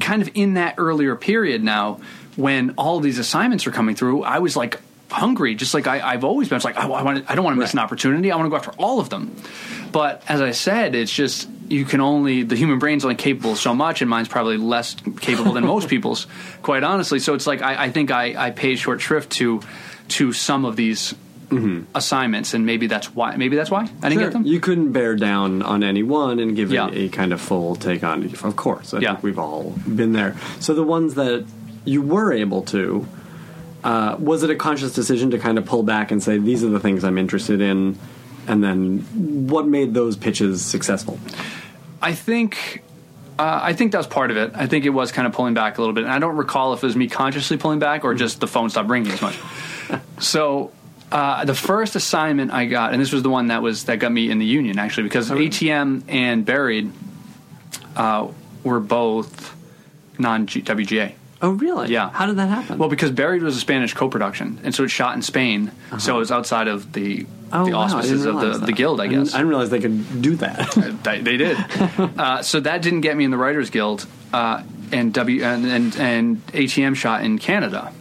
kind 0.00 0.20
of 0.20 0.30
in 0.34 0.54
that 0.54 0.74
earlier 0.76 1.16
period 1.16 1.62
now, 1.64 2.00
when 2.36 2.74
all 2.76 3.00
these 3.00 3.18
assignments 3.18 3.66
are 3.66 3.70
coming 3.70 3.94
through, 3.94 4.22
I 4.22 4.40
was 4.40 4.54
like 4.54 4.80
hungry, 5.10 5.54
just 5.54 5.74
like 5.74 5.86
I, 5.86 6.00
I've 6.00 6.24
always 6.24 6.48
been. 6.48 6.56
It's 6.56 6.64
like 6.64 6.76
I, 6.76 6.86
I, 6.86 7.02
want 7.02 7.24
I 7.28 7.34
don't 7.34 7.44
want 7.44 7.56
to 7.56 7.60
miss 7.60 7.72
an 7.72 7.78
opportunity. 7.78 8.30
I 8.30 8.36
want 8.36 8.46
to 8.46 8.50
go 8.50 8.56
after 8.56 8.72
all 8.72 9.00
of 9.00 9.10
them. 9.10 9.34
But 9.92 10.22
as 10.28 10.40
I 10.40 10.50
said, 10.52 10.94
it's 10.94 11.12
just 11.12 11.48
you 11.68 11.84
can 11.84 12.00
only 12.00 12.42
the 12.42 12.56
human 12.56 12.78
brain's 12.78 13.04
only 13.04 13.16
capable 13.16 13.52
of 13.52 13.58
so 13.58 13.74
much, 13.74 14.00
and 14.02 14.10
mine's 14.10 14.28
probably 14.28 14.56
less 14.56 14.96
capable 15.20 15.52
than 15.52 15.64
most 15.64 15.88
people's, 15.90 16.26
quite 16.62 16.82
honestly. 16.82 17.18
So 17.18 17.34
it's 17.34 17.46
like 17.46 17.62
I, 17.62 17.84
I 17.84 17.90
think 17.90 18.10
I, 18.10 18.46
I 18.46 18.50
paid 18.50 18.78
short 18.78 19.00
shrift 19.00 19.30
to 19.32 19.60
to 20.08 20.32
some 20.32 20.64
of 20.64 20.76
these 20.76 21.14
mm-hmm. 21.48 21.84
assignments, 21.94 22.54
and 22.54 22.66
maybe 22.66 22.86
that's 22.86 23.14
why. 23.14 23.36
Maybe 23.36 23.56
that's 23.56 23.70
why 23.70 23.88
I 24.02 24.08
didn't 24.08 24.24
get 24.24 24.32
them. 24.32 24.44
You 24.44 24.60
couldn't 24.60 24.92
bear 24.92 25.16
down 25.16 25.62
on 25.62 25.82
any 25.82 26.02
one 26.02 26.38
and 26.38 26.54
give 26.56 26.70
Yeah. 26.72 26.88
it 26.88 26.96
a 26.96 27.08
kind 27.08 27.32
of 27.32 27.40
full 27.40 27.76
take 27.76 28.04
on. 28.04 28.24
Of 28.24 28.56
course, 28.56 28.94
I 28.94 29.00
Yeah. 29.00 29.12
think 29.12 29.24
we've 29.24 29.38
all 29.38 29.74
been 29.86 30.12
there. 30.12 30.36
So 30.60 30.74
the 30.74 30.82
ones 30.82 31.14
that 31.14 31.44
you 31.84 32.02
were 32.02 32.32
able 32.32 32.62
to, 32.62 33.06
uh, 33.84 34.16
was 34.18 34.42
it 34.42 34.50
a 34.50 34.56
conscious 34.56 34.92
decision 34.92 35.30
to 35.30 35.38
kind 35.38 35.58
of 35.58 35.64
pull 35.64 35.82
back 35.82 36.10
and 36.10 36.22
say 36.22 36.38
these 36.38 36.64
are 36.64 36.68
the 36.68 36.80
things 36.80 37.04
I'm 37.04 37.18
interested 37.18 37.60
in, 37.60 37.98
and 38.46 38.62
then 38.62 38.98
what 39.48 39.66
made 39.66 39.94
those 39.94 40.16
pitches 40.16 40.64
successful? 40.64 41.18
I 42.02 42.14
think 42.14 42.82
uh, 43.38 43.60
I 43.62 43.72
think 43.72 43.92
that 43.92 43.98
was 43.98 44.06
part 44.06 44.30
of 44.30 44.36
it. 44.36 44.52
I 44.54 44.66
think 44.66 44.84
it 44.84 44.90
was 44.90 45.12
kind 45.12 45.26
of 45.26 45.32
pulling 45.32 45.54
back 45.54 45.78
a 45.78 45.80
little 45.80 45.94
bit, 45.94 46.04
and 46.04 46.12
I 46.12 46.18
don't 46.18 46.36
recall 46.36 46.72
if 46.72 46.82
it 46.82 46.86
was 46.86 46.96
me 46.96 47.08
consciously 47.08 47.56
pulling 47.56 47.78
back 47.78 48.04
or 48.04 48.14
just 48.14 48.40
the 48.40 48.48
phone 48.48 48.68
stopped 48.68 48.88
ringing 48.88 49.12
as 49.12 49.22
much. 49.22 49.38
so 50.18 50.72
uh, 51.12 51.44
the 51.44 51.54
first 51.54 51.94
assignment 51.94 52.52
I 52.52 52.66
got, 52.66 52.92
and 52.92 53.00
this 53.00 53.12
was 53.12 53.22
the 53.22 53.30
one 53.30 53.46
that 53.48 53.62
was 53.62 53.84
that 53.84 53.98
got 53.98 54.10
me 54.10 54.30
in 54.30 54.38
the 54.38 54.46
union 54.46 54.78
actually, 54.78 55.04
because 55.04 55.30
ATM 55.30 56.02
and 56.08 56.44
Buried 56.44 56.92
uh, 57.96 58.28
were 58.64 58.80
both 58.80 59.56
non 60.18 60.46
WGA. 60.46 61.14
Oh, 61.40 61.50
really? 61.50 61.90
Yeah. 61.92 62.10
How 62.10 62.26
did 62.26 62.36
that 62.36 62.48
happen? 62.48 62.78
Well, 62.78 62.88
because 62.88 63.10
Buried 63.10 63.42
was 63.42 63.56
a 63.56 63.60
Spanish 63.60 63.94
co-production, 63.94 64.60
and 64.64 64.74
so 64.74 64.84
it's 64.84 64.92
shot 64.92 65.14
in 65.14 65.22
Spain, 65.22 65.70
so 65.98 66.16
it 66.16 66.18
was 66.18 66.32
outside 66.32 66.66
of 66.66 66.92
the 66.92 67.26
oh, 67.52 67.64
the 67.64 67.72
auspices 67.72 68.24
didn't 68.24 68.42
of 68.42 68.60
the, 68.60 68.66
the 68.66 68.72
guild, 68.72 69.00
I 69.00 69.06
guess. 69.06 69.34
I 69.34 69.38
didn't 69.38 69.50
realize 69.50 69.70
they 69.70 69.80
could 69.80 70.20
do 70.22 70.36
that. 70.36 70.76
They, 71.04 71.20
they 71.20 71.36
did. 71.36 71.56
uh, 71.98 72.42
so 72.42 72.60
that 72.60 72.82
didn't 72.82 73.02
get 73.02 73.16
me 73.16 73.24
in 73.24 73.30
the 73.30 73.36
Writers 73.36 73.70
Guild, 73.70 74.06
uh, 74.32 74.62
and 74.90 75.14
W 75.14 75.44
and, 75.44 75.64
and 75.66 75.96
and 75.96 76.46
ATM 76.48 76.96
shot 76.96 77.22
in 77.24 77.38
Canada. 77.38 77.92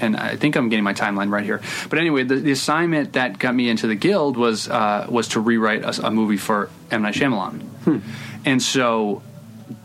And 0.00 0.16
I 0.16 0.36
think 0.36 0.54
I'm 0.56 0.68
getting 0.68 0.84
my 0.84 0.94
timeline 0.94 1.30
right 1.30 1.44
here. 1.44 1.60
But 1.88 1.98
anyway, 1.98 2.22
the, 2.22 2.36
the 2.36 2.52
assignment 2.52 3.14
that 3.14 3.38
got 3.40 3.52
me 3.52 3.68
into 3.68 3.88
the 3.88 3.96
guild 3.96 4.36
was 4.36 4.68
uh, 4.68 5.06
was 5.08 5.28
to 5.28 5.40
rewrite 5.40 5.82
a, 5.82 6.06
a 6.06 6.10
movie 6.10 6.36
for 6.36 6.70
M 6.90 7.02
Night 7.02 7.14
Shyamalan, 7.14 8.02
and 8.44 8.62
so 8.62 9.22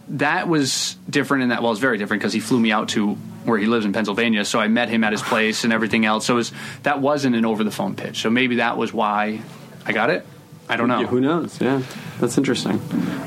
that 0.10 0.48
was 0.48 0.96
different 1.10 1.44
in 1.44 1.50
that. 1.50 1.62
Well, 1.62 1.72
it's 1.72 1.82
very 1.82 1.98
different 1.98 2.22
because 2.22 2.34
he 2.34 2.40
flew 2.40 2.60
me 2.60 2.72
out 2.72 2.90
to 2.90 3.14
where 3.46 3.58
he 3.58 3.66
lives 3.66 3.86
in 3.86 3.94
Pennsylvania, 3.94 4.46
so 4.46 4.60
I 4.60 4.68
met 4.68 4.90
him 4.90 5.04
at 5.04 5.12
his 5.12 5.22
place 5.22 5.64
and 5.64 5.74
everything 5.74 6.06
else. 6.06 6.26
So 6.26 6.36
was, 6.36 6.52
that 6.84 7.00
wasn't 7.02 7.36
an 7.36 7.46
over 7.46 7.64
the 7.64 7.72
phone 7.72 7.96
pitch. 7.96 8.22
So 8.22 8.30
maybe 8.30 8.58
that 8.58 8.78
was 8.78 8.94
why 8.94 9.42
I 9.86 9.92
got 9.92 10.10
it. 10.10 10.26
I 10.70 10.78
don't 10.78 10.88
know. 10.88 11.02
Yeah, 11.02 11.08
who 11.08 11.20
knows? 11.20 11.60
Yeah, 11.60 11.82
that's 12.20 12.38
interesting. 12.38 12.82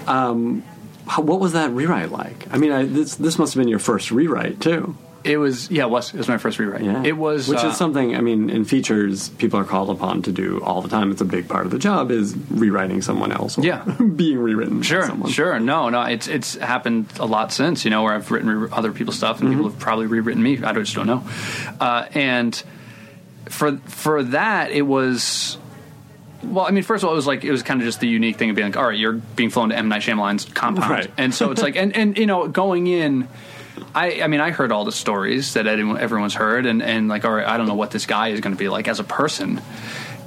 Um, 0.06 0.62
how, 1.06 1.22
what 1.22 1.38
was 1.38 1.52
that 1.52 1.70
rewrite 1.70 2.10
like? 2.10 2.52
I 2.52 2.58
mean, 2.58 2.72
I, 2.72 2.84
this 2.84 3.16
this 3.16 3.38
must 3.38 3.54
have 3.54 3.60
been 3.60 3.68
your 3.68 3.78
first 3.78 4.10
rewrite 4.10 4.60
too. 4.60 4.96
It 5.26 5.36
was 5.38 5.70
yeah, 5.70 5.84
it 5.84 5.90
was 5.90 6.14
it 6.14 6.18
was 6.18 6.28
my 6.28 6.38
first 6.38 6.58
rewrite. 6.58 6.82
Yeah, 6.82 7.02
It 7.04 7.16
was 7.16 7.48
which 7.48 7.64
uh, 7.64 7.68
is 7.68 7.76
something. 7.76 8.14
I 8.16 8.20
mean, 8.20 8.48
in 8.50 8.64
features, 8.64 9.28
people 9.30 9.58
are 9.60 9.64
called 9.64 9.90
upon 9.90 10.22
to 10.22 10.32
do 10.32 10.62
all 10.62 10.82
the 10.82 10.88
time. 10.88 11.10
It's 11.10 11.20
a 11.20 11.24
big 11.26 11.48
part 11.48 11.66
of 11.66 11.72
the 11.72 11.78
job 11.78 12.10
is 12.10 12.36
rewriting 12.50 13.02
someone 13.02 13.32
else. 13.32 13.58
Or 13.58 13.62
Yeah. 13.62 13.82
being 14.16 14.38
rewritten. 14.38 14.82
Sure, 14.82 15.10
sure. 15.28 15.58
No, 15.60 15.88
no, 15.88 16.02
it's 16.02 16.28
it's 16.28 16.54
happened 16.56 17.06
a 17.18 17.26
lot 17.26 17.52
since, 17.52 17.84
you 17.84 17.90
know, 17.90 18.02
where 18.04 18.14
I've 18.14 18.30
written 18.30 18.48
re- 18.50 18.68
other 18.72 18.92
people's 18.92 19.16
stuff 19.16 19.40
and 19.40 19.48
Mm-hmm. 19.50 19.58
people 19.58 19.70
have 19.70 19.78
probably 19.80 20.06
rewritten 20.06 20.42
me. 20.42 20.62
I 20.62 20.72
just 20.72 20.94
don't 20.94 21.06
know. 21.06 21.22
Uh, 21.80 22.06
and 22.14 22.62
for 23.48 23.76
for 23.86 24.22
that, 24.22 24.70
it 24.70 24.82
was. 24.82 25.58
Well, 26.42 26.66
I 26.66 26.70
mean, 26.70 26.84
first 26.84 27.02
of 27.02 27.08
all, 27.08 27.14
it 27.14 27.16
was 27.16 27.26
like 27.26 27.44
it 27.44 27.50
was 27.50 27.62
kind 27.64 27.80
of 27.80 27.86
just 27.86 27.98
the 27.98 28.06
unique 28.06 28.36
thing 28.36 28.50
of 28.50 28.56
being 28.56 28.68
like, 28.68 28.76
all 28.76 28.86
right, 28.86 28.96
you're 28.98 29.14
being 29.14 29.50
flown 29.50 29.70
to 29.70 29.76
M 29.76 29.88
Night 29.88 30.02
Shyamalan's 30.02 30.44
compound, 30.44 30.90
Right. 30.90 31.10
and 31.16 31.34
so 31.34 31.50
it's 31.50 31.62
like, 31.62 31.74
and 31.76 31.96
and 31.96 32.16
you 32.16 32.26
know, 32.26 32.46
going 32.46 32.86
in, 32.86 33.26
I 33.94 34.22
I 34.22 34.26
mean, 34.26 34.40
I 34.40 34.50
heard 34.50 34.72
all 34.72 34.84
the 34.84 34.92
stories 34.92 35.54
that 35.54 35.66
everyone, 35.66 35.98
everyone's 35.98 36.34
heard, 36.34 36.66
and 36.66 36.82
and 36.82 37.08
like, 37.08 37.24
all 37.24 37.32
right, 37.32 37.46
I 37.46 37.56
don't 37.56 37.66
know 37.66 37.74
what 37.74 37.90
this 37.90 38.06
guy 38.06 38.28
is 38.28 38.40
going 38.40 38.54
to 38.54 38.58
be 38.58 38.68
like 38.68 38.88
as 38.88 39.00
a 39.00 39.04
person, 39.04 39.60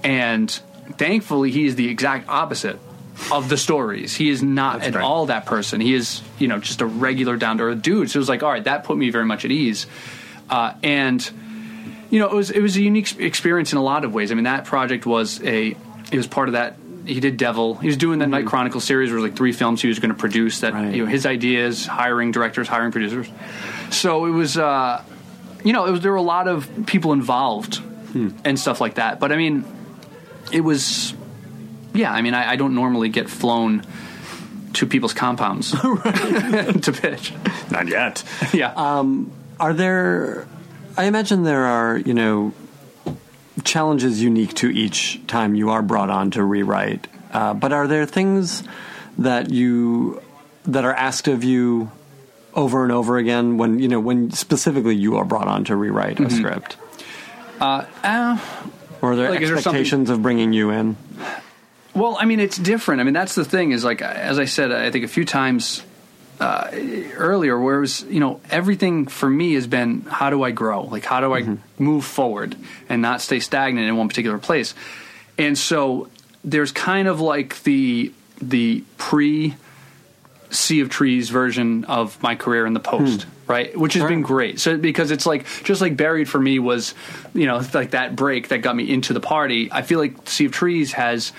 and 0.04 0.50
thankfully, 0.98 1.52
he's 1.52 1.76
the 1.76 1.90
exact 1.90 2.30
opposite 2.30 2.80
of 3.32 3.50
the 3.50 3.58
stories. 3.58 4.16
He 4.16 4.30
is 4.30 4.42
not 4.42 4.82
at 4.82 4.94
great. 4.94 5.04
all 5.04 5.28
that 5.28 5.46
person. 5.46 5.82
He 5.82 5.94
is, 5.94 6.22
you 6.38 6.48
know, 6.48 6.60
just 6.60 6.82
a 6.82 6.86
regular 6.86 7.38
down 7.38 7.58
to 7.58 7.64
earth 7.64 7.82
dude. 7.82 8.10
So 8.10 8.18
it 8.18 8.22
was 8.22 8.30
like, 8.30 8.44
all 8.44 8.52
right, 8.52 8.64
that 8.64 8.86
put 8.86 8.98
me 8.98 9.10
very 9.10 9.26
much 9.26 9.46
at 9.46 9.52
ease, 9.52 9.88
uh, 10.50 10.74
and 10.82 11.30
you 12.10 12.20
know, 12.20 12.28
it 12.28 12.34
was 12.34 12.50
it 12.50 12.62
was 12.62 12.76
a 12.76 12.82
unique 12.82 13.20
experience 13.20 13.72
in 13.72 13.78
a 13.78 13.84
lot 13.84 14.04
of 14.06 14.14
ways. 14.14 14.32
I 14.32 14.36
mean, 14.36 14.46
that 14.46 14.66
project 14.66 15.06
was 15.06 15.42
a 15.44 15.76
it 16.12 16.18
was 16.18 16.28
part 16.28 16.50
of 16.50 16.54
that. 16.54 16.76
He 17.10 17.20
did 17.20 17.38
Devil. 17.38 17.76
He 17.76 17.88
was 17.88 17.98
doing 17.98 18.20
the 18.20 18.28
Night 18.28 18.46
Chronicle 18.46 18.80
series, 18.82 19.12
where 19.12 19.20
like 19.20 19.36
three 19.36 19.52
films 19.52 19.82
he 19.82 19.88
was 19.88 20.00
going 20.00 20.12
to 20.12 20.18
produce. 20.18 20.62
That 20.62 20.74
Right. 20.74 20.94
you 20.96 21.04
know 21.04 21.10
his 21.10 21.26
ideas, 21.26 21.86
hiring 21.86 22.32
directors, 22.32 22.68
hiring 22.68 22.92
producers. 22.92 23.28
So 23.92 24.26
it 24.26 24.32
was, 24.32 24.58
uh, 24.58 25.04
you 25.64 25.74
know, 25.74 25.86
it 25.86 25.92
was 25.92 26.02
there 26.02 26.12
were 26.12 26.18
a 26.18 26.22
lot 26.22 26.48
of 26.48 26.70
people 26.86 27.12
involved 27.14 27.82
and 28.44 28.58
stuff 28.60 28.80
like 28.82 28.96
that. 28.96 29.20
But 29.20 29.32
I 29.32 29.36
mean, 29.38 29.66
it 30.52 30.62
was, 30.62 31.14
yeah. 31.94 32.12
I 32.12 32.22
mean, 32.22 32.34
I, 32.34 32.52
I 32.52 32.56
don't 32.56 32.74
normally 32.76 33.10
get 33.10 33.30
flown 33.30 33.84
to 34.74 34.86
people's 34.86 35.14
compounds 35.14 35.72
to 35.72 36.98
pitch. 37.02 37.34
Not 37.72 37.88
yet. 37.88 38.24
Yeah. 38.54 38.74
Um, 38.76 39.32
Are 39.60 39.74
there? 39.74 40.48
I 40.98 41.06
imagine 41.06 41.44
there 41.44 41.66
are. 41.66 41.98
You 41.98 42.14
know, 42.14 42.54
challenges 43.64 44.22
unique 44.22 44.54
to 44.56 44.70
each 44.70 45.20
time 45.28 45.56
you 45.56 45.70
are 45.70 45.82
brought 45.82 46.10
on 46.10 46.32
to 46.32 46.44
rewrite. 46.44 47.08
Uh, 47.32 47.54
but 47.54 47.72
are 47.74 47.88
there 47.88 48.06
things 48.06 48.64
that 49.18 49.50
you 49.50 50.22
that 50.66 50.86
are 50.86 50.94
asked 50.94 51.28
of 51.28 51.44
you 51.44 51.92
over 52.54 52.84
and 52.84 52.92
over 52.92 53.18
again 53.18 53.58
when 53.58 53.80
you 53.80 53.88
know 53.88 54.00
when 54.00 54.32
specifically 54.32 54.96
you 54.96 55.18
are 55.18 55.26
brought 55.26 55.48
on 55.48 55.64
to 55.66 55.76
rewrite 55.76 56.20
a 56.20 56.30
script? 56.30 56.78
Uh, 57.60 57.86
Or 59.02 59.14
are 59.14 59.16
there 59.16 59.30
Like, 59.30 59.42
is 59.42 59.50
there 59.50 59.58
expectations 59.58 60.10
of 60.10 60.22
bringing 60.22 60.54
you 60.54 60.72
in? 60.72 60.98
Well, 61.94 62.18
I 62.20 62.26
mean, 62.26 62.40
it's 62.40 62.58
different. 62.58 63.02
I 63.02 63.04
mean, 63.04 63.14
that's 63.14 63.36
the 63.36 63.46
thing 63.46 63.72
is 63.72 63.84
like, 63.84 64.02
as 64.02 64.40
I 64.40 64.46
said, 64.46 64.72
I 64.72 64.92
think 64.92 65.06
a 65.06 65.08
few 65.08 65.26
times 65.26 65.84
uh, 66.40 66.70
earlier, 67.16 67.60
where 67.60 67.78
it 67.78 67.82
was, 67.82 68.04
you 68.04 68.20
know, 68.20 68.40
everything 68.50 69.08
for 69.08 69.30
me 69.30 69.54
has 69.54 69.68
been 69.68 70.02
how 70.02 70.30
do 70.30 70.44
I 70.44 70.52
grow? 70.52 70.84
Like, 70.84 71.06
how 71.06 71.20
do 71.20 71.34
I 71.36 71.58
move 71.78 72.06
forward 72.06 72.56
and 72.88 73.02
not 73.02 73.22
stay 73.22 73.40
stagnant 73.40 73.88
in 73.88 73.98
one 73.98 74.08
particular 74.08 74.38
place? 74.38 74.74
And 75.38 75.58
so 75.58 76.10
there's 76.44 76.72
kind 76.72 77.08
of 77.08 77.20
like 77.20 77.62
the 77.64 78.14
the 78.42 78.84
pre 78.98 79.56
Sea 80.52 80.80
of 80.80 80.90
Trees 80.90 81.30
version 81.30 81.84
of 81.86 82.22
my 82.24 82.36
career 82.36 82.66
in 82.66 82.74
the 82.74 82.80
post, 82.80 83.28
right? 83.46 83.78
Which 83.78 83.94
has 83.94 84.02
Sure. 84.02 84.10
been 84.10 84.22
great. 84.24 84.60
So 84.60 84.78
because 84.78 85.12
it's 85.12 85.26
like 85.28 85.46
just 85.64 85.80
like 85.80 85.96
Buried 85.96 86.28
for 86.28 86.40
me 86.40 86.58
was, 86.58 86.96
you 87.36 87.46
know, 87.46 87.62
like 87.74 87.92
that 87.92 88.16
break 88.16 88.48
that 88.48 88.64
got 88.64 88.76
me 88.76 88.92
into 88.92 89.14
the 89.14 89.20
party. 89.20 89.70
I 89.72 89.84
feel 89.84 90.00
like 90.00 90.28
Sea 90.28 90.46
of 90.46 90.52
Trees 90.52 90.94
has. 90.94 91.34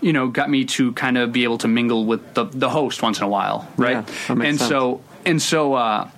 You 0.00 0.12
know, 0.12 0.28
got 0.28 0.48
me 0.48 0.64
to 0.64 0.92
kind 0.92 1.18
of 1.18 1.32
be 1.32 1.44
able 1.44 1.58
to 1.58 1.68
mingle 1.68 2.04
with 2.06 2.34
the 2.34 2.44
the 2.44 2.68
host 2.68 3.02
once 3.02 3.18
in 3.18 3.24
a 3.24 3.28
while, 3.28 3.68
right? 3.76 3.96
Yeah, 3.96 4.04
that 4.28 4.34
makes 4.36 4.48
and 4.48 4.58
sense. 4.58 4.68
so 4.70 5.00
and 5.26 5.42
so 5.42 5.74
uh, 5.74 6.10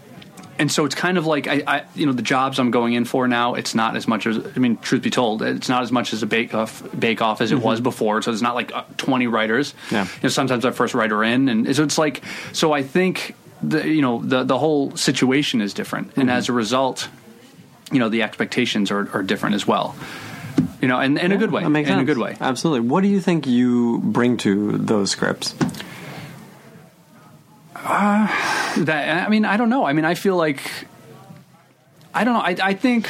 and 0.59 0.71
so 0.71 0.85
it's 0.85 0.95
kind 0.95 1.19
of 1.19 1.27
like 1.27 1.49
I, 1.49 1.63
I, 1.67 1.85
you 1.95 2.07
know, 2.07 2.13
the 2.13 2.23
jobs 2.23 2.59
I'm 2.61 2.71
going 2.71 2.93
in 2.93 3.05
for 3.05 3.27
now. 3.27 3.55
It's 3.55 3.75
not 3.75 3.97
as 3.97 4.07
much 4.07 4.27
as 4.27 4.39
I 4.55 4.59
mean, 4.61 4.77
truth 4.77 5.03
be 5.03 5.11
told, 5.11 5.43
it's 5.43 5.69
not 5.69 5.83
as 5.83 5.91
much 5.91 6.13
as 6.13 6.23
a 6.23 6.27
bake 6.27 6.55
off, 6.55 6.83
bake 6.97 7.21
off 7.21 7.41
as 7.41 7.51
it 7.51 7.59
was 7.59 7.81
before. 7.81 8.23
So 8.23 8.31
it's 8.31 8.43
not 8.43 8.55
like 8.55 8.73
uh, 8.73 8.85
20 8.99 9.27
writers. 9.27 9.73
Mm-hmm. 9.87 9.95
Yeah. 9.95 10.05
You 10.05 10.11
know, 10.25 10.29
sometimes 10.29 10.65
our 10.65 10.73
first 10.73 10.95
writer 10.95 11.25
in, 11.25 11.49
and 11.49 11.75
so 11.75 11.83
it's 11.83 11.99
like, 11.99 12.23
so 12.53 12.73
I 12.73 12.83
think 12.83 13.35
the 13.63 13.89
you 13.89 14.03
know 14.03 14.21
the 14.23 14.45
the 14.45 14.59
whole 14.59 14.95
situation 14.97 15.61
is 15.61 15.75
different, 15.75 16.11
Mm-hmm. 16.11 16.21
and 16.21 16.31
as 16.31 16.49
a 16.49 16.53
result, 16.53 17.09
you 17.91 17.99
know, 17.99 18.09
the 18.09 18.23
expectations 18.23 18.91
are, 18.93 19.09
are 19.13 19.23
different 19.25 19.55
as 19.57 19.67
well. 19.67 19.97
You 20.83 20.89
know, 20.89 20.99
and 20.99 21.17
in 21.19 21.31
a 21.33 21.37
good 21.39 21.51
way, 21.53 21.63
That 21.63 21.71
makes 21.71 21.89
in 21.89 21.95
sense. 21.95 22.03
a 22.03 22.05
good 22.05 22.19
way. 22.19 22.37
Absolutely. 22.41 22.89
What 22.89 23.03
do 23.03 23.09
you 23.09 23.21
think 23.21 23.47
you 23.47 24.01
bring 24.03 24.37
to 24.39 24.73
those 24.77 25.11
scripts? 25.13 25.55
That 27.75 29.27
I 29.27 29.29
mean, 29.29 29.45
I 29.45 29.57
don't 29.57 29.69
know. 29.71 29.85
I 29.85 29.93
mean, 29.93 30.05
I 30.05 30.15
feel 30.15 30.37
like 30.37 30.61
I 32.15 32.25
don't 32.25 32.35
know. 32.35 32.41
I, 32.41 32.57
I 32.71 32.75
think 32.75 33.09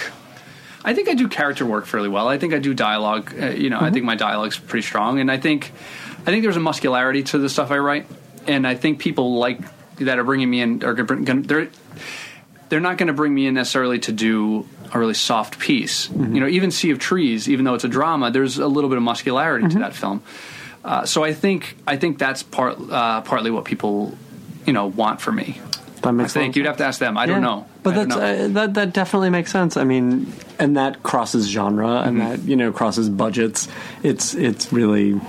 I 0.84 0.94
think 0.94 1.08
I 1.08 1.14
do 1.14 1.28
character 1.28 1.64
work 1.66 1.86
fairly 1.86 2.08
well. 2.08 2.28
I 2.28 2.38
think 2.38 2.52
I 2.54 2.58
do 2.58 2.74
dialogue. 2.74 3.32
Uh, 3.40 3.46
you 3.50 3.70
know, 3.70 3.78
I 3.80 3.90
think 3.90 4.04
my 4.04 4.16
dialogue's 4.16 4.58
pretty 4.58 4.86
strong, 4.86 5.18
and 5.20 5.30
I 5.30 5.38
think 5.38 5.72
I 6.20 6.30
think 6.30 6.42
there's 6.42 6.56
a 6.56 6.60
muscularity 6.60 7.22
to 7.24 7.38
the 7.38 7.48
stuff 7.48 7.70
I 7.70 7.78
write, 7.78 8.06
and 8.46 8.66
I 8.66 8.74
think 8.74 8.98
people 8.98 9.36
like 9.36 9.60
that 9.96 10.18
are 10.18 10.24
bringing 10.24 10.50
me 10.50 10.60
in 10.60 10.82
are 10.84 10.94
gonna, 10.94 11.22
gonna 11.22 11.42
they're 11.42 11.68
they're 12.68 12.80
not 12.80 12.96
going 12.98 13.08
to 13.08 13.12
bring 13.12 13.34
me 13.34 13.46
in 13.46 13.54
necessarily 13.54 13.98
to 14.00 14.12
do 14.12 14.66
a 14.92 14.98
really 14.98 15.14
soft 15.14 15.58
piece. 15.58 16.10
You 16.10 16.40
know, 16.40 16.46
even 16.46 16.70
Sea 16.70 16.90
of 16.90 16.98
Trees, 16.98 17.48
even 17.48 17.64
though 17.64 17.74
it's 17.74 17.84
a 17.84 17.88
drama, 17.88 18.30
there's 18.30 18.58
a 18.58 18.66
little 18.68 18.90
bit 18.90 18.96
of 18.98 19.02
muscularity 19.02 19.68
to 19.68 19.78
that 19.80 19.94
film. 19.94 20.22
Uh, 20.84 21.06
so 21.06 21.22
I 21.24 21.32
think 21.32 21.76
I 21.86 21.96
think 21.96 22.18
that's 22.18 22.42
part 22.42 22.76
uh, 22.90 23.20
partly 23.22 23.50
what 23.50 23.64
people 23.64 24.16
you 24.66 24.72
know 24.72 24.86
want 24.86 25.20
for 25.20 25.32
me. 25.32 25.60
That 26.02 26.12
makes 26.12 26.32
I 26.36 26.40
think 26.40 26.54
sense. 26.54 26.56
you'd 26.56 26.66
have 26.66 26.78
to 26.78 26.84
ask 26.84 26.98
them. 26.98 27.16
I 27.16 27.26
don't 27.26 27.42
know, 27.42 27.64
But 27.84 27.94
don't 27.94 28.08
know. 28.08 28.16
uh, 28.18 28.48
that 28.48 28.74
that 28.74 28.92
definitely 28.92 29.30
makes 29.30 29.52
sense. 29.52 29.76
I 29.76 29.84
mean, 29.84 30.32
and 30.58 30.76
that 30.76 31.02
crosses 31.04 31.46
genre, 31.46 32.00
and 32.02 32.18
Mm-hmm. 32.18 32.28
that 32.30 32.40
you 32.42 32.56
know 32.56 32.72
crosses 32.72 33.08
budgets. 33.08 33.68
It's 34.02 34.34
it's 34.34 34.72
really 34.72 35.20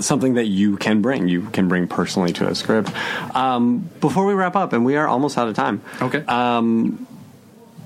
something 0.00 0.34
that 0.34 0.46
you 0.46 0.76
can 0.76 1.00
bring. 1.00 1.28
You 1.28 1.42
can 1.50 1.68
bring 1.68 1.88
personally 1.88 2.32
to 2.34 2.46
a 2.48 2.54
script. 2.54 2.92
Um, 3.34 3.88
before 4.00 4.26
we 4.26 4.34
wrap 4.34 4.54
up, 4.56 4.72
and 4.74 4.84
we 4.84 4.96
are 4.96 5.08
almost 5.08 5.38
out 5.38 5.48
of 5.48 5.54
time. 5.56 5.80
okay. 6.02 6.22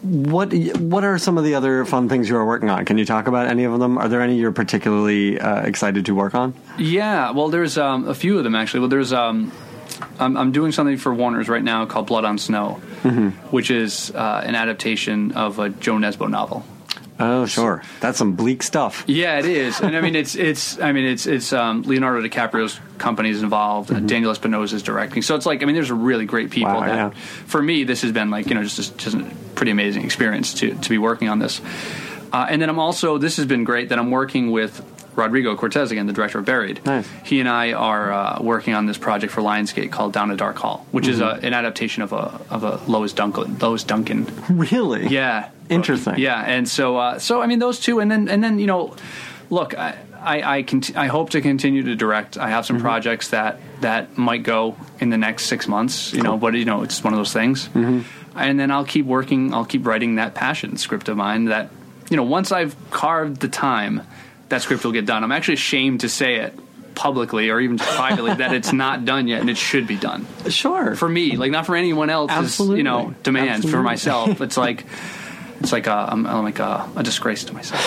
What 0.03 0.53
what 0.53 1.05
are 1.05 1.17
some 1.17 1.39
of 1.39 1.45
the 1.45 1.55
other 1.55 1.85
fun 1.85 2.09
things 2.09 2.29
you 2.29 2.37
are 2.37 2.45
working 2.45 2.69
on? 2.71 2.85
Can 2.85 2.99
you 2.99 3.05
talk 3.05 3.29
about 3.29 3.47
any 3.47 3.65
of 3.65 3.79
them? 3.79 3.99
Are 3.99 4.09
there 4.09 4.21
any 4.21 4.37
you're 4.37 4.51
particularly 4.51 5.39
uh, 5.39 5.63
excited 5.63 6.07
to 6.07 6.15
work 6.15 6.35
on? 6.35 6.55
Yeah, 6.77 7.31
well, 7.31 7.49
there's 7.49 7.79
um, 7.79 8.09
a 8.09 8.15
few 8.15 8.37
of 8.37 8.45
them 8.45 8.57
actually. 8.57 8.81
Well, 8.81 8.89
there's 8.89 9.13
um, 9.13 9.53
I'm, 10.19 10.37
I'm 10.37 10.53
doing 10.53 10.73
something 10.73 10.97
for 10.97 11.15
Warner's 11.15 11.49
right 11.49 11.63
now 11.63 11.87
called 11.87 12.07
Blood 12.07 12.25
on 12.25 12.39
Snow, 12.39 12.75
which 13.51 13.71
is 13.71 14.11
uh, 14.11 14.43
an 14.45 14.55
adaptation 14.57 15.33
of 15.33 15.59
a 15.59 15.69
Jo 15.69 15.95
Nesbø 15.99 16.29
novel. 16.29 16.65
Oh, 17.25 17.47
sure. 17.47 17.83
That's 18.01 18.19
some 18.19 18.33
bleak 18.33 18.65
stuff. 18.65 19.05
Yeah, 19.07 19.39
it 19.39 19.45
is, 19.45 19.81
and 19.81 19.97
I 19.97 20.01
mean 20.01 20.17
it's 20.17 20.35
it's 20.35 20.81
I 20.81 20.91
mean 20.91 21.05
it's 21.05 21.27
it's 21.27 21.53
um, 21.53 21.83
Leonardo 21.83 22.27
DiCaprio's 22.27 22.81
company 22.99 23.31
is 23.31 23.43
involved, 23.43 23.91
and 23.91 24.09
Daniel 24.09 24.33
Espinosa 24.33 24.75
is 24.75 24.83
directing. 24.83 25.23
So 25.23 25.37
it's 25.37 25.47
like 25.47 25.63
I 25.63 25.67
mean 25.67 25.77
there's 25.77 25.93
really 25.93 26.27
great 26.27 26.51
people. 26.51 26.73
Wow, 26.73 26.81
that, 26.81 26.95
yeah. 26.95 27.11
For 27.47 27.63
me, 27.63 27.85
this 27.85 28.03
has 28.03 28.11
been 28.11 28.31
like 28.31 28.47
you 28.49 28.55
know 28.55 28.65
just 28.65 28.79
a, 28.79 28.97
just 28.97 29.17
a 29.17 29.25
pretty 29.55 29.71
amazing 29.71 30.05
experience 30.05 30.55
to 30.55 30.75
to 30.75 30.89
be 30.89 30.99
working 30.99 31.29
on 31.29 31.39
this. 31.39 31.61
Uh, 32.33 32.47
and 32.49 32.61
then 32.61 32.69
I'm 32.69 32.79
also 32.79 33.19
this 33.19 33.37
has 33.37 33.47
been 33.47 33.63
great 33.63 33.91
that 33.91 33.99
I'm 33.99 34.11
working 34.11 34.51
with 34.51 34.83
Rodrigo 35.15 35.55
Cortés 35.57 35.91
again, 35.91 36.07
the 36.07 36.13
director 36.13 36.39
of 36.39 36.45
Buried. 36.45 36.85
Nice. 36.87 37.09
He 37.25 37.41
and 37.41 37.49
I 37.49 37.73
are 37.73 38.13
uh, 38.13 38.39
working 38.43 38.75
on 38.75 38.87
this 38.87 38.99
project 38.99 39.33
for 39.33 39.43
Lionsgate 39.43 39.91
called 39.93 40.13
Down 40.13 40.31
a 40.31 40.37
Dark 40.37 40.57
Hall, 40.57 40.87
which 40.91 41.07
is 41.09 41.21
a, 41.21 41.39
an 41.43 41.53
adaptation 41.55 42.03
of 42.03 42.13
a 42.13 42.41
of 42.51 42.65
a 42.65 42.77
Lois 42.91 43.13
Duncan 43.13 43.59
Lois 43.59 43.85
Duncan 43.85 44.27
Really? 44.49 45.09
yeah. 45.09 45.51
Interesting. 45.69 46.19
Yeah, 46.19 46.41
and 46.43 46.69
so 46.69 46.97
uh, 46.97 47.19
so 47.19 47.41
I 47.41 47.47
mean 47.47 47.59
those 47.59 47.79
two, 47.81 48.01
and 48.01 48.11
then 48.11 48.29
and 48.29 48.43
then 48.45 48.59
you 48.59 48.67
know, 48.67 48.95
look, 49.49 49.77
I 49.79 49.97
I 50.21 50.59
I, 50.59 50.63
cont- 50.63 50.97
I 50.97 51.07
hope 51.07 51.31
to 51.31 51.41
continue 51.41 51.83
to 51.85 51.95
direct. 51.95 52.37
I 52.37 52.49
have 52.51 52.67
some 52.67 52.77
Mm-hmm. 52.77 52.85
projects 52.85 53.29
that 53.29 53.59
that 53.81 54.19
might 54.19 54.43
go 54.43 54.77
in 55.01 55.09
the 55.11 55.17
next 55.19 55.47
six 55.47 55.67
months. 55.69 56.13
You 56.13 56.23
know, 56.23 56.37
but 56.37 56.55
you 56.55 56.65
know 56.67 56.83
it's 56.83 57.03
one 57.03 57.13
of 57.15 57.19
those 57.19 57.33
things. 57.33 57.69
Mm-hmm. 57.69 58.01
And 58.39 58.59
then 58.61 58.71
I'll 58.71 58.85
keep 58.85 59.07
working. 59.07 59.53
I'll 59.55 59.65
keep 59.65 59.87
writing 59.87 60.17
that 60.17 60.35
passion 60.35 60.77
script 60.77 61.09
of 61.09 61.17
mine. 61.17 61.47
That 61.47 61.71
you 62.11 62.17
know, 62.19 62.23
once 62.25 62.53
I've 62.53 62.77
carved 62.91 63.41
the 63.41 63.49
time, 63.49 64.03
that 64.53 64.63
script 64.63 64.85
will 64.85 64.93
get 64.93 65.07
done. 65.07 65.25
I'm 65.25 65.33
actually 65.33 65.55
ashamed 65.55 66.01
to 66.03 66.09
say 66.09 66.37
it 66.37 66.55
publicly 66.95 67.49
or 67.51 67.59
even 67.59 67.79
privately 67.79 68.35
that 68.37 68.53
it's 68.53 68.73
not 68.73 69.05
done 69.05 69.27
yet 69.27 69.41
and 69.41 69.49
it 69.51 69.57
should 69.57 69.87
be 69.87 69.97
done 69.97 70.27
Sure. 70.49 70.95
for 70.95 71.09
me, 71.09 71.37
like 71.37 71.51
not 71.51 71.65
for 71.67 71.75
anyone 71.75 72.11
else's, 72.11 72.37
Absolutely. 72.37 72.77
you 72.79 72.83
know, 72.85 73.15
demand 73.23 73.69
for 73.69 73.83
myself. 73.83 74.41
It's 74.43 74.57
like, 74.59 74.85
it's 75.61 75.73
like 75.73 75.87
a, 75.87 75.93
I'm, 76.13 76.27
I'm 76.27 76.43
like 76.45 76.59
a, 76.59 76.89
a 76.97 77.03
disgrace 77.03 77.45
to 77.45 77.55
myself. 77.55 77.83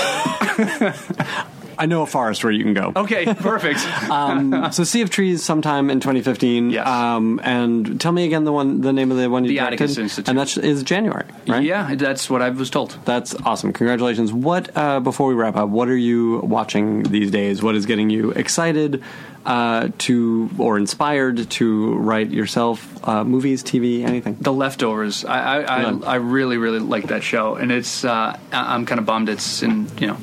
I 1.78 1.86
know 1.86 2.02
a 2.04 2.06
forest 2.06 2.44
where 2.44 2.52
you 2.54 2.64
can 2.64 2.74
go. 2.74 2.94
Okay, 2.96 3.26
perfect. 3.34 3.80
Um, 4.16 4.72
so 4.72 4.84
Sea 4.84 5.02
of 5.02 5.10
Trees 5.10 5.44
sometime 5.44 5.90
in 5.90 6.00
2015. 6.00 6.70
Yes. 6.70 6.88
Um, 6.88 7.40
and 7.44 8.00
tell 8.00 8.12
me 8.12 8.26
again 8.26 8.44
the 8.44 8.52
one, 8.52 8.82
the 8.82 8.94
name 8.94 9.12
of 9.12 9.18
the 9.18 9.30
one 9.30 9.44
you 9.44 9.50
The 9.50 9.56
directed. 9.58 9.74
Atticus 9.82 9.98
Institute. 9.98 10.30
And 10.30 10.38
that 10.40 10.58
is 10.58 10.84
January, 10.84 11.26
right? 11.48 11.64
Yeah, 11.64 11.96
that's 11.96 12.30
what 12.30 12.42
I 12.42 12.50
was 12.50 12.70
told. 12.70 12.98
That's 13.06 13.36
awesome. 13.46 13.74
Congratulations. 13.74 14.32
What 14.32 14.76
uh, 14.78 15.00
before 15.00 15.28
we 15.28 15.34
wrap 15.34 15.56
up, 15.56 15.70
what 15.70 15.90
are 15.90 15.98
you 15.98 16.40
watching 16.42 17.04
these 17.04 17.32
days? 17.32 17.62
What 17.64 17.76
is 17.76 17.86
getting 17.86 18.10
you 18.10 18.32
excited 18.32 19.04
uh, 19.46 19.90
to 20.00 20.50
or 20.58 20.78
inspired 20.78 21.50
to 21.52 21.96
write 21.96 22.30
yourself? 22.32 23.08
Uh, 23.08 23.24
movies, 23.24 23.64
TV, 23.64 24.04
anything? 24.04 24.38
The 24.40 24.54
Leftovers. 24.54 25.26
I 25.26 25.62
I, 25.62 25.62
I, 25.62 26.00
I 26.04 26.16
really 26.16 26.58
really 26.58 26.80
like 26.80 27.08
that 27.08 27.24
show, 27.24 27.56
and 27.56 27.72
it's 27.72 28.06
uh, 28.06 28.38
I'm 28.52 28.86
kind 28.86 29.00
of 29.00 29.06
bummed 29.06 29.30
it's 29.30 29.62
in 29.64 29.88
you 30.00 30.08
know 30.08 30.18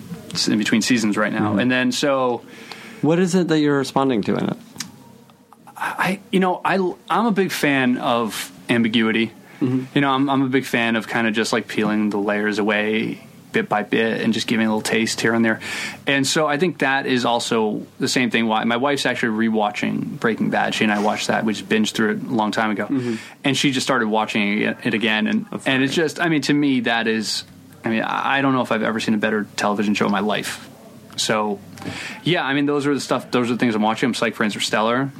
in 0.49 0.59
between 0.59 0.83
seasons 0.83 1.17
right 1.17 1.33
now, 1.33 1.51
mm-hmm. 1.51 1.61
and 1.61 1.71
then 1.71 1.93
so. 1.93 2.45
What 3.03 3.19
is 3.19 3.35
it 3.35 3.49
that 3.49 3.59
you're 3.59 3.79
responding 3.79 4.23
to 4.23 4.37
in 4.37 4.49
it? 4.51 4.57
I, 5.77 6.21
you 6.31 6.39
know, 6.39 6.61
I, 6.65 6.77
I'm 7.11 7.27
a 7.27 7.33
big 7.33 7.51
fan 7.51 7.99
of 7.99 8.53
ambiguity. 8.69 9.33
Mm-hmm. 9.61 9.85
You 9.95 10.01
know, 10.01 10.11
I'm, 10.11 10.31
I'm 10.31 10.43
a 10.43 10.49
big 10.49 10.65
fan 10.65 10.95
of 10.95 11.09
kind 11.09 11.27
of 11.27 11.35
just 11.35 11.53
like 11.53 11.67
peeling 11.67 12.11
the 12.11 12.19
layers 12.19 12.59
away 12.61 13.27
bit 13.51 13.69
by 13.69 13.83
bit 13.83 14.21
and 14.21 14.33
just 14.33 14.47
giving 14.47 14.67
a 14.67 14.69
little 14.71 14.81
taste 14.81 15.21
here 15.21 15.35
and 15.35 15.45
there. 15.45 15.61
And 16.07 16.27
so 16.27 16.47
I 16.47 16.57
think 16.57 16.79
that 16.79 17.07
is 17.07 17.25
also 17.25 17.87
the 17.99 18.09
same 18.09 18.31
thing. 18.31 18.47
Why 18.47 18.65
my 18.65 18.77
wife's 18.77 19.05
actually 19.05 19.49
rewatching 19.49 20.19
Breaking 20.19 20.51
Bad. 20.51 20.75
She 20.75 20.85
and 20.85 20.93
I 20.93 21.01
watched 21.01 21.27
that. 21.27 21.45
We 21.45 21.53
just 21.53 21.69
binged 21.69 21.93
through 21.93 22.13
it 22.13 22.23
a 22.23 22.27
long 22.33 22.53
time 22.53 22.71
ago, 22.71 22.87
mm-hmm. 22.87 23.17
and 23.45 23.57
she 23.57 23.73
just 23.73 23.85
started 23.85 24.09
watching 24.09 24.63
it, 24.63 24.79
it 24.85 24.95
again. 24.95 25.27
And 25.27 25.47
and 25.67 25.83
it's 25.83 25.95
just, 25.95 26.21
I 26.21 26.29
mean, 26.29 26.43
to 26.43 26.55
me, 26.55 26.81
that 26.81 27.07
is, 27.07 27.45
I 27.85 27.89
mean, 27.91 28.03
I 28.03 28.39
I 28.39 28.41
don't 28.43 28.53
know 28.55 28.63
if 28.63 28.73
I've 28.73 28.83
ever 28.83 29.01
seen 29.01 29.15
a 29.15 29.19
better 29.19 29.47
television 29.57 29.95
show 29.95 30.07
in 30.07 30.13
my 30.13 30.21
life. 30.21 30.69
So, 31.17 31.61
yeah, 32.25 32.45
I 32.45 32.55
mean, 32.55 32.65
those 32.67 32.87
are 32.87 32.95
the 32.95 33.01
stuff. 33.01 33.31
Those 33.31 33.51
are 33.51 33.55
the 33.55 33.59
things 33.59 33.75
I'm 33.75 33.83
watching. 33.83 34.07
I'm 34.09 34.15
psyched 34.15 34.35
for 34.35 34.45
Interstellar. 34.45 35.11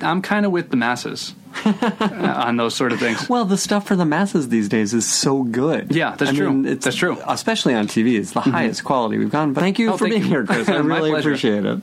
I'm 0.00 0.22
kind 0.22 0.46
of 0.46 0.52
with 0.52 0.70
the 0.70 0.76
masses 0.76 1.34
on 1.64 2.56
those 2.56 2.74
sort 2.76 2.92
of 2.92 3.00
things. 3.00 3.28
Well, 3.28 3.44
the 3.44 3.56
stuff 3.56 3.86
for 3.88 3.96
the 3.96 4.04
masses 4.04 4.48
these 4.48 4.68
days 4.68 4.94
is 4.94 5.06
so 5.06 5.42
good. 5.42 5.92
Yeah, 5.94 6.14
that's 6.14 6.30
I 6.30 6.34
true. 6.34 6.50
Mean, 6.52 6.66
it's, 6.66 6.84
That's 6.84 6.96
true. 6.96 7.16
Mm-hmm. 7.16 7.30
Especially 7.30 7.74
on 7.74 7.88
TV, 7.88 8.18
it's 8.18 8.30
the 8.32 8.40
highest 8.42 8.84
quality 8.84 9.18
we've 9.18 9.30
gotten. 9.30 9.52
But 9.52 9.60
thank 9.62 9.78
you 9.80 9.90
Oh, 9.90 9.96
for 9.96 10.04
thank 10.08 10.12
being 10.12 10.22
you. 10.24 10.28
here, 10.30 10.46
Chris. 10.46 10.68
I 10.68 10.80
My 10.82 10.96
really 10.98 11.10
pleasure. 11.10 11.30
appreciate 11.30 11.64
it. 11.64 11.80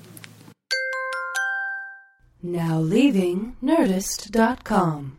Now 2.42 2.80
leaving 2.80 3.58
Nerdist.com. 3.62 5.18